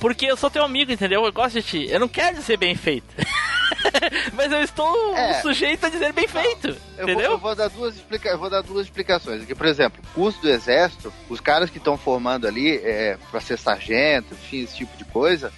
Porque 0.00 0.26
eu 0.26 0.36
sou 0.36 0.50
teu 0.50 0.64
amigo, 0.64 0.92
entendeu? 0.92 1.24
Eu 1.24 1.32
gosto 1.32 1.54
de 1.60 1.62
ti. 1.62 1.86
Eu 1.90 2.00
não 2.00 2.08
quero 2.08 2.36
dizer 2.36 2.56
bem 2.56 2.74
feito. 2.74 3.06
Mas 4.34 4.50
eu 4.52 4.62
estou 4.62 5.16
É. 5.16 5.40
sujeito 5.40 5.84
a 5.86 5.88
dizer 5.88 6.12
bem 6.12 6.26
feito. 6.28 6.68
Eu 6.68 6.74
vou, 6.74 7.02
entendeu? 7.04 7.30
eu 7.32 7.38
vou 7.38 7.54
dar 7.54 7.68
duas 7.68 7.94
explica 7.94 8.28
eu 8.28 8.38
vou 8.38 8.50
dar 8.50 8.62
duas 8.62 8.86
explicações. 8.86 9.42
Aqui, 9.42 9.54
por 9.54 9.66
exemplo, 9.66 10.02
curso 10.14 10.40
do 10.40 10.48
exército, 10.50 11.12
os 11.28 11.40
caras 11.40 11.70
que 11.70 11.78
estão 11.78 11.96
formando 11.96 12.46
ali 12.46 12.76
é, 12.78 13.16
para 13.30 13.40
ser 13.40 13.58
sargento, 13.58 14.34
enfim, 14.34 14.62
esse 14.64 14.76
tipo 14.76 14.96
de 14.96 15.04
coisa, 15.04 15.52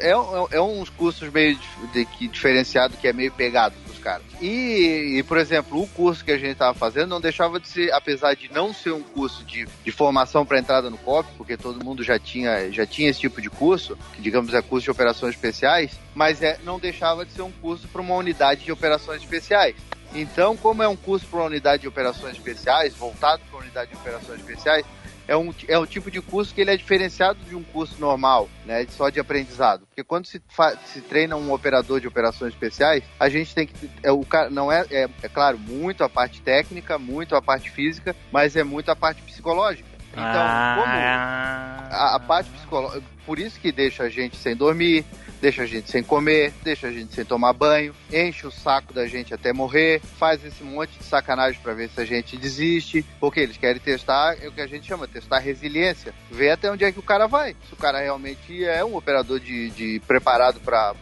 é, 0.00 0.16
um- 0.16 0.48
é 0.50 0.60
uns 0.60 0.88
cursos 0.88 1.28
meio 1.32 1.56
dif- 1.56 1.86
de, 1.92 2.04
que, 2.04 2.28
diferenciado 2.28 2.96
que 2.96 3.08
é 3.08 3.12
meio 3.12 3.32
pegado 3.32 3.74
caras. 4.04 4.22
E, 4.40 5.16
e, 5.18 5.22
por 5.22 5.38
exemplo, 5.38 5.80
o 5.80 5.88
curso 5.88 6.22
que 6.22 6.30
a 6.30 6.36
gente 6.36 6.56
tava 6.58 6.74
fazendo 6.74 7.08
não 7.08 7.20
deixava 7.20 7.58
de 7.58 7.66
ser, 7.66 7.90
apesar 7.94 8.34
de 8.34 8.52
não 8.52 8.74
ser 8.74 8.92
um 8.92 9.02
curso 9.02 9.42
de, 9.44 9.66
de 9.82 9.90
formação 9.90 10.44
para 10.44 10.58
entrada 10.58 10.90
no 10.90 10.98
COP, 10.98 11.26
porque 11.38 11.56
todo 11.56 11.82
mundo 11.82 12.04
já 12.04 12.18
tinha, 12.18 12.70
já 12.70 12.86
tinha 12.86 13.08
esse 13.08 13.20
tipo 13.20 13.40
de 13.40 13.48
curso, 13.48 13.96
que 14.12 14.20
digamos 14.20 14.52
é 14.52 14.60
curso 14.60 14.84
de 14.84 14.90
operações 14.90 15.34
especiais, 15.34 15.98
mas 16.14 16.42
é, 16.42 16.58
não 16.62 16.78
deixava 16.78 17.24
de 17.24 17.32
ser 17.32 17.42
um 17.42 17.50
curso 17.50 17.88
para 17.88 18.02
uma 18.02 18.14
unidade 18.14 18.64
de 18.64 18.70
operações 18.70 19.22
especiais. 19.22 19.74
Então, 20.14 20.56
como 20.56 20.82
é 20.82 20.86
um 20.86 20.94
curso 20.94 21.26
para 21.26 21.40
uma 21.40 21.46
unidade 21.46 21.82
de 21.82 21.88
operações 21.88 22.36
especiais, 22.36 22.94
voltado 22.94 23.42
para 23.50 23.58
unidade 23.58 23.90
de 23.90 23.96
operações 23.96 24.38
especiais, 24.38 24.84
é 25.26 25.36
um, 25.36 25.52
é 25.68 25.78
um 25.78 25.86
tipo 25.86 26.10
de 26.10 26.20
curso 26.20 26.54
que 26.54 26.60
ele 26.60 26.70
é 26.70 26.76
diferenciado 26.76 27.38
de 27.48 27.54
um 27.54 27.62
curso 27.62 28.00
normal, 28.00 28.48
né, 28.64 28.86
só 28.90 29.08
de 29.08 29.20
aprendizado. 29.20 29.86
Porque 29.86 30.04
quando 30.04 30.26
se, 30.26 30.40
se 30.86 31.00
treina 31.00 31.36
um 31.36 31.52
operador 31.52 32.00
de 32.00 32.06
operações 32.06 32.52
especiais, 32.52 33.02
a 33.18 33.28
gente 33.28 33.54
tem 33.54 33.66
que. 33.66 33.90
É, 34.02 34.12
o 34.12 34.24
cara, 34.24 34.50
não 34.50 34.70
é, 34.70 34.84
é, 34.90 35.08
é 35.22 35.28
claro, 35.28 35.58
muito 35.58 36.04
a 36.04 36.08
parte 36.08 36.40
técnica, 36.42 36.98
muito 36.98 37.34
a 37.34 37.42
parte 37.42 37.70
física, 37.70 38.14
mas 38.30 38.56
é 38.56 38.62
muito 38.64 38.90
a 38.90 38.96
parte 38.96 39.22
psicológica. 39.22 39.88
Então, 40.12 40.22
como 40.22 40.86
Ah, 40.86 41.88
a, 41.90 42.16
a 42.16 42.20
parte 42.20 42.50
psicológica. 42.50 43.02
Por 43.26 43.38
isso 43.38 43.58
que 43.58 43.72
deixa 43.72 44.04
a 44.04 44.08
gente 44.08 44.36
sem 44.36 44.54
dormir, 44.54 45.04
deixa 45.44 45.64
a 45.64 45.66
gente 45.66 45.90
sem 45.90 46.02
comer, 46.02 46.54
deixa 46.62 46.86
a 46.86 46.90
gente 46.90 47.14
sem 47.14 47.22
tomar 47.22 47.52
banho, 47.52 47.94
enche 48.10 48.46
o 48.46 48.50
saco 48.50 48.94
da 48.94 49.06
gente 49.06 49.34
até 49.34 49.52
morrer, 49.52 50.00
faz 50.00 50.42
esse 50.42 50.64
monte 50.64 50.96
de 50.98 51.04
sacanagem 51.04 51.60
pra 51.60 51.74
ver 51.74 51.90
se 51.90 52.00
a 52.00 52.04
gente 52.06 52.34
desiste, 52.38 53.04
porque 53.20 53.40
eles 53.40 53.58
querem 53.58 53.78
testar 53.78 54.38
é 54.42 54.48
o 54.48 54.52
que 54.52 54.62
a 54.62 54.66
gente 54.66 54.86
chama, 54.86 55.06
testar 55.06 55.40
resiliência, 55.40 56.14
ver 56.30 56.52
até 56.52 56.70
onde 56.70 56.82
é 56.82 56.90
que 56.90 56.98
o 56.98 57.02
cara 57.02 57.26
vai. 57.26 57.54
Se 57.68 57.74
o 57.74 57.76
cara 57.76 58.00
realmente 58.00 58.64
é 58.64 58.82
um 58.82 58.96
operador 58.96 59.38
de, 59.38 59.68
de 59.68 60.00
preparado 60.06 60.60
pra, 60.60 60.94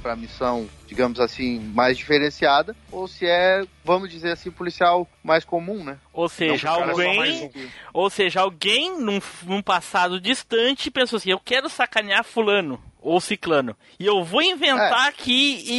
pra 0.00 0.14
missão, 0.14 0.68
digamos 0.90 1.20
assim, 1.20 1.60
mais 1.72 1.96
diferenciada, 1.96 2.74
ou 2.90 3.06
se 3.06 3.24
é, 3.24 3.64
vamos 3.84 4.10
dizer 4.10 4.32
assim, 4.32 4.50
policial 4.50 5.08
mais 5.22 5.44
comum, 5.44 5.84
né? 5.84 5.96
Ou 6.12 6.28
seja, 6.28 6.68
Não, 6.68 6.80
é 6.82 6.90
alguém. 6.90 7.44
um. 7.54 7.68
Ou 7.94 8.10
seja, 8.10 8.40
alguém 8.40 8.98
num, 9.00 9.20
num 9.44 9.62
passado 9.62 10.20
distante 10.20 10.90
pensou 10.90 11.16
assim: 11.18 11.30
eu 11.30 11.38
quero 11.38 11.68
sacanear 11.68 12.24
fulano 12.24 12.82
ou 13.00 13.20
ciclano. 13.20 13.76
E 14.00 14.04
eu 14.06 14.24
vou 14.24 14.42
inventar 14.42 15.12
que 15.12 15.32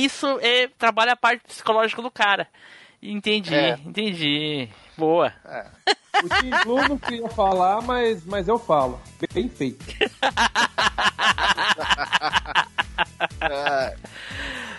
isso 0.05 0.25
é 0.41 0.69
trabalha 0.77 1.11
a 1.11 1.17
parte 1.17 1.43
psicológica 1.45 2.01
do 2.01 2.09
cara. 2.09 2.47
Entendi, 3.03 3.53
É. 3.53 3.77
entendi. 3.85 4.69
Boa. 4.97 5.33
O 6.23 6.29
Tim 6.39 6.49
Blue 6.63 6.87
não 6.87 6.97
queria 6.97 7.27
falar, 7.29 7.81
mas, 7.81 8.23
mas 8.25 8.47
eu 8.47 8.57
falo. 8.57 9.01
Bem 9.33 9.49
feito. 9.49 9.83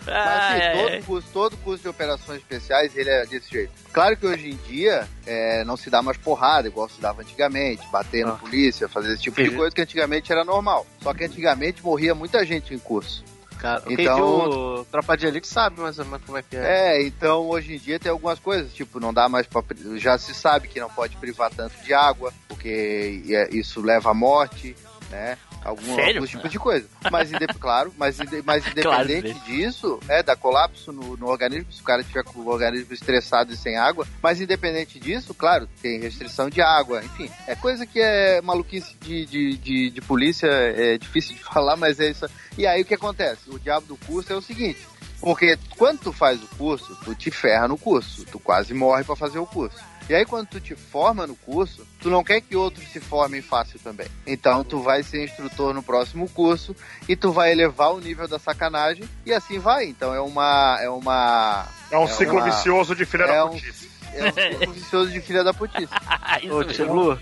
Mas 0.06 0.62
assim, 0.62 0.82
todo, 0.82 1.04
curso, 1.06 1.28
todo 1.32 1.56
curso 1.58 1.82
de 1.82 1.88
operações 1.88 2.38
especiais, 2.38 2.96
ele 2.96 3.10
é 3.10 3.24
desse 3.26 3.50
jeito. 3.50 3.72
Claro 3.92 4.16
que 4.16 4.26
hoje 4.26 4.50
em 4.50 4.56
dia 4.68 5.06
é, 5.26 5.64
não 5.64 5.76
se 5.76 5.88
dá 5.90 6.02
mais 6.02 6.16
porrada, 6.16 6.66
igual 6.68 6.88
se 6.88 7.00
dava 7.00 7.22
antigamente, 7.22 7.86
bater 7.90 8.24
na 8.26 8.32
Ah. 8.32 8.36
polícia, 8.36 8.88
fazer 8.88 9.12
esse 9.12 9.22
tipo 9.22 9.36
de 9.36 9.42
Entendi. 9.42 9.56
coisa 9.56 9.74
que 9.74 9.80
antigamente 9.82 10.32
era 10.32 10.44
normal. 10.44 10.86
Só 11.02 11.12
que 11.14 11.24
antigamente 11.24 11.82
morria 11.82 12.14
muita 12.14 12.44
gente 12.44 12.74
em 12.74 12.78
curso. 12.78 13.24
Cara, 13.58 13.80
quem 13.82 13.92
Então- 14.00 14.16
viu 14.50 14.84
Tropa 14.90 15.16
de 15.16 15.24
Elite 15.28 15.46
sabe 15.46 15.80
mais 15.80 15.96
ou 15.96 16.04
menos 16.04 16.22
como 16.26 16.36
é 16.36 16.42
que 16.42 16.56
é. 16.56 16.96
É, 16.98 17.02
então 17.06 17.48
hoje 17.48 17.76
em 17.76 17.78
dia 17.78 17.96
tem 18.00 18.10
algumas 18.10 18.40
coisas, 18.40 18.72
tipo, 18.74 18.98
não 18.98 19.14
dá 19.14 19.28
mais 19.28 19.46
pra. 19.46 19.62
Já 19.98 20.18
se 20.18 20.34
sabe 20.34 20.66
que 20.66 20.80
não 20.80 20.90
pode 20.90 21.16
privar 21.16 21.48
tanto 21.50 21.76
de 21.84 21.94
água, 21.94 22.32
porque 22.48 23.22
é- 23.30 23.54
isso 23.54 23.80
leva 23.80 24.10
à 24.10 24.14
morte, 24.14 24.74
né? 25.10 25.38
Algum, 25.64 25.94
Sério? 25.94 26.16
alguns 26.16 26.30
tipos 26.30 26.50
de 26.50 26.58
coisa. 26.58 26.86
Mas, 27.10 27.30
claro, 27.58 27.92
mas, 27.96 28.18
mas 28.44 28.64
Claro, 28.64 29.04
independente 29.10 29.40
disso, 29.40 30.00
é, 30.08 30.22
dá 30.22 30.34
colapso 30.34 30.92
no, 30.92 31.16
no 31.16 31.26
organismo, 31.26 31.72
se 31.72 31.80
o 31.80 31.84
cara 31.84 32.02
tiver 32.02 32.24
com 32.24 32.40
o 32.40 32.48
organismo 32.48 32.92
estressado 32.92 33.52
e 33.52 33.56
sem 33.56 33.76
água. 33.76 34.06
Mas 34.22 34.40
independente 34.40 34.98
disso, 34.98 35.34
claro, 35.34 35.68
tem 35.80 36.00
restrição 36.00 36.50
de 36.50 36.60
água, 36.60 37.04
enfim. 37.04 37.30
É 37.46 37.54
coisa 37.54 37.86
que 37.86 38.00
é 38.00 38.40
maluquice 38.42 38.96
de, 39.00 39.26
de, 39.26 39.56
de, 39.56 39.90
de 39.90 40.00
polícia, 40.00 40.48
é 40.48 40.98
difícil 40.98 41.34
de 41.34 41.42
falar, 41.44 41.76
mas 41.76 42.00
é 42.00 42.10
isso. 42.10 42.26
E 42.56 42.66
aí 42.66 42.82
o 42.82 42.84
que 42.84 42.94
acontece? 42.94 43.48
O 43.48 43.58
diabo 43.58 43.86
do 43.86 43.96
curso 43.96 44.32
é 44.32 44.36
o 44.36 44.42
seguinte. 44.42 44.92
Porque 45.22 45.56
quando 45.78 46.00
tu 46.00 46.12
faz 46.12 46.42
o 46.42 46.48
curso, 46.58 46.98
tu 47.04 47.14
te 47.14 47.30
ferra 47.30 47.68
no 47.68 47.78
curso. 47.78 48.24
Tu 48.24 48.40
quase 48.40 48.74
morre 48.74 49.04
pra 49.04 49.14
fazer 49.14 49.38
o 49.38 49.46
curso. 49.46 49.78
E 50.08 50.14
aí 50.14 50.24
quando 50.26 50.48
tu 50.48 50.60
te 50.60 50.74
forma 50.74 51.26
no 51.26 51.34
curso, 51.36 51.86
tu 52.00 52.10
não 52.10 52.22
quer 52.24 52.40
que 52.40 52.56
outros 52.56 52.86
se 52.88 53.00
formem 53.00 53.40
fácil 53.40 53.78
também. 53.82 54.06
Então 54.26 54.62
tu 54.64 54.80
vai 54.80 55.02
ser 55.02 55.24
instrutor 55.24 55.72
no 55.72 55.82
próximo 55.82 56.28
curso 56.30 56.74
e 57.08 57.14
tu 57.16 57.32
vai 57.32 57.52
elevar 57.52 57.92
o 57.92 58.00
nível 58.00 58.26
da 58.28 58.38
sacanagem 58.38 59.04
e 59.24 59.32
assim 59.32 59.58
vai. 59.58 59.84
Então 59.86 60.14
é 60.14 60.20
uma 60.20 60.78
é 60.80 60.88
uma 60.90 61.66
É 61.90 61.96
um 61.98 62.04
É 62.04 62.08
ciclo 62.08 62.34
uma- 62.36 62.44
vicioso 62.44 62.94
de 62.96 63.04
filha 63.04 63.24
é 63.24 63.26
da 63.28 63.44
um- 63.46 63.50
putice. 63.50 63.90
é 64.14 64.24
um 64.24 64.32
ciclo 64.32 64.72
vicioso 64.74 65.10
de 65.12 65.20
filha 65.20 65.44
da 65.44 65.54
putice. 65.54 65.92
Ô, 66.50 66.58
mesmo. 66.58 66.64
Tim 66.72 66.84
Blue, 66.86 67.18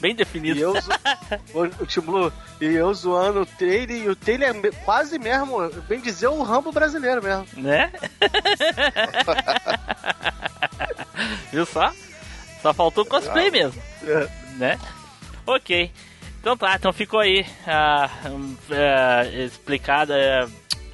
Bem 0.00 0.12
e 0.12 0.14
definido. 0.14 0.58
eu, 0.58 0.80
zo- 0.80 0.90
Ô, 1.54 1.62
o 1.82 1.86
Tim 1.86 2.00
Blue, 2.00 2.32
e 2.60 2.64
eu 2.66 2.92
zoando 2.94 3.42
o 3.42 3.46
Taylor, 3.46 3.90
e 3.96 4.08
o 4.08 4.16
Taylor 4.16 4.48
é 4.48 4.70
quase 4.84 5.18
mesmo, 5.18 5.58
bem 5.88 6.00
dizer, 6.00 6.26
o 6.28 6.42
Rambo 6.42 6.72
brasileiro 6.72 7.22
mesmo. 7.22 7.46
Né? 7.56 7.92
Viu 11.52 11.66
só? 11.66 11.92
Só 12.62 12.72
faltou 12.72 13.04
cosplay 13.04 13.50
mesmo. 13.50 13.80
É. 14.06 14.42
Né? 14.52 14.78
Ok. 15.46 15.90
Então 16.38 16.54
tá, 16.58 16.76
então 16.76 16.92
ficou 16.92 17.20
aí 17.20 17.46
ah, 17.66 18.10
um, 18.26 18.54
ah, 18.70 19.24
explicado, 19.24 20.12
ah, 20.12 20.46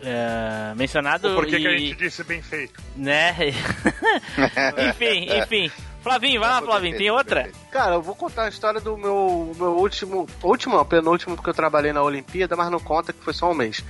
ah, 0.04 0.74
mencionado 0.76 1.34
Por 1.34 1.44
que, 1.44 1.56
e, 1.56 1.60
que 1.60 1.66
a 1.66 1.76
gente 1.76 1.96
disse 1.96 2.22
bem 2.22 2.40
feito? 2.40 2.80
né? 2.94 3.34
enfim, 4.90 5.26
enfim. 5.42 5.72
Flavinho, 6.02 6.40
vai 6.40 6.50
lá, 6.50 6.62
Flavinho, 6.62 6.96
tem 6.96 7.10
outra? 7.10 7.50
Cara, 7.72 7.96
eu 7.96 8.02
vou 8.02 8.14
contar 8.14 8.44
a 8.44 8.48
história 8.48 8.80
do 8.80 8.96
meu, 8.96 9.52
meu 9.58 9.72
último. 9.72 10.28
Último, 10.42 10.82
penúltimo, 10.84 11.34
porque 11.34 11.50
eu 11.50 11.54
trabalhei 11.54 11.92
na 11.92 12.02
Olimpíada, 12.02 12.54
mas 12.54 12.70
não 12.70 12.78
conta 12.78 13.12
que 13.12 13.22
foi 13.24 13.34
só 13.34 13.50
um 13.50 13.54
mês. 13.54 13.84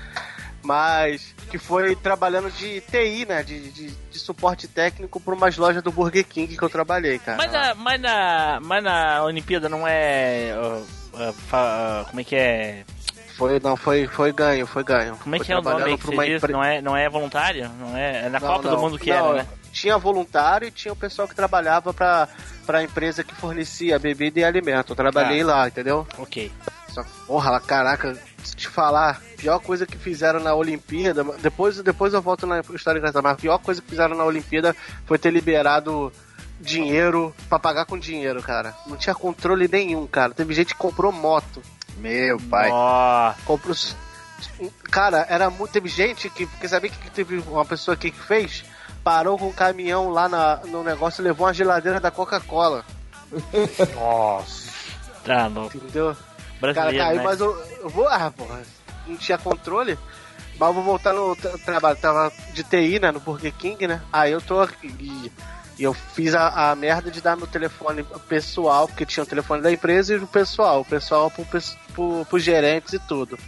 Mas 0.62 1.35
que 1.49 1.59
foi 1.59 1.96
trabalhando 1.96 2.51
de 2.51 2.80
TI, 2.82 3.26
né? 3.26 3.42
De, 3.42 3.70
de, 3.70 3.90
de 3.90 4.18
suporte 4.18 4.68
técnico 4.68 5.18
para 5.18 5.34
umas 5.34 5.57
lojas 5.57 5.82
do 5.82 5.90
Burger 5.90 6.24
King 6.24 6.57
que 6.57 6.62
eu 6.62 6.68
trabalhei, 6.70 7.18
cara. 7.18 7.38
Mas 7.38 7.51
na, 7.53 7.74
mas 7.74 8.01
na, 8.01 8.61
mas 8.62 8.84
na 8.84 9.24
Olimpíada 9.24 9.68
não 9.68 9.86
é. 9.86 10.53
como 12.09 12.20
é 12.20 12.24
que 12.24 12.36
é? 12.36 12.84
Foi, 13.36 13.61
não, 13.61 13.76
foi, 13.76 14.07
foi 14.09 14.32
ganho, 14.32 14.66
foi 14.66 14.82
ganho. 14.82 15.16
Como 15.16 15.32
é 15.34 15.38
Foi 15.38 15.46
que 15.46 15.53
é 15.53 15.59
o 15.59 15.62
nome 15.62 15.96
que 15.96 16.07
você 16.07 16.26
diz? 16.26 16.36
empre- 16.38 16.53
Não 16.53 16.64
é, 16.64 16.82
não 16.82 16.96
é 16.96 17.09
voluntário? 17.09 17.70
Não 17.78 17.96
é, 17.96 18.26
é 18.26 18.28
na 18.28 18.40
Não, 18.40 18.49
Copa 18.49 18.62
do 18.68 18.74
não. 18.74 18.80
Mundo 18.82 18.99
que 18.99 19.11
Não, 19.11 19.28
era, 19.34 19.42
né? 19.44 19.49
Tinha 19.72 19.98
voluntário 19.98 20.68
e 20.68 20.70
tinha 20.70 20.92
o 20.92 20.96
pessoal 20.96 21.28
que 21.28 21.34
trabalhava 21.34 21.92
pra, 21.92 22.28
pra 22.66 22.82
empresa 22.82 23.22
que 23.22 23.34
fornecia 23.34 23.98
bebida 23.98 24.40
e 24.40 24.44
alimento. 24.44 24.92
Eu 24.92 24.96
trabalhei 24.96 25.42
lá, 25.44 25.68
entendeu? 25.68 26.06
Ok. 26.18 26.50
Só 26.88 27.02
que, 27.02 27.10
porra, 27.26 27.60
caraca, 27.60 28.18
se 28.42 28.56
te 28.56 28.68
falar, 28.68 29.20
pior 29.36 29.58
coisa 29.60 29.86
que 29.86 29.96
fizeram 29.96 30.40
na 30.40 30.54
Olimpíada, 30.54 31.22
depois, 31.40 31.80
depois 31.82 32.14
eu 32.14 32.22
volto 32.22 32.46
na 32.46 32.60
história 32.60 32.98
engraçada, 32.98 33.22
mas 33.22 33.32
a 33.32 33.36
pior 33.36 33.58
coisa 33.58 33.82
que 33.82 33.88
fizeram 33.88 34.16
na 34.16 34.24
Olimpíada 34.24 34.74
foi 35.06 35.18
ter 35.18 35.30
liberado 35.30 36.12
dinheiro 36.60 37.34
pra 37.48 37.58
pagar 37.58 37.84
com 37.84 37.98
dinheiro, 37.98 38.42
cara. 38.42 38.74
Não 38.86 38.96
tinha 38.96 39.14
controle 39.14 39.68
nenhum, 39.70 40.06
cara. 40.06 40.34
Teve 40.34 40.54
gente 40.54 40.74
que 40.74 40.80
comprou 40.80 41.12
moto. 41.12 41.62
Meu 41.98 42.38
pai. 42.38 42.70
Ó, 42.72 43.32
Comprou. 43.44 43.74
Cara, 44.84 45.26
era 45.28 45.50
muito. 45.50 45.72
Teve 45.72 45.88
gente 45.88 46.30
que. 46.30 46.46
Quer 46.46 46.68
saber 46.68 46.88
o 46.88 46.90
que 46.90 46.98
que 46.98 47.10
teve 47.10 47.38
uma 47.38 47.64
pessoa 47.64 47.94
aqui 47.94 48.10
que 48.10 48.20
fez? 48.20 48.64
Parou 49.09 49.38
com 49.38 49.48
um 49.48 49.52
caminhão 49.52 50.11
lá 50.11 50.28
na, 50.28 50.56
no 50.66 50.84
negócio 50.84 51.22
e 51.22 51.24
levou 51.24 51.46
uma 51.46 51.54
geladeira 51.54 51.98
da 51.98 52.11
Coca-Cola. 52.11 52.84
Nossa. 53.94 54.70
tá 55.24 55.46
louco. 55.46 55.76
Entendeu? 55.78 56.14
Cara, 56.14 56.72
Brasileiro, 56.74 56.98
caiu, 56.98 57.16
né? 57.16 57.22
mas 57.24 57.40
eu, 57.40 57.56
eu 57.80 57.88
vou. 57.88 58.06
Ah, 58.06 58.30
porra. 58.30 58.61
Não 59.06 59.16
tinha 59.16 59.38
controle. 59.38 59.98
Mas 60.59 60.68
eu 60.68 60.74
vou 60.74 60.82
voltar 60.82 61.14
no 61.14 61.34
tra- 61.34 61.56
trabalho. 61.56 61.96
Tava 61.96 62.30
de 62.52 62.62
TI, 62.62 62.98
né? 62.98 63.11
No 63.11 63.20
Burger 63.20 63.52
King, 63.54 63.86
né? 63.86 64.02
Aí 64.12 64.30
eu 64.32 64.42
tô 64.42 64.61
aqui. 64.61 64.88
E, 65.00 65.32
e 65.78 65.82
eu 65.84 65.94
fiz 65.94 66.34
a, 66.34 66.70
a 66.70 66.74
merda 66.76 67.11
de 67.11 67.22
dar 67.22 67.34
meu 67.34 67.46
telefone 67.46 68.04
pessoal, 68.28 68.86
porque 68.88 69.06
tinha 69.06 69.22
o 69.22 69.26
telefone 69.26 69.62
da 69.62 69.72
empresa 69.72 70.12
e 70.14 70.18
o 70.18 70.26
pessoal. 70.26 70.80
O 70.80 70.84
pessoal 70.84 71.30
pro, 71.30 71.46
pes- 71.46 71.78
pro, 71.94 72.26
pros 72.28 72.42
gerentes 72.42 72.92
e 72.92 72.98
tudo. 72.98 73.38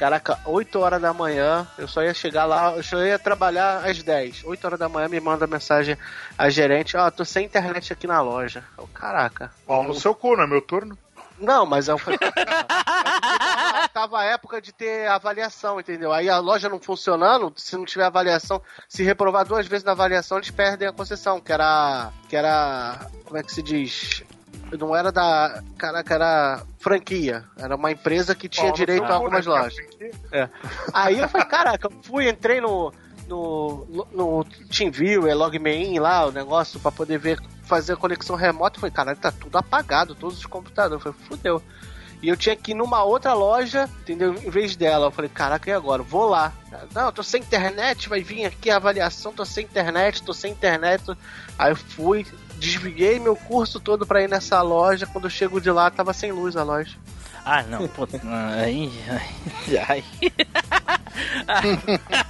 Caraca, 0.00 0.38
8 0.46 0.80
horas 0.80 1.02
da 1.02 1.12
manhã, 1.12 1.68
eu 1.76 1.86
só 1.86 2.02
ia 2.02 2.14
chegar 2.14 2.46
lá, 2.46 2.74
eu 2.74 2.82
só 2.82 3.04
ia 3.04 3.18
trabalhar 3.18 3.84
às 3.84 4.02
10. 4.02 4.44
8 4.46 4.64
horas 4.64 4.78
da 4.78 4.88
manhã 4.88 5.08
me 5.08 5.20
manda 5.20 5.46
mensagem 5.46 5.94
a 6.38 6.48
gerente, 6.48 6.96
ó, 6.96 7.10
tô 7.10 7.22
sem 7.22 7.44
internet 7.44 7.92
aqui 7.92 8.06
na 8.06 8.22
loja. 8.22 8.64
Eu, 8.78 8.88
caraca. 8.94 9.52
Pau 9.66 9.82
no 9.82 9.92
seu 9.92 10.14
cu, 10.14 10.38
não 10.38 10.44
é 10.44 10.46
meu 10.46 10.62
turno? 10.62 10.96
Não, 11.38 11.66
mas 11.66 11.86
eu 11.86 11.98
falei. 11.98 12.18
tava 13.92 14.20
a 14.20 14.24
época 14.24 14.58
de 14.62 14.72
ter 14.72 15.06
avaliação, 15.06 15.78
entendeu? 15.78 16.14
Aí 16.14 16.30
a 16.30 16.38
loja 16.38 16.70
não 16.70 16.80
funcionando, 16.80 17.52
se 17.54 17.76
não 17.76 17.84
tiver 17.84 18.04
avaliação, 18.04 18.62
se 18.88 19.02
reprovar 19.02 19.44
duas 19.44 19.66
vezes 19.66 19.84
na 19.84 19.92
avaliação, 19.92 20.38
eles 20.38 20.50
perdem 20.50 20.88
a 20.88 20.92
concessão, 20.92 21.38
que 21.38 21.52
era. 21.52 22.10
Que 22.26 22.36
era. 22.36 23.06
Como 23.26 23.36
é 23.36 23.42
que 23.42 23.52
se 23.52 23.62
diz? 23.62 24.24
Não 24.78 24.94
era 24.94 25.10
da. 25.10 25.62
Caraca, 25.76 26.14
era 26.14 26.62
franquia. 26.78 27.44
Era 27.56 27.76
uma 27.76 27.90
empresa 27.90 28.34
que 28.34 28.48
tinha 28.48 28.72
direito 28.72 29.04
a 29.04 29.14
algumas 29.14 29.46
né, 29.46 29.52
lojas. 29.52 29.90
É. 30.32 30.48
Aí 30.92 31.18
eu 31.18 31.28
falei, 31.28 31.46
caraca, 31.46 31.88
eu 31.88 32.02
fui, 32.02 32.28
entrei 32.28 32.60
no. 32.60 32.92
No, 33.28 33.86
no 34.10 34.44
TeamViewer, 34.44 35.36
Logmein 35.36 36.00
lá, 36.00 36.26
o 36.26 36.32
negócio, 36.32 36.80
pra 36.80 36.90
poder 36.90 37.16
ver, 37.16 37.40
fazer 37.62 37.92
a 37.92 37.96
conexão 37.96 38.34
remota. 38.34 38.76
Eu 38.76 38.80
falei, 38.80 38.92
caralho, 38.92 39.18
tá 39.18 39.30
tudo 39.30 39.56
apagado, 39.56 40.16
todos 40.16 40.38
os 40.38 40.46
computadores. 40.46 41.04
Eu 41.04 41.12
falei, 41.12 41.28
fudeu. 41.28 41.62
E 42.22 42.28
eu 42.28 42.36
tinha 42.36 42.54
que 42.54 42.72
ir 42.72 42.74
numa 42.74 43.02
outra 43.02 43.32
loja, 43.32 43.88
entendeu? 44.00 44.34
Em 44.34 44.50
vez 44.50 44.76
dela. 44.76 45.06
Eu 45.06 45.10
falei, 45.10 45.30
caraca, 45.30 45.70
e 45.70 45.72
agora? 45.72 46.02
Vou 46.02 46.28
lá. 46.28 46.52
Não, 46.94 47.06
eu 47.06 47.12
tô 47.12 47.22
sem 47.22 47.40
internet, 47.40 48.08
vai 48.08 48.22
vir 48.22 48.44
aqui 48.44 48.70
a 48.70 48.76
avaliação, 48.76 49.32
tô 49.32 49.44
sem 49.44 49.64
internet, 49.64 50.22
tô 50.22 50.34
sem 50.34 50.52
internet. 50.52 51.02
Aí 51.58 51.72
eu 51.72 51.76
fui, 51.76 52.26
desviguei 52.60 53.18
meu 53.18 53.34
curso 53.34 53.80
todo 53.80 54.06
pra 54.06 54.22
ir 54.22 54.28
nessa 54.28 54.60
loja. 54.62 55.06
Quando 55.06 55.24
eu 55.24 55.30
chego 55.30 55.60
de 55.60 55.70
lá, 55.70 55.90
tava 55.90 56.12
sem 56.12 56.30
luz 56.30 56.54
a 56.56 56.62
loja. 56.62 56.96
Ah, 57.44 57.62
não, 57.62 57.88
pô. 57.88 58.06
Ai, 58.24 58.92
ai, 59.08 59.78
ai. 59.88 60.04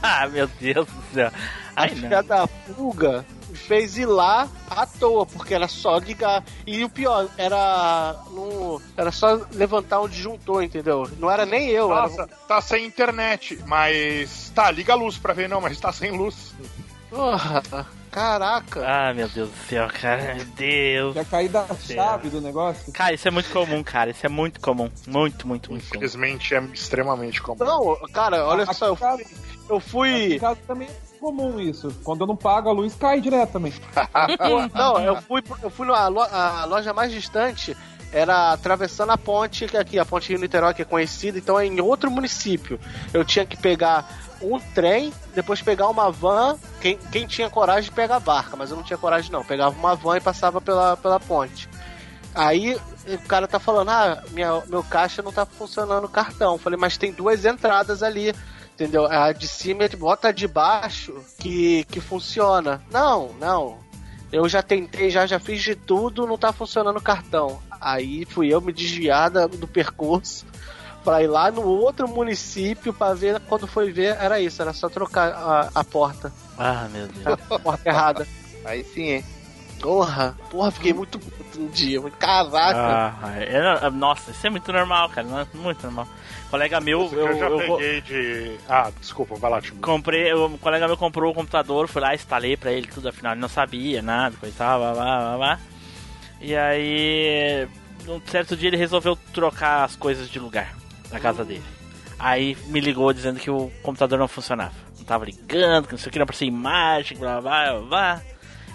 ah, 0.03 0.27
meu 0.29 0.47
Deus 0.61 0.87
do 0.87 1.03
céu. 1.13 1.31
A 1.77 1.83
Ai, 1.83 1.89
filha 1.91 2.23
não. 2.23 2.29
da 2.29 2.47
fuga 2.47 3.25
fez 3.55 3.99
ir 3.99 4.07
lá 4.07 4.49
à 4.69 4.87
toa, 4.87 5.27
porque 5.27 5.55
era 5.55 5.67
só 5.69 5.99
ligar. 5.99 6.45
E 6.67 6.85
o 6.85 6.89
pior, 6.89 7.29
era. 7.37 8.17
No, 8.31 8.81
era 8.97 9.11
só 9.11 9.41
levantar 9.53 10.01
um 10.01 10.09
disjuntor, 10.09 10.63
entendeu? 10.63 11.09
Não 11.19 11.31
era 11.31 11.45
nem 11.45 11.69
eu, 11.69 11.91
era. 11.93 12.03
Nossa, 12.03 12.27
tá 12.49 12.61
sem 12.61 12.87
internet, 12.87 13.59
mas. 13.67 14.51
Tá, 14.55 14.71
liga 14.71 14.93
a 14.93 14.97
luz 14.97 15.19
pra 15.19 15.33
ver, 15.33 15.49
não, 15.49 15.61
mas 15.61 15.79
tá 15.81 15.93
sem 15.93 16.11
luz. 16.11 16.55
Porra, 17.09 17.63
caraca. 18.11 18.83
Ah, 18.87 19.15
meu 19.15 19.29
Deus 19.29 19.49
do 19.51 19.57
céu, 19.69 19.89
cara. 20.01 20.35
Meu 20.35 20.45
Deus. 20.45 21.15
Já 21.15 21.25
caí 21.25 21.49
da 21.49 21.67
chave 21.77 22.29
do 22.29 22.41
negócio. 22.41 22.93
Cara, 22.93 23.15
isso 23.15 23.27
é 23.27 23.31
muito 23.31 23.51
comum, 23.51 23.83
cara. 23.83 24.11
Isso 24.11 24.25
é 24.27 24.29
muito 24.29 24.61
comum. 24.61 24.91
Muito, 25.07 25.47
muito, 25.47 25.71
muito 25.71 25.71
comum. 25.71 25.77
Infelizmente 25.79 26.55
é 26.55 26.63
extremamente 26.73 27.41
comum. 27.43 27.65
Não, 27.65 27.97
cara, 28.13 28.45
olha 28.47 28.65
Aqui 28.65 28.75
só, 28.75 28.87
eu 28.87 28.97
fui. 28.97 29.25
Eu 29.69 29.77
aqui 29.77 29.89
fui. 29.89 30.39
casa 30.41 30.59
também 30.67 30.89
é 30.89 31.19
comum 31.21 31.61
isso. 31.61 31.95
Quando 32.03 32.23
eu 32.23 32.27
não 32.27 32.37
pago 32.37 32.69
a 32.69 32.73
luz, 32.73 32.95
cai 32.95 33.21
direto 33.21 33.53
também. 33.53 33.73
Não, 34.75 34.99
eu 35.01 35.21
fui, 35.23 35.43
eu 35.63 35.71
fui 35.71 35.87
na 35.87 36.09
lo- 36.09 36.23
a 36.23 36.65
loja 36.65 36.93
mais 36.93 37.13
distante. 37.13 37.77
Era 38.13 38.53
atravessando 38.53 39.11
a 39.13 39.17
ponte, 39.19 39.67
que 39.69 39.77
é 39.77 39.81
aqui, 39.81 39.97
a 39.97 40.05
ponte 40.05 40.31
Rio 40.31 40.41
Niterói, 40.41 40.75
que 40.75 40.83
é 40.83 40.85
conhecida, 40.85 41.39
então 41.39 41.57
é 41.61 41.65
em 41.65 41.81
outro 41.81 42.11
município. 42.11 42.81
Eu 43.15 43.25
tinha 43.25 43.47
que 43.47 43.57
pegar 43.57 44.05
um 44.43 44.59
trem, 44.59 45.13
depois 45.35 45.61
pegar 45.63 45.89
uma 45.89 46.11
van. 46.11 46.57
Quem, 46.81 46.97
quem 47.13 47.27
tinha 47.27 47.51
coragem 47.51 47.85
de 47.91 47.93
pegar 47.97 48.17
a 48.17 48.21
barca, 48.21 48.57
mas 48.57 48.71
eu 48.71 48.77
não 48.77 48.83
tinha 48.83 48.99
coragem 48.99 49.31
não. 49.31 49.45
Pegava 49.45 49.77
uma 49.79 49.95
van 49.95 50.17
e 50.17 50.21
passava 50.21 50.61
pela, 50.61 50.97
pela 50.97 51.21
ponte. 51.21 51.69
Aí 52.35 52.77
o 53.07 53.19
cara 53.27 53.49
tá 53.49 53.59
falando, 53.59 53.91
ah, 53.91 54.23
minha, 54.31 54.63
meu 54.69 54.83
caixa 54.85 55.23
não 55.23 55.33
tá 55.33 55.45
funcionando 55.45 56.05
o 56.05 56.09
cartão. 56.09 56.53
Eu 56.53 56.59
falei, 56.59 56.79
mas 56.79 56.97
tem 56.97 57.13
duas 57.13 57.45
entradas 57.45 58.03
ali, 58.03 58.35
entendeu? 58.75 59.07
A 59.07 59.33
de 59.33 59.49
cima 59.49 59.85
e 59.85 59.89
bota 59.97 60.33
de 60.33 60.47
baixo 60.47 61.15
que, 61.39 61.85
que 61.85 62.01
funciona. 62.01 62.81
Não, 62.91 63.31
não. 63.41 63.79
Eu 64.33 64.49
já 64.49 64.63
tentei, 64.63 65.11
já, 65.11 65.27
já 65.27 65.41
fiz 65.41 65.61
de 65.61 65.75
tudo, 65.75 66.25
não 66.27 66.39
tá 66.39 66.53
funcionando 66.53 66.99
o 66.99 67.03
cartão. 67.03 67.61
Aí 67.81 68.25
fui 68.27 68.49
eu 68.49 68.61
me 68.61 68.73
desviar 68.73 69.29
da- 69.29 69.49
do 69.49 69.67
percurso 69.67 70.47
pra 71.05 71.23
ir 71.23 71.27
lá 71.27 71.51
no 71.51 71.63
outro 71.63 72.07
município 72.09 72.93
pra 72.93 73.15
ver. 73.15 73.41
Quando 73.41 73.67
foi 73.67 73.91
ver, 73.93 74.17
era 74.21 74.41
isso, 74.41 74.61
era 74.63 74.73
só 74.73 74.89
trocar 74.89 75.33
a, 75.33 75.71
a 75.75 75.85
porta. 75.85 76.33
Ah, 76.59 76.87
meu 76.93 77.07
Deus. 77.09 77.27
A 77.51 77.59
porta 77.59 77.89
errada. 77.89 78.27
Aí 78.65 78.85
sim, 78.85 79.03
hein? 79.13 79.25
Porra, 79.81 80.37
porra, 80.51 80.71
fiquei 80.71 80.93
muito 80.93 81.19
puto 81.19 81.59
um 81.59 81.67
dia. 81.69 81.97
Eu 81.97 82.11
Caraca. 82.19 83.17
Ah, 83.23 83.33
é- 83.41 83.89
nossa, 83.91 84.31
isso 84.31 84.47
é 84.47 84.51
muito 84.51 84.71
normal, 84.71 85.09
cara. 85.09 85.27
não 85.27 85.41
é 85.41 85.47
Muito 85.55 85.83
normal. 85.85 86.07
Colega 86.51 86.81
meu, 86.81 87.09
eu, 87.13 87.29
Eu, 87.29 87.39
já 87.39 87.47
eu 87.49 87.67
vou- 87.67 87.79
peguei 87.79 88.01
de. 88.03 88.57
Ah, 88.69 88.91
desculpa, 89.01 89.37
vai 89.37 89.51
lá, 89.51 89.61
Timo. 89.63 89.81
comprei, 89.81 90.31
o 90.35 90.59
colega 90.59 90.87
meu 90.87 90.97
comprou 90.99 91.31
o 91.31 91.35
computador, 91.35 91.89
fui 91.89 92.03
lá, 92.03 92.15
instalei 92.15 92.57
pra 92.59 92.73
ele 92.73 92.89
tudo, 92.89 93.09
afinal 93.09 93.33
ele 93.33 93.41
não 93.41 93.49
sabia 93.49 94.03
nada, 94.03 94.37
coisa 94.37 94.55
e 94.55 94.59
tal, 94.59 94.81
blá, 94.81 94.93
blá, 94.93 95.19
blá, 95.21 95.37
blá. 95.39 95.61
E 96.43 96.55
aí, 96.57 97.69
um 98.09 98.21
certo 98.27 98.57
dia 98.57 98.69
ele 98.69 98.77
resolveu 98.77 99.17
trocar 99.33 99.85
as 99.85 99.95
coisas 99.97 100.29
de 100.29 100.39
lugar 100.39 100.75
na 101.13 101.21
casa 101.21 101.45
dele. 101.45 101.63
Aí 102.19 102.57
me 102.67 102.81
ligou 102.81 103.13
dizendo 103.13 103.41
que 103.41 103.51
o 103.51 103.71
computador 103.83 104.19
não 104.19 104.29
funcionava. 104.29 104.73
Não 104.99 105.05
tava 105.05 105.25
ligando, 105.25 105.87
que 105.87 105.93
não 105.93 105.99
sei 105.99 106.09
o 106.09 106.13
que, 106.13 106.19
não 106.19 106.25
aparecia 106.25 106.47
imagem, 106.49 107.17
blá 107.19 107.41
blá 107.41 107.81
blá. 107.81 108.23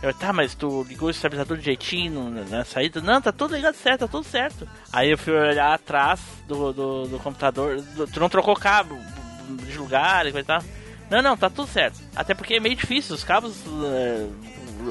Eu, 0.02 0.14
tá, 0.14 0.34
mas 0.34 0.54
tu 0.54 0.84
ligou 0.88 1.08
o 1.08 1.12
estabilizador 1.12 1.58
direitinho 1.58 2.30
na 2.50 2.66
saída? 2.66 3.00
Não, 3.02 3.22
tá 3.22 3.32
tudo 3.32 3.56
ligado 3.56 3.76
certo, 3.76 4.02
tá 4.02 4.08
tudo 4.08 4.24
certo. 4.26 4.68
Aí 4.92 5.10
eu 5.10 5.18
fui 5.18 5.34
olhar 5.34 5.74
atrás 5.74 6.20
do, 6.48 6.74
do, 6.74 7.08
do 7.08 7.20
computador, 7.20 7.82
do- 7.82 8.06
tu 8.08 8.20
não 8.20 8.30
trocou 8.30 8.56
cabo 8.56 9.00
de 9.48 9.78
lugar 9.78 10.26
e 10.26 10.32
coisa 10.32 10.44
e 10.44 10.48
tal. 10.48 10.64
Não, 11.10 11.22
não, 11.22 11.38
tá 11.38 11.50
tudo 11.50 11.68
certo. 11.68 12.00
Até 12.16 12.34
porque 12.34 12.56
é 12.56 12.60
meio 12.60 12.76
difícil, 12.76 13.16
os 13.16 13.24
cabos 13.24 13.56
eh, 13.86 14.28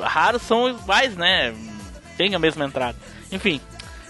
raros 0.02 0.42
são 0.42 0.68
iguais, 0.70 1.14
né? 1.16 1.52
Tem 2.16 2.34
a 2.34 2.38
mesma 2.38 2.64
entrada. 2.64 2.96
Enfim, 3.30 3.60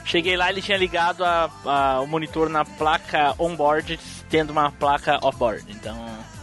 cheguei 0.05 0.37
lá 0.37 0.51
ele 0.51 0.63
tinha 0.63 0.77
ligado 0.79 1.25
a, 1.25 1.51
a- 1.65 2.01
o 2.01 2.07
monitor 2.07 2.49
na 2.49 2.65
placa 2.65 3.35
onboard, 3.39 3.99
tendo 4.31 4.51
uma 4.51 4.71
placa 4.71 5.19
offboard. 5.23 5.65
Então, 5.69 5.97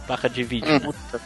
placa 0.06 0.28
de 0.28 0.42
vídeo. 0.44 0.80
Puta. 0.80 1.20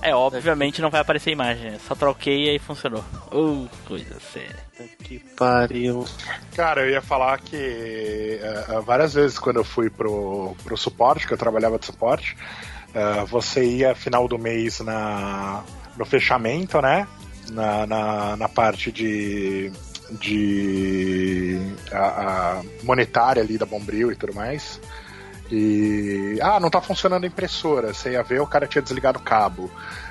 É, 0.00 0.14
obviamente 0.14 0.80
não 0.80 0.90
vai 0.90 1.00
aparecer 1.00 1.32
imagem, 1.32 1.76
só 1.88 1.92
troquei 1.92 2.44
e 2.46 2.50
aí 2.50 2.58
funcionou. 2.60 3.04
Uh, 3.32 3.68
coisa 3.84 4.16
séria. 4.32 4.54
Que 5.02 5.18
pariu. 5.36 6.06
Cara, 6.54 6.82
eu 6.82 6.90
ia 6.90 7.02
falar 7.02 7.40
que 7.40 8.38
eh, 8.40 8.80
várias 8.86 9.14
vezes 9.14 9.40
quando 9.40 9.56
eu 9.56 9.64
fui 9.64 9.90
pro, 9.90 10.54
pro 10.62 10.76
suporte, 10.76 11.26
que 11.26 11.32
eu 11.32 11.38
trabalhava 11.38 11.80
de 11.80 11.86
suporte, 11.86 12.36
eh, 12.94 13.24
você 13.26 13.64
ia 13.64 13.92
final 13.92 14.28
do 14.28 14.38
mês 14.38 14.78
na, 14.78 15.64
no 15.96 16.04
fechamento, 16.04 16.80
né? 16.80 17.04
Na, 17.50 17.84
na, 17.84 18.36
na 18.36 18.48
parte 18.48 18.92
de, 18.92 19.72
de 20.10 21.58
a, 21.92 21.98
a 22.58 22.62
monetária 22.82 23.42
ali 23.42 23.58
da 23.58 23.66
Bombril 23.66 24.12
e 24.12 24.16
tudo 24.16 24.34
mais. 24.34 24.80
E. 25.50 26.38
Ah, 26.42 26.60
não 26.60 26.70
tá 26.70 26.80
funcionando 26.80 27.24
a 27.24 27.26
impressora. 27.26 27.92
Você 27.92 28.12
ia 28.12 28.22
ver, 28.22 28.40
o 28.40 28.46
cara 28.46 28.66
tinha 28.66 28.82
desligado 28.82 29.18
o 29.18 29.22
cabo. 29.22 29.70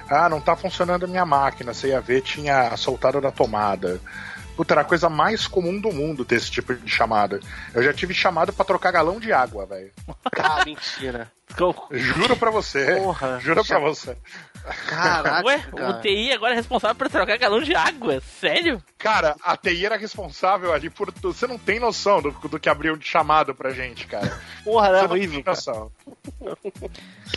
Ah, 0.09 0.29
não 0.29 0.41
tá 0.41 0.55
funcionando 0.55 1.03
a 1.03 1.07
minha 1.07 1.25
máquina. 1.25 1.73
Você 1.73 1.89
ia 1.89 2.01
ver, 2.01 2.21
tinha 2.21 2.75
soltado 2.75 3.21
da 3.21 3.31
tomada. 3.31 3.99
Puta, 4.55 4.73
era 4.73 4.81
a 4.81 4.85
coisa 4.85 5.07
mais 5.07 5.45
comum 5.45 5.79
do 5.79 5.91
mundo 5.91 6.25
ter 6.25 6.35
esse 6.35 6.49
tipo 6.49 6.73
de 6.73 6.91
chamada. 6.91 7.39
Eu 7.75 7.83
já 7.83 7.93
tive 7.93 8.11
chamada 8.11 8.51
pra 8.51 8.65
trocar 8.65 8.91
galão 8.91 9.19
de 9.19 9.31
água, 9.31 9.67
velho. 9.67 9.91
Cara, 10.31 10.65
mentira. 10.65 11.31
Juro 11.91 12.35
pra 12.35 12.49
você. 12.49 12.95
Porra. 12.95 13.39
Juro 13.39 13.63
pra 13.63 13.77
você. 13.77 14.17
Caraca, 14.88 15.45
Ué, 15.45 15.59
cara. 15.59 15.89
o 15.89 16.01
TI 16.01 16.32
agora 16.34 16.53
é 16.53 16.55
responsável 16.55 16.95
por 16.95 17.09
trocar 17.09 17.38
galão 17.38 17.61
de 17.61 17.76
água? 17.76 18.20
Sério? 18.22 18.82
Cara, 18.97 19.36
a 19.43 19.55
TI 19.55 19.86
era 19.86 19.97
responsável 19.97 20.74
ali 20.74 20.89
por. 20.89 21.11
Você 21.22 21.45
não 21.47 21.57
tem 21.57 21.80
noção 21.80 22.22
do, 22.22 22.32
do 22.32 22.59
que 22.59 22.68
abriu 22.70 22.95
de 22.97 23.05
chamado 23.05 23.53
pra 23.55 23.70
gente, 23.72 24.07
cara. 24.07 24.38
Porra, 24.63 24.88
Você 24.88 24.93
era 24.93 25.01
não 25.03 25.07
tem 25.09 25.18
horrível, 25.18 25.43
cara. 25.43 25.55
noção. 25.55 25.91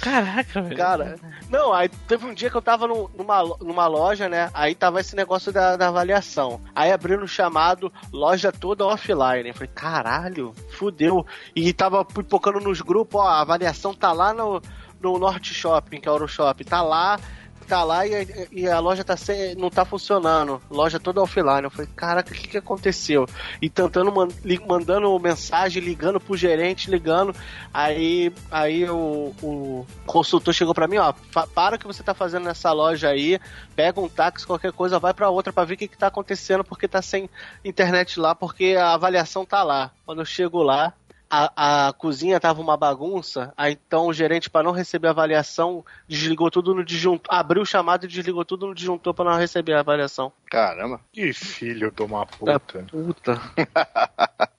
Caraca, 0.00 0.62
velho. 0.62 0.76
Cara, 0.76 1.16
não, 1.48 1.72
aí 1.72 1.88
teve 2.08 2.24
um 2.26 2.32
dia 2.34 2.48
que 2.50 2.56
eu 2.56 2.62
tava 2.62 2.86
no- 2.86 3.10
numa, 3.16 3.42
numa 3.60 3.86
loja, 3.86 4.28
né? 4.28 4.50
Aí 4.54 4.74
tava 4.74 5.00
esse 5.00 5.14
negócio 5.14 5.52
da, 5.52 5.76
da 5.76 5.88
avaliação. 5.88 6.60
Aí 6.74 6.90
abriram 6.92 7.24
o 7.24 7.28
chamado 7.28 7.92
loja 8.12 8.50
toda 8.52 8.86
offline. 8.86 9.48
Eu 9.48 9.54
falei, 9.54 9.70
caralho, 9.74 10.54
fudeu. 10.78 11.26
E 11.54 11.72
tava 11.72 12.04
pipocando 12.04 12.60
nos 12.60 12.80
grupos, 12.80 13.20
ó, 13.20 13.26
a 13.26 13.40
avaliação 13.40 13.92
tá 13.94 14.12
lá 14.12 14.32
no, 14.32 14.62
no 15.00 15.18
Norte 15.18 15.52
Shopping, 15.54 16.00
que 16.00 16.08
é 16.08 16.10
o 16.10 16.14
Euroshop. 16.14 16.64
Tá 16.64 16.82
lá, 16.82 17.18
tá 17.66 17.84
lá 17.84 18.04
e, 18.04 18.48
e 18.50 18.66
a 18.68 18.80
loja 18.80 19.04
tá 19.04 19.16
sem, 19.16 19.54
não 19.54 19.70
tá 19.70 19.84
funcionando. 19.84 20.60
Loja 20.68 20.98
toda 20.98 21.22
offline. 21.22 21.62
Eu 21.62 21.70
falei, 21.70 21.88
caraca, 21.94 22.32
o 22.32 22.34
que 22.34 22.48
que 22.48 22.58
aconteceu? 22.58 23.26
E 23.62 23.70
tentando, 23.70 24.10
man- 24.10 24.28
li- 24.44 24.60
mandando 24.66 25.16
mensagem, 25.20 25.80
ligando 25.82 26.18
pro 26.20 26.36
gerente, 26.36 26.90
ligando. 26.90 27.34
Aí, 27.72 28.32
aí 28.50 28.90
o, 28.90 29.32
o 29.42 29.86
consultor 30.04 30.52
chegou 30.52 30.74
pra 30.74 30.88
mim, 30.88 30.96
ó, 30.98 31.12
para 31.54 31.76
o 31.76 31.78
que 31.78 31.86
você 31.86 32.02
tá 32.02 32.12
fazendo 32.12 32.44
nessa 32.44 32.72
loja 32.72 33.08
aí, 33.08 33.38
pega 33.76 34.00
um 34.00 34.08
táxi, 34.08 34.44
qualquer 34.46 34.72
coisa, 34.72 34.98
vai 34.98 35.14
pra 35.14 35.30
outra 35.30 35.52
pra 35.52 35.64
ver 35.64 35.74
o 35.74 35.76
que 35.76 35.86
que 35.88 35.96
tá 35.96 36.08
acontecendo, 36.08 36.64
porque 36.64 36.88
tá 36.88 37.00
sem 37.00 37.30
internet 37.64 38.18
lá, 38.18 38.34
porque 38.34 38.76
a 38.76 38.94
avaliação 38.94 39.44
tá 39.46 39.62
lá. 39.62 39.92
Quando 40.04 40.20
eu 40.22 40.24
chego 40.26 40.60
lá, 40.62 40.92
a, 41.30 41.88
a 41.88 41.92
cozinha 41.92 42.40
tava 42.40 42.60
uma 42.60 42.76
bagunça, 42.76 43.52
aí 43.56 43.78
então 43.86 44.06
o 44.08 44.12
gerente, 44.12 44.50
pra 44.50 44.62
não 44.62 44.72
receber 44.72 45.06
a 45.06 45.12
avaliação, 45.12 45.84
desligou 46.08 46.50
tudo 46.50 46.74
no 46.74 46.84
disjuntor, 46.84 47.32
abriu 47.32 47.62
o 47.62 47.66
chamado 47.66 48.04
e 48.04 48.08
desligou 48.08 48.44
tudo 48.44 48.66
no 48.66 48.74
disjuntor 48.74 49.14
pra 49.14 49.24
não 49.24 49.36
receber 49.36 49.74
a 49.74 49.80
avaliação. 49.80 50.32
Caramba. 50.50 51.00
Que 51.12 51.32
filho 51.32 51.92
de 51.92 52.02
uma 52.02 52.26
puta. 52.26 52.58
Puta. 52.90 53.40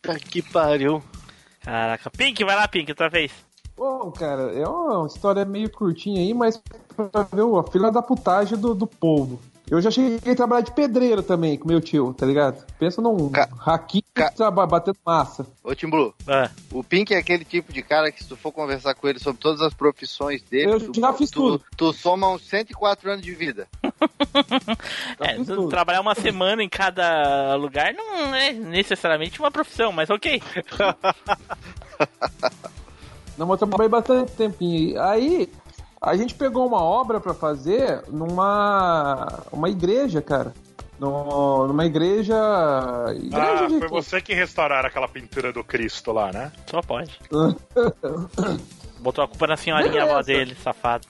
Puta 0.00 0.18
que 0.18 0.42
pariu. 0.42 1.02
Caraca. 1.60 2.10
Pink, 2.10 2.44
vai 2.44 2.54
lá, 2.54 2.68
Pink, 2.68 2.92
outra 2.92 3.08
vez. 3.08 3.32
Bom, 3.76 4.12
cara, 4.12 4.52
é 4.52 4.68
uma 4.68 5.06
história 5.06 5.44
meio 5.44 5.70
curtinha 5.70 6.20
aí, 6.20 6.32
mas 6.32 6.62
pra 6.94 7.22
ver 7.22 7.42
a 7.42 7.72
fila 7.72 7.90
da 7.90 8.02
putagem 8.02 8.56
do, 8.56 8.74
do 8.74 8.86
povo. 8.86 9.40
Eu 9.70 9.80
já 9.80 9.90
cheguei 9.90 10.32
a 10.32 10.36
trabalhar 10.36 10.60
de 10.60 10.72
pedreiro 10.72 11.22
também 11.22 11.56
com 11.56 11.66
meu 11.66 11.80
tio, 11.80 12.12
tá 12.12 12.26
ligado? 12.26 12.62
Pensa 12.78 13.00
num 13.00 13.30
Ca- 13.30 13.48
traba- 14.36 14.66
batendo 14.66 14.98
massa. 15.04 15.46
Ô, 15.64 15.74
Tim 15.74 15.88
Blue, 15.88 16.14
Ah, 16.28 16.50
o 16.70 16.84
Pink 16.84 17.14
é 17.14 17.16
aquele 17.18 17.46
tipo 17.46 17.72
de 17.72 17.82
cara 17.82 18.12
que 18.12 18.22
se 18.22 18.28
tu 18.28 18.36
for 18.36 18.52
conversar 18.52 18.94
com 18.94 19.08
ele 19.08 19.18
sobre 19.18 19.40
todas 19.40 19.62
as 19.62 19.72
profissões 19.72 20.42
dele, 20.42 20.70
Eu 20.70 20.92
tu, 20.92 21.00
já 21.00 21.12
fiz 21.14 21.30
tu, 21.30 21.58
tudo. 21.58 21.64
tu 21.78 21.92
soma 21.94 22.28
uns 22.30 22.42
104 22.46 23.10
anos 23.10 23.24
de 23.24 23.34
vida. 23.34 23.66
é, 25.18 25.36
trabalhar 25.70 26.02
uma 26.02 26.14
semana 26.14 26.62
em 26.62 26.68
cada 26.68 27.54
lugar 27.56 27.94
não 27.94 28.34
é 28.34 28.52
necessariamente 28.52 29.40
uma 29.40 29.50
profissão, 29.50 29.90
mas 29.92 30.10
ok. 30.10 30.42
Não, 33.36 33.46
mas 33.46 33.60
eu 33.60 33.66
trabalhei 33.66 33.88
bastante 33.90 34.30
tempinho. 34.32 35.00
Aí, 35.02 35.48
a 36.10 36.16
gente 36.16 36.34
pegou 36.34 36.66
uma 36.66 36.80
obra 36.82 37.20
pra 37.20 37.34
fazer 37.34 38.02
numa 38.08 39.42
uma 39.52 39.68
igreja, 39.68 40.20
cara. 40.22 40.52
No, 40.98 41.66
numa 41.66 41.84
igreja. 41.84 42.34
Igreja 43.16 43.64
Ah, 43.64 43.66
de. 43.66 43.78
foi 43.80 43.88
você 43.88 44.20
que 44.20 44.32
restauraram 44.32 44.88
aquela 44.88 45.08
pintura 45.08 45.52
do 45.52 45.64
Cristo 45.64 46.12
lá, 46.12 46.30
né? 46.32 46.52
Só 46.70 46.80
pode. 46.80 47.18
Botou 49.00 49.24
a 49.24 49.28
culpa 49.28 49.46
na 49.48 49.56
senhorinha 49.56 49.90
Beleza. 49.92 50.12
avó 50.12 50.22
dele, 50.22 50.54
safado. 50.62 51.06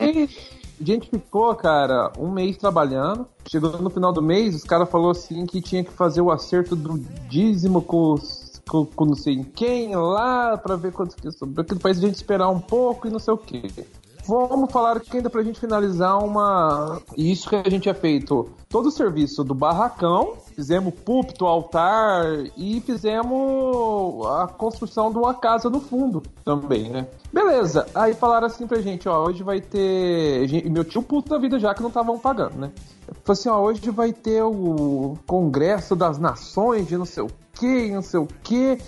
A 0.00 0.06
gente, 0.06 0.38
a 0.80 0.84
gente 0.84 1.10
ficou, 1.10 1.54
cara, 1.54 2.10
um 2.16 2.30
mês 2.30 2.56
trabalhando. 2.56 3.26
Chegou 3.50 3.70
no 3.82 3.90
final 3.90 4.12
do 4.12 4.22
mês, 4.22 4.54
os 4.54 4.62
caras 4.64 4.88
falaram 4.88 5.10
assim 5.10 5.44
que 5.44 5.60
tinha 5.60 5.84
que 5.84 5.90
fazer 5.90 6.20
o 6.22 6.30
acerto 6.30 6.74
do 6.74 6.98
dízimo 7.28 7.82
com, 7.82 8.14
os- 8.14 8.41
com, 8.68 8.84
com 8.86 9.04
não 9.04 9.14
sei 9.14 9.44
quem 9.54 9.94
lá 9.94 10.56
pra 10.56 10.76
ver 10.76 10.92
quanto 10.92 11.16
que 11.16 11.30
sobrou. 11.30 11.62
Aquilo 11.62 11.80
faz 11.80 11.98
a 11.98 12.00
gente 12.00 12.14
esperar 12.14 12.48
um 12.48 12.60
pouco 12.60 13.06
e 13.06 13.10
não 13.10 13.18
sei 13.18 13.34
o 13.34 13.38
que. 13.38 13.86
Vamos 14.24 14.70
falar 14.70 15.00
que 15.00 15.16
ainda 15.16 15.28
pra 15.28 15.42
gente 15.42 15.58
finalizar 15.58 16.22
uma. 16.22 17.00
Isso 17.16 17.48
que 17.48 17.56
a 17.56 17.68
gente 17.68 17.82
tinha 17.82 17.94
feito. 17.94 18.48
Todo 18.68 18.86
o 18.86 18.90
serviço 18.90 19.42
do 19.42 19.52
barracão, 19.52 20.34
fizemos 20.54 20.94
púlpito, 20.94 21.44
altar 21.44 22.24
e 22.56 22.80
fizemos 22.82 24.24
a 24.26 24.46
construção 24.46 25.10
de 25.10 25.18
uma 25.18 25.34
casa 25.34 25.68
no 25.68 25.80
fundo 25.80 26.22
também, 26.44 26.88
né? 26.88 27.08
Beleza, 27.32 27.86
aí 27.94 28.14
falaram 28.14 28.46
assim 28.46 28.66
pra 28.66 28.80
gente, 28.80 29.08
ó, 29.08 29.24
hoje 29.24 29.42
vai 29.42 29.60
ter. 29.60 30.48
Meu 30.70 30.84
tio 30.84 31.02
puto 31.02 31.30
da 31.30 31.38
vida 31.38 31.58
já 31.58 31.74
que 31.74 31.82
não 31.82 31.88
estavam 31.88 32.16
pagando, 32.16 32.56
né? 32.56 32.70
Falou 33.24 33.32
assim, 33.32 33.48
ó, 33.48 33.60
hoje 33.60 33.90
vai 33.90 34.12
ter 34.12 34.42
o 34.42 35.18
Congresso 35.26 35.96
das 35.96 36.18
Nações 36.18 36.86
de 36.86 36.96
não 36.96 37.04
sei 37.04 37.24
o 37.24 37.41
que, 37.62 37.90
não 37.92 38.02
sei 38.02 38.18
o 38.20 38.26
que. 38.26 38.78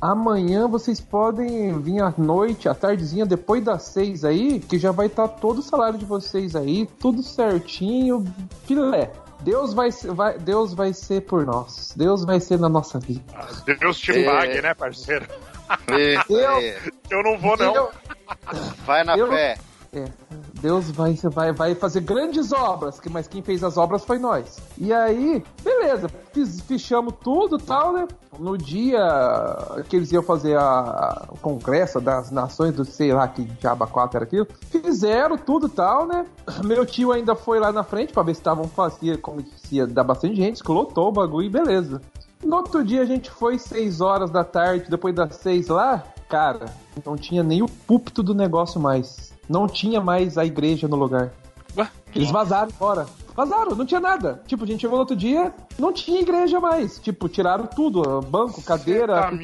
Amanhã 0.00 0.66
vocês 0.66 0.98
podem 1.00 1.78
vir 1.80 2.00
à 2.00 2.14
noite, 2.16 2.68
à 2.68 2.74
tardezinha, 2.74 3.26
depois 3.26 3.62
das 3.62 3.82
seis 3.82 4.24
aí, 4.24 4.58
que 4.60 4.78
já 4.78 4.92
vai 4.92 5.06
estar 5.08 5.28
todo 5.28 5.58
o 5.58 5.62
salário 5.62 5.98
de 5.98 6.04
vocês 6.06 6.56
aí, 6.56 6.86
tudo 6.98 7.22
certinho, 7.22 8.24
filé. 8.64 9.10
Deus 9.40 9.74
vai, 9.74 9.90
ser- 9.92 10.12
vai, 10.14 10.38
Deus 10.38 10.72
vai 10.74 10.92
ser 10.94 11.22
por 11.22 11.44
nós. 11.44 11.92
Deus 11.96 12.24
vai 12.24 12.40
ser 12.40 12.58
na 12.58 12.68
nossa 12.68 12.98
vida. 12.98 13.22
Deus 13.78 13.98
te 13.98 14.12
É. 14.12 14.24
pague, 14.24 14.62
né, 14.62 14.72
parceiro? 14.74 15.26
Isso 15.88 16.32
Eu-. 16.32 16.92
Eu 17.10 17.22
não 17.22 17.38
vou, 17.38 17.56
não. 17.58 17.74
Eu- 17.74 17.90
Vai 18.86 19.02
na 19.04 19.18
Eu- 19.18 19.28
fé. 19.28 19.58
É, 19.92 20.04
Deus 20.60 20.90
vai, 20.90 21.14
vai, 21.14 21.52
vai 21.52 21.74
fazer 21.74 22.00
grandes 22.00 22.52
obras, 22.52 23.00
mas 23.10 23.26
quem 23.26 23.42
fez 23.42 23.64
as 23.64 23.76
obras 23.76 24.04
foi 24.04 24.18
nós. 24.18 24.58
E 24.78 24.92
aí, 24.92 25.42
beleza, 25.62 26.08
fiz, 26.32 26.60
fichamos 26.60 27.14
tudo 27.22 27.58
tal, 27.58 27.92
né? 27.92 28.06
No 28.38 28.56
dia 28.56 29.00
que 29.88 29.96
eles 29.96 30.12
iam 30.12 30.22
fazer 30.22 30.56
a- 30.56 31.26
o 31.30 31.38
congresso 31.38 32.00
das 32.00 32.30
nações 32.30 32.74
do 32.74 32.84
sei 32.84 33.12
lá 33.12 33.26
que 33.28 33.42
diaba 33.44 33.86
4 33.86 34.16
era 34.18 34.24
aquilo, 34.24 34.46
fizeram 34.70 35.36
tudo 35.36 35.68
tal, 35.68 36.06
né? 36.06 36.26
Meu 36.64 36.84
tio 36.86 37.12
ainda 37.12 37.34
foi 37.34 37.58
lá 37.58 37.72
na 37.72 37.82
frente 37.82 38.12
pra 38.12 38.22
ver 38.22 38.34
se 38.34 38.40
estavam 38.40 38.64
fazia 38.68 39.16
como 39.18 39.42
ia 39.70 39.86
dar 39.86 40.04
bastante 40.04 40.36
gente, 40.36 40.62
lotou 40.66 41.08
o 41.08 41.12
bagulho 41.12 41.46
e 41.46 41.50
beleza. 41.50 42.00
No 42.44 42.56
outro 42.56 42.82
dia 42.84 43.02
a 43.02 43.04
gente 43.06 43.30
foi 43.30 43.58
6 43.58 44.00
horas 44.00 44.30
da 44.30 44.42
tarde, 44.44 44.88
depois 44.90 45.14
das 45.14 45.36
6 45.36 45.68
lá, 45.68 46.02
cara, 46.28 46.66
não 47.04 47.16
tinha 47.16 47.42
nem 47.42 47.62
o 47.62 47.68
púlpito 47.68 48.22
do 48.22 48.34
negócio 48.34 48.80
mais. 48.80 49.30
Não 49.50 49.66
tinha 49.66 50.00
mais 50.00 50.38
a 50.38 50.44
igreja 50.44 50.86
no 50.86 50.94
lugar. 50.94 51.30
Ué? 51.76 51.88
Eles 52.14 52.30
vazaram 52.30 52.70
fora. 52.70 53.06
Vazaram, 53.34 53.74
não 53.74 53.84
tinha 53.86 54.00
nada. 54.00 54.42
Tipo, 54.46 54.62
a 54.64 54.66
gente 54.66 54.80
chegou 54.80 54.96
no 54.96 55.00
outro 55.02 55.16
dia, 55.16 55.52
não 55.78 55.92
tinha 55.92 56.20
igreja 56.20 56.60
mais. 56.60 56.98
Tipo, 56.98 57.28
tiraram 57.28 57.66
tudo, 57.66 58.20
banco, 58.22 58.62
cadeira, 58.62 59.22
Tá 59.22 59.30
me. 59.32 59.42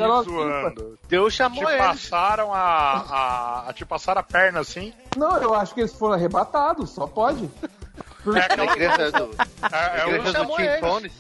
Deus 1.09 1.33
Te 1.33 1.37
chamou 1.39 1.69
eles. 1.71 1.85
passaram 1.87 2.53
a, 2.55 2.59
a, 2.59 3.69
a- 3.69 3.73
Te 3.73 3.85
passaram 3.85 4.21
a 4.21 4.25
perna 4.25 4.61
assim. 4.61 4.93
Não, 5.17 5.37
eu 5.39 5.55
acho 5.55 5.75
que 5.75 5.81
eles 5.81 5.93
foram 5.95 6.15
arrebatados, 6.15 6.91
só 6.91 7.07
pode. 7.07 7.49
É 8.27 8.39
A 8.41 8.45
aquela 8.45 8.73
igreja 8.73 9.13
do, 9.13 9.31
É, 9.73 9.77
é 9.99 10.03
a 10.03 10.09
igreja 10.09 10.23
do 10.25 10.33
chamou 10.33 10.57
Tim 10.57 10.63
eles. 10.63 10.81
Tones. 10.81 11.13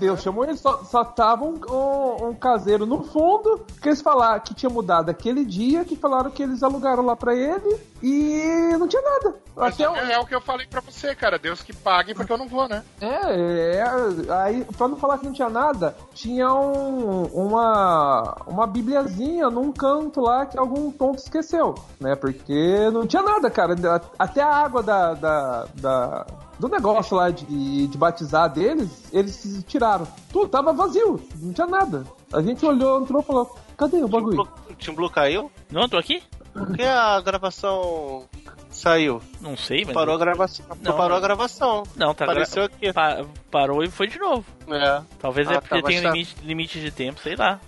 Deus 0.00 0.22
chamou 0.22 0.44
eles, 0.44 0.58
só, 0.60 0.82
só 0.82 1.04
tava 1.04 1.44
um, 1.44 1.60
um- 1.70 2.28
um 2.30 2.34
caseiro 2.34 2.86
no 2.86 3.04
fundo, 3.04 3.60
que 3.82 3.88
eles 3.90 4.00
falaram 4.00 4.40
que 4.40 4.54
tinha 4.54 4.70
mudado 4.70 5.10
aquele 5.10 5.44
dia, 5.44 5.84
que 5.84 5.94
falaram 5.94 6.30
que 6.30 6.42
eles 6.42 6.62
alugaram 6.62 7.04
lá 7.04 7.14
pra 7.14 7.34
ele 7.36 7.78
e 8.02 8.74
não 8.78 8.88
tinha 8.88 9.02
nada. 9.02 9.36
Mas 9.60 9.74
Até 9.74 9.88
o- 9.88 9.96
é, 9.96 10.12
é 10.14 10.18
o 10.18 10.26
que 10.26 10.34
eu 10.34 10.40
falei 10.40 10.66
pra 10.66 10.80
você, 10.80 11.14
cara. 11.14 11.38
Deus 11.38 11.62
que 11.62 11.72
pague, 11.74 12.14
porque 12.14 12.32
eu 12.32 12.38
não 12.38 12.48
vou, 12.48 12.68
né? 12.68 12.82
É, 13.00 13.76
é, 13.76 14.32
aí, 14.42 14.64
pra 14.76 14.88
não 14.88 14.96
falar 14.96 15.18
que 15.18 15.26
não 15.26 15.32
tinha 15.32 15.48
nada, 15.50 15.94
tinha 16.14 16.52
um, 16.52 17.24
uma, 17.26 18.36
uma 18.46 18.66
bibliazinha 18.66 19.50
num 19.50 19.70
canto 19.72 20.20
lá 20.20 20.46
que 20.46 20.58
algum 20.58 20.90
tonto 20.90 21.18
esqueceu, 21.18 21.74
né? 22.00 22.16
Porque 22.16 22.90
não 22.92 23.06
tinha 23.06 23.22
nada, 23.22 23.50
cara. 23.50 23.74
Até 24.18 24.42
a 24.42 24.48
água 24.54 24.82
da, 24.82 25.14
da, 25.14 25.66
da- 25.74 26.26
do 26.58 26.68
negócio 26.68 27.16
lá 27.16 27.30
de, 27.30 27.86
de 27.86 27.98
batizar 27.98 28.48
deles, 28.50 28.90
eles 29.12 29.64
tiraram. 29.66 30.06
Tudo 30.32 30.48
tava 30.48 30.72
vazio, 30.72 31.20
não 31.40 31.52
tinha 31.52 31.66
nada. 31.66 32.04
A 32.32 32.40
gente 32.42 32.64
olhou, 32.66 33.00
entrou 33.02 33.20
e 33.20 33.24
falou: 33.24 33.56
cadê 33.76 34.02
o 34.02 34.08
bagulho? 34.08 34.42
O 34.68 34.74
Tim 34.74 34.92
Blue 34.92 35.10
caiu? 35.10 35.50
Não, 35.70 35.88
tô 35.88 35.96
aqui? 35.96 36.22
Por 36.52 36.72
que 36.76 36.82
a 36.82 37.20
gravação 37.20 38.24
saiu? 38.70 39.20
Não 39.40 39.56
sei, 39.56 39.84
mas. 39.84 39.94
Parou 39.94 40.14
a 40.14 40.18
gravação. 40.18 40.64
Não, 40.82 40.92
parou 40.96 41.10
não. 41.10 41.16
a 41.16 41.20
gravação. 41.20 41.82
Não, 41.96 42.14
tá 42.14 42.24
Apareceu 42.24 42.64
aqui. 42.64 42.92
Pa- 42.92 43.24
parou 43.50 43.82
e 43.82 43.90
foi 43.90 44.06
de 44.06 44.18
novo. 44.18 44.44
É. 44.68 45.02
Talvez 45.18 45.48
Ah, 45.48 45.52
é 45.52 45.54
tá, 45.54 45.60
porque 45.62 45.82
tem 45.82 46.02
tá. 46.02 46.10
limite, 46.10 46.36
limite 46.42 46.80
de 46.80 46.90
tempo, 46.90 47.20
sei 47.20 47.36
lá. 47.36 47.60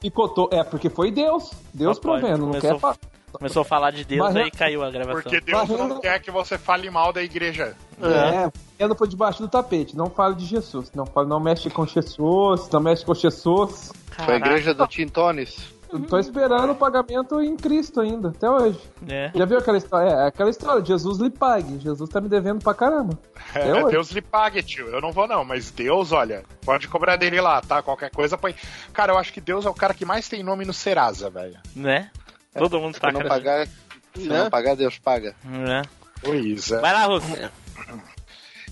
Picotou. 0.00 0.48
É, 0.52 0.62
porque 0.62 0.88
foi 0.90 1.10
Deus. 1.10 1.50
Deus 1.72 1.98
provendo, 1.98 2.38
não 2.38 2.46
começou- 2.48 2.72
quer 2.74 2.78
fa- 2.80 2.96
Começou 3.32 3.62
a 3.62 3.64
falar 3.64 3.90
de 3.90 4.04
Deus, 4.04 4.32
Mas- 4.32 4.36
aí 4.36 4.50
caiu 4.50 4.84
a 4.84 4.90
gravação. 4.92 5.20
Porque 5.22 5.40
Deus 5.40 5.68
não 5.68 6.00
quer 6.00 6.20
que 6.20 6.30
você 6.30 6.56
fale 6.56 6.88
mal 6.88 7.12
da 7.12 7.20
igreja. 7.20 7.76
É, 8.00 8.84
anda 8.84 8.94
por 8.94 9.08
debaixo 9.08 9.42
do 9.42 9.48
tapete. 9.48 9.96
Não 9.96 10.08
fale 10.08 10.36
de 10.36 10.44
Jesus. 10.46 10.92
Não, 10.94 11.04
fale, 11.04 11.28
não 11.28 11.40
mexe 11.40 11.68
com 11.68 11.84
Jesus, 11.84 12.68
não 12.70 12.80
mexe 12.80 13.04
com 13.04 13.12
Jesus. 13.12 13.92
Foi 14.24 14.34
a 14.34 14.36
igreja 14.36 14.72
do 14.72 14.86
Tim 14.86 15.08
Tones. 15.08 15.73
Tô 16.00 16.18
esperando 16.18 16.72
o 16.72 16.74
pagamento 16.74 17.40
em 17.40 17.56
Cristo 17.56 18.00
ainda, 18.00 18.28
até 18.28 18.48
hoje. 18.50 18.78
É. 19.08 19.30
Já 19.34 19.44
viu 19.44 19.58
aquela 19.58 19.78
história? 19.78 20.10
É, 20.10 20.26
aquela 20.26 20.50
história, 20.50 20.84
Jesus 20.84 21.18
lhe 21.18 21.30
pague. 21.30 21.78
Jesus 21.80 22.08
tá 22.10 22.20
me 22.20 22.28
devendo 22.28 22.62
pra 22.62 22.74
caramba. 22.74 23.18
É, 23.54 23.70
Eu- 23.70 23.88
Deus 23.88 24.10
lhe 24.10 24.20
pague, 24.22 24.62
tio. 24.62 24.88
Eu 24.88 25.00
não 25.00 25.12
vou, 25.12 25.26
não. 25.28 25.44
Mas 25.44 25.70
Deus, 25.70 26.12
olha, 26.12 26.42
pode 26.64 26.88
cobrar 26.88 27.16
dele 27.16 27.40
lá, 27.40 27.60
tá? 27.60 27.82
Qualquer 27.82 28.10
coisa 28.10 28.36
põe. 28.38 28.54
Cara, 28.92 29.12
eu 29.12 29.18
acho 29.18 29.32
que 29.32 29.40
Deus 29.40 29.64
é 29.66 29.68
o 29.70 29.74
cara 29.74 29.94
que 29.94 30.04
mais 30.04 30.28
tem 30.28 30.42
nome 30.42 30.64
no 30.64 30.72
Serasa, 30.72 31.30
velho. 31.30 31.58
Né? 31.74 32.10
Todo 32.56 32.80
mundo 32.80 32.94
Se 32.94 33.00
tá 33.00 33.10
não 33.10 33.22
pagar, 33.22 33.66
se 34.14 34.28
não 34.28 34.48
pagar, 34.48 34.76
Deus 34.76 34.98
paga. 34.98 35.34
Né? 35.44 35.82
Pois 36.22 36.70
é. 36.70 36.80
Vai 36.80 36.92
lá, 36.92 37.04
Russo. 37.06 37.26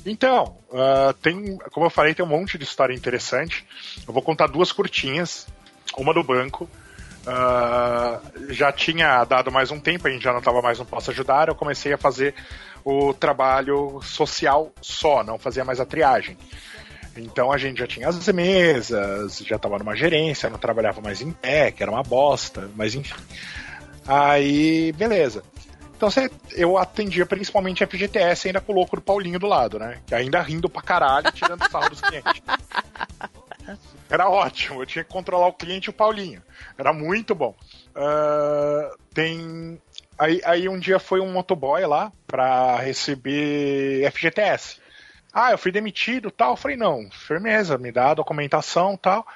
Então, 0.04 0.56
ah, 0.72 1.14
tem, 1.22 1.56
como 1.72 1.86
eu 1.86 1.90
falei, 1.90 2.14
tem 2.14 2.24
um 2.24 2.28
monte 2.28 2.58
de 2.58 2.64
história 2.64 2.94
interessante. 2.94 3.64
Eu 4.06 4.12
vou 4.12 4.22
contar 4.22 4.46
duas 4.48 4.72
curtinhas. 4.72 5.46
Uma 5.96 6.14
do 6.14 6.22
banco. 6.24 6.68
Ah, 7.26 8.20
já 8.48 8.72
tinha 8.72 9.24
dado 9.24 9.50
mais 9.52 9.70
um 9.70 9.78
tempo, 9.78 10.08
a 10.08 10.10
gente 10.10 10.22
já 10.22 10.32
não 10.32 10.40
estava 10.40 10.60
mais 10.60 10.78
no 10.78 10.84
Posso 10.84 11.10
Ajudar. 11.10 11.48
Eu 11.48 11.54
comecei 11.54 11.92
a 11.92 11.98
fazer 11.98 12.34
o 12.84 13.14
trabalho 13.14 14.00
social 14.02 14.72
só, 14.80 15.22
não 15.22 15.38
fazia 15.38 15.64
mais 15.64 15.78
a 15.80 15.86
triagem. 15.86 16.36
Então 17.16 17.52
a 17.52 17.58
gente 17.58 17.78
já 17.78 17.86
tinha 17.86 18.08
as 18.08 18.26
mesas, 18.28 19.38
já 19.38 19.56
estava 19.56 19.78
numa 19.78 19.94
gerência, 19.94 20.48
não 20.50 20.58
trabalhava 20.58 21.00
mais 21.00 21.20
em 21.20 21.30
pé, 21.30 21.70
que 21.70 21.82
era 21.82 21.92
uma 21.92 22.02
bosta, 22.02 22.70
mas 22.74 22.94
enfim. 22.94 23.14
Aí, 24.06 24.92
beleza. 24.92 25.44
Então 25.96 26.10
você- 26.10 26.30
eu 26.52 26.76
atendia 26.76 27.24
principalmente 27.24 27.84
a 27.84 27.86
FGTS 27.86 28.48
ainda 28.48 28.60
com 28.60 28.72
o 28.72 28.74
louco 28.74 28.96
do 28.96 29.02
Paulinho 29.02 29.38
do 29.38 29.46
lado, 29.46 29.78
né? 29.78 29.98
Que 30.06 30.14
ainda 30.14 30.40
rindo 30.42 30.68
pra 30.68 30.82
caralho, 30.82 31.30
tirando 31.30 31.62
sarro 31.70 31.90
dos 31.90 32.00
clientes. 32.00 32.42
Era 34.10 34.28
ótimo, 34.28 34.82
eu 34.82 34.86
tinha 34.86 35.04
que 35.04 35.10
controlar 35.10 35.46
o 35.46 35.52
cliente 35.52 35.86
e 35.86 35.90
o 35.90 35.92
Paulinho. 35.92 36.42
Era 36.76 36.92
muito 36.92 37.34
bom. 37.34 37.54
Ah, 37.94 38.94
tem. 39.14 39.80
Aí, 40.18 40.40
aí 40.44 40.68
um 40.68 40.78
dia 40.78 40.98
foi 40.98 41.20
um 41.20 41.32
motoboy 41.32 41.84
lá 41.86 42.12
pra 42.26 42.76
receber 42.76 44.10
FGTS. 44.10 44.80
Ah, 45.32 45.52
eu 45.52 45.58
fui 45.58 45.72
demitido 45.72 46.30
tal. 46.30 46.52
Eu 46.52 46.56
falei, 46.56 46.76
não, 46.76 47.10
firmeza, 47.10 47.78
me 47.78 47.90
dá 47.90 48.10
a 48.10 48.14
documentação 48.14 48.96
tal. 48.96 49.26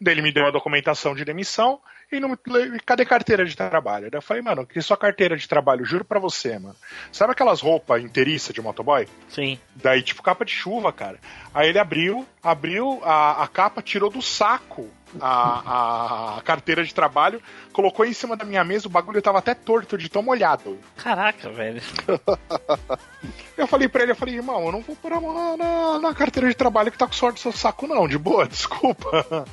Daí 0.00 0.14
ele 0.14 0.22
me 0.22 0.32
deu 0.32 0.46
a 0.46 0.50
documentação 0.50 1.14
de 1.14 1.24
demissão 1.24 1.80
e 2.12 2.20
não 2.20 2.28
me 2.30 2.36
cadê 2.84 3.04
carteira 3.04 3.44
de 3.44 3.56
trabalho? 3.56 4.08
Eu 4.12 4.22
falei, 4.22 4.42
mano, 4.42 4.66
que 4.66 4.80
sua 4.80 4.96
carteira 4.96 5.36
de 5.36 5.48
trabalho, 5.48 5.84
juro 5.84 6.04
pra 6.04 6.18
você, 6.20 6.58
mano. 6.58 6.76
Sabe 7.12 7.32
aquelas 7.32 7.60
roupas 7.60 8.02
inteiriças 8.02 8.54
de 8.54 8.60
motoboy? 8.62 9.08
Sim. 9.28 9.58
Daí, 9.74 10.02
tipo, 10.02 10.22
capa 10.22 10.44
de 10.44 10.52
chuva, 10.52 10.92
cara. 10.92 11.18
Aí 11.54 11.68
ele 11.68 11.78
abriu, 11.78 12.26
abriu 12.42 13.00
a, 13.04 13.42
a 13.42 13.48
capa, 13.48 13.82
tirou 13.82 14.08
do 14.10 14.22
saco 14.22 14.88
a, 15.20 16.36
a 16.38 16.42
carteira 16.42 16.84
de 16.84 16.92
trabalho, 16.94 17.40
colocou 17.72 18.04
em 18.04 18.12
cima 18.12 18.36
da 18.36 18.44
minha 18.44 18.62
mesa, 18.64 18.86
o 18.86 18.90
bagulho 18.90 19.22
tava 19.22 19.38
até 19.38 19.54
torto 19.54 19.96
de 19.96 20.08
tão 20.08 20.22
molhado. 20.22 20.78
Caraca, 20.96 21.50
velho. 21.50 21.80
Eu 23.56 23.66
falei 23.66 23.88
pra 23.88 24.02
ele, 24.02 24.12
eu 24.12 24.16
falei, 24.16 24.34
irmão, 24.34 24.66
eu 24.66 24.70
não 24.72 24.82
vou 24.82 24.94
pôr 24.94 25.12
a 25.14 25.20
mão 25.20 25.32
na, 25.32 25.56
na- 25.56 25.98
na 25.98 26.14
carteira 26.14 26.46
de 26.46 26.54
trabalho 26.54 26.92
que 26.92 26.98
tá 26.98 27.06
com 27.06 27.12
sorte 27.14 27.36
do 27.36 27.40
seu 27.40 27.52
saco, 27.52 27.86
não, 27.86 28.06
de 28.06 28.18
boa, 28.18 28.44
desculpa. 28.46 29.46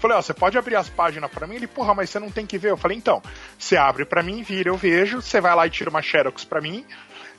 Falei, 0.00 0.16
ó, 0.16 0.22
você 0.22 0.32
pode 0.32 0.56
abrir 0.56 0.76
as 0.76 0.88
páginas 0.88 1.30
pra 1.30 1.46
mim? 1.46 1.56
Ele, 1.56 1.66
porra, 1.66 1.94
mas 1.94 2.08
você 2.08 2.18
não 2.18 2.30
tem 2.30 2.46
que 2.46 2.56
ver. 2.56 2.70
Eu 2.70 2.76
falei, 2.76 2.96
então, 2.96 3.22
você 3.58 3.76
abre 3.76 4.06
pra 4.06 4.22
mim, 4.22 4.42
vira, 4.42 4.70
eu 4.70 4.76
vejo, 4.76 5.20
você 5.20 5.40
vai 5.40 5.54
lá 5.54 5.66
e 5.66 5.70
tira 5.70 5.90
uma 5.90 6.00
Xerox 6.00 6.42
pra 6.42 6.60
mim, 6.60 6.86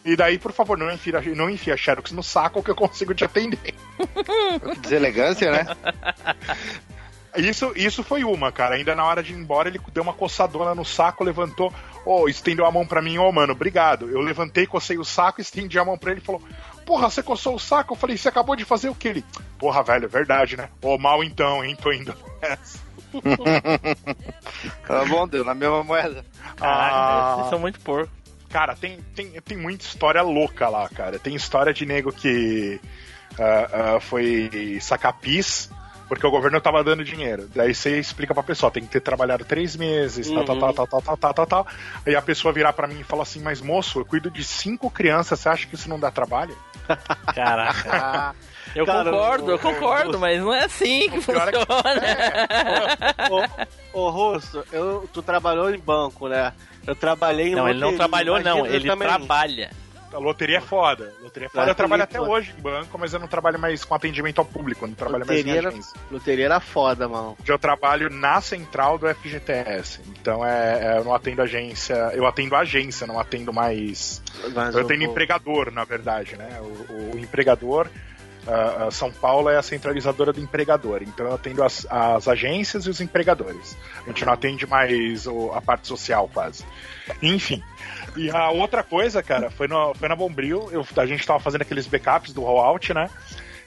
e 0.06 0.16
daí, 0.16 0.38
por 0.38 0.52
favor, 0.52 0.78
não 0.78 0.92
enfia, 0.92 1.22
não 1.36 1.50
enfia 1.50 1.76
Xerox 1.76 2.12
no 2.12 2.22
saco 2.22 2.62
que 2.62 2.70
eu 2.70 2.76
consigo 2.76 3.14
te 3.16 3.26
atender. 3.26 3.74
Deselegância, 4.82 5.52
né? 5.52 5.66
Isso, 7.36 7.72
isso 7.76 8.04
foi 8.04 8.24
uma, 8.24 8.52
cara. 8.52 8.76
Ainda 8.76 8.94
na 8.94 9.06
hora 9.06 9.24
de 9.24 9.32
ir 9.32 9.38
embora, 9.38 9.70
ele 9.70 9.80
deu 9.94 10.04
uma 10.04 10.14
coçadona 10.14 10.76
no 10.76 10.84
saco, 10.84 11.24
levantou, 11.24 11.74
ô, 12.04 12.28
estendeu 12.28 12.66
a 12.66 12.72
mão 12.72 12.86
pra 12.86 13.02
mim, 13.02 13.18
ô, 13.18 13.32
mano, 13.32 13.54
obrigado. 13.54 14.10
Eu 14.10 14.20
levantei, 14.20 14.68
cocei 14.68 14.98
o 14.98 15.06
saco, 15.06 15.40
estendi 15.40 15.80
a 15.80 15.86
mão 15.86 15.98
pra 15.98 16.12
ele 16.12 16.20
e 16.20 16.24
falou, 16.24 16.42
porra, 16.92 17.10
você 17.10 17.24
coçou 17.24 17.56
o 17.56 17.60
saco? 17.60 17.94
Eu 17.94 17.98
falei, 17.98 18.18
você 18.18 18.28
acabou 18.28 18.54
de 18.54 18.66
fazer 18.66 18.90
o 18.90 18.96
que? 18.96 19.08
Ele, 19.08 19.26
porra, 19.58 19.82
velho, 19.82 20.04
é 20.04 20.10
verdade, 20.10 20.58
né? 20.58 20.68
Ô, 20.82 20.98
mal 20.98 21.24
então, 21.24 21.64
hein? 21.64 21.74
Tô 21.82 21.90
indo 21.94 22.14
nessa. 22.42 22.80
tá 24.86 25.06
bom, 25.06 25.26
deu 25.26 25.46
na 25.46 25.54
mesma 25.54 25.86
moeda. 25.86 26.26
Caralho, 26.58 26.94
ah, 26.94 27.36
vocês 27.38 27.50
são 27.50 27.60
muito 27.60 27.80
porco. 27.80 28.12
Cara, 28.50 28.76
tem, 28.76 29.00
tem, 29.16 29.30
tem 29.40 29.58
muita 29.58 29.86
história 29.86 30.22
louca 30.22 30.68
lá, 30.68 30.90
cara. 30.90 31.18
Tem 31.18 31.34
história 31.34 31.74
de 31.74 31.86
nego 31.86 32.12
que 32.12 32.78
uh, 33.40 33.96
uh, 33.96 34.02
foi 34.02 34.78
sacar 34.82 35.14
pis 35.14 35.70
porque 36.10 36.28
o 36.28 36.32
governo 36.32 36.60
tava 36.60 36.84
dando 36.84 37.06
dinheiro. 37.06 37.50
Daí 37.56 37.74
você 37.74 37.98
explica 37.98 38.34
pra 38.34 38.44
pessoa, 38.44 38.70
tem 38.70 38.84
que 38.84 38.90
ter 38.90 39.00
trabalhado 39.00 39.46
três 39.46 39.78
meses, 39.78 40.30
tal, 40.30 40.44
tal, 40.44 40.60
tal, 40.60 40.68
uhum. 40.68 40.76
tal, 40.76 40.88
tal, 40.88 41.18
tal, 41.18 41.34
tal, 41.34 41.48
tal. 41.48 41.68
Aí 42.06 42.14
a 42.18 42.22
pessoa 42.22 42.54
virar 42.54 42.74
para 42.74 42.86
mim 42.86 43.00
e 43.00 43.04
fala 43.06 43.24
assim, 43.24 43.40
mas 43.40 43.62
moço, 43.62 44.02
eu 44.02 44.06
cuido 44.06 44.30
de 44.30 44.44
cinco 44.44 44.92
crianças, 44.92 45.40
você 45.40 45.48
acha 45.48 45.68
que 45.68 45.76
isso 45.76 45.88
não 45.88 45.98
dá 45.98 46.12
trabalho? 46.12 46.54
Caraca. 47.34 48.36
Eu 48.74 48.86
Cara, 48.86 49.12
concordo, 49.12 49.46
o- 49.48 49.52
eu 49.52 49.60
concordo, 49.60 50.18
o- 50.18 50.20
mas 50.22 50.40
não 50.40 50.54
é 50.54 50.64
assim 50.64 51.10
que 51.10 51.18
é 51.18 51.20
que- 51.20 51.22
funciona. 51.22 51.52
Ô, 53.94 54.00
ô 54.06 54.10
Russo, 54.10 54.64
eu, 54.72 55.10
tu 55.12 55.22
trabalhou 55.22 55.70
em 55.74 55.80
banco, 55.80 56.28
né? 56.30 56.54
Eu 56.88 56.96
trabalhei 56.96 57.50
em 57.50 57.56
Não, 57.56 57.68
ele 57.68 57.80
não 57.80 57.96
trabalhou, 57.98 58.40
não. 58.40 58.66
Ele 58.66 58.88
também. 58.88 59.08
trabalha. 59.08 59.72
A 60.14 60.18
loteria 60.18 60.58
é 60.58 60.62
foda. 60.62 61.14
Loteria 61.22 61.48
é 61.48 61.50
foda. 61.50 61.70
Eu 61.72 61.76
trabalho 61.76 62.04
até 62.04 62.18
foda. 62.18 62.30
hoje 62.32 62.54
em 62.58 62.62
banco, 62.62 62.98
mas 63.00 63.14
eu 63.14 63.20
não 63.20 63.28
trabalho 63.28 63.58
mais 63.60 63.84
com 63.86 63.96
atendimento 63.96 64.40
ao 64.40 64.46
público, 64.46 64.86
não 64.86 64.94
trabalho 64.94 65.26
mais 65.26 65.40
Loteria 65.40 65.54
em 65.62 65.66
era, 65.66 65.74
loteria 66.12 66.46
era 66.46 66.60
foda, 66.60 67.08
mano. 67.08 67.38
Eu 67.48 67.58
trabalho 67.58 68.10
na 68.10 68.42
central 68.42 68.98
do 68.98 69.08
FGTS. 69.08 70.02
Então 70.20 70.46
é, 70.46 70.80
é, 70.96 70.98
eu 70.98 71.04
não 71.04 71.14
atendo 71.14 71.42
agência. 71.42 71.94
Eu 72.14 72.26
atendo 72.28 72.56
agência, 72.56 73.08
não 73.08 73.20
atendo 73.20 73.54
mais. 73.54 74.22
Mas 74.54 74.76
eu 74.76 74.82
atendo 74.82 75.04
empregador, 75.04 75.72
na 75.72 75.84
verdade, 75.84 76.36
né? 76.36 76.60
O, 76.62 77.16
o 77.16 77.20
empregador. 77.20 77.88
ah, 78.48 78.88
ah, 78.88 78.92
São 78.92 79.12
Paulo 79.12 79.50
é 79.50 79.58
a 79.58 79.62
centralizadora 79.62 80.34
do 80.34 80.40
empregador, 80.42 81.04
então 81.04 81.28
eu 81.28 81.34
atendo 81.36 81.64
as, 81.64 81.86
as 81.90 82.28
agências 82.28 82.86
e 82.86 82.90
os 82.90 83.00
empregadores. 83.00 83.78
A 84.04 84.10
gente 84.10 84.26
não 84.26 84.34
atende 84.34 84.66
mais 84.66 85.28
o- 85.28 85.52
a 85.54 85.62
parte 85.62 85.88
social, 85.88 86.28
quase. 86.34 86.66
Enfim. 87.22 87.62
E 88.16 88.30
a 88.30 88.50
outra 88.50 88.84
coisa, 88.84 89.24
cara, 89.24 89.50
foi, 89.50 89.68
no, 89.68 89.94
foi 89.96 90.10
na 90.10 90.16
Bombril, 90.16 90.70
eu, 90.72 90.86
a 90.98 91.06
gente 91.06 91.26
tava 91.26 91.40
fazendo 91.40 91.62
aqueles 91.62 91.88
backups 91.88 92.34
do 92.34 92.42
rollout, 92.42 92.94
né? 92.94 93.10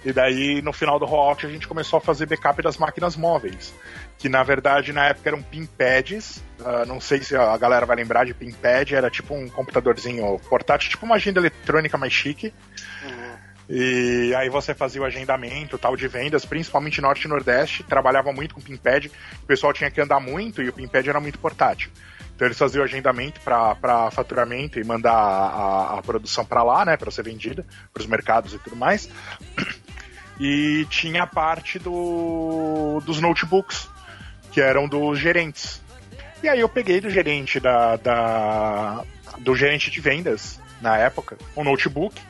E 0.05 0.12
daí, 0.12 0.61
no 0.61 0.73
final 0.73 0.99
do 0.99 1.07
rollout, 1.07 1.47
a 1.47 1.49
gente 1.49 1.66
começou 1.66 1.97
a 1.97 2.01
fazer 2.01 2.27
backup 2.27 2.61
das 2.61 2.77
máquinas 2.77 3.16
móveis. 3.16 3.75
Que 4.19 4.29
na 4.29 4.43
verdade, 4.43 4.93
na 4.93 5.07
época, 5.07 5.31
eram 5.31 5.43
pinpads. 5.43 6.45
Ah, 6.62 6.85
não 6.87 7.01
sei 7.01 7.23
se 7.23 7.35
a 7.35 7.57
galera 7.57 7.87
vai 7.87 7.97
lembrar 7.97 8.27
de 8.27 8.35
pinpad, 8.35 8.95
era 8.95 9.11
tipo 9.11 9.35
um 9.35 9.49
computadorzinho 9.49 10.39
portátil, 10.49 10.91
tipo 10.91 11.07
uma 11.07 11.15
agenda 11.15 11.41
eletrônica 11.41 11.97
mais 11.97 12.12
chique. 12.12 12.53
E 13.69 14.35
aí 14.37 14.51
você 14.51 14.75
fazia 14.75 15.01
o 15.01 15.05
agendamento 15.07 15.79
tal 15.79 15.97
de 15.97 16.07
vendas, 16.07 16.45
principalmente 16.45 17.01
Norte 17.01 17.25
e 17.25 17.29
Nordeste, 17.29 17.83
trabalhava 17.83 18.31
muito 18.31 18.55
com 18.55 18.61
pinpad, 18.61 19.11
o 19.43 19.47
pessoal 19.47 19.73
tinha 19.73 19.91
que 19.91 20.01
andar 20.01 20.21
muito 20.21 20.62
e 20.62 20.69
o 20.69 20.73
pinpad 20.73 21.09
era 21.09 21.19
muito 21.19 21.39
portátil. 21.39 21.91
Então 22.35 22.48
eles 22.48 22.59
faziam 22.59 22.85
agendamento 22.85 23.40
para 23.40 24.11
faturamento 24.11 24.78
e 24.78 24.85
mandar 24.85 25.12
a, 25.12 25.98
a 25.98 26.02
produção 26.02 26.44
para 26.44 26.62
lá, 26.62 26.85
né, 26.85 26.97
para 26.97 27.11
ser 27.11 27.23
vendida 27.23 27.65
para 27.93 28.01
os 28.01 28.06
mercados 28.06 28.52
e 28.52 28.59
tudo 28.59 28.77
mais. 28.77 29.09
E 30.40 30.85
tinha 30.90 31.23
a 31.23 31.27
parte 31.27 31.78
do, 31.78 33.01
dos 33.06 33.20
notebooks, 33.20 33.89
que 34.51 34.61
eram 34.61 34.89
dos 34.89 35.19
gerentes. 35.19 35.81
E 36.43 36.48
aí 36.48 36.59
eu 36.59 36.69
peguei 36.69 37.01
do 37.01 37.09
gerente 37.09 37.61
da, 37.61 37.97
da 37.97 39.05
do 39.39 39.55
gerente 39.55 39.90
de 39.90 40.01
vendas 40.01 40.61
na 40.81 40.98
época, 40.98 41.39
um 41.56 41.62
notebook. 41.62 42.20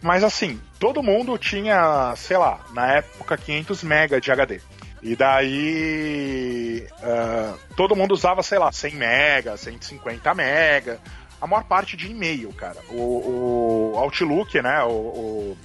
Mas 0.00 0.24
assim, 0.24 0.60
todo 0.80 1.02
mundo 1.02 1.38
tinha, 1.38 2.12
sei 2.16 2.36
lá, 2.36 2.60
na 2.72 2.94
época 2.94 3.36
500 3.36 3.82
mega 3.84 4.20
de 4.20 4.32
HD. 4.32 4.60
E 5.02 5.16
daí 5.16 6.86
ah, 7.02 7.54
todo 7.76 7.96
mundo 7.96 8.12
usava, 8.12 8.42
sei 8.42 8.58
lá, 8.58 8.70
100 8.70 8.94
mega, 8.94 9.56
150 9.56 10.34
mega. 10.34 11.00
A 11.40 11.46
maior 11.46 11.64
parte 11.64 11.96
de 11.96 12.08
e-mail, 12.10 12.52
cara. 12.52 12.76
O, 12.90 13.92
o 13.94 13.98
Outlook, 13.98 14.60
né? 14.62 14.82
O, 14.84 14.88
o- 14.90 15.56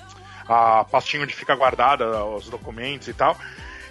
a 0.50 0.86
pastinha 0.86 1.24
onde 1.24 1.36
fica 1.36 1.54
guardada 1.56 2.24
os 2.24 2.48
documentos 2.50 3.10
e 3.10 3.14
tal, 3.14 3.38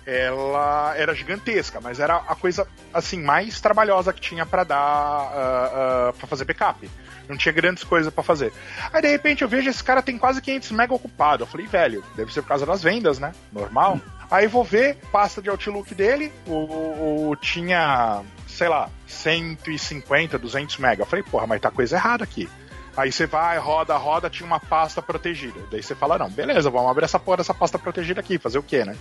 ela 0.06 0.94
era 0.96 1.14
gigantesca, 1.14 1.82
mas 1.82 2.00
era 2.00 2.16
a 2.16 2.34
coisa 2.34 2.66
assim 2.94 3.20
mais 3.22 3.60
trabalhosa 3.60 4.10
que 4.10 4.22
tinha 4.22 4.46
para 4.46 4.64
dar 4.64 6.12
para 6.18 6.26
fazer 6.26 6.46
backup. 6.46 6.90
Não 7.28 7.36
tinha 7.36 7.52
grandes 7.52 7.84
coisas 7.84 8.10
para 8.12 8.22
fazer. 8.24 8.52
Aí 8.90 9.02
de 9.02 9.08
repente 9.08 9.42
eu 9.42 9.48
vejo 9.48 9.68
esse 9.68 9.84
cara 9.84 10.00
tem 10.00 10.16
quase 10.16 10.40
500 10.40 10.70
mega 10.70 10.94
ocupado. 10.94 11.42
Eu 11.42 11.46
falei, 11.46 11.66
velho, 11.66 12.02
deve 12.16 12.32
ser 12.32 12.40
por 12.40 12.48
causa 12.48 12.64
das 12.64 12.82
vendas, 12.82 13.18
né? 13.18 13.32
Normal. 13.52 14.00
Aí 14.30 14.46
vou 14.46 14.64
ver 14.64 14.96
pasta 15.12 15.40
de 15.40 15.48
Outlook 15.48 15.94
dele, 15.94 16.32
o, 16.46 17.30
o- 17.30 17.36
tinha, 17.36 18.22
sei 18.48 18.68
lá, 18.68 18.90
150, 19.06 20.38
200 20.38 20.78
mega. 20.78 21.02
Eu 21.02 21.06
falei, 21.06 21.22
porra, 21.22 21.46
mas 21.46 21.60
tá 21.60 21.70
coisa 21.70 21.96
errada 21.96 22.24
aqui. 22.24 22.48
Aí 22.96 23.12
você 23.12 23.26
vai, 23.26 23.58
roda, 23.58 23.94
roda, 23.96 24.30
tinha 24.30 24.46
uma 24.46 24.58
pasta 24.58 25.02
protegida. 25.02 25.60
Daí 25.70 25.82
você 25.82 25.94
fala, 25.94 26.16
não, 26.18 26.30
beleza, 26.30 26.70
vamos 26.70 26.90
abrir 26.90 27.04
essa 27.04 27.18
porra 27.18 27.36
dessa 27.38 27.52
pasta 27.52 27.78
protegida 27.78 28.20
aqui, 28.20 28.38
fazer 28.38 28.58
o 28.58 28.62
quê, 28.62 28.84
né? 28.84 28.96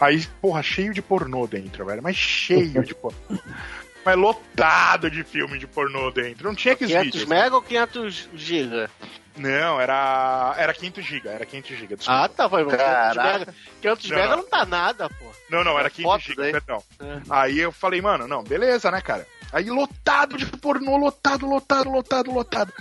Aí, 0.00 0.24
porra, 0.40 0.62
cheio 0.62 0.94
de 0.94 1.02
pornô 1.02 1.46
dentro, 1.46 1.84
velho, 1.84 2.02
mas 2.02 2.16
cheio 2.16 2.82
de 2.82 2.94
pornô. 2.94 3.18
mas 4.04 4.16
lotado 4.16 5.10
de 5.10 5.22
filme 5.24 5.58
de 5.58 5.66
pornô 5.66 6.10
dentro. 6.10 6.48
Não 6.48 6.54
tinha 6.54 6.74
que 6.74 6.86
500 6.86 7.24
mega 7.26 7.54
ou 7.56 7.60
500 7.62 8.28
giga? 8.34 8.90
Não, 9.38 9.80
era. 9.80 10.54
Era 10.58 10.74
500 10.74 11.04
GB, 11.04 11.28
era 11.28 11.46
500 11.46 11.70
GB. 11.78 11.96
desculpa. 11.96 12.24
Ah, 12.24 12.28
tá, 12.28 12.48
foi 12.48 12.64
500 12.64 12.84
Caraca. 12.84 13.38
mega. 13.38 13.54
500 13.80 14.10
Não, 14.10 14.16
mega 14.16 14.28
não. 14.30 14.36
não 14.38 14.48
tá 14.48 14.66
nada, 14.66 15.08
pô. 15.08 15.24
Não, 15.50 15.64
não, 15.64 15.78
era 15.78 15.88
É 15.88 15.90
500 15.90 16.10
foto 16.12 16.22
GB, 16.22 16.42
daí. 16.42 16.52
perdão. 16.52 16.82
É. 17.00 17.20
Aí 17.30 17.58
eu 17.58 17.72
falei, 17.72 18.00
mano, 18.02 18.26
não, 18.28 18.42
beleza, 18.42 18.90
né, 18.90 19.00
cara? 19.00 19.26
Aí 19.52 19.70
lotado 19.70 20.36
de 20.36 20.44
pornô, 20.46 20.96
lotado, 20.96 21.46
lotado, 21.46 21.88
lotado, 21.90 22.30
lotado. 22.30 22.72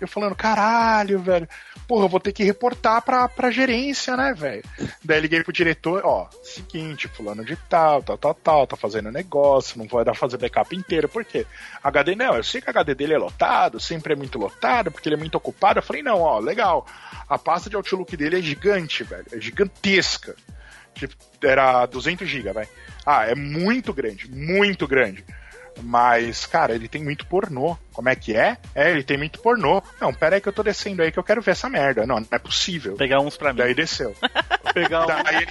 Eu 0.00 0.06
falando, 0.06 0.34
caralho, 0.34 1.18
velho. 1.18 1.48
Porra, 1.88 2.04
eu 2.04 2.08
vou 2.08 2.20
ter 2.20 2.32
que 2.32 2.44
reportar 2.44 3.00
pra, 3.02 3.28
pra 3.28 3.50
gerência, 3.50 4.16
né, 4.16 4.34
velho? 4.34 4.62
Daí 5.04 5.20
liguei 5.20 5.42
pro 5.42 5.52
diretor, 5.52 6.02
ó, 6.04 6.28
seguinte, 6.42 7.08
fulano 7.08 7.44
de 7.44 7.56
tal, 7.68 8.02
tal, 8.02 8.18
tal, 8.18 8.34
tal, 8.34 8.66
tá 8.66 8.76
fazendo 8.76 9.10
negócio, 9.10 9.78
não 9.78 9.86
vai 9.86 10.04
dar 10.04 10.12
pra 10.12 10.20
fazer 10.20 10.36
backup 10.36 10.74
inteiro. 10.74 11.08
Por 11.08 11.24
quê? 11.24 11.46
HD 11.82 12.14
não, 12.14 12.34
eu 12.34 12.44
sei 12.44 12.60
que 12.60 12.66
o 12.66 12.70
HD 12.70 12.94
dele 12.94 13.14
é 13.14 13.18
lotado, 13.18 13.78
sempre 13.78 14.12
é 14.12 14.16
muito 14.16 14.38
lotado, 14.38 14.90
porque 14.90 15.08
ele 15.08 15.16
é 15.16 15.18
muito 15.18 15.36
ocupado. 15.36 15.78
Eu 15.78 15.82
falei, 15.82 16.02
não, 16.02 16.20
ó, 16.20 16.38
legal. 16.38 16.86
A 17.28 17.38
pasta 17.38 17.70
de 17.70 17.76
Outlook 17.76 18.16
dele 18.16 18.38
é 18.38 18.42
gigante, 18.42 19.04
velho. 19.04 19.26
É 19.32 19.40
gigantesca. 19.40 20.34
Tipo, 20.94 21.14
era 21.42 21.86
200 21.86 22.28
GB, 22.28 22.52
vai. 22.52 22.68
Ah, 23.04 23.26
é 23.26 23.34
muito 23.34 23.92
grande, 23.92 24.30
muito 24.30 24.88
grande. 24.88 25.24
Mas, 25.82 26.46
cara, 26.46 26.74
ele 26.74 26.88
tem 26.88 27.02
muito 27.02 27.26
pornô. 27.26 27.76
Como 27.92 28.08
é 28.08 28.16
que 28.16 28.36
é? 28.36 28.56
É, 28.74 28.90
ele 28.90 29.02
tem 29.02 29.16
muito 29.16 29.40
pornô. 29.40 29.82
Não, 30.00 30.12
pera 30.12 30.36
aí 30.36 30.40
que 30.40 30.48
eu 30.48 30.52
tô 30.52 30.62
descendo 30.62 31.02
aí 31.02 31.12
que 31.12 31.18
eu 31.18 31.24
quero 31.24 31.42
ver 31.42 31.52
essa 31.52 31.68
merda. 31.68 32.06
Não, 32.06 32.20
não 32.20 32.26
é 32.30 32.38
possível. 32.38 32.96
Pegar 32.96 33.20
uns 33.20 33.36
pra 33.36 33.52
mim. 33.52 33.58
Daí 33.58 33.74
desceu. 33.74 34.14
Pegar 34.74 35.04
um... 35.04 35.06
Daí 35.06 35.36
ele. 35.36 35.46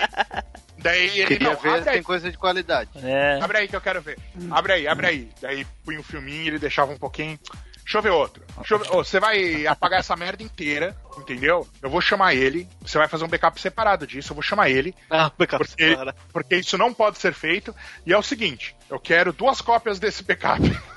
Daí 0.78 1.20
ele 1.20 1.28
Queria 1.28 1.50
não, 1.50 1.60
ver 1.60 1.84
se 1.84 1.90
aí, 1.90 1.96
tem 1.96 2.04
coisa 2.04 2.30
de 2.30 2.38
qualidade. 2.38 2.92
É. 3.04 3.40
abre 3.42 3.58
aí 3.58 3.68
que 3.68 3.76
eu 3.76 3.82
quero 3.82 4.02
ver. 4.02 4.20
Abre 4.52 4.74
aí, 4.74 4.88
abre 4.88 5.08
aí. 5.08 5.30
Daí 5.42 5.66
punha 5.84 6.00
um 6.00 6.04
filminho, 6.04 6.48
ele 6.48 6.60
deixava 6.60 6.92
um 6.92 6.98
pouquinho. 6.98 7.40
Deixa 7.86 7.99
eu 7.99 8.02
ver 8.02 8.10
outro. 8.10 8.44
Deixa 8.57 8.74
eu 8.74 8.80
ver- 8.80 8.90
Ô, 8.91 9.03
você 9.03 9.20
vai 9.20 9.68
apagar 9.68 9.99
essa 9.99 10.16
merda 10.16 10.41
inteira, 10.41 10.98
entendeu? 11.18 11.68
Eu 11.82 11.90
vou 11.90 12.02
chamar 12.02 12.34
ele. 12.34 12.68
Você 12.82 12.98
vai 12.98 13.07
fazer 13.07 13.24
um 13.24 13.28
backup 13.28 13.62
separado 13.62 14.07
disso. 14.07 14.32
Eu 14.32 14.36
vou 14.36 14.41
chamar 14.41 14.70
ele. 14.72 14.94
Ah, 15.10 15.32
backup 15.38 15.64
Porque, 15.68 15.90
separado. 15.91 16.18
porque 16.34 16.56
isso 16.57 16.78
não 16.80 16.91
pode 16.91 17.20
ser 17.20 17.32
feito. 17.34 17.74
E 18.03 18.12
é 18.12 18.18
o 18.18 18.24
seguinte: 18.24 18.76
eu 18.90 18.99
quero 18.99 19.32
duas 19.32 19.62
cópias 19.62 19.99
desse 19.99 20.24
backup. 20.24 20.62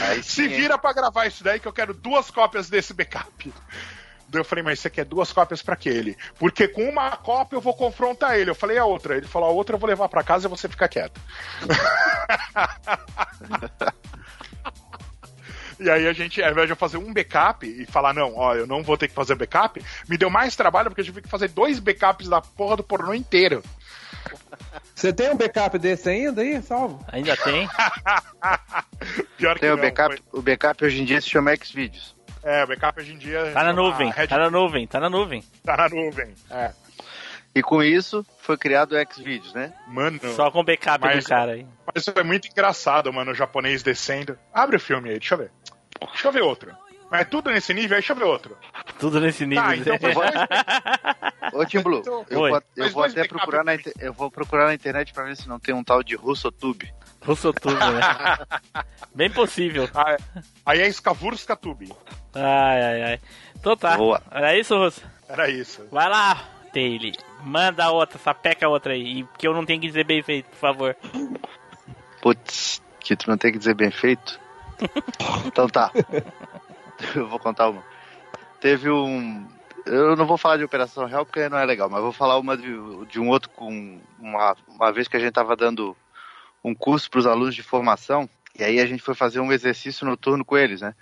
Aí 0.00 0.22
Se 0.22 0.48
vira 0.48 0.78
pra 0.78 0.92
gravar 0.92 1.26
isso 1.26 1.44
daí 1.44 1.60
que 1.60 1.68
eu 1.68 1.72
quero 1.72 1.92
duas 1.92 2.30
cópias 2.30 2.68
desse 2.70 2.94
backup. 2.94 3.52
Daí 4.34 4.40
eu 4.40 4.44
falei, 4.44 4.62
mas 4.64 4.78
você 4.80 4.90
quer 4.90 5.04
duas 5.04 5.32
cópias 5.32 5.62
pra 5.62 5.76
quê? 5.76 5.88
Ele? 5.88 6.16
Porque 6.38 6.68
com 6.68 6.88
uma 6.88 7.10
cópia 7.16 7.56
eu 7.56 7.60
vou 7.60 7.74
confrontar 7.74 8.36
ele. 8.38 8.50
Eu 8.50 8.54
falei, 8.54 8.78
a 8.78 8.84
outra. 8.84 9.16
Ele 9.16 9.26
falou, 9.26 9.48
a 9.48 9.52
outra 9.52 9.76
eu 9.76 9.80
vou 9.80 9.88
levar 9.88 10.08
pra 10.08 10.22
casa 10.22 10.46
e 10.46 10.50
você 10.50 10.68
fica 10.68 10.88
quieto. 10.88 11.20
E 15.80 15.90
aí 15.90 16.06
a 16.06 16.12
gente, 16.12 16.40
ao 16.40 16.52
invés 16.52 16.68
de 16.68 16.72
eu 16.72 16.76
fazer 16.76 16.98
um 16.98 17.12
backup 17.12 17.66
e 17.66 17.84
falar, 17.86 18.14
não, 18.14 18.36
ó, 18.36 18.54
eu 18.54 18.64
não 18.64 18.80
vou 18.82 18.96
ter 18.96 19.08
que 19.08 19.14
fazer 19.14 19.34
backup, 19.34 19.84
me 20.08 20.16
deu 20.16 20.30
mais 20.30 20.54
trabalho 20.54 20.88
porque 20.88 21.00
eu 21.00 21.04
tive 21.04 21.20
que 21.20 21.28
fazer 21.28 21.48
dois 21.48 21.80
backups 21.80 22.28
da 22.28 22.40
porra 22.40 22.76
do 22.76 22.84
pornô 22.84 23.12
inteiro. 23.12 23.60
Você 24.94 25.12
tem 25.12 25.30
um 25.30 25.36
backup 25.36 25.76
desse 25.78 26.08
ainda 26.08 26.42
aí, 26.42 26.62
salvo? 26.62 27.04
Ainda 27.10 27.36
tem? 27.36 27.68
Pior 29.36 29.54
que 29.54 29.60
Tem 29.62 29.70
o 29.72 29.76
não, 29.76 29.82
backup, 29.82 30.16
foi- 30.16 30.38
o 30.38 30.42
backup 30.42 30.84
hoje 30.84 31.02
em 31.02 31.04
dia 31.04 31.20
se 31.20 31.28
chama 31.28 31.54
Xvideos. 31.56 32.13
É, 32.44 32.62
o 32.64 32.66
backup 32.66 33.00
hoje 33.00 33.12
em 33.14 33.18
dia. 33.18 33.40
Tá 33.52 33.62
na 33.64 33.70
chama 33.70 33.72
nuvem, 33.72 34.10
Red- 34.10 34.26
tá 34.28 34.38
na 34.38 34.50
nuvem, 34.50 34.86
tá 34.86 35.00
na 35.00 35.08
nuvem. 35.10 35.42
tá 35.64 35.76
na 35.76 35.88
nuvem. 35.88 36.34
É. 36.50 36.72
E 37.54 37.62
com 37.62 37.82
isso 37.82 38.26
foi 38.40 38.58
criado 38.58 38.94
o 38.96 39.14
Xvideos, 39.14 39.54
né? 39.54 39.72
Mano. 39.86 40.18
Só 40.34 40.50
com 40.50 40.60
o 40.60 40.64
backup 40.64 41.04
Mas- 41.04 41.24
do 41.24 41.28
cara 41.28 41.52
aí. 41.52 41.66
Mas 41.86 42.02
isso 42.06 42.12
é 42.16 42.22
muito 42.22 42.48
engraçado, 42.48 43.12
mano, 43.12 43.30
o 43.30 43.34
japonês 43.34 43.82
descendo. 43.82 44.36
Abre 44.52 44.76
o 44.76 44.80
filme 44.80 45.08
aí, 45.10 45.18
deixa 45.18 45.34
eu 45.34 45.38
ver. 45.38 45.50
Deixa 46.10 46.28
eu 46.28 46.32
ver 46.32 46.42
outro. 46.42 46.72
Mas 47.10 47.20
é 47.20 47.24
tudo 47.24 47.50
nesse 47.50 47.72
nível, 47.72 47.94
aí 47.96 48.00
deixa 48.00 48.12
eu 48.12 48.16
ver 48.16 48.24
outro. 48.24 48.58
Tudo 48.98 49.20
nesse 49.20 49.46
nível. 49.46 49.62
Tá, 49.62 49.76
então 49.76 49.96
dois, 50.12 50.30
Ô 51.54 51.64
Tim 51.64 51.80
Blue, 51.80 52.02
eu 52.28 52.40
Oi. 52.40 52.50
vou, 52.50 52.62
eu 52.76 52.90
vou 52.90 53.04
até 53.04 53.26
procurar 53.28 53.62
na, 53.62 53.72
eu 54.00 54.12
vou 54.12 54.30
procurar 54.30 54.66
na 54.66 54.74
internet 54.74 55.12
pra 55.12 55.22
ver 55.24 55.36
se 55.36 55.48
não 55.48 55.60
tem 55.60 55.74
um 55.74 55.84
tal 55.84 56.02
de 56.02 56.16
Russotube. 56.16 56.92
Russo 57.26 57.52
tudo, 57.52 57.74
né? 57.74 58.38
Bem 59.14 59.30
possível. 59.30 59.88
Ah, 59.94 60.16
Aí 60.66 60.80
é 60.80 60.88
Skavurska 60.88 61.56
Tube. 61.56 61.90
Ai, 62.34 62.82
ai, 62.82 63.02
ai. 63.02 63.20
Então 63.56 63.76
tá. 63.76 63.96
Boa. 63.96 64.20
Era 64.30 64.58
isso, 64.58 64.76
Russo? 64.76 65.02
Era 65.28 65.48
isso. 65.48 65.86
Vai 65.90 66.08
lá, 66.08 66.42
Taylor. 66.72 67.12
Manda 67.42 67.90
outra, 67.90 68.18
sapeca 68.18 68.68
outra 68.68 68.92
aí. 68.92 69.20
E 69.20 69.28
que 69.38 69.46
eu 69.46 69.54
não 69.54 69.64
tenho 69.64 69.80
que 69.80 69.86
dizer 69.86 70.04
bem 70.04 70.22
feito, 70.22 70.46
por 70.46 70.58
favor. 70.58 70.96
Putz, 72.20 72.82
que 73.00 73.16
tu 73.16 73.28
não 73.28 73.38
tem 73.38 73.52
que 73.52 73.58
dizer 73.58 73.74
bem 73.74 73.90
feito. 73.90 74.40
então 75.46 75.68
tá. 75.68 75.90
Eu 77.14 77.28
vou 77.28 77.38
contar 77.38 77.68
uma. 77.68 77.82
Teve 78.60 78.90
um. 78.90 79.46
Eu 79.86 80.16
não 80.16 80.26
vou 80.26 80.38
falar 80.38 80.56
de 80.56 80.64
Operação 80.64 81.06
Real 81.06 81.26
porque 81.26 81.48
não 81.48 81.58
é 81.58 81.64
legal, 81.64 81.90
mas 81.90 82.00
vou 82.00 82.12
falar 82.12 82.38
uma 82.38 82.56
de, 82.56 82.72
de 83.06 83.20
um 83.20 83.28
outro 83.28 83.50
com. 83.50 84.00
Uma, 84.18 84.56
uma 84.68 84.92
vez 84.92 85.06
que 85.06 85.16
a 85.16 85.20
gente 85.20 85.32
tava 85.32 85.54
dando 85.54 85.96
um 86.64 86.74
curso 86.74 87.10
para 87.10 87.20
os 87.20 87.26
alunos 87.26 87.54
de 87.54 87.62
formação, 87.62 88.28
e 88.58 88.64
aí 88.64 88.80
a 88.80 88.86
gente 88.86 89.02
foi 89.02 89.14
fazer 89.14 89.40
um 89.40 89.52
exercício 89.52 90.06
noturno 90.06 90.44
com 90.44 90.56
eles, 90.56 90.80
né? 90.80 90.94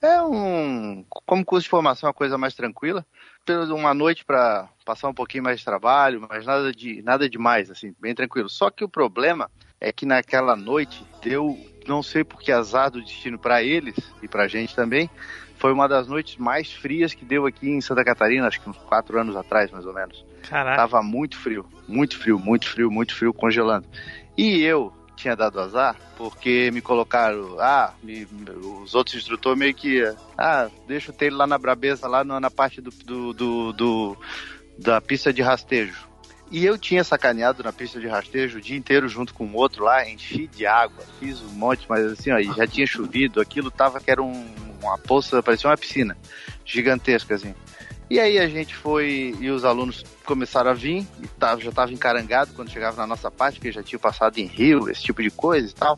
É 0.00 0.20
um. 0.22 1.04
Como 1.08 1.44
curso 1.44 1.64
de 1.64 1.70
formação 1.70 2.08
é 2.08 2.10
uma 2.10 2.14
coisa 2.14 2.36
mais 2.36 2.54
tranquila, 2.54 3.06
pelo- 3.44 3.74
uma 3.76 3.94
noite 3.94 4.24
para 4.24 4.68
passar 4.84 5.08
um 5.08 5.14
pouquinho 5.14 5.44
mais 5.44 5.58
de 5.60 5.64
trabalho, 5.64 6.26
mas 6.28 6.44
nada 6.44 6.72
de 6.72 7.02
nada 7.02 7.28
demais, 7.28 7.70
assim, 7.70 7.94
bem 8.00 8.14
tranquilo. 8.14 8.48
Só 8.48 8.68
que 8.70 8.82
o 8.82 8.88
problema 8.88 9.48
é 9.80 9.92
que 9.92 10.04
naquela 10.04 10.56
noite 10.56 11.06
deu, 11.22 11.56
não 11.86 12.02
sei 12.02 12.24
por 12.24 12.40
que 12.40 12.50
azar 12.50 12.90
do 12.90 13.00
destino 13.00 13.38
para 13.38 13.62
eles 13.62 13.94
e 14.22 14.26
pra 14.28 14.48
gente 14.48 14.74
também, 14.74 15.08
foi 15.56 15.72
uma 15.72 15.88
das 15.88 16.08
noites 16.08 16.36
mais 16.36 16.72
frias 16.72 17.14
que 17.14 17.24
deu 17.24 17.46
aqui 17.46 17.68
em 17.68 17.80
Santa 17.80 18.04
Catarina, 18.04 18.48
acho 18.48 18.60
que 18.60 18.68
uns 18.70 18.78
quatro 18.78 19.20
anos 19.20 19.36
atrás, 19.36 19.70
mais 19.70 19.86
ou 19.86 19.94
menos. 19.94 20.24
Caraca. 20.48 20.76
Tava 20.76 21.00
muito 21.02 21.36
frio, 21.38 21.64
muito 21.86 22.18
frio, 22.18 22.38
muito 22.40 22.68
frio, 22.68 22.90
muito 22.90 23.14
frio, 23.14 23.32
congelando. 23.32 23.86
E 24.36 24.62
eu 24.62 24.92
tinha 25.16 25.36
dado 25.36 25.60
azar 25.60 25.96
porque 26.16 26.70
me 26.72 26.80
colocaram, 26.80 27.56
ah, 27.60 27.92
me- 28.02 28.26
os 28.82 28.94
outros 28.94 29.16
instrutores 29.16 29.58
meio 29.58 29.74
que, 29.74 30.02
ah, 30.38 30.68
deixa 30.86 31.10
o 31.10 31.14
Taylor 31.14 31.38
lá 31.38 31.46
na 31.46 31.58
Brabeza, 31.58 32.06
lá 32.08 32.22
na, 32.24 32.50
parte 32.50 32.80
do, 32.80 32.90
do, 33.04 33.32
do- 33.32 33.72
do- 33.72 34.18
da 34.78 35.00
pista 35.00 35.32
de 35.32 35.42
rastejo. 35.42 36.10
E 36.50 36.66
eu 36.66 36.76
tinha 36.76 37.02
sacaneado 37.02 37.62
na 37.62 37.72
pista 37.72 37.98
de 37.98 38.06
rastejo 38.06 38.58
o 38.58 38.60
dia 38.60 38.76
inteiro 38.76 39.08
junto 39.08 39.32
com 39.32 39.46
o 39.46 39.54
outro 39.56 39.84
lá, 39.84 40.06
enchi 40.08 40.46
de 40.46 40.66
água, 40.66 41.02
fiz 41.18 41.40
um 41.40 41.48
monte, 41.48 41.86
mas 41.88 42.04
assim, 42.12 42.30
ó, 42.30 42.38
já 42.40 42.66
tinha 42.66 42.86
chovido, 42.86 43.40
aquilo 43.40 43.70
tava 43.70 44.00
que 44.00 44.10
era 44.10 44.22
um- 44.22 44.54
uma 44.82 44.98
poça, 44.98 45.42
parecia 45.42 45.70
uma 45.70 45.76
piscina 45.78 46.16
gigantesca, 46.64 47.34
assim. 47.34 47.54
E 48.12 48.20
aí 48.20 48.38
a 48.38 48.46
gente 48.46 48.76
foi 48.76 49.34
e 49.40 49.48
os 49.48 49.64
alunos 49.64 50.04
começaram 50.26 50.70
a 50.70 50.74
vir, 50.74 51.06
e 51.22 51.26
tava, 51.26 51.62
já 51.62 51.70
estava 51.70 51.90
encarangado 51.94 52.52
quando 52.54 52.70
chegava 52.70 52.94
na 52.98 53.06
nossa 53.06 53.30
parte, 53.30 53.54
porque 53.54 53.72
já 53.72 53.82
tinha 53.82 53.98
passado 53.98 54.36
em 54.36 54.44
Rio, 54.44 54.90
esse 54.90 55.02
tipo 55.02 55.22
de 55.22 55.30
coisa 55.30 55.70
e 55.70 55.72
tal. 55.72 55.96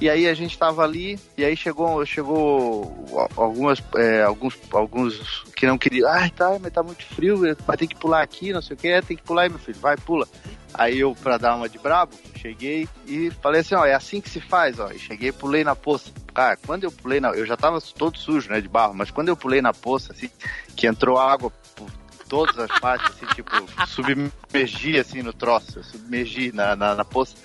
E 0.00 0.10
aí 0.10 0.26
a 0.26 0.34
gente 0.34 0.50
estava 0.50 0.82
ali, 0.82 1.16
e 1.38 1.44
aí 1.44 1.56
chegou, 1.56 2.04
chegou 2.04 3.06
algumas, 3.36 3.80
é, 3.94 4.24
alguns, 4.24 4.58
alguns 4.72 5.44
que 5.54 5.64
não 5.64 5.78
queriam, 5.78 6.10
ai 6.10 6.30
tá, 6.30 6.58
mas 6.60 6.72
tá 6.72 6.82
muito 6.82 7.04
frio, 7.04 7.38
vai 7.64 7.76
ter 7.76 7.86
que 7.86 7.94
pular 7.94 8.22
aqui, 8.22 8.52
não 8.52 8.60
sei 8.60 8.74
o 8.74 8.76
que, 8.76 8.88
é, 8.88 9.00
tem 9.00 9.16
que 9.16 9.22
pular 9.22 9.42
aí, 9.42 9.48
meu 9.48 9.60
filho, 9.60 9.78
vai, 9.78 9.96
pula. 9.96 10.26
Aí 10.74 11.00
eu, 11.00 11.14
pra 11.14 11.38
dar 11.38 11.56
uma 11.56 11.68
de 11.68 11.78
brabo, 11.78 12.14
cheguei 12.36 12.88
e 13.06 13.30
falei 13.42 13.60
assim, 13.60 13.74
ó, 13.74 13.84
é 13.84 13.94
assim 13.94 14.20
que 14.20 14.30
se 14.30 14.40
faz, 14.40 14.80
ó. 14.80 14.90
E 14.90 14.98
cheguei 14.98 15.28
e 15.28 15.32
pulei 15.32 15.64
na 15.64 15.76
poça. 15.76 16.10
Cara, 16.32 16.56
quando 16.56 16.84
eu 16.84 16.92
pulei 16.92 17.20
na. 17.20 17.30
Eu 17.30 17.44
já 17.44 17.56
tava 17.56 17.80
todo 17.80 18.16
sujo, 18.16 18.50
né, 18.50 18.60
de 18.60 18.68
barro, 18.68 18.94
mas 18.94 19.10
quando 19.10 19.28
eu 19.28 19.36
pulei 19.36 19.60
na 19.60 19.74
poça, 19.74 20.12
assim, 20.12 20.30
que 20.74 20.86
entrou 20.86 21.18
água 21.18 21.52
por 21.76 21.90
todas 22.28 22.58
as 22.58 22.80
partes, 22.80 23.14
assim, 23.14 23.26
tipo, 23.34 23.50
submergi 23.86 24.98
assim 24.98 25.20
no 25.20 25.34
troço, 25.34 25.78
eu 25.78 25.84
submergi 25.84 26.50
na, 26.50 26.74
na, 26.74 26.94
na 26.94 27.04
poça. 27.04 27.36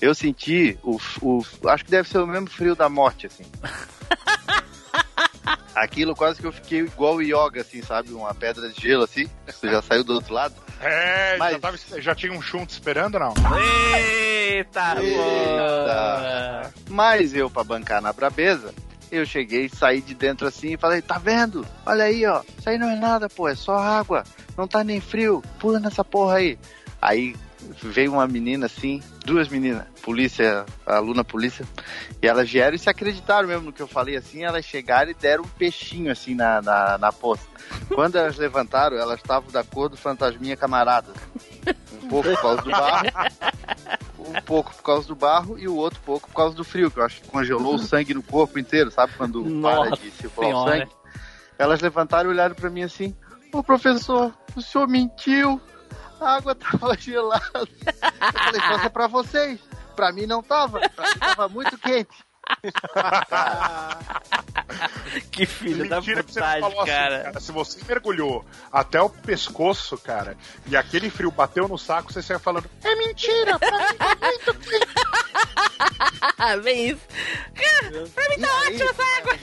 Eu 0.00 0.14
senti 0.14 0.78
o, 0.84 1.00
o. 1.20 1.44
Acho 1.68 1.84
que 1.84 1.90
deve 1.90 2.08
ser 2.08 2.18
o 2.18 2.26
mesmo 2.26 2.48
frio 2.48 2.76
da 2.76 2.88
morte, 2.88 3.26
assim. 3.26 3.44
Aquilo 5.74 6.14
quase 6.14 6.40
que 6.40 6.46
eu 6.46 6.52
fiquei 6.52 6.80
igual 6.80 7.16
o 7.16 7.22
yoga, 7.22 7.60
assim, 7.60 7.82
sabe? 7.82 8.12
Uma 8.12 8.32
pedra 8.32 8.70
de 8.70 8.80
gelo, 8.80 9.02
assim. 9.02 9.28
Você 9.46 9.68
já 9.68 9.82
saiu 9.82 10.04
do 10.04 10.14
outro 10.14 10.32
lado. 10.32 10.54
É, 10.80 11.36
Mas- 11.38 11.52
já, 11.52 11.58
tava, 11.58 11.76
já 11.98 12.14
tinha 12.14 12.32
um 12.32 12.42
chunto 12.42 12.70
esperando, 12.70 13.18
não? 13.18 13.32
Eita, 13.96 14.96
Eita. 15.02 16.72
Mas 16.90 17.34
eu, 17.34 17.48
pra 17.50 17.64
bancar 17.64 18.00
na 18.02 18.12
brabeza, 18.12 18.74
eu 19.10 19.24
cheguei, 19.24 19.68
saí 19.68 20.00
de 20.00 20.14
dentro 20.14 20.46
assim 20.46 20.74
e 20.74 20.76
falei, 20.76 21.00
tá 21.02 21.18
vendo? 21.18 21.66
Olha 21.84 22.04
aí, 22.04 22.24
ó. 22.26 22.42
Isso 22.58 22.68
aí 22.68 22.78
não 22.78 22.90
é 22.90 22.96
nada, 22.96 23.28
pô, 23.28 23.48
é 23.48 23.54
só 23.54 23.76
água. 23.78 24.24
Não 24.56 24.66
tá 24.68 24.82
nem 24.84 25.00
frio. 25.00 25.42
Pula 25.58 25.78
nessa 25.80 26.04
porra 26.04 26.36
aí. 26.36 26.58
Aí 27.00 27.34
veio 27.82 28.12
uma 28.12 28.26
menina 28.26 28.66
assim, 28.66 29.02
duas 29.24 29.48
meninas, 29.48 29.86
polícia, 30.02 30.64
aluna 30.84 31.24
polícia, 31.24 31.66
e 32.22 32.26
elas 32.26 32.50
vieram 32.50 32.76
e 32.76 32.78
se 32.78 32.88
acreditaram 32.88 33.48
mesmo 33.48 33.64
no 33.64 33.72
que 33.72 33.82
eu 33.82 33.88
falei 33.88 34.16
assim, 34.16 34.44
elas 34.44 34.64
chegaram 34.64 35.10
e 35.10 35.14
deram 35.14 35.44
um 35.44 35.48
peixinho 35.48 36.10
assim 36.10 36.34
na, 36.34 36.60
na, 36.62 36.98
na 36.98 37.12
poça. 37.12 37.46
Quando 37.94 38.16
elas 38.16 38.36
levantaram, 38.36 38.96
elas 38.96 39.20
estavam 39.20 39.50
da 39.50 39.64
cor 39.64 39.88
do 39.88 39.96
fantasminha 39.96 40.56
camarada. 40.56 41.12
Um 42.02 42.08
pouco 42.08 42.28
por 42.30 42.40
causa 42.40 42.62
do 42.62 42.70
barro, 42.70 43.06
um 44.18 44.42
pouco 44.42 44.74
por 44.74 44.82
causa 44.82 45.08
do 45.08 45.14
barro 45.16 45.58
e 45.58 45.66
o 45.66 45.74
outro 45.74 46.00
pouco 46.04 46.28
por 46.28 46.34
causa 46.34 46.54
do 46.54 46.64
frio, 46.64 46.90
que 46.90 46.98
eu 46.98 47.04
acho 47.04 47.22
que 47.22 47.28
congelou 47.28 47.74
o 47.74 47.78
sangue 47.78 48.14
no 48.14 48.22
corpo 48.22 48.58
inteiro, 48.58 48.90
sabe? 48.90 49.12
Quando 49.16 49.44
Nossa 49.44 49.90
para 49.90 49.96
de 49.96 50.10
circular 50.10 50.54
o 50.54 50.68
sangue. 50.68 50.88
Elas 51.58 51.80
levantaram 51.80 52.30
e 52.30 52.32
olharam 52.32 52.54
pra 52.54 52.70
mim 52.70 52.82
assim: 52.82 53.16
Ô 53.52 53.62
professor, 53.62 54.32
o 54.54 54.60
senhor 54.60 54.86
mentiu, 54.86 55.60
a 56.26 56.36
água 56.36 56.54
tava 56.58 56.96
gelada. 56.98 57.44
Eu 57.54 57.66
falei: 58.32 58.60
Só 58.60 58.78
se 58.78 58.86
é 58.86 58.88
pra 58.88 59.06
vocês. 59.06 59.60
Pra 59.94 60.12
mim 60.12 60.26
não 60.26 60.42
tava, 60.42 60.80
pra 60.90 61.08
mim 61.08 61.18
tava 61.18 61.48
muito 61.48 61.76
quente. 61.78 62.10
Que 65.30 65.46
filho 65.46 65.88
da 65.88 65.96
Mentira 65.96 66.22
você 66.22 66.34
putagem, 66.34 66.60
falou 66.60 66.84
cara. 66.86 67.14
assim, 67.14 67.24
cara. 67.24 67.40
Se 67.40 67.52
você 67.52 67.80
mergulhou 67.86 68.44
até 68.70 69.00
o 69.00 69.08
pescoço, 69.08 69.96
cara, 69.98 70.36
e 70.66 70.76
aquele 70.76 71.08
frio 71.10 71.30
bateu 71.30 71.66
no 71.68 71.78
saco, 71.78 72.12
você 72.12 72.22
saiu 72.22 72.38
falando: 72.40 72.68
É 72.82 72.94
mentira, 72.96 73.58
pra 73.58 73.78
mim 73.78 73.96
tá 73.96 74.16
muito 74.20 74.54
quente. 74.54 74.86
Bem 76.62 76.90
isso. 76.90 77.00
Cara, 77.54 78.06
pra 78.14 78.28
mim 78.28 78.38
tá 78.40 78.46
E 78.46 78.50
aí, 78.50 78.74
ótima 78.74 78.90
essa 78.90 79.02
água. 79.18 79.38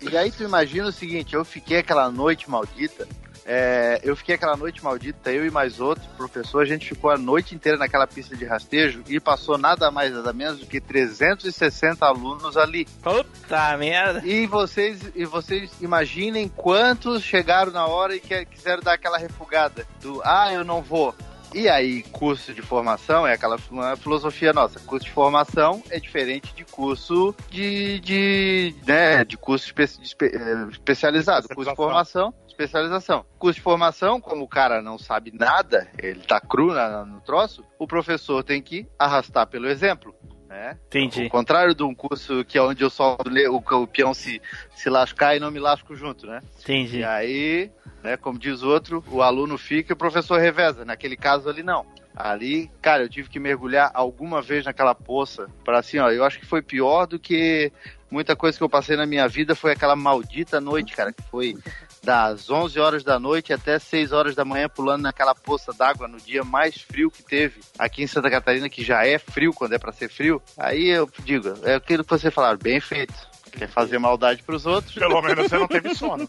E 0.00 0.16
aí 0.16 0.32
tu 0.32 0.42
imagina 0.42 0.88
o 0.88 0.92
seguinte, 0.92 1.34
eu 1.34 1.44
fiquei 1.44 1.78
aquela 1.78 2.10
noite 2.10 2.48
maldita, 2.50 3.06
é, 3.46 4.00
eu 4.02 4.16
fiquei 4.16 4.34
aquela 4.34 4.56
noite 4.56 4.82
maldita, 4.82 5.30
eu 5.32 5.44
e 5.46 5.50
mais 5.50 5.80
outro 5.80 6.04
professor, 6.16 6.62
a 6.62 6.64
gente 6.66 6.88
ficou 6.88 7.10
a 7.10 7.16
noite 7.18 7.54
inteira 7.54 7.76
naquela 7.78 8.06
pista 8.06 8.36
de 8.36 8.44
rastejo 8.44 9.02
e 9.08 9.20
passou 9.20 9.58
nada 9.58 9.90
mais 9.90 10.12
nada 10.12 10.32
menos 10.32 10.58
do 10.60 10.66
que 10.66 10.80
360 10.80 12.04
alunos 12.06 12.56
ali. 12.56 12.86
Puta 13.02 13.76
merda. 13.76 14.22
E 14.26 14.46
vocês, 14.46 15.00
e 15.14 15.24
vocês 15.24 15.70
imaginem 15.80 16.48
quantos 16.48 17.22
chegaram 17.22 17.72
na 17.72 17.86
hora 17.86 18.14
e 18.16 18.20
que, 18.20 18.44
quiseram 18.46 18.82
dar 18.82 18.94
aquela 18.94 19.18
refugada 19.18 19.86
do 20.00 20.20
ah, 20.24 20.52
eu 20.52 20.64
não 20.64 20.80
vou. 20.82 21.14
E 21.54 21.68
aí, 21.68 22.02
curso 22.10 22.52
de 22.52 22.60
formação 22.62 23.24
é 23.24 23.34
aquela 23.34 23.56
uma 23.70 23.94
filosofia 23.96 24.52
nossa. 24.52 24.80
Curso 24.80 25.04
de 25.06 25.12
formação 25.12 25.80
é 25.88 26.00
diferente 26.00 26.52
de 26.52 26.64
curso 26.64 27.32
de, 27.48 28.00
de, 28.00 28.74
né, 28.84 29.24
de 29.24 29.36
curso 29.36 29.66
espe- 29.66 29.84
espe- 30.02 30.32
eh, 30.34 30.66
especializado. 30.72 31.46
Curso 31.54 31.70
de 31.70 31.76
formação, 31.76 32.34
especialização. 32.54 33.24
Curso 33.38 33.56
de 33.56 33.62
formação, 33.62 34.20
como 34.20 34.44
o 34.44 34.48
cara 34.48 34.80
não 34.80 34.96
sabe 34.96 35.32
nada, 35.32 35.88
ele 35.98 36.20
tá 36.20 36.40
cru 36.40 36.72
na- 36.72 37.04
no 37.04 37.20
troço, 37.20 37.64
o 37.78 37.86
professor 37.86 38.42
tem 38.42 38.62
que 38.62 38.86
arrastar 38.98 39.46
pelo 39.46 39.68
exemplo. 39.68 40.14
Né? 40.48 40.78
Entendi. 40.86 41.24
Ao 41.24 41.30
contrário 41.30 41.74
de 41.74 41.82
um 41.82 41.92
curso 41.92 42.44
que 42.44 42.56
é 42.56 42.62
onde 42.62 42.84
eu 42.84 42.90
só 42.90 43.16
o, 43.50 43.56
o 43.82 43.86
peão 43.88 44.14
se, 44.14 44.40
se 44.76 44.88
lascar 44.88 45.34
e 45.34 45.40
não 45.40 45.50
me 45.50 45.58
lasco 45.58 45.96
junto, 45.96 46.28
né? 46.28 46.40
Entendi. 46.60 46.98
E 46.98 47.04
aí, 47.04 47.72
né, 48.04 48.16
como 48.16 48.38
diz 48.38 48.62
o 48.62 48.68
outro, 48.68 49.02
o 49.10 49.20
aluno 49.20 49.58
fica 49.58 49.92
e 49.92 49.94
o 49.94 49.96
professor 49.96 50.38
reveza. 50.38 50.84
Naquele 50.84 51.16
caso 51.16 51.48
ali, 51.48 51.64
não. 51.64 51.84
Ali, 52.14 52.70
cara, 52.80 53.02
eu 53.02 53.08
tive 53.08 53.28
que 53.28 53.40
mergulhar 53.40 53.90
alguma 53.92 54.40
vez 54.40 54.64
naquela 54.64 54.94
poça 54.94 55.48
para 55.64 55.80
assim, 55.80 55.98
ó, 55.98 56.08
eu 56.10 56.22
acho 56.24 56.38
que 56.38 56.46
foi 56.46 56.62
pior 56.62 57.06
do 57.06 57.18
que 57.18 57.72
muita 58.08 58.36
coisa 58.36 58.56
que 58.56 58.62
eu 58.62 58.68
passei 58.68 58.96
na 58.96 59.06
minha 59.06 59.26
vida 59.26 59.56
foi 59.56 59.72
aquela 59.72 59.96
maldita 59.96 60.60
noite, 60.60 60.94
cara, 60.94 61.12
que 61.12 61.22
foi 61.24 61.56
das 62.04 62.50
11 62.50 62.78
horas 62.78 63.02
da 63.02 63.18
noite 63.18 63.52
até 63.52 63.78
6 63.78 64.12
horas 64.12 64.34
da 64.34 64.44
manhã 64.44 64.68
pulando 64.68 65.02
naquela 65.02 65.34
poça 65.34 65.72
d'água 65.72 66.06
no 66.06 66.18
dia 66.18 66.44
mais 66.44 66.76
frio 66.76 67.10
que 67.10 67.22
teve 67.22 67.60
aqui 67.78 68.02
em 68.02 68.06
Santa 68.06 68.30
Catarina, 68.30 68.68
que 68.68 68.84
já 68.84 69.06
é 69.06 69.18
frio 69.18 69.52
quando 69.52 69.72
é 69.72 69.78
para 69.78 69.92
ser 69.92 70.10
frio. 70.10 70.40
Aí 70.58 70.88
eu 70.88 71.08
digo, 71.24 71.54
é 71.62 71.74
aquilo 71.74 72.04
que 72.04 72.10
você 72.10 72.30
falaram, 72.30 72.58
bem 72.58 72.80
feito. 72.80 73.14
Quer 73.50 73.68
fazer 73.68 73.98
maldade 73.98 74.42
pros 74.42 74.66
outros? 74.66 74.94
Pelo 74.94 75.22
menos 75.22 75.48
você 75.48 75.56
não 75.56 75.68
teve 75.68 75.94
sono. 75.94 76.28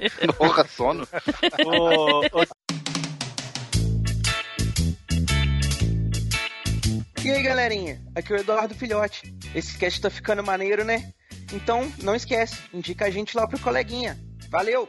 É. 0.00 0.32
Porra, 0.32 0.66
sono. 0.66 1.06
E 7.22 7.30
aí, 7.30 7.42
galerinha? 7.42 8.00
Aqui 8.14 8.32
é 8.32 8.36
o 8.36 8.40
Eduardo 8.40 8.74
Filhote. 8.74 9.32
Esse 9.54 9.76
cast 9.76 10.00
tá 10.00 10.08
ficando 10.08 10.42
maneiro, 10.42 10.84
né? 10.84 11.12
Então, 11.52 11.92
não 12.02 12.14
esquece, 12.14 12.56
indica 12.72 13.04
a 13.04 13.10
gente 13.10 13.36
lá 13.36 13.46
pro 13.46 13.60
coleguinha. 13.60 14.18
Valeu! 14.50 14.88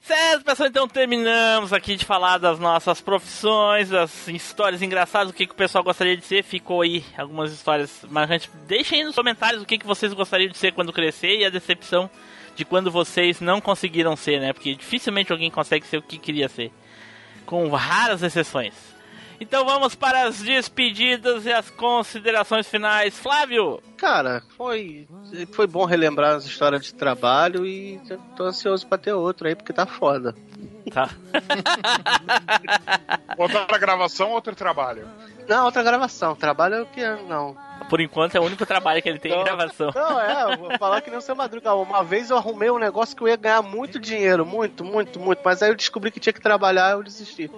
Certo, 0.00 0.44
pessoal, 0.44 0.68
então 0.68 0.88
terminamos 0.88 1.72
aqui 1.72 1.96
de 1.96 2.04
falar 2.04 2.38
das 2.38 2.58
nossas 2.58 3.00
profissões, 3.00 3.90
das 3.90 4.28
histórias 4.28 4.82
engraçadas, 4.82 5.30
o 5.30 5.34
que, 5.34 5.46
que 5.46 5.52
o 5.52 5.56
pessoal 5.56 5.84
gostaria 5.84 6.16
de 6.16 6.24
ser. 6.24 6.42
Ficou 6.42 6.82
aí 6.82 7.04
algumas 7.16 7.52
histórias 7.52 8.04
marcantes. 8.10 8.50
Deixem 8.66 9.00
aí 9.00 9.04
nos 9.04 9.14
comentários 9.14 9.62
o 9.62 9.66
que, 9.66 9.78
que 9.78 9.86
vocês 9.86 10.12
gostariam 10.12 10.50
de 10.50 10.58
ser 10.58 10.72
quando 10.72 10.92
crescer 10.92 11.36
e 11.38 11.44
a 11.44 11.50
decepção 11.50 12.10
de 12.56 12.64
quando 12.64 12.90
vocês 12.90 13.40
não 13.40 13.60
conseguiram 13.60 14.16
ser, 14.16 14.40
né? 14.40 14.52
Porque 14.52 14.74
dificilmente 14.74 15.32
alguém 15.32 15.50
consegue 15.50 15.86
ser 15.86 15.98
o 15.98 16.02
que 16.02 16.18
queria 16.18 16.48
ser. 16.48 16.70
Com 17.44 17.68
raras 17.70 18.22
exceções. 18.22 18.93
Então 19.40 19.64
vamos 19.64 19.94
para 19.94 20.26
as 20.26 20.40
despedidas 20.40 21.44
e 21.44 21.52
as 21.52 21.68
considerações 21.70 22.68
finais. 22.68 23.18
Flávio! 23.18 23.82
Cara, 23.96 24.42
foi, 24.56 25.08
foi 25.52 25.66
bom 25.66 25.84
relembrar 25.84 26.34
as 26.34 26.44
histórias 26.44 26.84
de 26.84 26.94
trabalho 26.94 27.66
e 27.66 28.00
tô 28.36 28.44
ansioso 28.44 28.86
pra 28.86 28.98
ter 28.98 29.12
outro 29.12 29.48
aí, 29.48 29.54
porque 29.54 29.72
tá 29.72 29.86
foda. 29.86 30.34
Tá. 30.92 31.08
Outra 33.38 33.78
gravação, 33.78 34.30
outro 34.30 34.54
trabalho. 34.54 35.08
Não, 35.48 35.64
outra 35.64 35.82
gravação. 35.82 36.36
Trabalho 36.36 36.74
é 36.74 36.82
o 36.82 36.86
que 36.86 37.00
não. 37.28 37.56
Por 37.88 38.00
enquanto 38.00 38.34
é 38.34 38.40
o 38.40 38.44
único 38.44 38.64
trabalho 38.64 39.02
que 39.02 39.08
ele 39.08 39.18
tem 39.18 39.32
em 39.32 39.44
gravação. 39.44 39.90
Não, 39.94 40.20
é, 40.20 40.52
eu 40.52 40.58
vou 40.58 40.78
falar 40.78 41.00
que 41.00 41.10
nem 41.10 41.18
o 41.18 41.22
seu 41.22 41.36
Madruga. 41.36 41.74
Uma 41.74 42.02
vez 42.02 42.30
eu 42.30 42.36
arrumei 42.36 42.70
um 42.70 42.78
negócio 42.78 43.16
que 43.16 43.22
eu 43.22 43.28
ia 43.28 43.36
ganhar 43.36 43.62
muito 43.62 43.98
dinheiro, 43.98 44.44
muito, 44.44 44.84
muito, 44.84 45.20
muito. 45.20 45.40
Mas 45.44 45.62
aí 45.62 45.70
eu 45.70 45.74
descobri 45.74 46.10
que 46.10 46.20
tinha 46.20 46.32
que 46.32 46.40
trabalhar 46.40 46.92
eu 46.92 47.02
desisti. 47.02 47.50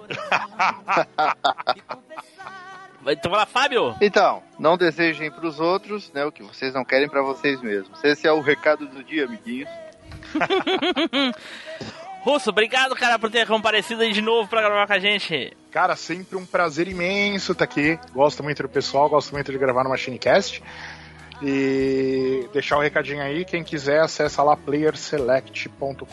Então 3.09 3.31
vai 3.31 3.39
lá, 3.39 3.45
Fábio! 3.45 3.95
Então, 4.01 4.43
não 4.59 4.75
desejem 4.75 5.31
pros 5.31 5.61
outros, 5.61 6.11
né, 6.11 6.25
o 6.25 6.31
que 6.31 6.43
vocês 6.43 6.73
não 6.73 6.83
querem 6.83 7.07
pra 7.07 7.21
vocês 7.21 7.61
mesmos. 7.61 8.03
Esse 8.03 8.27
é 8.27 8.31
o 8.31 8.41
recado 8.41 8.85
do 8.85 9.01
dia, 9.01 9.23
amiguinhos. 9.25 9.69
Russo, 12.21 12.49
obrigado, 12.49 12.93
cara, 12.95 13.17
por 13.17 13.31
ter 13.31 13.47
comparecido 13.47 14.01
aí 14.01 14.11
de 14.11 14.21
novo 14.21 14.49
pra 14.49 14.61
gravar 14.61 14.85
com 14.87 14.93
a 14.93 14.99
gente. 14.99 15.55
Cara, 15.77 15.95
sempre 15.95 16.35
um 16.35 16.43
prazer 16.43 16.87
imenso 16.87 17.51
estar 17.51 17.65
aqui. 17.65 17.99
Gosto 18.11 18.41
muito 18.41 18.63
do 18.63 18.67
pessoal, 18.67 19.07
gosto 19.07 19.31
muito 19.31 19.51
de 19.51 19.59
gravar 19.59 19.83
no 19.83 19.91
MachineCast. 19.91 20.63
E 21.39 22.49
deixar 22.51 22.77
o 22.77 22.81
recadinho 22.81 23.21
aí, 23.21 23.45
quem 23.45 23.63
quiser 23.63 23.99
acessa 23.99 24.41
lá 24.41 24.57
playerselect.com.br. 24.57 26.03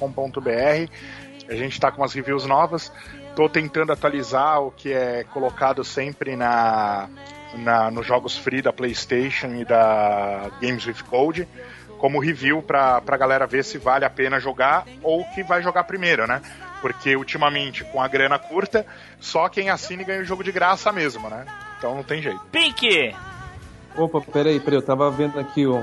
A 1.49 1.55
gente 1.55 1.81
tá 1.81 1.91
com 1.91 2.03
umas 2.03 2.13
reviews 2.13 2.45
novas. 2.45 2.93
Tô 3.35 3.49
tentando 3.49 3.91
atualizar 3.91 4.61
o 4.61 4.71
que 4.71 4.93
é 4.93 5.25
colocado 5.33 5.83
sempre 5.83 6.37
na, 6.37 7.09
na 7.55 7.91
nos 7.91 8.07
jogos 8.07 8.37
free 8.37 8.61
da 8.61 8.71
PlayStation 8.71 9.47
e 9.55 9.65
da 9.65 10.51
Games 10.61 10.85
with 10.85 11.03
Code 11.09 11.49
como 11.97 12.21
review 12.21 12.61
pra, 12.61 13.01
pra 13.01 13.17
galera 13.17 13.47
ver 13.47 13.65
se 13.65 13.79
vale 13.79 14.05
a 14.05 14.11
pena 14.11 14.39
jogar 14.39 14.85
ou 15.03 15.25
que 15.35 15.43
vai 15.43 15.63
jogar 15.63 15.85
primeiro, 15.85 16.27
né? 16.27 16.43
Porque 16.85 17.17
ultimamente, 17.17 17.83
com 17.83 17.99
a 17.99 18.07
grana 18.07 18.39
curta, 18.39 18.85
só 19.19 19.49
quem 19.49 19.71
assina 19.71 20.03
e 20.03 20.05
ganha 20.05 20.21
o 20.21 20.25
jogo 20.25 20.45
de 20.45 20.53
graça 20.53 20.93
mesmo, 20.93 21.31
né? 21.31 21.47
Então 21.79 21.95
não 21.95 22.03
tem 22.03 22.21
jeito. 22.21 22.39
Pink! 22.53 23.17
Opa, 23.97 24.21
peraí, 24.21 24.61
peraí, 24.61 24.77
eu 24.77 24.83
tava 24.83 25.11
vendo 25.11 25.41
aqui 25.41 25.67
ó, 25.67 25.81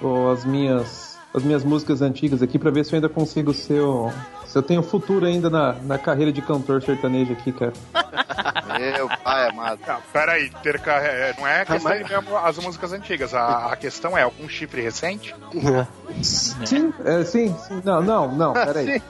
ó, 0.00 0.30
as 0.30 0.44
minhas 0.44 1.08
as 1.34 1.42
minhas 1.42 1.64
músicas 1.64 2.00
antigas 2.02 2.40
aqui 2.40 2.58
pra 2.58 2.70
ver 2.70 2.84
se 2.84 2.92
eu 2.92 2.96
ainda 2.98 3.08
consigo 3.08 3.52
ser 3.52 3.80
o, 3.80 4.10
se 4.46 4.56
eu 4.56 4.62
tenho 4.62 4.82
futuro 4.82 5.26
ainda 5.26 5.50
na, 5.50 5.72
na 5.74 5.98
carreira 5.98 6.32
de 6.32 6.40
cantor 6.40 6.82
sertanejo 6.82 7.32
aqui, 7.32 7.50
cara. 7.52 7.72
Meu 8.78 9.08
pai 9.24 9.48
amado. 9.48 9.80
Não, 9.86 9.98
peraí, 10.12 10.50
ter, 10.62 10.80
ca- 10.80 10.98
é, 11.02 11.34
não 11.36 11.46
é 11.46 11.64
questão 11.64 11.90
mas- 11.90 12.06
de 12.06 12.12
mesmo 12.12 12.36
as 12.36 12.58
músicas 12.58 12.92
antigas. 12.92 13.34
A, 13.34 13.72
a 13.72 13.76
questão 13.76 14.16
é 14.16 14.22
algum 14.22 14.48
chifre 14.48 14.80
recente? 14.82 15.34
Sim, 16.22 16.92
é, 17.04 17.24
sim, 17.24 17.54
sim. 17.66 17.82
Não, 17.84 18.00
não, 18.00 18.32
não, 18.32 18.52
peraí. 18.54 19.00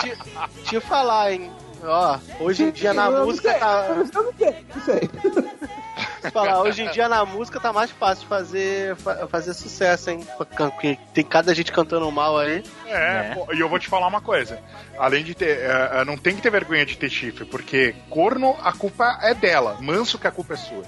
Te, 0.00 0.16
te 0.64 0.80
falar, 0.80 1.32
hein? 1.32 1.50
Ó, 1.82 2.18
hoje 2.40 2.64
em 2.64 2.70
dia 2.70 2.94
na 2.94 3.06
Eu 3.06 3.12
não 3.12 3.26
música 3.26 3.50
sei, 3.50 3.60
tá. 3.60 3.86
Eu 3.88 3.96
não 3.96 4.06
sei, 4.32 4.66
não 4.74 4.82
sei. 4.82 5.00
te 6.22 6.30
falar, 6.30 6.62
hoje 6.62 6.82
em 6.82 6.90
dia 6.90 7.08
na 7.10 7.24
música 7.26 7.60
tá 7.60 7.72
mais 7.74 7.90
fácil 7.90 8.26
fazer, 8.26 8.96
fa- 8.96 9.26
fazer 9.26 9.52
sucesso, 9.52 10.08
hein? 10.10 10.26
Porque 10.38 10.98
tem 11.12 11.22
cada 11.24 11.54
gente 11.54 11.70
cantando 11.70 12.10
mal 12.10 12.38
aí. 12.38 12.64
É, 12.86 13.34
pô, 13.34 13.52
e 13.52 13.60
eu 13.60 13.68
vou 13.68 13.78
te 13.78 13.86
falar 13.88 14.06
uma 14.06 14.22
coisa. 14.22 14.58
Além 14.98 15.22
de 15.24 15.34
ter. 15.34 15.58
é, 15.58 15.90
é, 16.00 16.04
não 16.06 16.16
tem 16.16 16.34
que 16.34 16.40
ter 16.42 16.50
vergonha 16.50 16.86
de 16.86 16.96
ter 16.96 17.10
chifre, 17.10 17.44
porque 17.44 17.94
corno, 18.08 18.56
a 18.62 18.72
culpa 18.72 19.18
é 19.20 19.34
dela. 19.34 19.76
Manso 19.80 20.18
que 20.18 20.26
a 20.26 20.30
culpa 20.30 20.54
é 20.54 20.56
sua. 20.56 20.84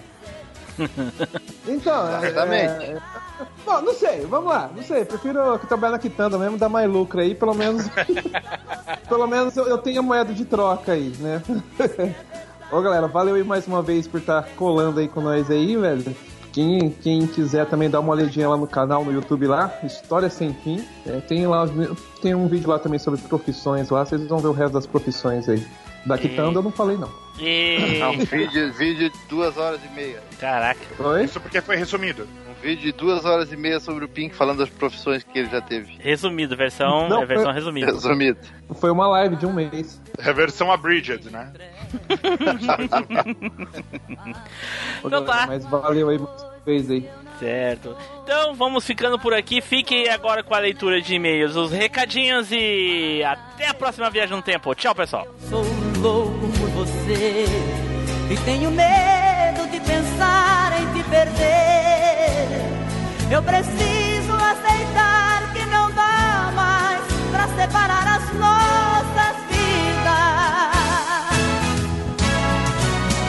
Então, 1.68 2.08
é- 2.08 2.28
Exatamente. 2.28 2.84
é- 2.84 2.92
é- 2.92 3.02
Bom, 3.64 3.80
não 3.82 3.92
sei, 3.94 4.20
vamos 4.26 4.52
lá, 4.52 4.70
não 4.74 4.82
sei. 4.84 5.04
Prefiro 5.04 5.58
que 5.58 5.66
trabalhar 5.66 5.92
na 5.92 5.98
quitanda 5.98 6.38
mesmo, 6.38 6.56
dar 6.56 6.68
mais 6.68 6.88
lucro 6.88 7.20
aí, 7.20 7.34
pelo 7.34 7.54
menos. 7.54 7.86
pelo 9.08 9.26
menos 9.26 9.56
eu, 9.56 9.66
eu 9.66 9.78
tenho 9.78 9.98
a 9.98 10.02
moeda 10.02 10.32
de 10.32 10.44
troca 10.44 10.92
aí, 10.92 11.12
né? 11.18 11.42
Ô 12.70 12.80
galera, 12.80 13.06
valeu 13.08 13.34
aí 13.34 13.44
mais 13.44 13.66
uma 13.66 13.82
vez 13.82 14.06
por 14.06 14.20
estar 14.20 14.42
colando 14.56 15.00
aí 15.00 15.08
com 15.08 15.20
nós 15.20 15.50
aí, 15.50 15.76
velho. 15.76 16.16
Quem, 16.52 16.88
quem 17.02 17.26
quiser 17.26 17.66
também 17.66 17.90
dar 17.90 18.00
uma 18.00 18.12
olhadinha 18.12 18.48
lá 18.48 18.56
no 18.56 18.66
canal, 18.66 19.04
no 19.04 19.12
YouTube 19.12 19.46
lá, 19.46 19.70
História 19.84 20.30
Sem 20.30 20.54
Fim. 20.54 20.82
É, 21.04 21.20
tem 21.20 21.46
lá 21.46 21.66
tem 22.22 22.34
um 22.34 22.46
vídeo 22.48 22.70
lá 22.70 22.78
também 22.78 22.98
sobre 22.98 23.20
profissões 23.20 23.90
lá, 23.90 24.06
vocês 24.06 24.26
vão 24.26 24.38
ver 24.38 24.48
o 24.48 24.52
resto 24.52 24.72
das 24.72 24.86
profissões 24.86 25.48
aí. 25.48 25.66
Da 26.06 26.16
Kitanda 26.16 26.58
eu 26.58 26.62
não 26.62 26.70
falei, 26.72 26.96
não. 26.96 27.10
E... 27.38 27.98
É 28.00 28.06
um 28.06 28.18
vídeo, 28.18 28.72
vídeo 28.74 29.10
de 29.10 29.18
duas 29.28 29.56
horas 29.58 29.80
e 29.84 29.88
meia. 29.94 30.22
Caraca. 30.40 30.80
Oi? 30.98 31.24
Isso 31.24 31.40
porque 31.40 31.60
foi 31.60 31.76
resumido. 31.76 32.26
Um 32.48 32.54
vídeo 32.62 32.84
de 32.84 32.92
duas 32.92 33.24
horas 33.24 33.52
e 33.52 33.56
meia 33.56 33.78
sobre 33.80 34.04
o 34.04 34.08
Pink 34.08 34.34
falando 34.34 34.58
das 34.58 34.68
profissões 34.70 35.22
que 35.24 35.38
ele 35.40 35.50
já 35.50 35.60
teve. 35.60 35.96
Resumido, 36.00 36.56
versão, 36.56 37.08
Não, 37.08 37.22
é 37.22 37.26
versão 37.26 37.46
foi- 37.46 37.54
resumida. 37.54 37.92
Resumido. 37.92 38.38
Foi 38.76 38.90
uma 38.90 39.06
live 39.08 39.36
de 39.36 39.44
um 39.46 39.52
mês. 39.52 40.00
É 40.18 40.30
a 40.30 40.32
versão 40.32 40.72
abridged, 40.72 41.28
né? 41.30 41.52
Ô, 45.02 45.08
Então 45.08 45.24
galera, 45.24 45.40
tá. 45.40 45.46
Mas 45.46 45.64
valeu 45.66 46.08
aí 46.08 46.18
mais 46.18 46.42
uma 46.42 46.54
vez 46.64 46.90
aí. 46.90 47.08
Certo. 47.38 47.94
Então 48.24 48.54
vamos 48.54 48.84
ficando 48.86 49.18
por 49.18 49.34
aqui. 49.34 49.60
Fiquem 49.60 50.08
agora 50.08 50.42
com 50.42 50.54
a 50.54 50.58
leitura 50.58 51.00
de 51.02 51.14
e-mails, 51.14 51.54
os 51.54 51.70
recadinhos 51.70 52.48
e 52.50 53.22
até 53.24 53.68
a 53.68 53.74
próxima 53.74 54.08
viagem 54.08 54.34
no 54.34 54.42
tempo. 54.42 54.74
Tchau, 54.74 54.94
pessoal. 54.94 55.26
Sou 55.50 55.62
louco 56.06 56.46
por 56.58 56.68
você 56.70 57.46
e 58.30 58.36
tenho 58.44 58.70
medo 58.70 59.68
de 59.72 59.80
pensar 59.80 60.72
em 60.80 60.86
te 60.94 61.02
perder. 61.08 62.62
Eu 63.28 63.42
preciso 63.42 64.32
aceitar 64.32 65.52
que 65.52 65.66
não 65.66 65.90
dá 65.90 66.52
mais 66.54 67.02
pra 67.32 67.48
separar 67.60 68.06
as 68.18 68.32
nossas 68.34 69.36
vidas. 69.50 70.46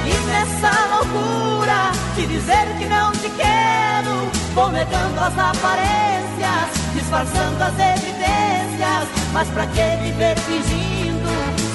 E 0.05 0.13
nessa 0.29 0.71
loucura 0.93 1.91
de 2.15 2.27
dizer 2.27 2.67
que 2.77 2.85
não 2.85 3.11
te 3.13 3.29
quero, 3.31 4.29
vou 4.53 4.69
negando 4.71 5.19
as 5.19 5.35
aparências, 5.35 6.93
disfarçando 6.93 7.63
as 7.63 7.73
evidências. 7.73 9.07
Mas 9.33 9.47
pra 9.49 9.65
que 9.65 9.97
viver 10.03 10.37
fingindo 10.41 11.16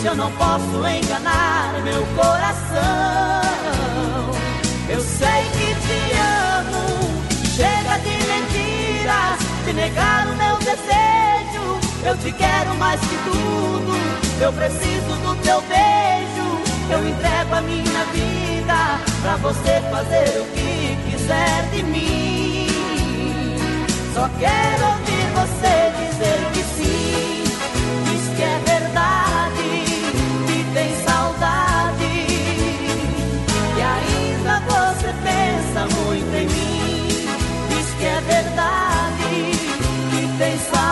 se 0.03 0.09
eu 0.09 0.17
não 0.17 0.33
posso 0.33 0.85
enganar 0.85 1.81
meu 1.85 2.05
coração? 2.17 2.83
Eu 4.89 5.01
sei 5.01 5.45
que 5.53 5.75
te 5.87 6.01
amo, 6.19 7.23
chega 7.55 7.99
de 8.01 8.11
mentiras, 8.27 9.39
de 9.65 9.73
negar 9.73 10.27
o 10.27 10.35
meu 10.35 10.57
desejo. 10.57 11.79
Eu 12.05 12.17
te 12.19 12.33
quero 12.33 12.75
mais 12.75 13.01
que 13.01 13.17
tudo, 13.31 13.97
eu 14.41 14.53
preciso 14.53 15.15
do 15.23 15.37
teu 15.37 15.63
beijo. 15.63 16.63
Eu 16.91 17.09
entrego 17.09 17.55
a 17.55 17.61
minha 17.61 18.05
vida 18.07 18.99
pra 19.23 19.37
você 19.37 19.81
fazer 19.89 20.41
o 20.41 20.45
que 20.47 20.99
quiser 21.11 21.71
de 21.71 21.83
mim. 21.85 22.67
Só 24.13 24.29
quero 24.41 24.85
ouvir 24.85 25.31
você 25.37 25.93
dizer 25.97 26.51
que 26.53 26.62
que 40.53 40.92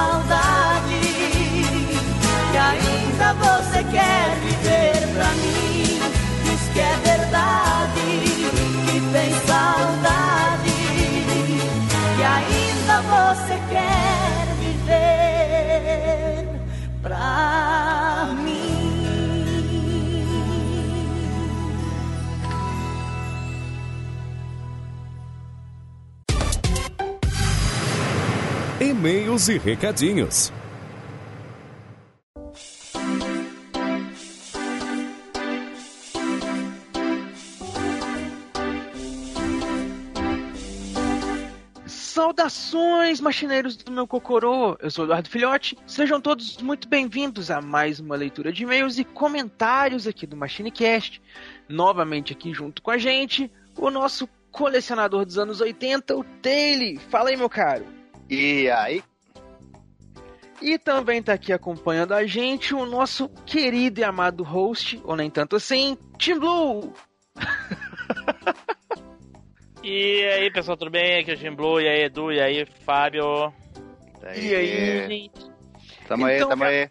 E-mails 29.30 29.48
e 29.48 29.58
recadinhos. 29.58 30.52
Saudações, 41.86 43.20
machineiros 43.20 43.76
do 43.76 43.92
meu 43.92 44.04
Cocorô! 44.04 44.76
Eu 44.80 44.90
sou 44.90 45.04
o 45.04 45.06
Eduardo 45.06 45.30
Filhote. 45.30 45.78
Sejam 45.86 46.20
todos 46.20 46.56
muito 46.58 46.88
bem-vindos 46.88 47.52
a 47.52 47.60
mais 47.60 48.00
uma 48.00 48.16
leitura 48.16 48.52
de 48.52 48.64
e-mails 48.64 48.98
e 48.98 49.04
comentários 49.04 50.08
aqui 50.08 50.26
do 50.26 50.36
MachineCast. 50.36 51.22
Novamente 51.68 52.32
aqui 52.32 52.52
junto 52.52 52.82
com 52.82 52.90
a 52.90 52.98
gente, 52.98 53.48
o 53.76 53.90
nosso 53.90 54.28
colecionador 54.50 55.24
dos 55.24 55.38
anos 55.38 55.60
80, 55.60 56.16
o 56.16 56.24
Taylor. 56.42 57.00
Fala 57.08 57.30
aí, 57.30 57.36
meu 57.36 57.48
caro. 57.48 57.86
E 58.28 58.68
aí? 58.70 59.04
E 60.60 60.78
também 60.78 61.22
tá 61.22 61.32
aqui 61.32 61.52
acompanhando 61.52 62.12
a 62.12 62.26
gente 62.26 62.74
o 62.74 62.84
nosso 62.84 63.28
querido 63.46 64.00
e 64.00 64.04
amado 64.04 64.44
host, 64.44 65.00
ou 65.04 65.16
nem 65.16 65.30
tanto 65.30 65.56
assim, 65.56 65.96
Tim 66.18 66.38
Blue. 66.38 66.92
E 69.82 70.24
aí, 70.26 70.50
pessoal, 70.52 70.76
tudo 70.76 70.90
bem? 70.90 71.20
Aqui 71.20 71.30
é 71.30 71.34
o 71.34 71.36
Jim 71.38 71.54
Blue, 71.54 71.80
e 71.80 71.88
aí, 71.88 72.02
Edu, 72.02 72.30
e 72.30 72.38
aí, 72.38 72.66
Fábio. 72.84 73.50
E 74.36 74.54
aí, 74.54 75.08
gente? 75.08 75.50
Tamo 76.06 76.26
aí, 76.26 76.36
Então, 76.36 76.48
tamo 76.50 76.64
aí. 76.64 76.90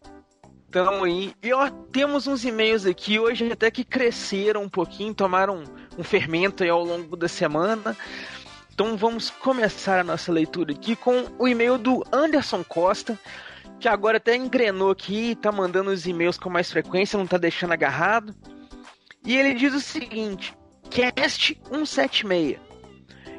Tamo 0.72 1.04
aí. 1.04 1.34
E 1.44 1.54
ó, 1.54 1.70
temos 1.92 2.26
uns 2.26 2.44
e-mails 2.44 2.88
aqui 2.88 3.20
hoje 3.20 3.52
até 3.52 3.70
que 3.70 3.84
cresceram 3.84 4.64
um 4.64 4.70
pouquinho, 4.70 5.14
tomaram 5.14 5.64
um 5.96 6.04
fermento 6.04 6.64
aí 6.64 6.70
ao 6.70 6.84
longo 6.84 7.16
da 7.16 7.28
semana. 7.28 7.96
Então 8.74 8.98
vamos 8.98 9.30
começar 9.30 10.00
a 10.00 10.04
nossa 10.04 10.32
leitura 10.32 10.72
aqui 10.72 10.96
com 10.96 11.26
o 11.38 11.48
e-mail 11.48 11.78
do 11.78 12.04
Anderson 12.12 12.64
Costa, 12.64 13.20
que 13.80 13.88
agora 13.88 14.18
até 14.18 14.36
engrenou 14.36 14.92
aqui, 14.92 15.36
tá 15.36 15.52
mandando 15.52 15.90
os 15.90 16.06
e-mails 16.06 16.38
com 16.38 16.50
mais 16.50 16.72
frequência, 16.72 17.18
não 17.18 17.26
tá 17.26 17.38
deixando 17.38 17.74
agarrado. 17.74 18.36
E 19.26 19.36
ele 19.36 19.54
diz 19.54 19.74
o 19.74 19.80
seguinte: 19.80 20.56
Cast 20.90 21.60
176. 21.70 22.60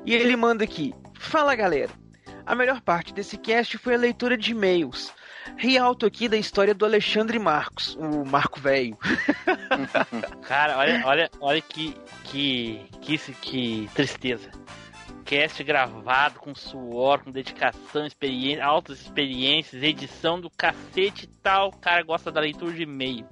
E 0.05 0.15
ele 0.15 0.37
manda 0.37 0.65
aqui: 0.65 0.95
Fala 1.19 1.55
galera, 1.55 1.91
a 2.47 2.55
melhor 2.55 2.81
parte 2.81 3.13
desse 3.13 3.37
cast 3.37 3.77
foi 3.79 3.95
a 3.95 3.99
leitura 3.99 4.37
de 4.37 4.53
e-mails. 4.53 5.13
Ri 5.57 5.77
alto 5.77 6.07
aqui 6.07 6.29
da 6.29 6.37
história 6.37 6.75
do 6.75 6.85
Alexandre 6.85 7.39
Marcos, 7.39 7.97
o 7.97 8.25
Marco 8.25 8.61
Velho. 8.61 8.97
Cara, 10.43 10.79
olha, 10.79 11.03
olha, 11.05 11.31
olha 11.41 11.61
que, 11.61 11.95
que, 12.25 12.81
que, 13.01 13.19
que 13.19 13.91
tristeza. 13.95 14.51
Cast 15.31 15.63
gravado 15.63 16.41
com 16.41 16.53
suor, 16.57 17.23
com 17.23 17.31
dedicação, 17.31 18.05
experiência, 18.05 18.65
altas 18.65 19.01
experiências, 19.01 19.81
edição 19.81 20.41
do 20.41 20.51
cacete 20.51 21.27
e 21.27 21.29
tal. 21.41 21.69
O 21.69 21.77
cara 21.77 22.03
gosta 22.03 22.33
da 22.33 22.41
leitura 22.41 22.73
de 22.73 22.83
e-mail. 22.83 23.29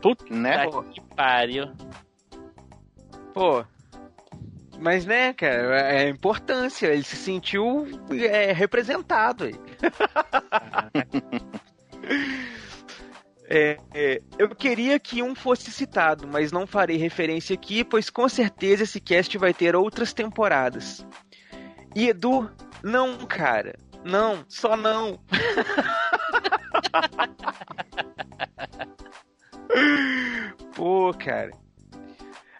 Puta 0.00 0.24
Né? 0.34 0.64
que 0.94 1.00
pariu. 1.14 1.66
Pô. 3.34 3.62
Mas 4.78 5.04
né, 5.04 5.34
cara, 5.34 5.78
é 5.78 6.06
a 6.06 6.08
importância. 6.08 6.86
Ele 6.86 7.02
se 7.02 7.16
sentiu 7.16 7.86
é, 8.10 8.52
representado 8.52 9.44
aí. 9.44 9.54
É, 13.48 13.76
é, 13.94 14.20
eu 14.38 14.48
queria 14.48 14.98
que 14.98 15.22
um 15.22 15.32
fosse 15.32 15.70
citado, 15.70 16.26
mas 16.26 16.50
não 16.50 16.66
farei 16.66 16.96
referência 16.96 17.54
aqui, 17.54 17.84
pois 17.84 18.10
com 18.10 18.28
certeza 18.28 18.82
esse 18.82 19.00
cast 19.00 19.38
vai 19.38 19.54
ter 19.54 19.76
outras 19.76 20.12
temporadas. 20.12 21.06
E 21.94 22.08
Edu, 22.08 22.50
não, 22.82 23.18
cara. 23.26 23.78
Não, 24.04 24.44
só 24.48 24.76
não. 24.76 25.18
Pô, 30.74 31.14
cara. 31.14 31.50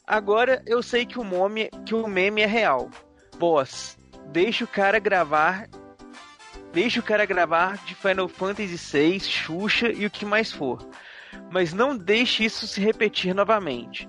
Agora 0.07 0.63
eu 0.67 0.83
sei 0.83 1.05
que 1.05 1.19
o, 1.19 1.25
mome, 1.25 1.71
que 1.85 1.95
o 1.95 2.07
meme 2.07 2.43
é 2.43 2.47
real. 2.47 2.91
Boss, 3.39 3.99
deixa 4.29 4.65
o 4.65 4.69
cara 4.69 4.99
gravar. 4.99 5.69
Deixa 6.73 7.01
o 7.01 7.03
cara 7.03 7.25
gravar 7.25 7.77
de 7.85 7.95
Final 7.95 8.29
Fantasy 8.29 8.77
VI, 8.77 9.21
Xuxa 9.21 9.89
e 9.89 10.07
o 10.07 10.11
que 10.11 10.25
mais 10.25 10.53
for. 10.53 10.79
Mas 11.51 11.73
não 11.73 11.97
deixe 11.97 12.45
isso 12.45 12.67
se 12.67 12.81
repetir 12.81 13.35
novamente. 13.35 14.09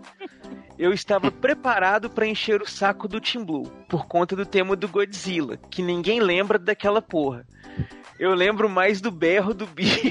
Eu 0.78 0.94
estava 0.94 1.32
preparado 1.32 2.10
para 2.10 2.28
encher 2.28 2.62
o 2.62 2.70
saco 2.70 3.08
do 3.08 3.20
Team 3.20 3.44
Blue, 3.44 3.72
por 3.90 4.06
conta 4.06 4.36
do 4.36 4.46
tema 4.46 4.76
do 4.76 4.88
Godzilla, 4.88 5.58
que 5.72 5.82
ninguém 5.82 6.20
lembra 6.20 6.60
daquela 6.60 7.02
porra. 7.02 7.46
Eu 8.20 8.34
lembro 8.34 8.70
mais 8.70 9.02
do 9.02 9.12
berro 9.12 9.54
do 9.54 9.66
bicho. 9.66 10.02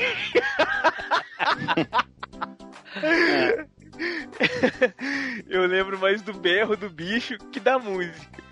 Eu 5.48 5.66
lembro 5.66 5.98
mais 5.98 6.22
do 6.22 6.32
berro 6.32 6.76
do 6.76 6.90
bicho 6.90 7.38
que 7.51 7.59
da 7.59 7.78
música. 7.78 8.43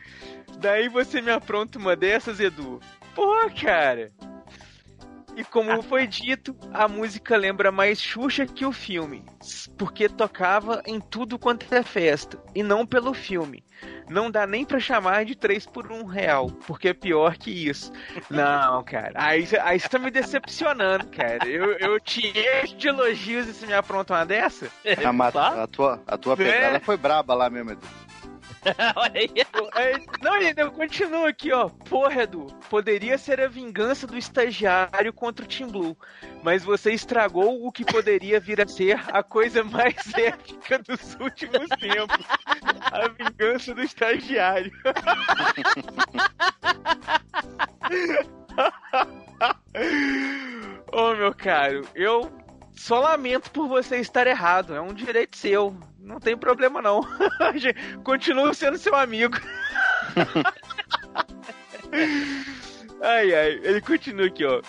Daí 0.58 0.88
você 0.88 1.20
me 1.20 1.30
apronta 1.30 1.78
uma 1.78 1.94
dessas, 1.94 2.40
Edu. 2.40 2.80
Pô, 3.14 3.32
cara. 3.60 4.10
E 5.36 5.42
como 5.44 5.82
foi 5.82 6.06
dito, 6.06 6.56
a 6.72 6.86
música 6.86 7.36
lembra 7.36 7.72
mais 7.72 8.00
Xuxa 8.00 8.46
que 8.46 8.64
o 8.64 8.70
filme, 8.72 9.24
porque 9.76 10.08
tocava 10.08 10.80
em 10.86 11.00
tudo 11.00 11.38
quanto 11.38 11.72
é 11.74 11.82
festa, 11.82 12.38
e 12.54 12.62
não 12.62 12.86
pelo 12.86 13.12
filme. 13.12 13.64
Não 14.08 14.30
dá 14.30 14.46
nem 14.46 14.64
pra 14.64 14.78
chamar 14.78 15.24
de 15.24 15.34
3 15.34 15.66
por 15.66 15.90
1 15.90 16.04
real, 16.04 16.50
porque 16.66 16.88
é 16.88 16.94
pior 16.94 17.36
que 17.36 17.50
isso. 17.50 17.90
Não, 18.30 18.82
cara, 18.84 19.12
aí, 19.14 19.46
aí 19.62 19.80
você 19.80 19.88
tá 19.88 19.98
me 19.98 20.10
decepcionando, 20.10 21.06
cara. 21.08 21.46
Eu, 21.48 21.72
eu 21.78 21.98
te 22.00 22.20
encho 22.62 22.76
de 22.76 22.88
elogios 22.88 23.48
e 23.48 23.52
você 23.54 23.66
me 23.66 23.74
apronta 23.74 24.14
uma 24.14 24.24
dessa? 24.24 24.70
A, 25.04 25.12
ma- 25.12 25.28
a 25.28 25.66
tua, 25.66 26.02
a 26.06 26.16
tua 26.16 26.34
É. 26.34 26.36
pegada 26.36 26.80
foi 26.80 26.96
braba 26.96 27.34
lá 27.34 27.50
mesmo, 27.50 27.72
Edu. 27.72 27.86
Olha 28.96 29.20
aí. 29.20 29.30
É, 29.76 29.92
Não, 30.22 30.40
e 30.40 30.54
eu 30.56 30.72
continuo 30.72 31.26
aqui, 31.26 31.52
ó. 31.52 31.68
Porra, 31.68 32.22
Edu, 32.22 32.46
poderia 32.68 33.18
ser 33.18 33.40
a 33.40 33.48
vingança 33.48 34.06
do 34.06 34.16
estagiário 34.16 35.12
contra 35.12 35.44
o 35.44 35.48
Team 35.48 35.68
Blue, 35.70 35.96
mas 36.42 36.64
você 36.64 36.92
estragou 36.92 37.66
o 37.66 37.72
que 37.72 37.84
poderia 37.84 38.40
vir 38.40 38.60
a 38.60 38.66
ser 38.66 39.00
a 39.12 39.22
coisa 39.22 39.62
mais 39.62 39.96
épica 40.16 40.78
dos 40.78 41.14
últimos 41.20 41.68
tempos. 41.80 42.26
A 42.92 43.08
vingança 43.08 43.74
do 43.74 43.82
estagiário. 43.82 44.72
Ô, 50.92 51.14
meu 51.14 51.34
caro, 51.34 51.86
eu 51.94 52.30
só 52.72 53.00
lamento 53.00 53.50
por 53.50 53.68
você 53.68 53.98
estar 53.98 54.26
errado. 54.26 54.74
É 54.74 54.80
um 54.80 54.94
direito 54.94 55.36
seu. 55.36 55.76
Não 56.04 56.20
tem 56.20 56.36
problema, 56.36 56.80
não. 56.82 57.00
Continuo 58.04 58.52
sendo 58.54 58.76
seu 58.78 58.94
amigo. 58.94 59.36
ai, 63.00 63.34
ai. 63.34 63.60
Ele 63.62 63.80
continua 63.80 64.26
aqui, 64.26 64.44
ó. 64.44 64.60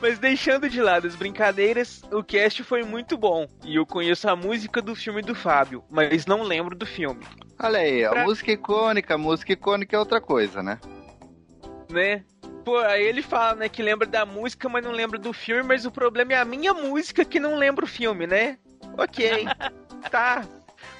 Mas 0.00 0.18
deixando 0.18 0.68
de 0.68 0.82
lado 0.82 1.06
as 1.06 1.14
brincadeiras, 1.14 2.02
o 2.10 2.22
cast 2.22 2.62
foi 2.62 2.82
muito 2.82 3.16
bom. 3.16 3.46
E 3.64 3.76
eu 3.76 3.86
conheço 3.86 4.28
a 4.28 4.36
música 4.36 4.82
do 4.82 4.94
filme 4.94 5.22
do 5.22 5.34
Fábio, 5.34 5.82
mas 5.90 6.26
não 6.26 6.42
lembro 6.42 6.74
do 6.74 6.84
filme. 6.84 7.24
Olha 7.58 7.78
aí, 7.78 8.04
a 8.04 8.10
Pra- 8.10 8.24
música 8.24 8.52
icônica, 8.52 9.14
a 9.14 9.18
música 9.18 9.52
icônica 9.52 9.94
é 9.94 9.98
outra 9.98 10.20
coisa, 10.20 10.62
né? 10.62 10.78
né? 11.90 12.24
Pô, 12.64 12.78
aí 12.78 13.04
ele 13.04 13.22
fala, 13.22 13.54
né, 13.54 13.68
que 13.68 13.82
lembra 13.82 14.06
da 14.06 14.26
música, 14.26 14.68
mas 14.68 14.82
não 14.82 14.90
lembra 14.90 15.18
do 15.18 15.32
filme, 15.32 15.62
mas 15.62 15.86
o 15.86 15.90
problema 15.90 16.32
é 16.32 16.36
a 16.38 16.44
minha 16.44 16.74
música 16.74 17.24
que 17.24 17.38
não 17.38 17.56
lembra 17.56 17.84
o 17.84 17.88
filme, 17.88 18.26
né? 18.26 18.58
Ok. 18.96 19.46
tá. 20.10 20.46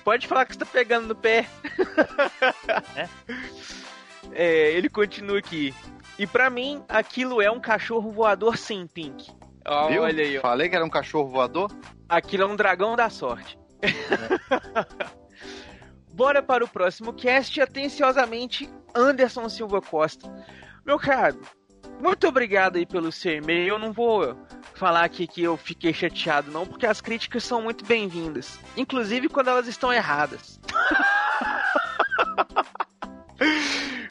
Pode 0.03 0.27
falar 0.27 0.45
que 0.45 0.53
você 0.53 0.59
tá 0.59 0.67
pegando 0.67 1.09
no 1.09 1.15
pé. 1.15 1.47
É, 4.33 4.73
ele 4.73 4.89
continua 4.89 5.39
aqui. 5.39 5.75
E 6.19 6.27
pra 6.27 6.51
mim, 6.51 6.83
aquilo 6.89 7.41
é 7.41 7.51
um 7.51 7.61
cachorro 7.61 8.11
voador 8.11 8.57
sim, 8.57 8.87
Pink. 8.87 9.31
Ó, 9.67 9.89
Viu? 9.89 10.03
Olha 10.03 10.25
aí, 10.25 10.39
ó. 10.39 10.41
Falei 10.41 10.69
que 10.69 10.77
era 10.77 10.85
um 10.85 10.91
cachorro 10.91 11.29
voador? 11.29 11.71
Aquilo 12.09 12.45
é 12.45 12.47
um 12.47 12.57
dragão 12.57 12.97
da 12.97 13.09
sorte. 13.09 13.59
Bora 16.13 16.43
para 16.43 16.65
o 16.65 16.69
próximo 16.69 17.13
cast. 17.13 17.61
Atenciosamente, 17.61 18.69
Anderson 18.95 19.49
Silva 19.49 19.81
Costa. 19.81 20.31
Meu 20.85 20.99
caro, 20.99 21.41
muito 22.01 22.27
obrigado 22.27 22.77
aí 22.77 22.87
pelo 22.87 23.11
seu 23.11 23.37
e-mail. 23.37 23.75
Eu 23.75 23.79
não 23.79 23.93
vou 23.93 24.37
falar 24.75 25.05
aqui 25.05 25.27
que 25.27 25.43
eu 25.43 25.57
fiquei 25.57 25.93
chateado, 25.93 26.51
não, 26.51 26.67
porque 26.67 26.87
as 26.87 27.01
críticas 27.01 27.45
são 27.45 27.63
muito 27.63 27.85
bem-vindas. 27.85 28.59
Inclusive 28.77 29.29
quando 29.29 29.49
elas 29.49 29.67
estão 29.67 29.93
erradas. 29.93 30.61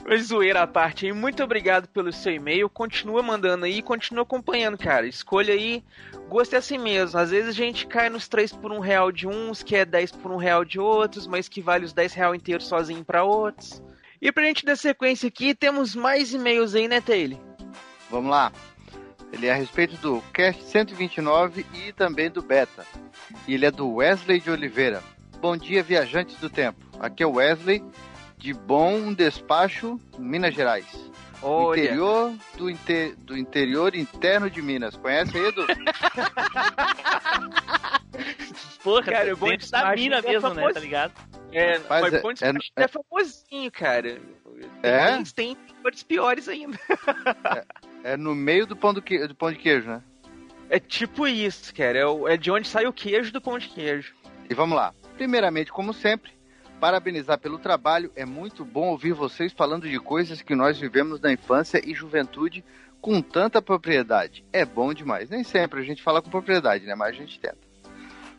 Mas 0.05 0.27
zoeira 0.27 0.61
à 0.61 0.67
parte 0.67 1.05
aí, 1.05 1.13
muito 1.13 1.41
obrigado 1.41 1.87
pelo 1.87 2.11
seu 2.11 2.33
e-mail. 2.33 2.69
Continua 2.69 3.23
mandando 3.23 3.65
aí, 3.65 3.81
continua 3.81 4.23
acompanhando, 4.23 4.77
cara. 4.77 5.07
Escolha 5.07 5.53
aí, 5.53 5.83
gosto 6.27 6.53
é 6.53 6.57
assim 6.57 6.77
mesmo. 6.77 7.19
Às 7.19 7.31
vezes 7.31 7.49
a 7.49 7.53
gente 7.53 7.87
cai 7.87 8.09
nos 8.09 8.27
3 8.27 8.51
por 8.53 8.71
1 8.71 8.79
real 8.79 9.11
de 9.11 9.27
uns, 9.27 9.63
que 9.63 9.75
é 9.75 9.85
10 9.85 10.11
por 10.11 10.31
1 10.31 10.37
real 10.37 10.65
de 10.65 10.79
outros, 10.79 11.25
mas 11.25 11.47
que 11.47 11.61
vale 11.61 11.85
os 11.85 11.93
10 11.93 12.13
real 12.13 12.35
inteiros 12.35 12.67
sozinho 12.67 13.03
pra 13.03 13.23
outros. 13.23 13.81
E 14.21 14.31
pra 14.31 14.43
gente 14.43 14.65
dar 14.65 14.75
sequência 14.75 15.27
aqui, 15.27 15.55
temos 15.55 15.95
mais 15.95 16.33
e-mails 16.33 16.75
aí, 16.75 16.87
né, 16.87 17.01
Taylor? 17.01 17.39
Vamos 18.13 18.29
lá. 18.29 18.51
Ele 19.31 19.47
é 19.47 19.51
a 19.51 19.55
respeito 19.55 19.97
do 19.97 20.21
Cast 20.31 20.61
129 20.65 21.65
e 21.73 21.91
também 21.93 22.29
do 22.29 22.43
Beta. 22.43 22.85
E 23.47 23.55
ele 23.55 23.65
é 23.65 23.71
do 23.71 23.91
Wesley 23.95 24.39
de 24.39 24.51
Oliveira. 24.51 25.01
Bom 25.41 25.57
dia, 25.57 25.81
viajantes 25.81 26.35
do 26.37 26.47
tempo. 26.47 26.79
Aqui 26.99 27.23
é 27.23 27.25
o 27.25 27.31
Wesley, 27.37 27.83
de 28.37 28.53
Bom 28.53 29.11
Despacho, 29.13 29.99
Minas 30.19 30.53
Gerais. 30.53 30.85
Olha. 31.41 31.79
Interior 31.81 32.35
do, 32.55 32.69
inte- 32.69 33.15
do 33.17 33.35
interior 33.35 33.95
interno 33.95 34.47
de 34.47 34.61
Minas. 34.61 34.95
Conhece 34.95 35.35
aí, 35.35 35.45
Edu? 35.47 35.65
Porra, 38.83 39.03
Cara, 39.11 39.33
o 39.33 39.37
Bom 39.37 39.47
dentro 39.47 39.71
da 39.71 39.77
Despacho 39.79 40.03
mina 40.03 40.17
é 40.17 40.21
mesmo, 40.21 40.49
né? 40.49 40.55
famoso. 40.55 40.73
Tá 40.75 40.79
ligado? 40.79 41.13
É, 41.51 41.77
Rapaz, 41.77 42.01
mas 42.03 42.13
é- 42.13 42.21
Bom 42.21 42.29
é- 42.29 42.33
Despacho 42.33 42.71
é, 42.77 42.87
famosinho, 42.87 43.71
cara. 43.71 44.21
É? 44.83 45.07
Tem, 45.35 45.55
tem 45.55 45.57
piores 46.07 46.47
ainda. 46.47 46.77
É 47.55 47.65
no 48.17 48.35
meio 48.35 48.65
do 48.67 48.75
pão, 48.75 48.93
do 48.93 49.01
que- 49.01 49.27
do 49.27 49.35
pão 49.35 49.51
de 49.51 49.57
queijo, 49.57 49.87
né? 49.87 50.01
É 50.69 50.79
tipo 50.79 51.27
isso, 51.27 51.73
cara. 51.73 51.97
É, 51.99 52.05
o- 52.05 52.27
é 52.27 52.35
de 52.37 52.49
onde 52.51 52.67
sai 52.67 52.85
o 52.85 52.93
queijo 52.93 53.31
do 53.31 53.41
pão 53.41 53.57
de 53.59 53.67
queijo. 53.69 54.13
E 54.49 54.53
vamos 54.53 54.75
lá. 54.75 54.93
Primeiramente, 55.15 55.71
como 55.71 55.93
sempre, 55.93 56.31
parabenizar 56.79 57.37
pelo 57.39 57.57
trabalho. 57.59 58.11
É 58.15 58.25
muito 58.25 58.65
bom 58.65 58.87
ouvir 58.89 59.13
vocês 59.13 59.53
falando 59.53 59.87
de 59.87 59.99
coisas 59.99 60.41
que 60.41 60.55
nós 60.55 60.77
vivemos 60.79 61.21
na 61.21 61.31
infância 61.31 61.81
e 61.83 61.93
juventude 61.93 62.63
com 62.99 63.21
tanta 63.21 63.61
propriedade. 63.61 64.43
É 64.51 64.65
bom 64.65 64.93
demais. 64.93 65.29
Nem 65.29 65.43
sempre 65.43 65.79
a 65.79 65.83
gente 65.83 66.01
fala 66.01 66.21
com 66.21 66.29
propriedade, 66.29 66.85
né? 66.85 66.95
Mas 66.95 67.09
a 67.09 67.19
gente 67.19 67.39
tenta. 67.39 67.57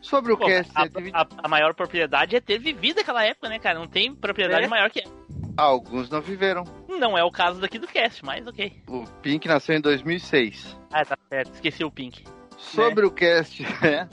Sobre 0.01 0.33
o 0.33 0.37
Pô, 0.37 0.45
cast 0.47 0.71
a, 0.75 0.83
120, 0.83 1.15
a- 1.15 1.27
a 1.45 1.49
maior 1.49 1.73
propriedade 1.75 2.37
é 2.37 2.41
ter 2.41 2.59
vivido 2.59 2.99
aquela 3.01 3.25
época, 3.25 3.49
né, 3.49 3.59
cara? 3.59 3.79
Não 3.79 3.87
tem 3.87 4.15
propriedade 4.15 4.67
É. 4.67 4.69
maior 4.69 4.91
que 4.91 5.01
essa. 5.01 5.24
Alguns 5.57 6.11
não 6.11 6.21
viveram. 6.21 6.65
Não 6.89 7.17
é 7.17 7.25
o 7.25 7.31
caso 7.31 7.61
daqui 7.61 7.79
do 7.79 7.87
cast, 7.87 8.25
mas 8.25 8.47
ok. 8.47 8.83
O 8.89 9.05
Pink 9.23 9.47
nasceu 9.49 9.77
em 9.77 9.81
2006. 9.81 10.77
Ah, 10.93 11.05
tá 11.05 11.17
certo. 11.29 11.55
Esqueci 11.55 11.85
o 11.85 11.91
Pink. 11.91 12.25
Sobre 12.57 13.05
o 13.05 13.11
cast, 13.11 13.65
é, 13.85 14.09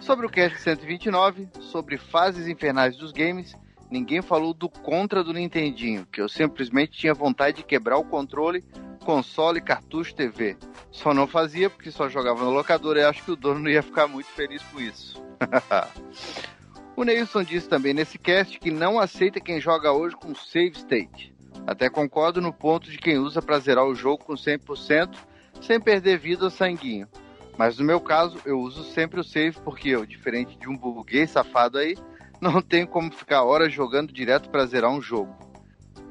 sobre 0.00 0.26
o 0.26 0.30
cast 0.30 0.58
129, 0.60 1.48
sobre 1.60 1.96
fases 1.96 2.48
infernais 2.48 2.96
dos 2.96 3.12
games, 3.12 3.54
ninguém 3.90 4.22
falou 4.22 4.52
do 4.54 4.68
contra 4.68 5.22
do 5.22 5.32
Nintendinho, 5.32 6.06
que 6.10 6.20
eu 6.20 6.28
simplesmente 6.28 6.98
tinha 6.98 7.14
vontade 7.14 7.58
de 7.58 7.62
quebrar 7.62 7.98
o 7.98 8.04
controle, 8.04 8.64
console, 9.04 9.60
cartucho, 9.60 10.14
TV. 10.14 10.56
Só 10.90 11.12
não 11.12 11.26
fazia 11.26 11.68
porque 11.68 11.90
só 11.90 12.08
jogava 12.08 12.44
no 12.44 12.50
locador 12.50 12.96
e 12.96 13.02
acho 13.02 13.22
que 13.22 13.30
o 13.30 13.36
dono 13.36 13.60
não 13.60 13.70
ia 13.70 13.82
ficar 13.82 14.08
muito 14.08 14.28
feliz 14.28 14.62
com 14.64 14.80
isso. 14.80 15.22
o 16.96 17.04
Neilson 17.04 17.42
disse 17.42 17.68
também 17.68 17.92
nesse 17.94 18.18
cast 18.18 18.58
que 18.58 18.70
não 18.70 18.98
aceita 18.98 19.40
quem 19.40 19.60
joga 19.60 19.92
hoje 19.92 20.16
com 20.16 20.34
save 20.34 20.76
state. 20.76 21.34
Até 21.66 21.88
concordo 21.88 22.40
no 22.40 22.52
ponto 22.52 22.90
de 22.90 22.98
quem 22.98 23.18
usa 23.18 23.40
pra 23.40 23.58
zerar 23.58 23.84
o 23.84 23.94
jogo 23.94 24.24
com 24.24 24.34
100% 24.34 25.14
sem 25.60 25.80
perder 25.80 26.18
vida 26.18 26.44
ou 26.44 26.50
sanguinho. 26.50 27.08
Mas 27.56 27.78
no 27.78 27.84
meu 27.84 28.00
caso, 28.00 28.38
eu 28.44 28.58
uso 28.58 28.82
sempre 28.92 29.20
o 29.20 29.24
save 29.24 29.56
porque 29.64 29.88
eu, 29.88 30.04
diferente 30.04 30.56
de 30.58 30.68
um 30.68 30.76
burguês 30.76 31.30
safado 31.30 31.78
aí, 31.78 31.96
não 32.40 32.60
tenho 32.60 32.86
como 32.86 33.12
ficar 33.12 33.44
horas 33.44 33.72
jogando 33.72 34.12
direto 34.12 34.50
pra 34.50 34.66
zerar 34.66 34.90
um 34.90 35.00
jogo. 35.00 35.34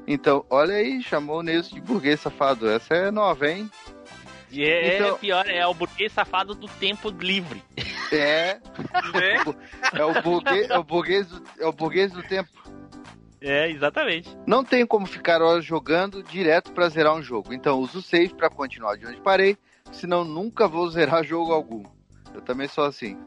Então, 0.06 0.44
olha 0.50 0.74
aí, 0.74 1.02
chamou 1.02 1.38
o 1.38 1.42
Neilson 1.42 1.74
de 1.76 1.80
burguês 1.80 2.20
safado. 2.20 2.68
Essa 2.68 2.94
é 2.94 3.10
nova, 3.10 3.48
hein? 3.48 3.70
E 4.50 4.62
é, 4.64 4.96
Então- 4.96 5.14
é 5.14 5.18
pior, 5.18 5.46
é 5.48 5.66
o 5.66 5.74
burguês 5.74 6.12
safado 6.12 6.54
do 6.54 6.66
tempo 6.66 7.10
livre. 7.10 7.62
É, 8.12 8.54
Né? 8.54 8.60
é 9.94 10.04
o 10.04 10.22
burguês, 10.22 10.70
é 10.70 10.78
o 10.78 10.84
burguês, 10.84 11.26
do, 11.26 11.42
é 11.58 11.66
o 11.66 11.72
burguês 11.72 12.12
do 12.12 12.22
tempo. 12.22 12.50
É, 13.40 13.70
exatamente. 13.70 14.34
Não 14.46 14.64
tenho 14.64 14.86
como 14.86 15.06
ficar 15.06 15.42
horas 15.42 15.64
jogando 15.64 16.22
direto 16.22 16.72
pra 16.72 16.88
zerar 16.88 17.14
um 17.14 17.22
jogo. 17.22 17.52
Então 17.52 17.78
uso 17.78 17.98
o 17.98 18.02
save 18.02 18.34
pra 18.34 18.48
continuar 18.48 18.96
de 18.96 19.06
onde 19.06 19.20
parei, 19.20 19.58
senão 19.92 20.24
nunca 20.24 20.66
vou 20.66 20.88
zerar 20.88 21.22
jogo 21.22 21.52
algum. 21.52 21.84
Eu 22.32 22.40
também 22.40 22.66
sou 22.66 22.84
assim. 22.84 23.18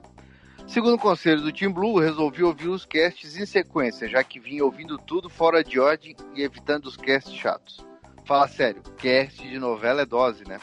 Segundo 0.68 0.96
o 0.96 1.00
conselho 1.00 1.42
do 1.42 1.54
Team 1.54 1.72
Blue, 1.72 2.00
resolvi 2.00 2.44
ouvir 2.44 2.68
os 2.68 2.84
casts 2.84 3.38
em 3.38 3.46
sequência, 3.46 4.10
já 4.10 4.22
que 4.24 4.40
vinha 4.40 4.66
ouvindo 4.66 4.98
tudo 4.98 5.30
fora 5.30 5.64
de 5.64 5.80
ordem 5.80 6.16
e 6.36 6.42
evitando 6.42 6.88
os 6.88 6.98
casts 6.98 7.34
chatos. 7.34 7.86
Fala 8.26 8.48
sério, 8.50 8.82
cast 8.98 9.48
de 9.48 9.58
novela 9.58 10.02
é 10.02 10.06
dose, 10.06 10.44
né? 10.46 10.60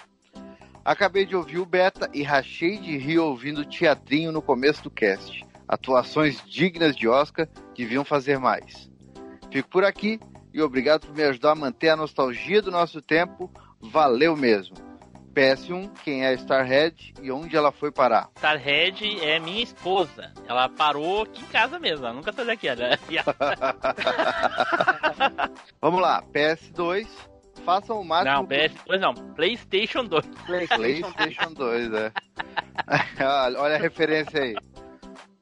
Acabei 0.84 1.24
de 1.24 1.34
ouvir 1.34 1.58
o 1.58 1.64
beta 1.64 2.10
e 2.12 2.22
rachei 2.22 2.76
de 2.76 2.98
rir 2.98 3.18
ouvindo 3.18 3.62
o 3.62 3.64
teatrinho 3.64 4.30
no 4.30 4.42
começo 4.42 4.82
do 4.82 4.90
cast. 4.90 5.42
Atuações 5.66 6.42
dignas 6.46 6.94
de 6.94 7.08
Oscar 7.08 7.48
deviam 7.74 8.04
fazer 8.04 8.38
mais. 8.38 8.90
Fico 9.50 9.70
por 9.70 9.82
aqui 9.82 10.20
e 10.52 10.60
obrigado 10.60 11.06
por 11.06 11.16
me 11.16 11.22
ajudar 11.22 11.52
a 11.52 11.54
manter 11.54 11.88
a 11.88 11.96
nostalgia 11.96 12.60
do 12.60 12.70
nosso 12.70 13.00
tempo. 13.00 13.50
Valeu 13.80 14.36
mesmo. 14.36 14.76
PS1, 15.34 15.90
quem 16.04 16.24
é 16.24 16.34
Starhead 16.34 17.14
e 17.20 17.32
onde 17.32 17.56
ela 17.56 17.72
foi 17.72 17.90
parar? 17.90 18.28
Starhead 18.36 19.24
é 19.24 19.40
minha 19.40 19.62
esposa. 19.62 20.32
Ela 20.46 20.68
parou 20.68 21.22
aqui 21.22 21.42
em 21.42 21.46
casa 21.46 21.78
mesmo. 21.78 22.04
Ela 22.04 22.14
nunca 22.14 22.30
saiu 22.30 22.46
daqui. 22.46 22.68
Ela... 22.68 22.98
Vamos 25.80 26.00
lá, 26.00 26.22
PS2, 26.32 27.08
façam 27.64 28.00
o 28.00 28.04
máximo. 28.04 28.34
Não, 28.34 28.46
PS2 28.46 29.00
não. 29.00 29.14
PlayStation 29.34 30.04
2. 30.04 30.26
PlayStation 30.46 31.52
2, 31.54 31.92
é. 31.92 32.12
olha, 33.20 33.58
olha 33.60 33.74
a 33.76 33.78
referência 33.78 34.42
aí. 34.42 34.54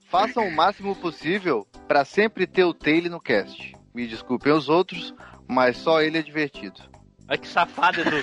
Façam 0.09 0.47
o 0.47 0.55
máximo 0.55 0.95
possível 0.95 1.67
pra 1.89 2.05
sempre 2.05 2.47
ter 2.47 2.65
o 2.65 2.75
Taylor 2.75 3.11
no 3.11 3.21
cast. 3.21 3.75
Me 3.95 4.07
desculpem 4.07 4.53
os 4.53 4.69
outros, 4.69 5.15
mas 5.49 5.77
só 5.77 6.01
ele 6.01 6.19
é 6.19 6.23
divertido. 6.23 6.81
Olha 7.29 7.39
que 7.39 7.49
safado, 7.49 8.01
Edu. 8.01 8.17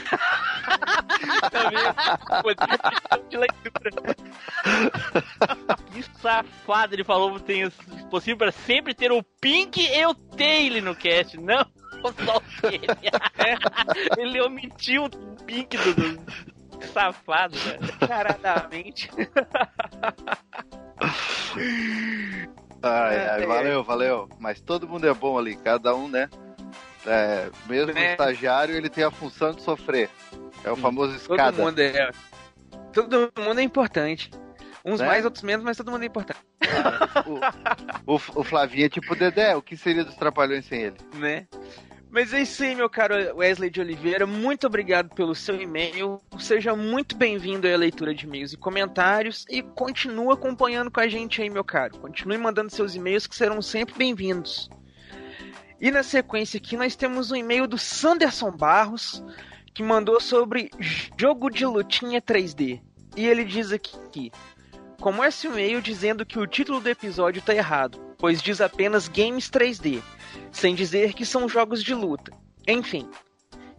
Também, 1.52 1.80
de 3.30 3.38
leitura. 3.38 3.92
que 5.92 6.04
safado, 6.22 6.94
ele 6.94 7.04
falou 7.04 7.34
que 7.36 7.44
tem 7.44 7.70
possível 8.10 8.38
pra 8.38 8.52
sempre 8.52 8.94
ter 8.94 9.12
o 9.12 9.24
Pink 9.42 9.82
e 9.82 10.06
o 10.06 10.14
Taylor 10.14 10.82
no 10.84 10.96
cast, 10.96 11.38
não 11.38 11.66
só 12.02 12.38
o 12.38 12.42
Taylor. 12.62 12.98
ele 14.18 14.42
omitiu 14.42 15.06
o 15.06 15.10
Pink 15.46 15.78
do... 15.78 15.94
do... 15.94 16.50
Safado, 16.94 17.58
velho. 17.58 17.80
Descaradamente. 17.80 19.10
Ai, 22.82 23.28
ai, 23.30 23.46
valeu, 23.46 23.84
valeu. 23.84 24.30
Mas 24.40 24.62
todo 24.62 24.88
mundo 24.88 25.06
é 25.08 25.14
bom 25.14 25.38
ali, 25.38 25.56
cada 25.58 25.94
um, 25.94 26.08
né? 26.08 26.30
É, 27.06 27.50
mesmo 27.68 27.92
o 27.92 27.96
Né? 27.96 28.12
estagiário, 28.12 28.76
ele 28.76 28.90
tem 28.90 29.04
a 29.04 29.12
função 29.12 29.52
de 29.52 29.62
sofrer. 29.62 30.10
É 30.64 30.72
o 30.72 30.76
famoso 30.76 31.14
Todo 31.20 31.34
escada. 31.34 31.62
mundo 31.62 31.80
é. 31.80 32.12
Todo 32.94 33.32
mundo 33.38 33.60
é 33.60 33.64
importante. 33.64 34.32
Uns 34.86 35.00
Né? 35.00 35.06
mais, 35.08 35.26
outros 35.26 35.44
menos, 35.44 35.64
mas 35.64 35.78
todo 35.78 35.92
mundo 35.92 36.04
é 36.04 36.08
importante. 36.08 36.40
O, 38.06 38.16
o 38.16 38.44
Flavinho 38.44 38.86
é 38.86 38.90
tipo 38.90 39.14
o 39.14 39.16
Dedé, 39.16 39.56
o 39.56 39.62
que 39.62 39.76
seria 39.78 40.04
dos 40.04 40.16
Trapalhões 40.16 40.66
sem 40.66 40.82
ele? 40.84 40.98
né? 41.16 41.48
Mas 42.12 42.34
é 42.34 42.42
isso 42.42 42.64
aí, 42.64 42.74
meu 42.74 42.90
caro 42.90 43.14
Wesley 43.38 43.70
de 43.70 43.80
Oliveira. 43.80 44.26
Muito 44.26 44.66
obrigado 44.66 45.14
pelo 45.14 45.36
seu 45.36 45.62
e-mail. 45.62 46.20
Seja 46.40 46.76
muito 46.76 47.16
bem-vindo 47.16 47.68
à 47.68 47.78
leitura 47.78 48.16
de 48.16 48.26
e-mails 48.26 48.52
e 48.52 48.58
comentários. 48.58 49.46
E 49.48 49.62
continue 49.62 50.34
acompanhando 50.34 50.90
com 50.90 51.00
a 51.00 51.08
gente 51.08 51.40
aí, 51.40 51.52
meu 51.52 51.64
caro. 51.64 52.00
Continue 52.00 52.40
mandando 52.40 52.72
seus 52.74 52.96
e-mails 52.96 53.28
que 53.28 53.36
serão 53.36 53.62
sempre 53.62 53.94
bem-vindos. 53.96 54.72
E 55.80 55.92
na 55.92 56.02
sequência 56.02 56.58
aqui 56.58 56.76
nós 56.76 56.96
temos 56.96 57.30
um 57.32 57.36
e-mail 57.36 57.68
do 57.68 57.78
Sanderson 57.78 58.50
Barros, 58.52 59.24
que 59.72 59.84
mandou 59.84 60.20
sobre 60.20 60.72
jogo 61.16 61.48
de 61.52 61.64
lutinha 61.64 62.20
3D. 62.20 62.82
E 63.16 63.28
ele 63.28 63.46
diz 63.46 63.72
aqui: 63.72 64.32
Começa 65.00 65.48
o 65.48 65.52
e-mail 65.52 65.82
dizendo 65.82 66.26
que 66.26 66.38
o 66.38 66.46
título 66.46 66.82
do 66.82 66.90
episódio 66.90 67.42
tá 67.42 67.56
errado, 67.56 68.00
pois 68.18 68.42
diz 68.42 68.60
apenas 68.60 69.08
Games 69.08 69.50
3D, 69.50 70.02
sem 70.52 70.76
dizer 70.76 71.14
que 71.14 71.26
são 71.26 71.48
jogos 71.48 71.84
de 71.84 71.94
luta. 71.94 72.32
Enfim. 72.68 73.10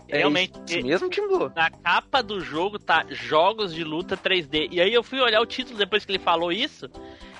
É 0.08 0.18
Realmente, 0.18 0.58
isso 0.66 0.82
mesmo, 0.82 1.08
Tim 1.08 1.28
Blue? 1.28 1.52
Na 1.54 1.70
capa 1.70 2.20
do 2.22 2.40
jogo 2.40 2.78
tá 2.80 3.04
Jogos 3.08 3.72
de 3.72 3.84
Luta 3.84 4.16
3D. 4.16 4.68
E 4.72 4.80
aí 4.80 4.92
eu 4.92 5.04
fui 5.04 5.20
olhar 5.20 5.40
o 5.40 5.46
título 5.46 5.78
depois 5.78 6.04
que 6.04 6.10
ele 6.10 6.18
falou 6.18 6.50
isso. 6.50 6.90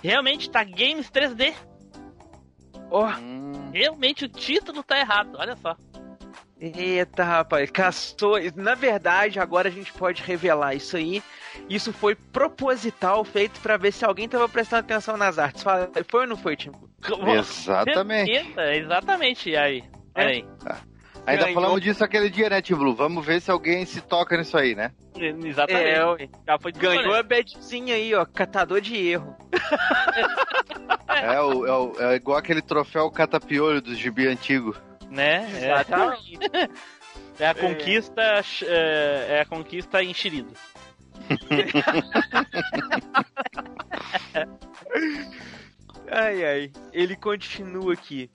Realmente 0.02 0.48
tá 0.48 0.62
Games 0.62 1.10
3D. 1.10 1.52
Ó, 2.90 3.08
Realmente 3.72 4.24
o 4.24 4.28
título 4.28 4.82
tá 4.82 4.98
errado, 4.98 5.36
olha 5.38 5.56
só. 5.56 5.76
Eita, 6.60 7.24
rapaz, 7.24 7.70
caçou. 7.70 8.36
Na 8.54 8.74
verdade, 8.74 9.40
agora 9.40 9.68
a 9.68 9.72
gente 9.72 9.92
pode 9.94 10.22
revelar 10.22 10.74
isso 10.74 10.96
aí. 10.96 11.22
Isso 11.68 11.90
foi 11.92 12.14
proposital, 12.14 13.24
feito 13.24 13.58
pra 13.60 13.76
ver 13.78 13.92
se 13.92 14.04
alguém 14.04 14.28
tava 14.28 14.48
prestando 14.48 14.80
atenção 14.80 15.16
nas 15.16 15.38
artes. 15.38 15.64
Foi 16.08 16.20
ou 16.20 16.26
não 16.26 16.36
foi, 16.36 16.56
Tim? 16.56 16.70
Blue? 16.70 17.34
Exatamente. 17.34 18.32
Certeza, 18.34 18.74
exatamente. 18.76 19.50
E 19.50 19.56
aí? 19.56 19.82
Olha 20.14 20.26
aí. 20.28 20.44
Ainda 21.26 21.44
Ganhou. 21.44 21.60
falamos 21.62 21.80
disso 21.82 22.02
aquele 22.04 22.28
dia, 22.30 22.48
né, 22.50 22.60
Tim 22.62 22.74
Blue? 22.74 22.94
Vamos 22.94 23.24
ver 23.24 23.40
se 23.40 23.50
alguém 23.50 23.84
se 23.86 24.00
toca 24.00 24.36
nisso 24.36 24.56
aí, 24.56 24.74
né? 24.74 24.90
Exatamente. 25.16 26.24
É. 26.24 26.28
Já 26.46 26.58
foi 26.58 26.72
Ganhou 26.72 27.14
a 27.14 27.22
badzinha 27.22 27.94
aí, 27.94 28.14
ó, 28.14 28.24
catador 28.26 28.80
de 28.80 28.96
erro. 28.96 29.34
É, 31.08 31.40
o, 31.40 31.66
é, 31.66 31.72
o- 31.72 31.92
é 32.00 32.14
igual 32.16 32.38
aquele 32.38 32.62
troféu 32.62 33.10
catapiolho 33.10 33.80
do 33.82 33.94
gibi 33.94 34.26
antigo. 34.28 34.74
Né? 35.10 35.50
É, 35.54 35.72
Exatamente. 35.72 36.38
é 37.38 37.46
a 37.48 37.54
conquista, 37.54 38.22
é, 38.62 39.26
é 39.28 39.40
a 39.40 39.44
conquista 39.44 40.02
enxerido. 40.02 40.54
Ai, 46.12 46.44
ai. 46.44 46.72
Ele 46.92 47.14
continua 47.14 47.92
aqui. 47.92 48.28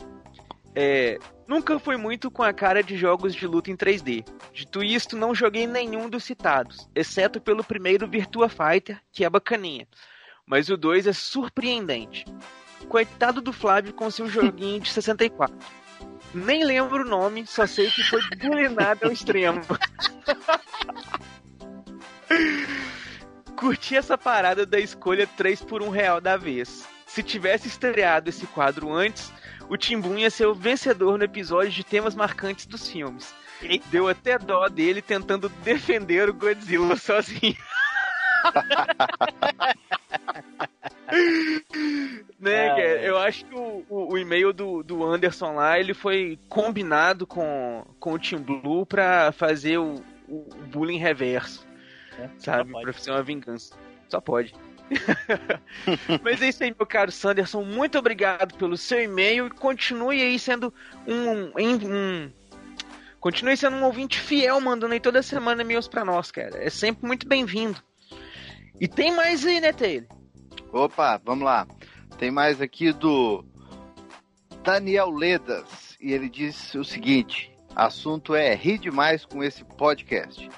É, 0.74 1.20
nunca 1.48 1.78
fui 1.78 1.98
muito 1.98 2.32
com 2.32 2.42
a 2.42 2.54
cara 2.54 2.82
de 2.82 2.98
jogos 2.98 3.36
de 3.36 3.46
luta 3.46 3.70
em 3.70 3.76
3D. 3.76 4.26
Dito 4.54 4.82
isto, 4.84 5.18
não 5.18 5.36
joguei 5.36 5.68
nenhum 5.68 6.10
dos 6.10 6.24
citados, 6.24 6.90
exceto 6.96 7.42
pelo 7.42 7.64
primeiro 7.64 8.08
Virtua 8.08 8.50
Fighter, 8.50 9.00
que 9.12 9.26
é 9.26 9.30
bacaninha. 9.30 9.88
Mas 10.46 10.70
o 10.70 10.78
2 10.78 11.08
é 11.08 11.14
surpreendente. 11.14 12.26
Coitado 12.88 13.42
do 13.42 13.52
Flávio 13.52 13.94
com 13.94 14.10
seu 14.12 14.28
joguinho 14.28 14.80
de 14.80 14.88
64. 14.92 15.58
Nem 16.34 16.64
lembro 16.66 17.04
o 17.04 17.08
nome, 17.08 17.48
só 17.48 17.66
sei 17.66 17.90
que 17.90 18.04
foi 18.04 18.22
bulinado 18.38 19.06
ao 19.06 19.12
extremo. 19.12 19.62
Curti 23.56 23.96
essa 23.96 24.18
parada 24.18 24.66
da 24.66 24.80
escolha 24.80 25.26
3 25.38 25.62
por 25.62 25.82
1 25.82 25.90
real 25.90 26.20
da 26.20 26.36
vez. 26.36 26.86
Se 27.08 27.24
tivesse 27.24 27.70
estreado 27.70 28.30
esse 28.30 28.46
quadro 28.48 28.92
antes, 28.92 29.32
o 29.70 29.78
Timbum 29.78 30.18
ia 30.18 30.30
ser 30.30 30.48
o 30.48 30.54
vencedor 30.54 31.18
no 31.18 31.24
episódio 31.24 31.72
de 31.72 31.84
temas 31.84 32.14
marcantes 32.14 32.66
dos 32.66 32.90
filmes. 32.90 33.34
Deu 33.90 34.10
até 34.10 34.38
dó 34.38 34.68
dele 34.68 35.02
tentando 35.02 35.48
defender 35.48 36.30
o 36.30 36.34
Godzilla 36.34 36.98
sozinho. 36.98 37.56
Né, 42.40 42.70
Ah, 42.72 42.80
é. 42.80 43.10
Eu 43.10 43.18
acho 43.18 43.46
que 43.46 43.56
o, 43.56 43.86
o- 43.90 44.14
o 44.14 44.18
e-mail 44.18 44.52
do, 44.54 44.84
do 44.84 45.04
Anderson 45.04 45.54
lá, 45.54 45.80
ele 45.80 45.94
foi 45.94 46.40
combinado 46.50 47.26
com, 47.28 47.86
com 48.00 48.14
o 48.14 48.20
Team 48.20 48.42
Blue 48.42 48.86
pra 48.86 49.32
fazer 49.32 49.78
o, 49.78 50.02
o 50.28 50.48
bullying 50.72 50.98
reverso. 50.98 51.66
Sabe? 52.38 52.72
pode. 52.72 52.84
Pra 52.84 52.94
ser 52.94 53.12
uma 53.12 53.24
vingança. 53.24 53.76
Só 54.10 54.22
pode. 54.22 54.54
Mas 56.24 56.42
é 56.42 56.50
isso 56.50 56.64
aí, 56.64 56.74
meu 56.78 56.86
caro 56.86 57.12
Sanderson. 57.12 57.64
Muito 57.64 57.98
obrigado 57.98 58.56
pelo 58.56 58.78
seu 58.78 59.02
e-mail 59.02 59.48
e 59.48 59.50
continue 59.50 60.22
aí 60.22 60.38
sendo 60.40 60.74
um, 61.08 61.52
um, 61.60 61.76
um- 61.84 62.32
Continue 63.20 63.58
sendo 63.58 63.78
um 63.78 63.84
ouvinte 63.84 64.20
fiel, 64.20 64.62
mandando 64.62 64.94
aí 64.94 65.00
toda 65.00 65.24
semana 65.24 65.64
e-mails 65.64 65.88
pra 65.88 66.06
nós, 66.06 66.30
cara. 66.30 66.64
É 66.64 66.70
sempre 66.70 67.08
muito 67.08 67.28
bem-vindo. 67.28 67.82
E 68.80 68.88
tem 68.88 69.16
mais 69.16 69.46
aí, 69.46 69.60
né, 69.62 69.72
Taylor? 69.72 70.08
Opa, 70.72 71.20
vamos 71.24 71.46
lá. 71.46 71.66
Tem 72.18 72.30
mais 72.32 72.62
aqui 72.62 72.92
do 72.92 73.44
Daniel 74.64 75.10
Ledas. 75.10 75.96
E 76.02 76.12
ele 76.12 76.30
diz 76.30 76.74
o 76.76 76.84
seguinte: 76.84 77.52
assunto 77.76 78.36
é 78.36 78.54
rir 78.54 78.78
demais 78.78 79.26
com 79.26 79.44
esse 79.44 79.64
podcast. 79.64 80.50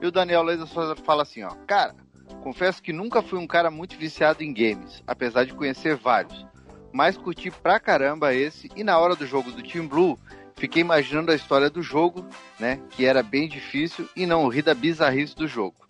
E 0.00 0.06
o 0.06 0.12
Daniel 0.12 0.42
Ledas 0.42 0.72
fa- 0.72 0.96
fala 1.04 1.22
assim: 1.22 1.42
ó, 1.42 1.50
cara, 1.66 1.94
confesso 2.42 2.82
que 2.82 2.92
nunca 2.92 3.22
fui 3.22 3.38
um 3.38 3.46
cara 3.46 3.70
muito 3.70 3.96
viciado 3.96 4.42
em 4.42 4.52
games, 4.52 5.02
apesar 5.06 5.44
de 5.44 5.54
conhecer 5.54 5.96
vários. 5.96 6.46
Mas 6.92 7.16
curti 7.16 7.50
pra 7.50 7.80
caramba 7.80 8.32
esse, 8.34 8.70
e 8.76 8.84
na 8.84 8.96
hora 8.98 9.16
do 9.16 9.26
jogo 9.26 9.50
do 9.50 9.62
Team 9.62 9.88
Blue, 9.88 10.16
fiquei 10.54 10.80
imaginando 10.80 11.32
a 11.32 11.34
história 11.34 11.68
do 11.68 11.82
jogo, 11.82 12.24
né? 12.60 12.80
Que 12.90 13.04
era 13.04 13.20
bem 13.22 13.48
difícil 13.48 14.08
e 14.14 14.26
não 14.26 14.46
ri 14.46 14.62
da 14.62 14.74
bizarrice 14.74 15.34
do 15.34 15.48
jogo. 15.48 15.83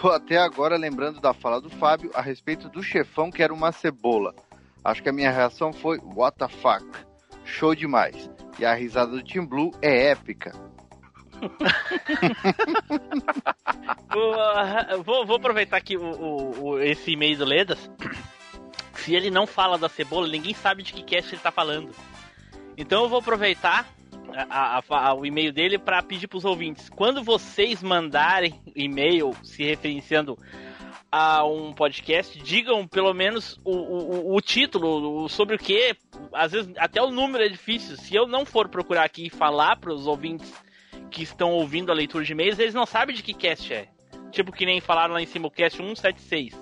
Tô 0.00 0.10
até 0.10 0.36
agora 0.36 0.76
lembrando 0.76 1.20
da 1.20 1.32
fala 1.32 1.60
do 1.60 1.70
Fábio 1.70 2.10
a 2.14 2.20
respeito 2.20 2.68
do 2.68 2.82
chefão 2.82 3.30
que 3.30 3.42
era 3.42 3.52
uma 3.52 3.72
cebola. 3.72 4.34
Acho 4.84 5.02
que 5.02 5.08
a 5.08 5.12
minha 5.12 5.30
reação 5.30 5.72
foi 5.72 5.98
what 5.98 6.36
the 6.38 6.48
fuck. 6.48 6.84
Show 7.44 7.74
demais. 7.74 8.30
E 8.58 8.64
a 8.64 8.74
risada 8.74 9.12
do 9.12 9.22
Team 9.22 9.46
Blue 9.46 9.70
é 9.82 10.10
épica. 10.10 10.52
Vou, 15.04 15.26
vou, 15.26 15.36
aproveitar 15.36 15.76
aqui 15.76 15.96
o- 15.96 16.62
o- 16.62 16.80
esse 16.80 17.12
e-mail 17.12 17.36
do 17.38 17.44
Ledas. 17.44 17.90
Se 18.94 19.14
ele 19.14 19.30
não 19.30 19.46
fala 19.46 19.76
da 19.78 19.88
cebola, 19.88 20.26
ninguém 20.28 20.54
sabe 20.54 20.82
de 20.82 20.92
que 20.92 21.02
cast 21.02 21.34
ele 21.34 21.42
tá 21.42 21.50
falando. 21.50 21.90
Então 22.76 23.02
eu 23.04 23.08
vou 23.08 23.18
aproveitar 23.18 23.86
a- 24.34 24.80
a- 24.88 25.14
o 25.14 25.24
e-mail 25.26 25.52
dele 25.52 25.78
para 25.78 26.02
pedir 26.02 26.26
pros 26.28 26.44
ouvintes. 26.44 26.88
Quando 26.88 27.22
vocês 27.22 27.82
mandarem 27.82 28.60
e-mail 28.74 29.34
se 29.42 29.62
referenciando 29.64 30.38
a 31.10 31.44
um 31.46 31.72
podcast, 31.72 32.38
digam 32.42 32.86
pelo 32.86 33.14
menos 33.14 33.58
o, 33.64 33.72
o, 33.72 34.34
o 34.36 34.40
título, 34.40 35.24
o- 35.24 35.28
sobre 35.28 35.56
o 35.56 35.58
que. 35.58 35.96
Às 36.32 36.52
vezes 36.52 36.72
até 36.76 37.00
o 37.00 37.10
número 37.10 37.44
é 37.44 37.48
difícil. 37.48 37.96
Se 37.96 38.14
eu 38.14 38.26
não 38.26 38.44
for 38.44 38.68
procurar 38.68 39.04
aqui 39.04 39.26
e 39.26 39.30
falar 39.30 39.76
pros 39.76 40.06
ouvintes 40.06 40.52
que 41.10 41.22
estão 41.22 41.52
ouvindo 41.52 41.90
a 41.90 41.94
leitura 41.94 42.24
de 42.24 42.32
e-mails, 42.32 42.58
eles 42.58 42.74
não 42.74 42.84
sabem 42.86 43.14
de 43.14 43.22
que 43.22 43.32
cast 43.32 43.72
é. 43.72 43.88
Tipo 44.32 44.52
que 44.52 44.66
nem 44.66 44.80
falaram 44.80 45.14
lá 45.14 45.22
em 45.22 45.26
cima 45.26 45.46
o 45.46 45.50
cast 45.50 45.76
176. 45.78 46.60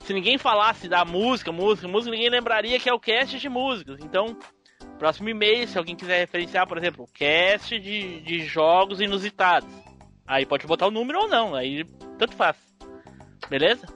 Se 0.00 0.12
ninguém 0.14 0.38
falasse 0.38 0.86
da 0.88 1.04
música, 1.04 1.50
música, 1.50 1.88
música, 1.88 2.10
ninguém 2.14 2.28
lembraria 2.30 2.78
que 2.78 2.88
é 2.88 2.92
o 2.94 3.00
cast 3.00 3.38
de 3.38 3.48
músicas. 3.48 3.98
Então, 4.00 4.36
Próximo 4.98 5.28
e-mail, 5.28 5.66
se 5.66 5.76
alguém 5.76 5.96
quiser 5.96 6.18
referenciar, 6.20 6.66
por 6.66 6.78
exemplo, 6.78 7.06
cast 7.12 7.78
de, 7.78 8.20
de 8.20 8.44
jogos 8.46 9.00
inusitados. 9.00 9.68
Aí 10.26 10.46
pode 10.46 10.66
botar 10.66 10.86
o 10.86 10.90
número 10.90 11.20
ou 11.20 11.28
não, 11.28 11.54
aí 11.54 11.84
tanto 12.18 12.34
faz. 12.34 12.56
Beleza? 13.48 13.86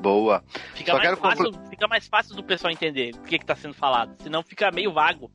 Boa. 0.00 0.42
Fica, 0.74 0.92
Só 0.92 0.98
mais 0.98 1.08
quero 1.08 1.16
fácil, 1.20 1.44
conclu- 1.52 1.68
fica 1.70 1.88
mais 1.88 2.06
fácil 2.06 2.34
do 2.36 2.44
pessoal 2.44 2.72
entender 2.72 3.14
o 3.14 3.22
que, 3.22 3.38
que 3.38 3.44
tá 3.46 3.56
sendo 3.56 3.74
falado. 3.74 4.14
Senão 4.22 4.42
fica 4.42 4.70
meio 4.70 4.92
vago. 4.92 5.30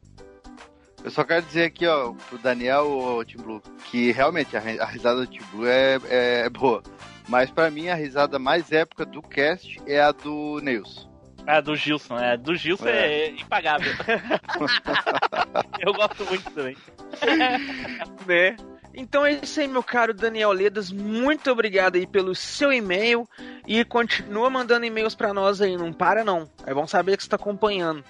Eu 1.03 1.09
só 1.11 1.23
quero 1.23 1.43
dizer 1.45 1.65
aqui, 1.65 1.85
ó, 1.87 2.13
pro 2.13 2.37
Daniel, 2.37 2.85
o 2.87 3.25
Tim 3.25 3.37
Blue, 3.37 3.61
que 3.89 4.11
realmente 4.11 4.55
a, 4.55 4.59
ri- 4.59 4.79
a 4.79 4.85
risada 4.85 5.21
do 5.21 5.27
Tim 5.27 5.41
Blue 5.51 5.65
é, 5.67 5.99
é 6.45 6.49
boa. 6.49 6.83
Mas 7.27 7.49
pra 7.49 7.71
mim 7.71 7.87
a 7.89 7.95
risada 7.95 8.37
mais 8.37 8.71
épica 8.71 9.05
do 9.05 9.21
cast 9.21 9.79
é 9.87 9.99
a 9.99 10.11
do 10.11 10.59
Neils. 10.61 11.09
Ah, 11.47 11.59
do 11.61 11.75
Gilson, 11.75 12.17
é. 12.17 12.37
Do 12.37 12.55
Gilson 12.55 12.87
é, 12.87 13.25
É. 13.25 13.29
impagável. 13.31 13.91
Eu 15.79 15.93
gosto 15.93 16.25
muito 16.25 16.49
também. 16.51 16.77
né? 18.27 18.55
Então 18.93 19.25
é 19.25 19.33
isso 19.41 19.59
aí, 19.59 19.67
meu 19.67 19.81
caro 19.83 20.13
Daniel 20.13 20.51
Ledas. 20.51 20.91
Muito 20.91 21.49
obrigado 21.49 21.95
aí 21.95 22.05
pelo 22.05 22.35
seu 22.35 22.71
e-mail. 22.73 23.27
E 23.65 23.83
continua 23.85 24.49
mandando 24.49 24.85
e-mails 24.85 25.15
pra 25.15 25.33
nós 25.33 25.61
aí, 25.61 25.77
não 25.77 25.93
para 25.93 26.23
não. 26.23 26.49
É 26.65 26.73
bom 26.73 26.85
saber 26.85 27.17
que 27.17 27.23
você 27.23 27.29
tá 27.29 27.37
acompanhando. 27.37 28.03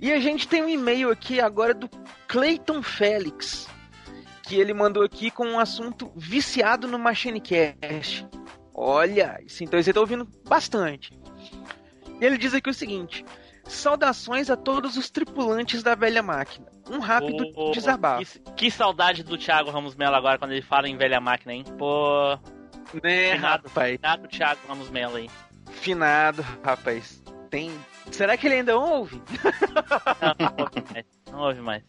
E 0.00 0.12
a 0.12 0.20
gente 0.20 0.46
tem 0.46 0.62
um 0.62 0.68
e-mail 0.68 1.10
aqui 1.10 1.40
agora 1.40 1.74
do 1.74 1.88
Clayton 2.28 2.82
Félix. 2.82 3.68
Que 4.44 4.56
ele 4.58 4.72
mandou 4.72 5.02
aqui 5.02 5.30
com 5.30 5.46
um 5.46 5.58
assunto 5.58 6.10
viciado 6.16 6.86
no 6.88 6.98
Machine 6.98 7.40
Cast. 7.40 8.26
Olha, 8.72 9.38
isso 9.44 9.62
então 9.64 9.82
você 9.82 9.92
tá 9.92 10.00
ouvindo 10.00 10.26
bastante. 10.48 11.12
E 12.20 12.24
ele 12.24 12.38
diz 12.38 12.54
aqui 12.54 12.70
o 12.70 12.74
seguinte: 12.74 13.24
Saudações 13.68 14.48
a 14.48 14.56
todos 14.56 14.96
os 14.96 15.10
tripulantes 15.10 15.82
da 15.82 15.94
velha 15.94 16.22
máquina. 16.22 16.66
Um 16.90 16.98
rápido 16.98 17.52
ô, 17.54 17.70
desabafo. 17.70 18.40
Que, 18.40 18.52
que 18.52 18.70
saudade 18.70 19.22
do 19.22 19.36
Thiago 19.36 19.70
Ramos 19.70 19.94
Melo 19.94 20.16
agora 20.16 20.38
quando 20.38 20.52
ele 20.52 20.62
fala 20.62 20.88
em 20.88 20.96
velha 20.96 21.20
máquina, 21.20 21.52
hein? 21.52 21.64
Pô. 21.76 22.38
Né, 23.02 23.34
finado, 23.34 23.68
rapaz? 23.68 23.96
finado 23.96 24.28
Thiago 24.28 24.60
Ramos 24.66 24.88
Melo 24.90 25.16
aí. 25.16 25.30
Finado, 25.70 26.42
rapaz. 26.64 27.22
Tem. 27.50 27.70
Será 28.10 28.36
que 28.36 28.46
ele 28.46 28.56
ainda 28.56 28.76
ouve? 28.76 29.20
Não, 29.70 30.46
não 30.46 30.54
ouve 30.58 30.92
mais. 30.92 31.06
Não 31.30 31.40
ouve 31.40 31.60
mais. 31.60 31.82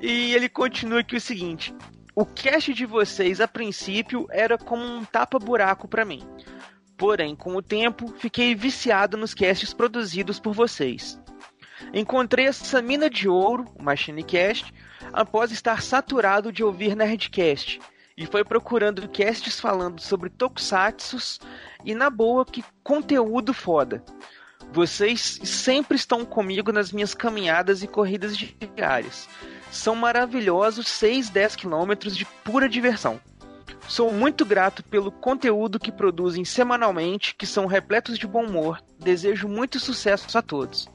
E 0.00 0.34
ele 0.34 0.48
continua 0.48 1.00
aqui 1.00 1.16
o 1.16 1.20
seguinte: 1.20 1.74
O 2.14 2.24
cast 2.24 2.72
de 2.72 2.86
vocês, 2.86 3.40
a 3.40 3.48
princípio, 3.48 4.26
era 4.30 4.56
como 4.56 4.84
um 4.84 5.04
tapa-buraco 5.04 5.88
pra 5.88 6.04
mim. 6.04 6.22
Porém, 7.02 7.34
com 7.34 7.56
o 7.56 7.60
tempo, 7.60 8.14
fiquei 8.16 8.54
viciado 8.54 9.16
nos 9.16 9.34
casts 9.34 9.74
produzidos 9.74 10.38
por 10.38 10.54
vocês. 10.54 11.20
Encontrei 11.92 12.46
essa 12.46 12.80
mina 12.80 13.10
de 13.10 13.28
ouro, 13.28 13.64
o 13.76 13.82
MachineCast, 13.82 14.72
após 15.12 15.50
estar 15.50 15.82
saturado 15.82 16.52
de 16.52 16.62
ouvir 16.62 16.94
Nerdcast. 16.94 17.80
E 18.16 18.24
foi 18.24 18.44
procurando 18.44 19.08
casts 19.08 19.58
falando 19.58 20.00
sobre 20.00 20.30
tokusatsus 20.30 21.40
e 21.84 21.92
na 21.92 22.08
boa 22.08 22.46
que 22.46 22.64
conteúdo 22.84 23.52
foda. 23.52 24.04
Vocês 24.70 25.40
sempre 25.42 25.96
estão 25.96 26.24
comigo 26.24 26.70
nas 26.70 26.92
minhas 26.92 27.14
caminhadas 27.14 27.82
e 27.82 27.88
corridas 27.88 28.36
diárias. 28.36 29.28
São 29.72 29.96
maravilhosos 29.96 30.86
6, 30.86 31.30
10 31.30 31.56
quilômetros 31.56 32.16
de 32.16 32.24
pura 32.44 32.68
diversão. 32.68 33.20
Sou 33.88 34.12
muito 34.12 34.44
grato 34.44 34.82
pelo 34.84 35.10
conteúdo 35.12 35.78
que 35.78 35.92
produzem 35.92 36.44
semanalmente, 36.44 37.34
que 37.34 37.46
são 37.46 37.66
repletos 37.66 38.18
de 38.18 38.26
bom 38.26 38.44
humor. 38.46 38.80
Desejo 38.98 39.48
muito 39.48 39.78
sucesso 39.78 40.36
a 40.38 40.42
todos. 40.42 40.88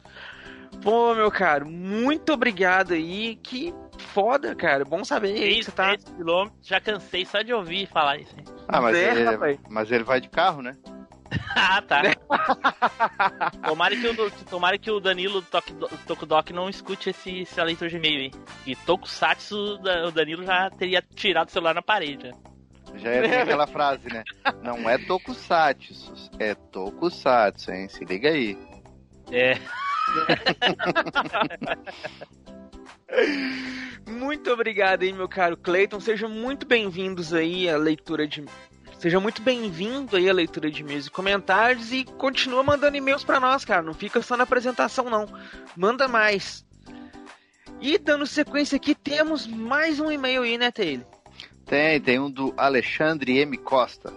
Pô, 0.82 1.14
meu 1.14 1.30
caro, 1.32 1.68
muito 1.68 2.34
obrigado 2.34 2.94
aí. 2.94 3.36
Que 3.38 3.74
foda, 3.98 4.56
cara. 4.56 4.84
Bom 4.84 5.04
saber 5.04 5.34
que 5.34 5.64
você 5.64 5.72
tá. 5.72 5.90
10 5.96 6.04
quilômetros, 6.06 6.68
já 6.68 6.80
cansei 6.82 7.26
só 7.26 7.42
de 7.42 7.54
ouvir 7.54 7.88
falar 7.88 8.18
isso 8.20 8.34
aí. 8.38 8.46
Ah, 8.68 8.82
mas, 8.82 8.96
É, 8.96 9.12
ele, 9.12 9.24
rapaz. 9.24 9.60
mas 9.70 9.92
ele 9.92 10.04
vai 10.04 10.20
de 10.22 10.30
carro, 10.30 10.62
né? 10.62 10.76
Ah, 11.60 11.82
tá. 11.82 12.02
tomara, 13.68 13.96
que 13.96 14.08
o, 14.08 14.32
tomara 14.50 14.78
que 14.78 14.90
o 14.90 15.00
Danilo 15.00 15.42
Tok- 15.42 15.74
Tokudok 16.08 16.54
não 16.54 16.70
escute 16.70 17.10
esse, 17.10 17.42
essa 17.42 17.64
leitura 17.64 17.90
de 17.90 17.98
e-mail 17.98 18.20
aí. 18.22 18.32
E 18.66 18.76
Tokusatsu, 18.76 19.78
o 20.08 20.12
Danilo 20.12 20.46
já 20.46 20.70
teria 20.70 21.02
tirado 21.16 21.50
o 21.50 21.52
celular 21.52 21.74
na 21.74 21.82
parede. 21.82 22.26
né? 22.28 22.32
Já 22.98 23.22
ter 23.22 23.42
aquela 23.42 23.68
frase, 23.68 24.12
né? 24.12 24.24
Não 24.64 24.90
é 24.90 24.98
Tokusatsu, 24.98 26.32
é 26.40 26.56
Tokusatsu, 26.56 27.72
hein? 27.72 27.88
Se 27.88 28.04
liga 28.06 28.30
aí. 28.30 28.58
É. 29.32 29.58
Muito 34.08 34.52
obrigado 34.52 35.04
aí, 35.04 35.14
meu 35.14 35.28
caro 35.28 35.58
Clayton. 35.58 36.00
Sejam 36.00 36.30
muito 36.30 36.66
bem-vindos 36.66 37.34
aí 37.34 37.70
à 37.70 37.78
leitura 37.78 38.28
de. 38.28 38.44
Seja 39.00 39.20
muito 39.20 39.42
bem-vindo 39.42 40.16
aí 40.16 40.30
à 40.30 40.34
leitura 40.34 40.72
de 40.72 40.82
e-mails 40.82 41.08
e 41.08 41.12
comentários 41.12 41.94
e 41.94 42.04
continua 42.04 42.64
mandando 42.64 42.98
e-mails 42.98 43.24
pra 43.24 43.40
nós, 43.40 43.64
cara. 43.64 43.82
Não 43.82 43.94
fica 43.94 44.22
só 44.22 44.36
na 44.36 44.44
apresentação, 44.44 45.10
não. 45.10 45.28
Manda 45.76 46.08
mais. 46.08 46.66
E 47.80 47.98
dando 47.98 48.26
sequência 48.26 48.76
aqui, 48.76 48.96
temos 48.96 49.46
mais 49.46 50.00
um 50.00 50.12
e-mail 50.12 50.42
aí, 50.42 50.58
né, 50.58 50.72
Taylor? 50.72 51.06
Tem, 51.68 52.00
tem 52.00 52.20
um 52.20 52.32
do 52.32 52.54
Alexandre 52.58 53.38
M. 53.40 53.58
Costa. 53.58 54.14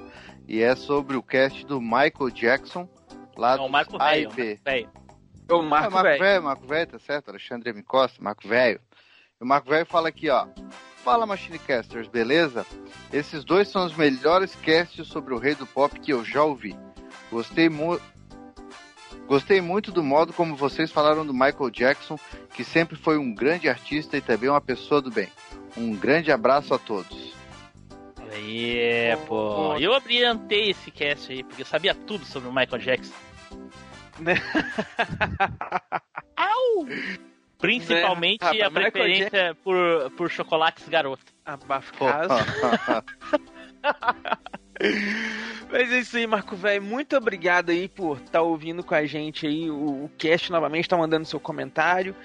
E 0.47 0.63
é 0.63 0.75
sobre 0.75 1.17
o 1.17 1.23
cast 1.23 1.65
do 1.67 1.81
Michael 1.81 2.31
Jackson, 2.33 2.89
lá 3.37 3.57
Não, 3.57 3.65
o 3.65 3.67
do 3.67 3.73
Marco 3.73 3.97
A 4.01 4.11
Velho. 4.11 4.31
e 4.33 4.35
B. 4.35 4.61
velho. 4.65 4.89
O 5.51 5.63
Marco, 5.63 5.93
Marco 5.93 6.09
velho. 6.09 6.19
Velho, 6.21 6.43
Marco 6.43 6.67
Velho, 6.67 6.91
tá 6.91 6.99
certo? 7.01 7.29
Alexandre 7.29 7.71
M. 7.71 7.83
Costa, 7.83 8.23
Marco 8.23 8.47
Velho. 8.47 8.81
E 9.41 9.45
o 9.45 9.47
Marco 9.47 9.69
Velho 9.69 9.87
fala 9.87 10.09
aqui, 10.09 10.29
ó. 10.31 10.47
Fala, 11.05 11.27
Machinecasters, 11.27 12.09
beleza? 12.09 12.67
Esses 13.13 13.43
dois 13.45 13.69
são 13.69 13.85
os 13.85 13.97
melhores 13.97 14.55
casts 14.57 15.09
sobre 15.09 15.35
o 15.35 15.39
rei 15.39 15.55
do 15.55 15.67
pop 15.67 15.99
que 15.99 16.13
eu 16.13 16.25
já 16.25 16.45
ouvi. 16.45 16.77
Gostei 17.31 17.69
muito. 17.69 18.03
Gostei 19.27 19.61
muito 19.61 19.93
do 19.93 20.03
modo 20.03 20.33
como 20.33 20.57
vocês 20.57 20.91
falaram 20.91 21.25
do 21.25 21.33
Michael 21.33 21.71
Jackson, 21.71 22.17
que 22.53 22.65
sempre 22.65 22.97
foi 22.97 23.17
um 23.17 23.33
grande 23.33 23.69
artista 23.69 24.17
e 24.17 24.21
também 24.21 24.51
uma 24.51 24.61
pessoa 24.61 25.01
do 25.01 25.11
bem. 25.11 25.29
Um 25.77 25.95
grande 25.95 26.33
abraço 26.33 26.75
a 26.75 26.79
todos. 26.79 27.33
Aí, 28.33 29.17
pô. 29.27 29.55
Pô. 29.55 29.77
Eu 29.77 29.95
abrilhantei 29.95 30.71
esse 30.71 30.91
cast 30.91 31.33
aí, 31.33 31.43
porque 31.43 31.63
eu 31.63 31.67
sabia 31.67 31.95
tudo 31.95 32.25
sobre 32.25 32.49
o 32.49 32.53
Michael 32.53 32.79
Jackson. 32.79 33.15
Né? 34.19 34.35
Au! 36.37 36.87
Principalmente 37.59 38.43
Né? 38.43 38.49
a 38.49 38.67
Ah, 38.67 38.71
Michael 38.71 38.93
preferência 38.93 39.57
por, 39.63 40.11
por 40.17 40.31
chocolates 40.31 40.89
garoto. 40.89 41.25
Pô, 41.99 42.07
casa. 42.07 42.35
Mas 45.71 45.93
é 45.93 45.99
isso 45.99 46.17
aí, 46.17 46.27
Marco 46.27 46.57
Velho. 46.57 46.83
Muito 46.83 47.17
obrigado 47.17 47.71
aí 47.71 47.87
por 47.87 48.19
estar 48.19 48.43
ouvindo 48.43 48.83
com 48.83 48.95
a 48.95 49.05
gente 49.05 49.47
aí 49.47 49.71
o, 49.71 50.05
o 50.05 50.11
cast 50.17 50.51
novamente, 50.51 50.89
tá 50.89 50.97
mandando 50.97 51.27
seu 51.27 51.39
comentário. 51.39 52.17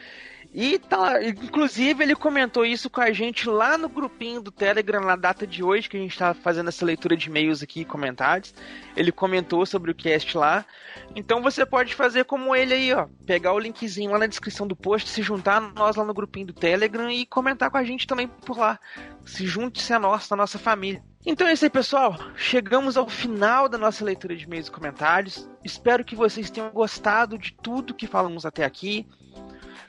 E 0.57 0.79
tá, 0.79 1.21
inclusive 1.21 2.01
ele 2.01 2.15
comentou 2.15 2.65
isso 2.65 2.89
com 2.89 3.01
a 3.01 3.11
gente 3.11 3.49
lá 3.49 3.77
no 3.77 3.89
grupinho 3.89 4.41
do 4.41 4.51
Telegram 4.51 5.01
na 5.01 5.17
data 5.17 5.45
de 5.45 5.61
hoje, 5.61 5.89
que 5.89 5.97
a 5.97 5.99
gente 5.99 6.17
tá 6.17 6.33
fazendo 6.33 6.69
essa 6.69 6.85
leitura 6.85 7.17
de 7.17 7.27
e-mails 7.27 7.61
aqui 7.61 7.81
e 7.81 7.85
comentários. 7.85 8.55
Ele 8.95 9.11
comentou 9.11 9.65
sobre 9.65 9.91
o 9.91 9.93
cast 9.93 10.37
lá. 10.37 10.65
Então 11.13 11.41
você 11.41 11.65
pode 11.65 11.93
fazer 11.93 12.23
como 12.23 12.55
ele 12.55 12.73
aí, 12.73 12.93
ó. 12.93 13.05
Pegar 13.25 13.51
o 13.51 13.59
linkzinho 13.59 14.11
lá 14.11 14.19
na 14.19 14.27
descrição 14.27 14.65
do 14.65 14.77
post, 14.77 15.09
se 15.09 15.21
juntar 15.21 15.59
nós 15.59 15.97
lá 15.97 16.05
no 16.05 16.13
grupinho 16.13 16.47
do 16.47 16.53
Telegram 16.53 17.11
e 17.11 17.25
comentar 17.25 17.69
com 17.69 17.77
a 17.77 17.83
gente 17.83 18.07
também 18.07 18.25
por 18.25 18.57
lá. 18.57 18.79
Se 19.25 19.45
junte-se 19.45 19.91
a 19.91 19.99
nós, 19.99 20.31
a 20.31 20.37
nossa 20.37 20.57
família. 20.57 21.03
Então 21.25 21.47
é 21.47 21.51
isso 21.51 21.65
aí, 21.65 21.69
pessoal. 21.69 22.17
Chegamos 22.37 22.95
ao 22.95 23.09
final 23.09 23.67
da 23.67 23.77
nossa 23.77 24.05
leitura 24.05 24.33
de 24.33 24.45
e-mails 24.45 24.67
e 24.67 24.71
comentários. 24.71 25.49
Espero 25.65 26.05
que 26.05 26.15
vocês 26.15 26.49
tenham 26.49 26.69
gostado 26.69 27.37
de 27.37 27.51
tudo 27.51 27.93
que 27.93 28.07
falamos 28.07 28.45
até 28.45 28.63
aqui. 28.63 29.05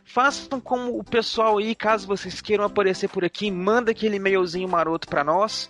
Façam 0.06 0.60
como 0.60 0.96
o 0.96 1.04
pessoal 1.04 1.58
aí, 1.58 1.74
caso 1.74 2.06
vocês 2.06 2.40
queiram 2.40 2.64
aparecer 2.64 3.08
por 3.08 3.24
aqui, 3.24 3.50
manda 3.50 3.90
aquele 3.90 4.16
e-mailzinho 4.16 4.68
maroto 4.68 5.08
pra 5.08 5.24
nós. 5.24 5.68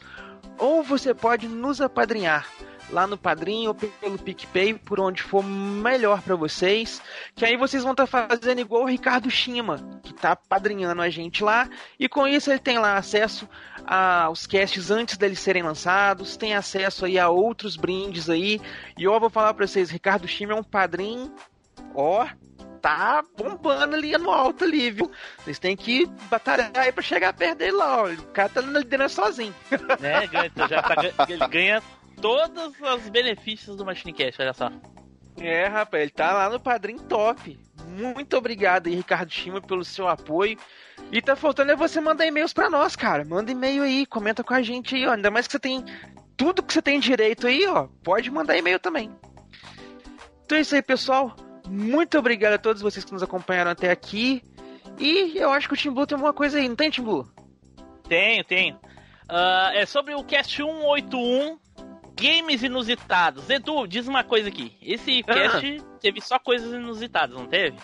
Ou 0.58 0.82
você 0.82 1.12
pode 1.14 1.48
nos 1.48 1.80
apadrinhar 1.80 2.46
lá 2.90 3.06
no 3.06 3.18
Padrinho 3.18 3.70
ou 3.70 3.74
pelo 3.74 4.18
PicPay, 4.18 4.74
por 4.74 5.00
onde 5.00 5.22
for 5.22 5.42
melhor 5.42 6.22
pra 6.22 6.36
vocês. 6.36 7.02
Que 7.34 7.44
aí 7.44 7.56
vocês 7.56 7.82
vão 7.82 7.92
estar 7.92 8.06
fazendo 8.06 8.60
igual 8.60 8.82
o 8.82 8.88
Ricardo 8.88 9.30
Shima, 9.30 10.00
que 10.02 10.14
tá 10.14 10.36
padrinhando 10.36 11.02
a 11.02 11.10
gente 11.10 11.42
lá. 11.42 11.68
E 11.98 12.08
com 12.08 12.28
isso 12.28 12.50
ele 12.50 12.60
tem 12.60 12.78
lá 12.78 12.96
acesso 12.96 13.48
aos 13.86 14.46
casts 14.46 14.90
antes 14.90 15.16
deles 15.16 15.40
serem 15.40 15.62
lançados, 15.62 16.36
tem 16.36 16.54
acesso 16.54 17.06
aí 17.06 17.18
a 17.18 17.28
outros 17.28 17.74
brindes 17.74 18.28
aí. 18.28 18.60
E 18.98 19.04
eu 19.04 19.18
vou 19.18 19.30
falar 19.30 19.54
pra 19.54 19.66
vocês, 19.66 19.90
Ricardo 19.90 20.28
Shima 20.28 20.52
é 20.52 20.56
um 20.56 20.62
padrinho, 20.62 21.34
ó, 21.94 22.26
tá 22.86 23.24
bombando 23.36 23.96
ali 23.96 24.16
no 24.16 24.30
alto 24.30 24.62
ali, 24.62 24.92
viu? 24.92 25.10
Vocês 25.38 25.58
têm 25.58 25.76
que 25.76 26.06
batalhar 26.30 26.70
aí 26.76 26.92
pra 26.92 27.02
chegar 27.02 27.32
perto 27.32 27.58
dele 27.58 27.72
lá, 27.72 28.02
ó. 28.02 28.12
O 28.12 28.26
cara 28.28 28.48
tá 28.48 28.62
na 28.62 28.78
liderança 28.78 29.24
sozinho. 29.24 29.52
Né? 30.00 30.26
Ganha- 30.28 30.46
então 30.46 30.68
já 30.68 30.80
tá 30.82 30.94
ele 31.28 31.48
ganha 31.48 31.82
todos 32.20 32.74
os 32.80 33.08
benefícios 33.08 33.76
do 33.76 33.84
Machine 33.84 34.12
Cash, 34.12 34.36
olha 34.38 34.52
só. 34.52 34.70
É, 35.38 35.66
rapaz, 35.66 36.00
ele 36.02 36.12
tá 36.12 36.32
lá 36.32 36.48
no 36.48 36.60
padrinho 36.60 37.00
top. 37.00 37.58
muito 37.88 38.36
obrigado 38.36 38.86
aí, 38.86 38.94
Ricardo 38.94 39.32
Shima, 39.32 39.60
pelo 39.60 39.84
seu 39.84 40.06
apoio. 40.06 40.56
E 41.10 41.20
tá 41.20 41.34
faltando 41.34 41.72
é 41.72 41.76
você 41.76 42.00
mandar 42.00 42.24
e-mails 42.24 42.52
pra 42.52 42.70
nós, 42.70 42.94
cara. 42.94 43.24
Manda 43.24 43.50
e-mail 43.50 43.82
aí, 43.82 44.06
comenta 44.06 44.44
com 44.44 44.54
a 44.54 44.62
gente 44.62 44.94
aí, 44.94 45.06
ó. 45.06 45.12
Ainda 45.12 45.30
mais 45.30 45.46
que 45.46 45.52
você 45.52 45.58
tem 45.58 45.84
tudo 46.36 46.62
que 46.62 46.72
você 46.72 46.80
tem 46.80 47.00
direito 47.00 47.48
aí, 47.48 47.66
ó. 47.66 47.88
Pode 48.04 48.30
mandar 48.30 48.56
e-mail 48.56 48.78
também. 48.78 49.10
Então 50.44 50.56
é 50.56 50.60
isso 50.60 50.74
aí, 50.74 50.82
pessoal. 50.82 51.34
Muito 51.68 52.18
obrigado 52.18 52.54
a 52.54 52.58
todos 52.58 52.82
vocês 52.82 53.04
que 53.04 53.12
nos 53.12 53.22
acompanharam 53.22 53.70
até 53.70 53.90
aqui. 53.90 54.42
E 54.98 55.36
eu 55.36 55.50
acho 55.50 55.68
que 55.68 55.74
o 55.74 55.76
Tim 55.76 55.90
Blue 55.90 56.06
tem 56.06 56.16
alguma 56.16 56.32
coisa 56.32 56.58
aí, 56.58 56.68
não 56.68 56.76
tem, 56.76 56.90
Tim 56.90 57.02
Blue? 57.02 57.28
Tenho, 58.08 58.44
tenho. 58.44 58.78
Ah, 59.28 59.72
é 59.74 59.84
sobre 59.84 60.14
o 60.14 60.22
Cast 60.22 60.56
181, 60.56 61.58
Games 62.14 62.62
Inusitados. 62.62 63.50
Edu, 63.50 63.86
diz 63.86 64.06
uma 64.06 64.24
coisa 64.24 64.48
aqui. 64.48 64.76
Esse 64.80 65.22
cast 65.22 65.82
teve 66.00 66.20
só 66.20 66.38
coisas 66.38 66.72
inusitadas, 66.72 67.36
não 67.36 67.46
teve? 67.46 67.76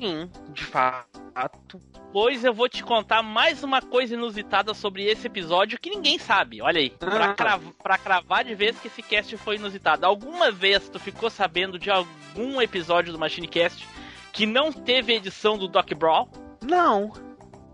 Sim, 0.00 0.30
de 0.52 0.64
fato. 0.64 1.80
Pois 2.12 2.44
eu 2.44 2.52
vou 2.52 2.68
te 2.68 2.82
contar 2.82 3.22
mais 3.22 3.62
uma 3.62 3.80
coisa 3.80 4.14
inusitada 4.14 4.74
sobre 4.74 5.04
esse 5.04 5.26
episódio 5.26 5.78
que 5.78 5.90
ninguém 5.90 6.18
sabe. 6.18 6.60
Olha 6.62 6.78
aí. 6.80 6.90
Pra, 6.90 7.30
Ah. 7.30 7.34
crav 7.34 7.62
pra 7.82 7.98
cravar 7.98 8.44
de 8.44 8.54
vez 8.54 8.78
que 8.78 8.88
esse 8.88 9.02
cast 9.02 9.36
foi 9.38 9.56
inusitado. 9.56 10.04
Alguma 10.04 10.50
vez 10.50 10.88
tu 10.88 10.98
ficou 10.98 11.30
sabendo 11.30 11.78
de 11.78 11.90
algum 11.90 12.60
episódio 12.60 13.12
do 13.12 13.18
Machine 13.18 13.48
Cast 13.48 13.86
que 14.32 14.44
não 14.46 14.72
teve 14.72 15.14
edição 15.14 15.56
do 15.56 15.68
Doc 15.68 15.90
Brawl? 15.94 16.28
Não. 16.62 17.12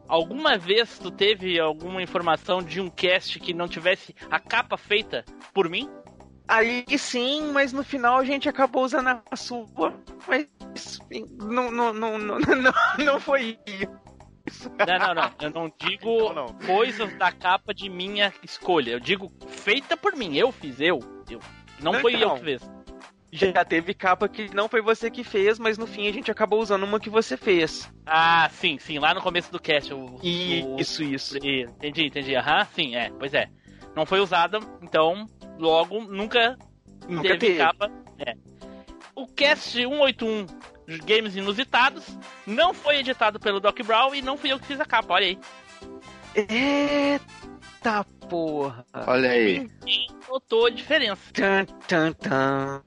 Alguma 0.08 0.56
vez 0.56 0.98
tu 0.98 1.10
teve 1.10 1.58
alguma 1.60 2.00
informação 2.02 2.62
de 2.62 2.80
um 2.80 2.88
cast 2.88 3.38
que 3.40 3.52
não 3.52 3.68
tivesse 3.68 4.14
a 4.30 4.38
capa 4.40 4.76
feita 4.76 5.24
por 5.52 5.68
mim? 5.68 5.90
Aí 6.48 6.84
sim, 6.96 7.52
mas 7.52 7.72
no 7.72 7.84
final 7.84 8.16
a 8.18 8.24
gente 8.24 8.48
acabou 8.48 8.82
usando 8.84 9.20
a 9.30 9.36
sua. 9.36 9.66
Mas 10.26 10.48
não, 11.38 11.70
não, 11.70 11.92
não, 11.92 12.18
não, 12.18 12.38
não, 12.40 12.72
não 13.04 13.20
foi 13.20 13.58
isso. 13.66 14.70
Não, 14.78 14.98
não, 14.98 15.14
não. 15.14 15.30
Eu 15.40 15.50
não 15.50 15.72
digo 15.78 16.54
coisas 16.64 17.12
da 17.18 17.30
capa 17.30 17.74
de 17.74 17.90
minha 17.90 18.32
escolha. 18.42 18.92
Eu 18.92 19.00
digo 19.00 19.30
feita 19.46 19.94
por 19.96 20.16
mim. 20.16 20.36
Eu 20.36 20.50
fiz, 20.50 20.80
eu. 20.80 21.00
eu. 21.28 21.38
Não, 21.82 21.92
Não, 21.92 22.00
foi 22.00 22.14
eu 22.14 22.18
então. 22.18 22.36
que 22.38 22.44
fez. 22.44 22.70
Já 23.30 23.62
teve 23.62 23.92
capa 23.92 24.26
que 24.26 24.48
não 24.54 24.70
foi 24.70 24.80
você 24.80 25.10
que 25.10 25.22
fez, 25.22 25.58
mas 25.58 25.76
no 25.76 25.86
fim 25.86 26.08
a 26.08 26.12
gente 26.12 26.30
acabou 26.30 26.62
usando 26.62 26.84
uma 26.84 26.98
que 26.98 27.10
você 27.10 27.36
fez. 27.36 27.92
Ah, 28.06 28.48
sim, 28.50 28.78
sim. 28.78 28.98
Lá 28.98 29.12
no 29.12 29.20
começo 29.20 29.52
do 29.52 29.60
cast. 29.60 29.92
O, 29.92 30.14
o- 30.14 30.20
Isso, 30.80 31.02
isso. 31.04 31.36
Entendi, 31.36 32.06
entendi. 32.06 32.34
Aham, 32.34 32.66
sim, 32.74 32.96
é. 32.96 33.10
Pois 33.18 33.34
é. 33.34 33.48
Não 33.94 34.06
foi 34.06 34.20
usada, 34.20 34.58
então, 34.80 35.26
logo, 35.58 36.00
nunca, 36.04 36.56
Nunca 37.08 37.22
teve, 37.28 37.38
teve. 37.38 37.58
capa. 37.58 37.90
É. 38.18 38.34
O 39.14 39.26
cast 39.26 39.72
181 39.72 40.46
de 40.86 40.98
Games 40.98 41.36
Inusitados 41.36 42.04
não 42.46 42.72
foi 42.72 42.98
editado 42.98 43.38
pelo 43.38 43.60
Doc 43.60 43.78
Brown 43.82 44.14
e 44.14 44.22
não 44.22 44.36
fui 44.38 44.52
eu 44.52 44.58
que 44.58 44.66
fiz 44.66 44.80
a 44.80 44.84
capa, 44.86 45.14
olha 45.14 45.26
aí. 45.26 45.38
Eita 46.34 48.04
porra. 48.28 48.84
Olha 49.06 49.30
aí. 49.30 49.60
Ninguém 49.84 50.08
notou 50.28 50.66
a 50.66 50.70
diferença. 50.70 51.20
Tan, 51.32 51.64
tan, 51.86 52.12
tan. 52.12 52.80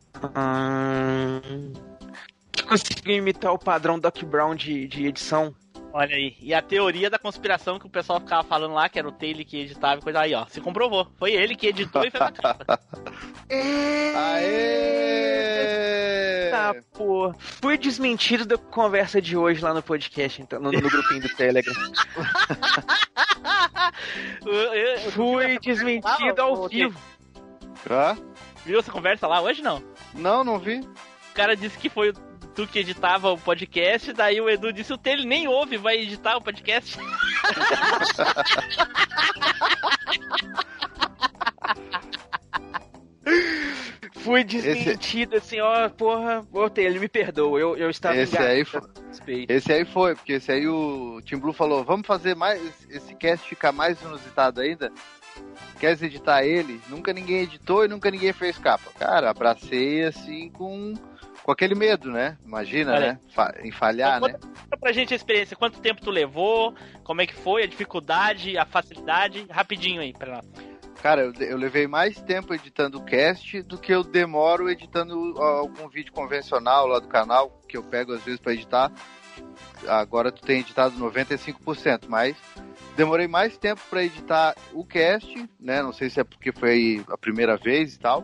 Conseguiu 2.68 3.18
imitar 3.18 3.52
o 3.54 3.60
padrão 3.60 4.00
Doc 4.00 4.24
Brown 4.24 4.56
de, 4.56 4.88
de 4.88 5.08
edição? 5.08 5.54
Olha 5.94 6.16
aí. 6.16 6.36
E 6.42 6.54
a 6.54 6.62
teoria 6.62 7.10
da 7.10 7.20
conspiração 7.20 7.78
que 7.78 7.86
o 7.86 7.90
pessoal 7.90 8.20
ficava 8.20 8.44
falando 8.44 8.74
lá, 8.74 8.88
que 8.88 8.98
era 8.98 9.08
o 9.08 9.12
Taylor 9.12 9.46
que 9.46 9.60
editava 9.62 10.00
e 10.00 10.04
coisa 10.04 10.22
aí, 10.22 10.34
ó. 10.34 10.46
Se 10.48 10.62
comprovou. 10.62 11.08
Foi 11.18 11.34
ele 11.34 11.56
que 11.56 11.68
editou 11.68 12.04
e 12.06 12.12
fez 12.12 12.22
a 12.22 12.32
capa. 12.42 12.80
Aê! 14.16 16.50
Tá, 16.52 16.76
pô. 16.94 17.34
Fui 17.38 17.78
desmentido 17.78 18.46
da 18.46 18.58
conversa 18.58 19.22
de 19.22 19.36
hoje 19.36 19.62
lá 19.62 19.74
no 19.74 19.84
podcast, 19.84 20.42
então, 20.42 20.60
no, 20.60 20.72
no 20.72 20.90
grupinho 20.90 21.22
do 21.22 21.30
Telegram. 21.36 21.74
Fui 25.12 25.60
desmentido 25.60 26.42
ao 26.42 26.68
vivo. 26.68 27.00
Hã? 27.90 28.18
Viu 28.66 28.80
essa 28.80 28.92
conversa 28.92 29.28
lá 29.28 29.42
hoje, 29.42 29.62
não? 29.62 29.82
Não, 30.14 30.44
não 30.44 30.60
vi. 30.60 30.80
O 30.80 31.34
cara 31.34 31.56
disse 31.56 31.78
que 31.78 31.90
foi 31.90 32.14
tu 32.56 32.68
que 32.68 32.80
editava 32.80 33.32
o 33.32 33.38
podcast, 33.38 34.14
daí 34.14 34.40
o 34.42 34.50
Edu 34.50 34.74
disse, 34.74 34.94
o 34.94 34.98
Taylor 34.98 35.26
nem 35.26 35.48
ouve, 35.48 35.78
vai 35.78 35.98
editar 35.98 36.38
o 36.38 36.42
podcast. 36.42 36.98
Fui 44.24 44.44
desmentido, 44.44 45.38
assim, 45.38 45.60
ó, 45.60 45.90
porra, 45.90 46.46
ô 46.52 46.70
Taylor, 46.70 47.00
me 47.00 47.08
perdoa, 47.08 47.60
eu, 47.60 47.76
eu 47.76 47.90
estava 47.90 48.16
Esse 48.18 48.36
enganado. 48.36 48.54
aí, 48.54 48.66
foi, 48.66 48.82
esse 49.50 49.74
aí 49.74 49.86
foi, 49.86 50.16
porque 50.16 50.34
esse 50.34 50.52
aí 50.52 50.68
o 50.68 51.20
Tim 51.24 51.38
Blue 51.38 51.54
falou, 51.54 51.84
vamos 51.84 52.06
fazer 52.06 52.36
mais 52.36 52.62
esse 52.90 53.16
cast 53.16 53.48
ficar 53.48 53.72
mais 53.72 54.00
inusitado 54.02 54.62
ainda. 54.62 54.92
Queres 55.80 56.04
editar 56.04 56.44
ele? 56.44 56.80
Nunca 56.88 57.12
ninguém 57.12 57.42
editou 57.42 57.84
e 57.84 57.88
nunca 57.88 58.12
ninguém 58.12 58.32
fez 58.32 58.58
capa. 58.60 58.92
Cara, 59.00 59.32
abracei 59.32 60.04
assim 60.04 60.50
com, 60.50 60.94
com 61.44 61.52
aquele 61.52 61.76
medo, 61.76 62.12
né? 62.12 62.38
Imagina, 62.46 62.94
Olha 62.94 63.14
né? 63.14 63.20
Fa- 63.34 63.54
em 63.64 63.72
falhar, 63.72 64.18
Então, 64.18 64.28
né? 64.30 64.34
Conta 64.40 64.78
pra 64.80 64.92
gente 64.92 65.14
a 65.14 65.16
experiência, 65.16 65.56
quanto 65.56 65.80
tempo 65.80 66.02
tu 66.02 66.12
levou, 66.12 66.74
como 67.04 67.22
é 67.22 67.28
que 67.28 67.34
foi, 67.34 67.64
a 67.64 67.68
dificuldade, 67.68 68.58
a 68.58 68.66
facilidade, 68.66 69.46
rapidinho 69.50 70.02
aí 70.02 70.14
pra 70.14 70.36
nós. 70.36 70.46
Cara, 71.02 71.22
eu, 71.22 71.34
eu 71.40 71.58
levei 71.58 71.88
mais 71.88 72.22
tempo 72.22 72.54
editando 72.54 73.00
o 73.00 73.04
cast 73.04 73.64
do 73.64 73.78
que 73.78 73.92
eu 73.92 74.04
demoro 74.04 74.70
editando 74.70 75.14
algum 75.42 75.90
vídeo 75.90 76.14
convencional 76.14 76.86
lá 76.86 77.00
do 77.00 77.08
canal, 77.08 77.60
que 77.68 77.76
eu 77.76 77.84
pego 77.84 78.14
às 78.14 78.24
vezes 78.24 78.40
pra 78.40 78.54
editar. 78.54 78.92
Agora 79.88 80.32
tu 80.32 80.42
tem 80.44 80.60
editado 80.60 80.96
95%, 81.00 82.04
mas 82.08 82.36
demorei 82.96 83.28
mais 83.28 83.58
tempo 83.58 83.82
pra 83.90 84.04
editar 84.04 84.56
o 84.74 84.86
cast, 84.86 85.50
né? 85.60 85.82
Não 85.82 85.94
sei 85.94 86.10
se 86.10 86.20
é 86.20 86.24
porque 86.24 86.52
foi 86.52 87.04
a 87.10 87.18
primeira 87.18 87.58
vez 87.58 87.96
e 87.96 88.00
tal, 88.00 88.24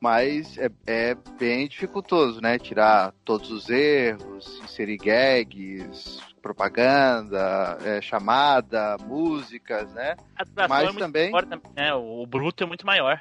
mas 0.00 0.56
é, 0.58 0.70
é 0.86 1.14
bem 1.38 1.66
dificultoso, 1.68 2.40
né? 2.40 2.58
Tirar 2.58 3.12
todos 3.24 3.50
os 3.50 3.68
erros, 3.68 4.60
inserir 4.64 4.98
gags, 4.98 6.20
propaganda, 6.42 7.78
é, 7.84 8.00
chamada, 8.00 8.96
músicas, 9.06 9.90
né? 9.92 10.16
A 10.36 10.68
Mas 10.68 10.82
é 10.82 10.86
muito 10.86 10.98
também- 10.98 11.30
maior 11.30 11.46
né? 11.74 11.94
O 11.94 12.26
bruto 12.26 12.62
é 12.64 12.66
muito 12.66 12.86
maior. 12.86 13.20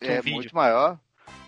que 0.00 0.08
um 0.08 0.12
é 0.12 0.20
vídeo. 0.20 0.34
muito 0.34 0.54
maior. 0.54 0.98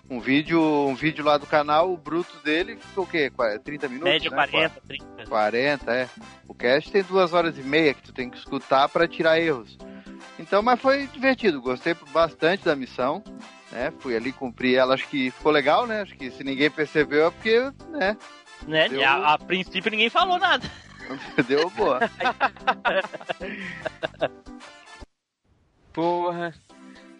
Um 0.08 0.20
vídeo, 0.20 0.60
um 0.62 0.94
vídeo 0.94 1.24
lá 1.24 1.38
do 1.38 1.46
canal, 1.46 1.90
o 1.92 1.96
bruto 1.96 2.36
dele 2.44 2.76
ficou 2.76 3.04
o 3.04 3.06
quê? 3.06 3.30
Qua- 3.30 3.58
30 3.58 3.88
minutos? 3.88 4.12
Média 4.12 4.30
né? 4.30 4.36
40, 4.36 4.80
30. 4.86 5.26
40, 5.26 5.92
é. 5.92 6.08
O 6.46 6.54
cast 6.54 6.90
tem 6.92 7.02
duas 7.02 7.32
horas 7.32 7.56
e 7.58 7.62
meia 7.62 7.94
que 7.94 8.02
tu 8.02 8.12
tem 8.12 8.28
que 8.28 8.36
escutar 8.36 8.86
pra 8.90 9.08
tirar 9.08 9.40
erros. 9.40 9.78
Então, 10.38 10.62
mas 10.62 10.78
foi 10.80 11.06
divertido, 11.06 11.60
gostei 11.62 11.94
bastante 12.12 12.64
da 12.64 12.76
missão, 12.76 13.24
né? 13.72 13.92
Fui 14.00 14.14
ali 14.14 14.30
cumprir 14.30 14.76
ela, 14.76 14.94
acho 14.94 15.08
que 15.08 15.30
ficou 15.30 15.50
legal, 15.50 15.86
né? 15.86 16.02
Acho 16.02 16.14
que 16.16 16.30
se 16.30 16.44
ninguém 16.44 16.70
percebeu 16.70 17.26
é 17.26 17.30
porque, 17.30 17.60
né? 17.88 18.16
Né? 18.68 18.88
Deu- 18.90 19.04
A, 19.06 19.34
a 19.34 19.38
princípio 19.38 19.90
ninguém 19.90 20.10
falou 20.10 20.38
nada. 20.38 20.70
Deu 21.48 21.70
boa. 21.70 22.00
Porra. 25.92 26.52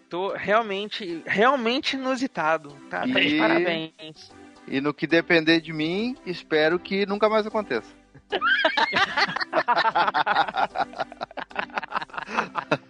Tô 0.09 0.33
realmente, 0.35 1.23
realmente 1.27 1.97
inusitado. 1.97 2.71
Tá, 2.91 3.01
tá 3.01 3.07
de 3.07 3.37
E- 3.37 3.39
parabéns. 3.39 4.33
E 4.67 4.81
no 4.81 4.95
que 4.95 5.07
depender 5.07 5.61
de 5.61 5.73
mim, 5.73 6.17
espero 6.25 6.79
que 6.79 7.05
nunca 7.05 7.29
mais 7.29 7.47
aconteça. 7.47 7.93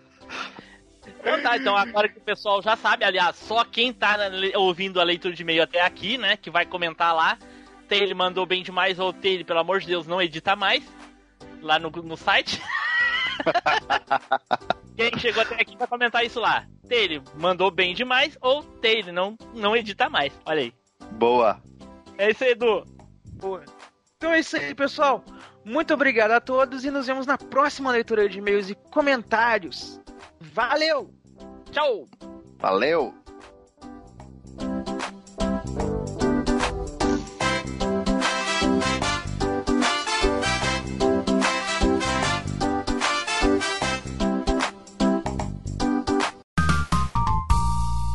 Então 1.20 1.42
tá, 1.42 1.56
então 1.56 1.74
agora 1.74 2.06
que 2.08 2.18
o 2.18 2.22
pessoal 2.22 2.62
já 2.62 2.76
sabe, 2.76 3.02
aliás, 3.02 3.36
só 3.36 3.64
quem 3.64 3.94
tá 3.94 4.18
ouvindo 4.56 5.00
a 5.00 5.04
leitura 5.04 5.34
de 5.34 5.42
e-mail 5.42 5.62
até 5.62 5.80
aqui, 5.80 6.18
né, 6.18 6.36
que 6.36 6.50
vai 6.50 6.66
comentar 6.66 7.14
lá. 7.14 7.38
Taylor 7.88 8.14
mandou 8.14 8.44
bem 8.44 8.62
demais, 8.62 8.98
ou 8.98 9.12
Taylor, 9.12 9.44
pelo 9.44 9.60
amor 9.60 9.80
de 9.80 9.86
Deus, 9.86 10.06
não 10.06 10.20
edita 10.20 10.54
mais. 10.54 10.82
Lá 11.62 11.78
no, 11.78 11.90
no 11.90 12.16
site. 12.16 12.60
quem 14.96 15.18
chegou 15.18 15.42
até 15.42 15.60
aqui 15.60 15.76
vai 15.76 15.86
comentar 15.86 16.24
isso 16.24 16.40
lá. 16.40 16.66
Taylor 16.88 17.22
mandou 17.36 17.70
bem 17.70 17.94
demais, 17.94 18.36
ou 18.40 18.62
Taylor 18.62 19.12
não, 19.12 19.36
não 19.54 19.76
edita 19.76 20.08
mais. 20.08 20.32
Olha 20.44 20.62
aí. 20.62 20.74
Boa. 21.12 21.60
É 22.18 22.30
isso 22.30 22.44
aí, 22.44 22.50
Edu. 22.50 22.84
Porra. 23.38 23.64
Então 24.16 24.32
é 24.32 24.40
isso 24.40 24.56
aí, 24.56 24.74
pessoal. 24.74 25.24
Muito 25.64 25.94
obrigado 25.94 26.32
a 26.32 26.40
todos 26.40 26.84
e 26.84 26.90
nos 26.90 27.06
vemos 27.06 27.26
na 27.26 27.38
próxima 27.38 27.90
leitura 27.90 28.28
de 28.28 28.38
e-mails 28.38 28.70
e 28.70 28.74
comentários. 28.74 30.00
Valeu! 30.40 31.10
Tchau! 31.70 32.06
Valeu! 32.58 33.23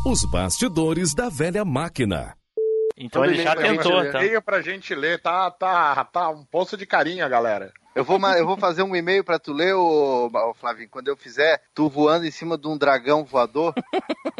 Os 0.09 0.25
bastidores 0.25 1.13
da 1.13 1.29
velha 1.29 1.63
máquina. 1.63 2.35
Então 2.97 3.23
ele 3.23 3.43
já 3.43 3.51
gente 3.55 3.77
tentou. 3.77 4.03
Então. 4.03 4.21
E-mail 4.21 4.41
pra 4.41 4.59
gente 4.61 4.95
ler, 4.95 5.21
tá, 5.21 5.51
tá, 5.51 6.03
tá 6.05 6.29
um 6.29 6.43
poço 6.45 6.75
de 6.75 6.85
carinha, 6.85 7.29
galera. 7.29 7.71
Eu 7.95 8.03
vou, 8.03 8.19
eu 8.19 8.45
vou 8.45 8.57
fazer 8.57 8.81
um 8.81 8.95
e-mail 8.95 9.23
pra 9.23 9.37
tu 9.37 9.53
ler, 9.53 9.73
ô, 9.75 10.27
ô, 10.33 10.53
Flavinho, 10.53 10.89
quando 10.89 11.07
eu 11.09 11.15
fizer, 11.17 11.61
tu 11.75 11.87
voando 11.89 12.25
em 12.25 12.31
cima 12.31 12.57
de 12.57 12.67
um 12.67 12.77
dragão 12.77 13.23
voador, 13.23 13.73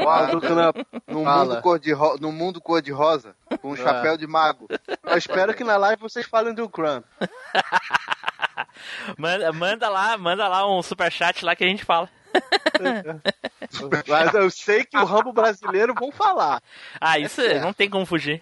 num 1.07 1.23
Fala. 1.23 1.45
mundo 1.45 1.61
cor 1.61 1.79
de 1.79 1.91
ro- 1.91 2.17
num 2.19 2.31
mundo 2.31 2.59
cor 2.61 2.81
de 2.81 2.91
rosa, 2.91 3.35
com 3.61 3.71
um 3.71 3.75
chapéu 3.75 4.17
de 4.17 4.25
mago. 4.27 4.67
Eu 5.03 5.17
espero 5.17 5.53
que 5.53 5.63
na 5.63 5.77
live 5.77 6.01
vocês 6.01 6.25
falem 6.25 6.53
do 6.53 6.67
Crumb. 6.69 7.03
Manda, 9.17 9.51
manda 9.51 9.89
lá, 9.89 10.17
manda 10.17 10.47
lá 10.47 10.65
um 10.69 10.81
superchat 10.81 11.43
lá 11.43 11.55
que 11.55 11.63
a 11.63 11.67
gente 11.67 11.83
fala. 11.83 12.09
Mas 14.07 14.34
eu 14.34 14.49
sei 14.49 14.84
que 14.84 14.97
o 14.97 15.06
Rambo 15.06 15.34
brasileiro 15.34 15.93
vão 15.93 16.11
falar. 16.11 16.61
Ah, 16.99 17.19
isso 17.19 17.41
não 17.61 17.73
tem 17.73 17.89
como 17.89 18.06
fugir. 18.06 18.41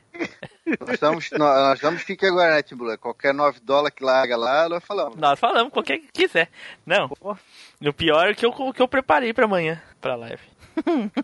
Nós 0.80 0.90
estamos, 0.92 1.30
nós, 1.32 1.76
estamos 1.76 2.02
fique 2.02 2.26
agora, 2.26 2.56
né, 2.56 2.62
Timbu? 2.62 2.98
Qualquer 2.98 3.34
9 3.34 3.60
dólares 3.62 3.96
que 3.96 4.04
larga 4.04 4.36
lá, 4.36 4.68
nós 4.70 4.84
falamos. 4.84 5.18
Nós 5.18 5.40
falamos 5.40 5.72
qualquer 5.72 6.00
que 6.00 6.12
quiser. 6.12 6.50
Não. 6.86 7.12
O 7.22 7.94
pior 7.94 8.30
é 8.30 8.34
que 8.34 8.46
eu, 8.46 8.74
que 8.74 8.82
eu 8.82 8.88
preparei 8.88 9.34
pra 9.34 9.46
amanhã, 9.46 9.82
pra 10.02 10.16
live. 10.16 10.42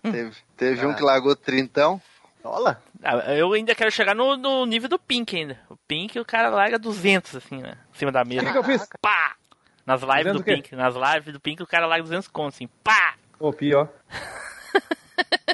Teve, 0.01 0.31
teve 0.57 0.85
um 0.85 0.93
que 0.93 1.03
largou 1.03 1.35
trintão. 1.35 2.01
Olha. 2.43 2.77
Ah, 3.03 3.33
Eu 3.35 3.53
ainda 3.53 3.75
quero 3.75 3.91
chegar 3.91 4.15
no, 4.15 4.35
no 4.35 4.65
nível 4.65 4.89
do 4.89 4.99
Pink 4.99 5.35
ainda. 5.35 5.59
O 5.69 5.77
Pink 5.87 6.19
o 6.19 6.25
cara 6.25 6.49
larga 6.49 6.79
200 6.79 7.35
assim, 7.35 7.61
né? 7.61 7.77
Em 7.93 7.97
cima 7.97 8.11
da 8.11 8.23
mesa. 8.25 8.41
O 8.41 8.45
que, 8.45 8.51
que 8.51 8.57
eu 8.57 8.63
fiz? 8.63 8.87
Pá! 9.01 9.35
Nas 9.85 10.01
lives 10.01 10.33
200 10.33 10.41
do? 10.41 10.43
Pink. 10.43 10.75
Nas 10.75 10.95
lives 10.95 11.33
do 11.33 11.39
Pink 11.39 11.61
o 11.63 11.67
cara 11.67 11.85
larga 11.85 12.03
200 12.03 12.27
contos 12.27 12.55
assim. 12.55 12.67
Pá! 12.83 13.15
Pô, 13.37 13.51
pior. 13.51 13.89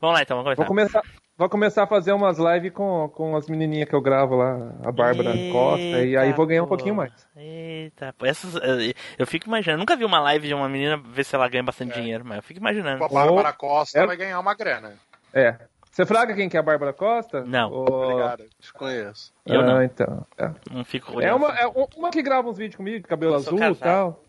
Vamos 0.00 0.16
lá 0.16 0.22
então, 0.22 0.42
vamos 0.42 0.56
Vou 0.56 0.66
começar. 0.66 1.00
começar, 1.00 1.20
vou 1.38 1.48
começar 1.48 1.82
a 1.84 1.86
fazer 1.86 2.12
umas 2.12 2.38
lives 2.38 2.70
com, 2.72 3.08
com 3.08 3.34
as 3.34 3.48
menininhas 3.48 3.88
que 3.88 3.94
eu 3.94 4.00
gravo 4.02 4.36
lá, 4.36 4.72
a 4.84 4.92
Bárbara 4.92 5.32
Costa, 5.50 5.80
e 6.04 6.14
aí 6.16 6.26
Eita, 6.26 6.36
vou 6.36 6.46
ganhar 6.46 6.62
um 6.62 6.66
pouquinho 6.68 6.94
mais. 6.94 7.12
Eita, 7.34 8.14
pô, 8.16 8.26
essas, 8.26 8.54
eh, 8.56 8.92
eu 9.18 9.26
fico 9.26 9.46
imaginando. 9.46 9.80
Nunca 9.80 9.96
vi 9.96 10.04
uma 10.04 10.20
live 10.20 10.48
de 10.48 10.54
uma 10.54 10.68
menina 10.68 10.98
ver 10.98 11.24
se 11.24 11.34
ela 11.34 11.48
ganha 11.48 11.62
bastante 11.64 11.94
dinheiro, 11.94 12.24
mas 12.26 12.36
eu 12.36 12.42
fico 12.42 12.60
imaginando. 12.60 13.02
A 13.02 13.08
Bárbara 13.08 13.52
Costa 13.54 13.98
é- 14.00 14.06
vai 14.06 14.16
ganhar 14.18 14.38
uma 14.38 14.54
grana. 14.54 14.94
É. 15.32 15.56
Você 15.96 16.04
fraga 16.04 16.34
quem 16.34 16.46
que 16.46 16.58
é 16.58 16.60
a 16.60 16.62
Bárbara 16.62 16.92
Costa? 16.92 17.42
Não. 17.46 17.72
Ô, 17.72 17.84
Obrigado. 17.86 18.44
Desconheço. 18.60 19.32
Eu 19.46 19.60
ah, 19.60 19.64
não. 19.64 19.82
então. 19.82 20.26
É, 20.36 20.50
Não 20.70 20.84
fico 20.84 21.10
É 21.12 21.16
olhando. 21.16 21.36
uma, 21.36 21.58
é 21.58 21.66
um- 21.66 21.86
uma 21.96 22.10
que 22.10 22.20
grava 22.20 22.46
uns 22.50 22.58
vídeos 22.58 22.76
comigo, 22.76 23.08
cabelo 23.08 23.32
Eu 23.32 23.36
azul 23.36 23.58
e 23.58 23.74
tal. 23.76 24.22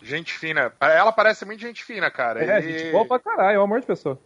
Gente 0.00 0.32
fina. 0.32 0.72
Ela 0.80 1.12
parece 1.12 1.44
muito 1.44 1.60
gente 1.60 1.84
fina, 1.84 2.10
cara. 2.10 2.42
É, 2.42 2.60
E- 2.60 2.62
gente 2.62 2.92
boa 2.92 3.04
pra 3.06 3.18
caralho, 3.18 3.56
é 3.56 3.60
um 3.60 3.64
amor 3.64 3.80
de 3.80 3.86
pessoa. 3.86 4.18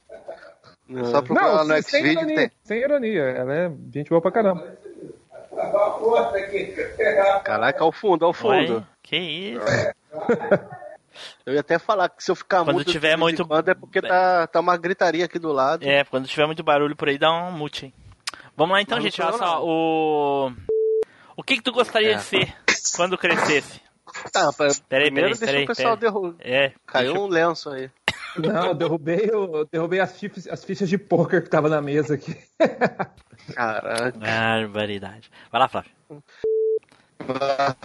Só 1.11 1.23
procurar 1.23 1.49
lá 1.49 1.65
no 1.65 1.73
sem, 1.83 2.03
sem 2.03 2.07
ironia, 2.13 2.37
tem. 2.37 2.51
sem 2.63 2.79
ironia, 2.79 3.23
ela 3.23 3.53
é 3.53 3.73
gente 3.93 4.09
boa 4.09 4.23
pra 4.23 4.31
caramba. 4.31 4.65
Caraca, 7.43 7.83
ao 7.83 7.91
fundo, 7.91 8.25
ao 8.25 8.33
fundo. 8.33 8.77
Ué, 8.77 8.85
que 9.03 9.17
isso? 9.17 9.65
Eu 11.45 11.55
ia 11.55 11.61
até 11.61 11.79
falar 11.79 12.09
que 12.09 12.23
se 12.23 12.31
eu 12.31 12.35
ficar 12.37 12.65
Quando 12.65 12.79
mudo 12.79 12.91
tiver 12.91 13.17
muito- 13.17 13.47
quando 13.47 13.69
é 13.69 13.75
porque 13.75 14.01
tá, 14.01 14.47
tá 14.47 14.61
uma 14.61 14.77
gritaria 14.77 15.25
aqui 15.25 15.39
do 15.39 15.53
lado. 15.53 15.83
É, 15.87 16.05
quando 16.05 16.27
tiver 16.29 16.47
muito 16.47 16.63
barulho 16.63 16.97
por 16.97 17.09
aí, 17.09 17.19
dá 17.19 17.31
um 17.33 17.53
mute. 17.53 17.87
hein? 17.87 17.95
Vamos 18.57 18.73
lá 18.75 18.81
então, 18.83 18.97
Mas 18.97 19.05
gente. 19.05 19.21
Olha 19.23 19.37
só, 19.37 19.63
o. 19.65 20.53
O 21.37 21.43
que, 21.43 21.57
que 21.57 21.63
tu 21.63 21.73
gostaria 21.73 22.13
É. 22.13 22.15
de 22.17 22.23
ser 22.23 22.55
quando 22.97 23.19
crescesse? 23.19 23.81
Tá, 24.33 24.51
pra, 24.53 24.69
Peraí, 24.89 25.07
primeiro 25.11 25.29
peraí, 25.31 25.39
deixa 25.39 25.47
peraí, 25.47 25.65
o 25.65 25.67
pessoal 25.67 25.97
derrubar. 25.97 26.35
É. 26.41 26.73
Caiu 26.87 27.13
deixa 27.13 27.21
um 27.21 27.29
lenço 27.29 27.71
aí. 27.71 27.91
Não, 28.39 28.67
eu 28.69 28.75
derrubei, 28.75 29.29
eu, 29.31 29.67
derrubei 29.71 30.01
as, 30.01 30.19
fichas, 30.19 30.47
as 30.47 30.65
fichas 30.65 30.89
de 30.89 30.97
poker 30.97 31.43
que 31.43 31.51
tava 31.51 31.69
na 31.69 31.81
mesa 31.83 32.15
aqui. 32.15 32.37
Caraca. 33.55 34.19
Barbaridade. 34.19 35.31
Vai 35.51 35.61
lá, 35.61 35.69
Flávio. 35.69 35.91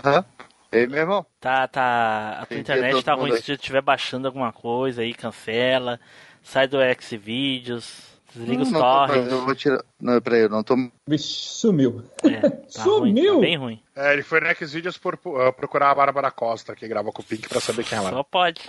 Aham. 0.05 0.25
Ei, 0.71 0.87
meu 0.87 0.99
irmão. 0.99 1.25
Tá, 1.39 1.67
tá. 1.67 2.39
A 2.41 2.45
tua 2.45 2.57
internet 2.57 3.03
tá 3.03 3.13
ruim. 3.13 3.31
aí. 3.31 3.37
Se 3.37 3.43
tu 3.43 3.51
estiver 3.53 3.81
baixando 3.81 4.27
alguma 4.27 4.53
coisa 4.53 5.01
aí, 5.01 5.13
cancela. 5.13 5.99
Sai 6.41 6.67
do 6.67 6.77
Xvideos. 6.99 8.11
Desliga 8.33 8.63
os 8.63 8.71
Não, 8.71 8.79
não, 8.79 9.07
torrents. 9.07 9.31
Eu 9.31 9.45
vou 9.45 9.55
tirar. 9.55 9.83
Não, 9.99 10.21
peraí, 10.21 10.41
eu 10.43 10.49
não 10.49 10.63
tô. 10.63 10.75
Vixe, 11.05 11.27
sumiu. 11.27 12.01
É, 12.23 12.39
tá 12.49 12.83
ruim, 12.83 13.09
Sumiu! 13.09 13.35
tá 13.35 13.41
bem 13.41 13.57
ruim. 13.57 13.83
É, 13.93 14.13
ele 14.13 14.23
foi 14.23 14.39
no 14.39 14.55
Xvideos 14.55 14.97
por 14.97 15.15
uh, 15.15 15.51
procurar 15.51 15.91
a 15.91 15.95
Bárbara 15.95 16.31
Costa, 16.31 16.73
que 16.73 16.87
grava 16.87 17.11
com 17.11 17.21
o 17.21 17.25
Pink, 17.25 17.49
pra 17.49 17.59
saber 17.59 17.83
quem 17.83 17.97
ela 17.97 18.07
é. 18.09 18.13
Só 18.13 18.23
pode. 18.23 18.61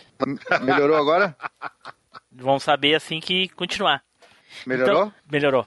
Melhorou 0.63 0.97
agora? 0.97 1.37
Vamos 2.33 2.65
saber 2.65 2.97
assim 2.97 3.21
que 3.21 3.49
continuar. 3.51 4.03
Melhorou? 4.67 4.95
Então, 4.95 5.13
melhorou. 5.31 5.67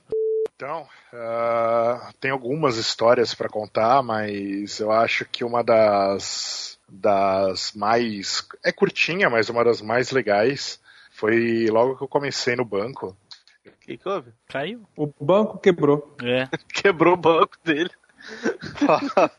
Então, 0.56 0.86
ah, 1.18 2.12
tem 2.20 2.32
algumas 2.32 2.78
histórias 2.78 3.34
pra 3.34 3.50
contar, 3.50 4.04
mas 4.04 4.80
eu 4.80 4.92
acho 4.92 5.26
que 5.26 5.44
uma 5.44 5.64
das 5.64 6.78
das 6.88 7.74
mais 7.74 8.48
é 8.64 8.72
curtinha, 8.72 9.30
mas 9.30 9.50
uma 9.50 9.64
das 9.64 9.82
mais 9.82 10.12
legais 10.12 10.80
foi 11.12 11.68
logo 11.68 11.98
que 11.98 12.04
eu 12.04 12.08
comecei 12.08 12.56
no 12.56 12.66
banco. 12.66 13.16
O 13.66 13.72
que, 13.80 13.98
que 13.98 14.10
houve? 14.10 14.32
Caiu. 14.48 14.84
O 14.96 15.12
banco 15.20 15.58
quebrou. 15.58 16.16
É. 16.24 16.48
Quebrou 16.74 17.14
o 17.14 17.18
banco 17.18 17.58
dele. 17.64 17.92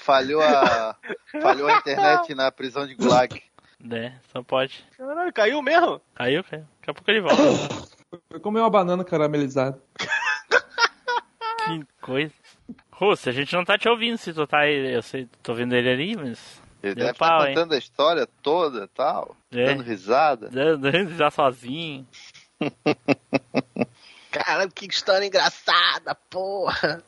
falhou 0.00 0.42
a 0.42 0.96
falhou 1.40 1.68
a 1.68 1.78
internet 1.78 2.34
na 2.34 2.50
prisão 2.50 2.86
de 2.86 2.94
Gulag. 2.94 3.42
É, 3.90 4.12
só 4.32 4.42
pode. 4.42 4.84
Caralho, 4.96 5.32
caiu 5.32 5.62
mesmo? 5.62 6.00
Caiu, 6.14 6.44
caiu. 6.44 6.64
Daqui 6.80 6.90
a 6.90 6.94
pouco 6.94 7.10
ele 7.10 7.20
volta. 7.20 7.42
Foi 8.28 8.40
comer 8.40 8.60
uma 8.60 8.70
banana 8.70 9.04
caramelizada. 9.04 9.80
que 11.64 11.86
coisa. 12.00 12.32
Russo, 12.92 13.28
a 13.28 13.32
gente 13.32 13.54
não 13.54 13.64
tá 13.64 13.78
te 13.78 13.88
ouvindo 13.88 14.16
se 14.18 14.32
tu 14.32 14.46
tá 14.46 14.60
aí. 14.60 14.94
Eu 14.94 15.02
sei, 15.02 15.26
tô 15.42 15.54
vendo 15.54 15.74
ele 15.74 15.88
ali, 15.90 16.16
mas. 16.16 16.60
Ele 16.82 16.94
Deu 16.94 17.06
deve 17.06 17.18
pau, 17.18 17.38
estar 17.38 17.48
hein? 17.50 17.54
contando 17.54 17.72
a 17.74 17.78
história 17.78 18.26
toda 18.42 18.84
e 18.84 18.88
tal, 18.88 19.36
É. 19.52 19.66
dando 19.66 19.82
risada. 19.82 20.48
Dando 20.50 21.14
já 21.14 21.30
sozinho. 21.30 22.06
Caralho, 24.30 24.70
que 24.70 24.86
história 24.86 25.26
engraçada, 25.26 26.14
porra. 26.30 27.02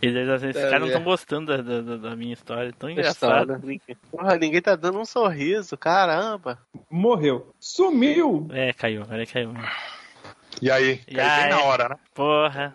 Eles, 0.00 0.28
esses 0.42 0.56
É, 0.56 0.64
caras 0.70 0.80
não 0.80 0.86
é. 0.86 0.90
estão 0.90 1.04
gostando 1.04 1.56
da, 1.56 1.80
da, 1.80 1.96
da 1.96 2.16
minha 2.16 2.32
história. 2.32 2.72
Tão 2.76 2.90
História. 2.90 3.52
engraçado. 3.54 3.96
Porra, 4.10 4.36
ninguém 4.36 4.60
tá 4.60 4.74
dando 4.74 4.98
um 4.98 5.04
sorriso, 5.04 5.76
caramba. 5.76 6.58
Morreu. 6.90 7.54
Sumiu! 7.60 8.48
É, 8.52 8.72
caiu, 8.72 9.02
agora 9.02 9.24
caiu. 9.26 9.52
E 10.62 10.70
aí? 10.70 11.02
E 11.08 11.14
Caiu 11.16 11.28
bem 11.28 11.44
aí? 11.44 11.50
na 11.50 11.62
hora, 11.64 11.88
né? 11.90 11.96
Porra. 12.14 12.74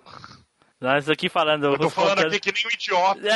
Nós 0.80 1.10
aqui 1.10 1.28
falando. 1.30 1.66
Eu 1.66 1.80
tô 1.80 1.90
falando 1.90 2.18
contando- 2.18 2.28
aqui 2.36 2.40
que 2.40 2.52
nem 2.52 2.68
um 2.68 2.70
idiota. 2.70 3.22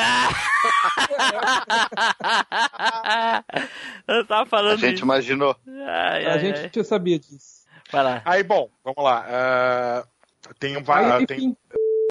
Eu 4.07 4.25
tava 4.27 4.45
falando 4.45 4.73
A 4.73 4.77
gente 4.77 4.95
isso. 4.95 5.03
imaginou. 5.03 5.55
Ai, 5.67 6.25
A 6.25 6.33
ai, 6.33 6.39
gente 6.39 6.59
ai. 6.59 6.69
já 6.73 6.83
sabia 6.83 7.17
disso. 7.17 7.61
Vai 7.91 8.03
lá. 8.03 8.21
Aí, 8.25 8.43
bom, 8.43 8.69
vamos 8.83 9.03
lá. 9.03 9.25
ah, 9.27 10.03
tem 10.59 10.77
um 10.77 10.83
va- 10.83 11.17
Aí, 11.17 11.25
tem, 11.25 11.57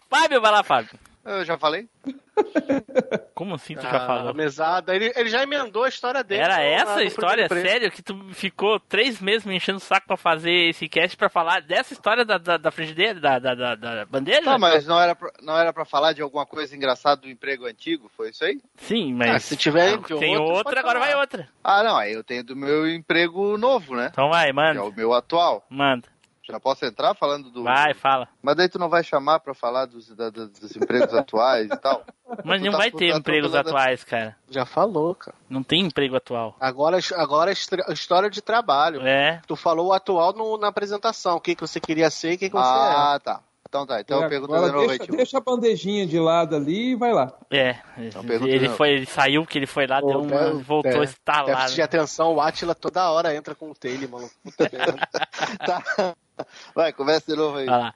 Fábio, 0.08 0.40
vai 0.40 0.50
lá, 0.50 0.62
Fábio. 0.64 0.98
Eu 1.24 1.44
já 1.44 1.58
falei? 1.58 1.86
Como 3.34 3.54
assim 3.54 3.74
tu 3.74 3.82
já 3.82 3.90
Ah, 3.96 4.06
falou? 4.06 4.28
a 4.30 4.34
mesada. 4.34 4.94
Ele, 4.94 5.12
ele 5.14 5.28
já 5.28 5.42
emendou 5.42 5.84
a 5.84 5.88
história 5.88 6.24
dele. 6.24 6.42
Era 6.42 6.62
essa 6.62 6.96
a 6.96 7.04
história? 7.04 7.48
Sério? 7.48 7.90
Que 7.90 8.02
tu 8.02 8.16
ficou 8.32 8.80
três 8.80 9.20
meses 9.20 9.44
me 9.46 9.54
enchendo 9.56 9.78
o 9.78 9.80
saco 9.80 10.06
pra 10.06 10.16
fazer 10.16 10.50
esse 10.70 10.88
cast 10.88 11.16
pra 11.16 11.28
falar 11.28 11.60
dessa 11.62 11.92
história 11.92 12.24
da, 12.24 12.38
da, 12.38 12.56
da 12.56 12.70
frigideira, 12.70 13.20
da, 13.20 13.38
da, 13.38 13.54
da, 13.54 13.74
da 13.74 14.04
bandeja? 14.06 14.40
Não, 14.42 14.58
mas 14.58 14.86
não 14.86 15.00
era, 15.00 15.14
pra, 15.14 15.30
não 15.42 15.56
era 15.58 15.72
pra 15.72 15.84
falar 15.84 16.12
de 16.12 16.22
alguma 16.22 16.46
coisa 16.46 16.74
engraçada 16.74 17.20
do 17.22 17.28
emprego 17.30 17.66
antigo, 17.66 18.10
foi 18.16 18.30
isso 18.30 18.44
aí? 18.44 18.60
Sim, 18.76 19.14
mas. 19.14 19.30
Ah, 19.30 19.38
se 19.38 19.56
tiver 19.56 19.98
de 19.98 20.18
tem 20.18 20.36
outro, 20.36 20.54
outra, 20.56 20.80
agora 20.80 20.98
vai 20.98 21.14
outra. 21.14 21.48
Ah, 21.62 21.82
não, 21.82 21.96
aí 21.96 22.12
eu 22.12 22.24
tenho 22.24 22.42
do 22.44 22.56
meu 22.56 22.88
emprego 22.90 23.56
novo, 23.58 23.94
né? 23.94 24.08
Então 24.10 24.28
vai, 24.30 24.44
Que 24.46 24.50
é 24.50 24.52
manda. 24.54 24.82
o 24.84 24.92
meu 24.92 25.12
atual. 25.12 25.64
Manda. 25.68 26.08
Já 26.50 26.60
posso 26.60 26.84
entrar 26.84 27.14
falando 27.14 27.50
do. 27.50 27.62
Vai, 27.62 27.94
fala. 27.94 28.28
Mas 28.42 28.56
daí 28.56 28.68
tu 28.68 28.78
não 28.78 28.88
vai 28.88 29.02
chamar 29.04 29.40
pra 29.40 29.54
falar 29.54 29.86
dos, 29.86 30.08
da- 30.14 30.30
dos 30.30 30.76
empregos 30.76 31.14
atuais 31.14 31.66
e 31.70 31.76
tal? 31.76 32.04
Mas 32.44 32.60
Tu 32.60 32.64
não 32.66 32.72
tá- 32.72 32.78
vai 32.78 32.90
ter 32.90 33.12
tá 33.12 33.18
empregos 33.18 33.54
atuais, 33.54 34.04
cara. 34.04 34.36
Já 34.48 34.64
falou, 34.64 35.14
cara. 35.14 35.36
Não 35.48 35.62
tem 35.62 35.80
emprego 35.82 36.16
atual. 36.16 36.56
Agora, 36.60 36.98
agora 37.16 37.50
é 37.50 37.54
história 37.92 38.30
de 38.30 38.40
trabalho. 38.40 39.00
É. 39.06 39.40
Tu 39.46 39.56
falou 39.56 39.88
o 39.88 39.92
atual 39.92 40.32
no- 40.32 40.56
na 40.58 40.68
apresentação. 40.68 41.36
O 41.36 41.40
que, 41.40 41.54
que 41.54 41.60
você 41.60 41.80
queria 41.80 42.08
ser 42.10 42.32
e 42.32 42.34
o 42.34 42.38
que, 42.38 42.48
que 42.50 42.56
você 42.56 42.62
Ah, 42.64 43.20
tá. 43.22 43.40
Então 43.68 43.86
tá. 43.86 44.00
Então 44.00 44.20
eu 44.20 44.28
pergunto 44.28 44.52
de 44.52 44.72
novo 44.72 44.90
aí, 44.90 44.98
deixa, 44.98 45.12
deixa 45.12 45.38
a 45.38 45.40
bandejinha 45.40 46.04
de 46.04 46.18
lado 46.18 46.56
ali 46.56 46.90
e 46.90 46.94
vai 46.96 47.12
lá. 47.12 47.32
É. 47.52 47.74
pergunta 48.26 48.50
Ele, 48.50 48.68
foi, 48.68 48.90
ele 48.90 49.06
saiu, 49.06 49.46
que 49.46 49.58
ele 49.58 49.66
foi 49.66 49.86
lá, 49.86 49.98
é. 49.98 50.00
deu 50.00 50.20
uma, 50.22 50.52
voltou 50.54 51.02
é, 51.02 51.04
estalado. 51.04 51.46
Déficit 51.46 51.74
de 51.76 51.82
atenção, 51.82 52.34
o 52.34 52.40
Atila 52.40 52.74
toda 52.74 53.08
hora 53.12 53.32
entra 53.32 53.54
com 53.54 53.70
o 53.70 53.74
Taylor, 53.74 54.10
mano. 54.10 54.28
Puta 54.42 54.68
merda. 54.76 55.08
Tá. 55.64 56.14
Vai, 56.74 56.92
começa 56.92 57.24
de 57.26 57.36
novo 57.36 57.58
aí. 57.58 57.66
Vai 57.66 57.78
lá. 57.78 57.94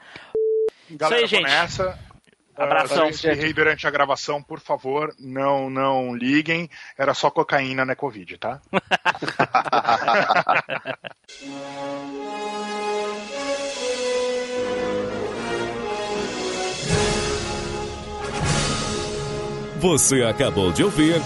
Galera, 0.90 1.24
Isso 1.24 1.36
aí, 1.36 1.42
começa. 1.42 1.92
gente. 1.92 2.14
Abração. 2.56 3.06
Ah, 3.06 3.08
uh, 3.08 3.26
errei 3.30 3.52
durante 3.52 3.84
a 3.86 3.90
gravação, 3.90 4.40
por 4.40 4.60
favor, 4.60 5.12
não 5.18 5.68
não 5.68 6.14
liguem. 6.14 6.70
Era 6.96 7.12
só 7.12 7.28
cocaína, 7.30 7.84
né, 7.84 7.96
Covid, 7.96 8.38
tá? 8.38 8.60
Você 19.80 20.22
acabou 20.22 20.72
de 20.72 20.82
ouvir 20.82 21.20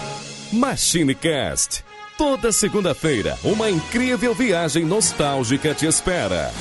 Machine 0.51 1.15
Cast. 1.15 1.85
Toda 2.17 2.51
segunda-feira, 2.51 3.37
uma 3.41 3.69
incrível 3.69 4.35
viagem 4.35 4.83
nostálgica 4.83 5.73
te 5.73 5.85
espera. 5.85 6.51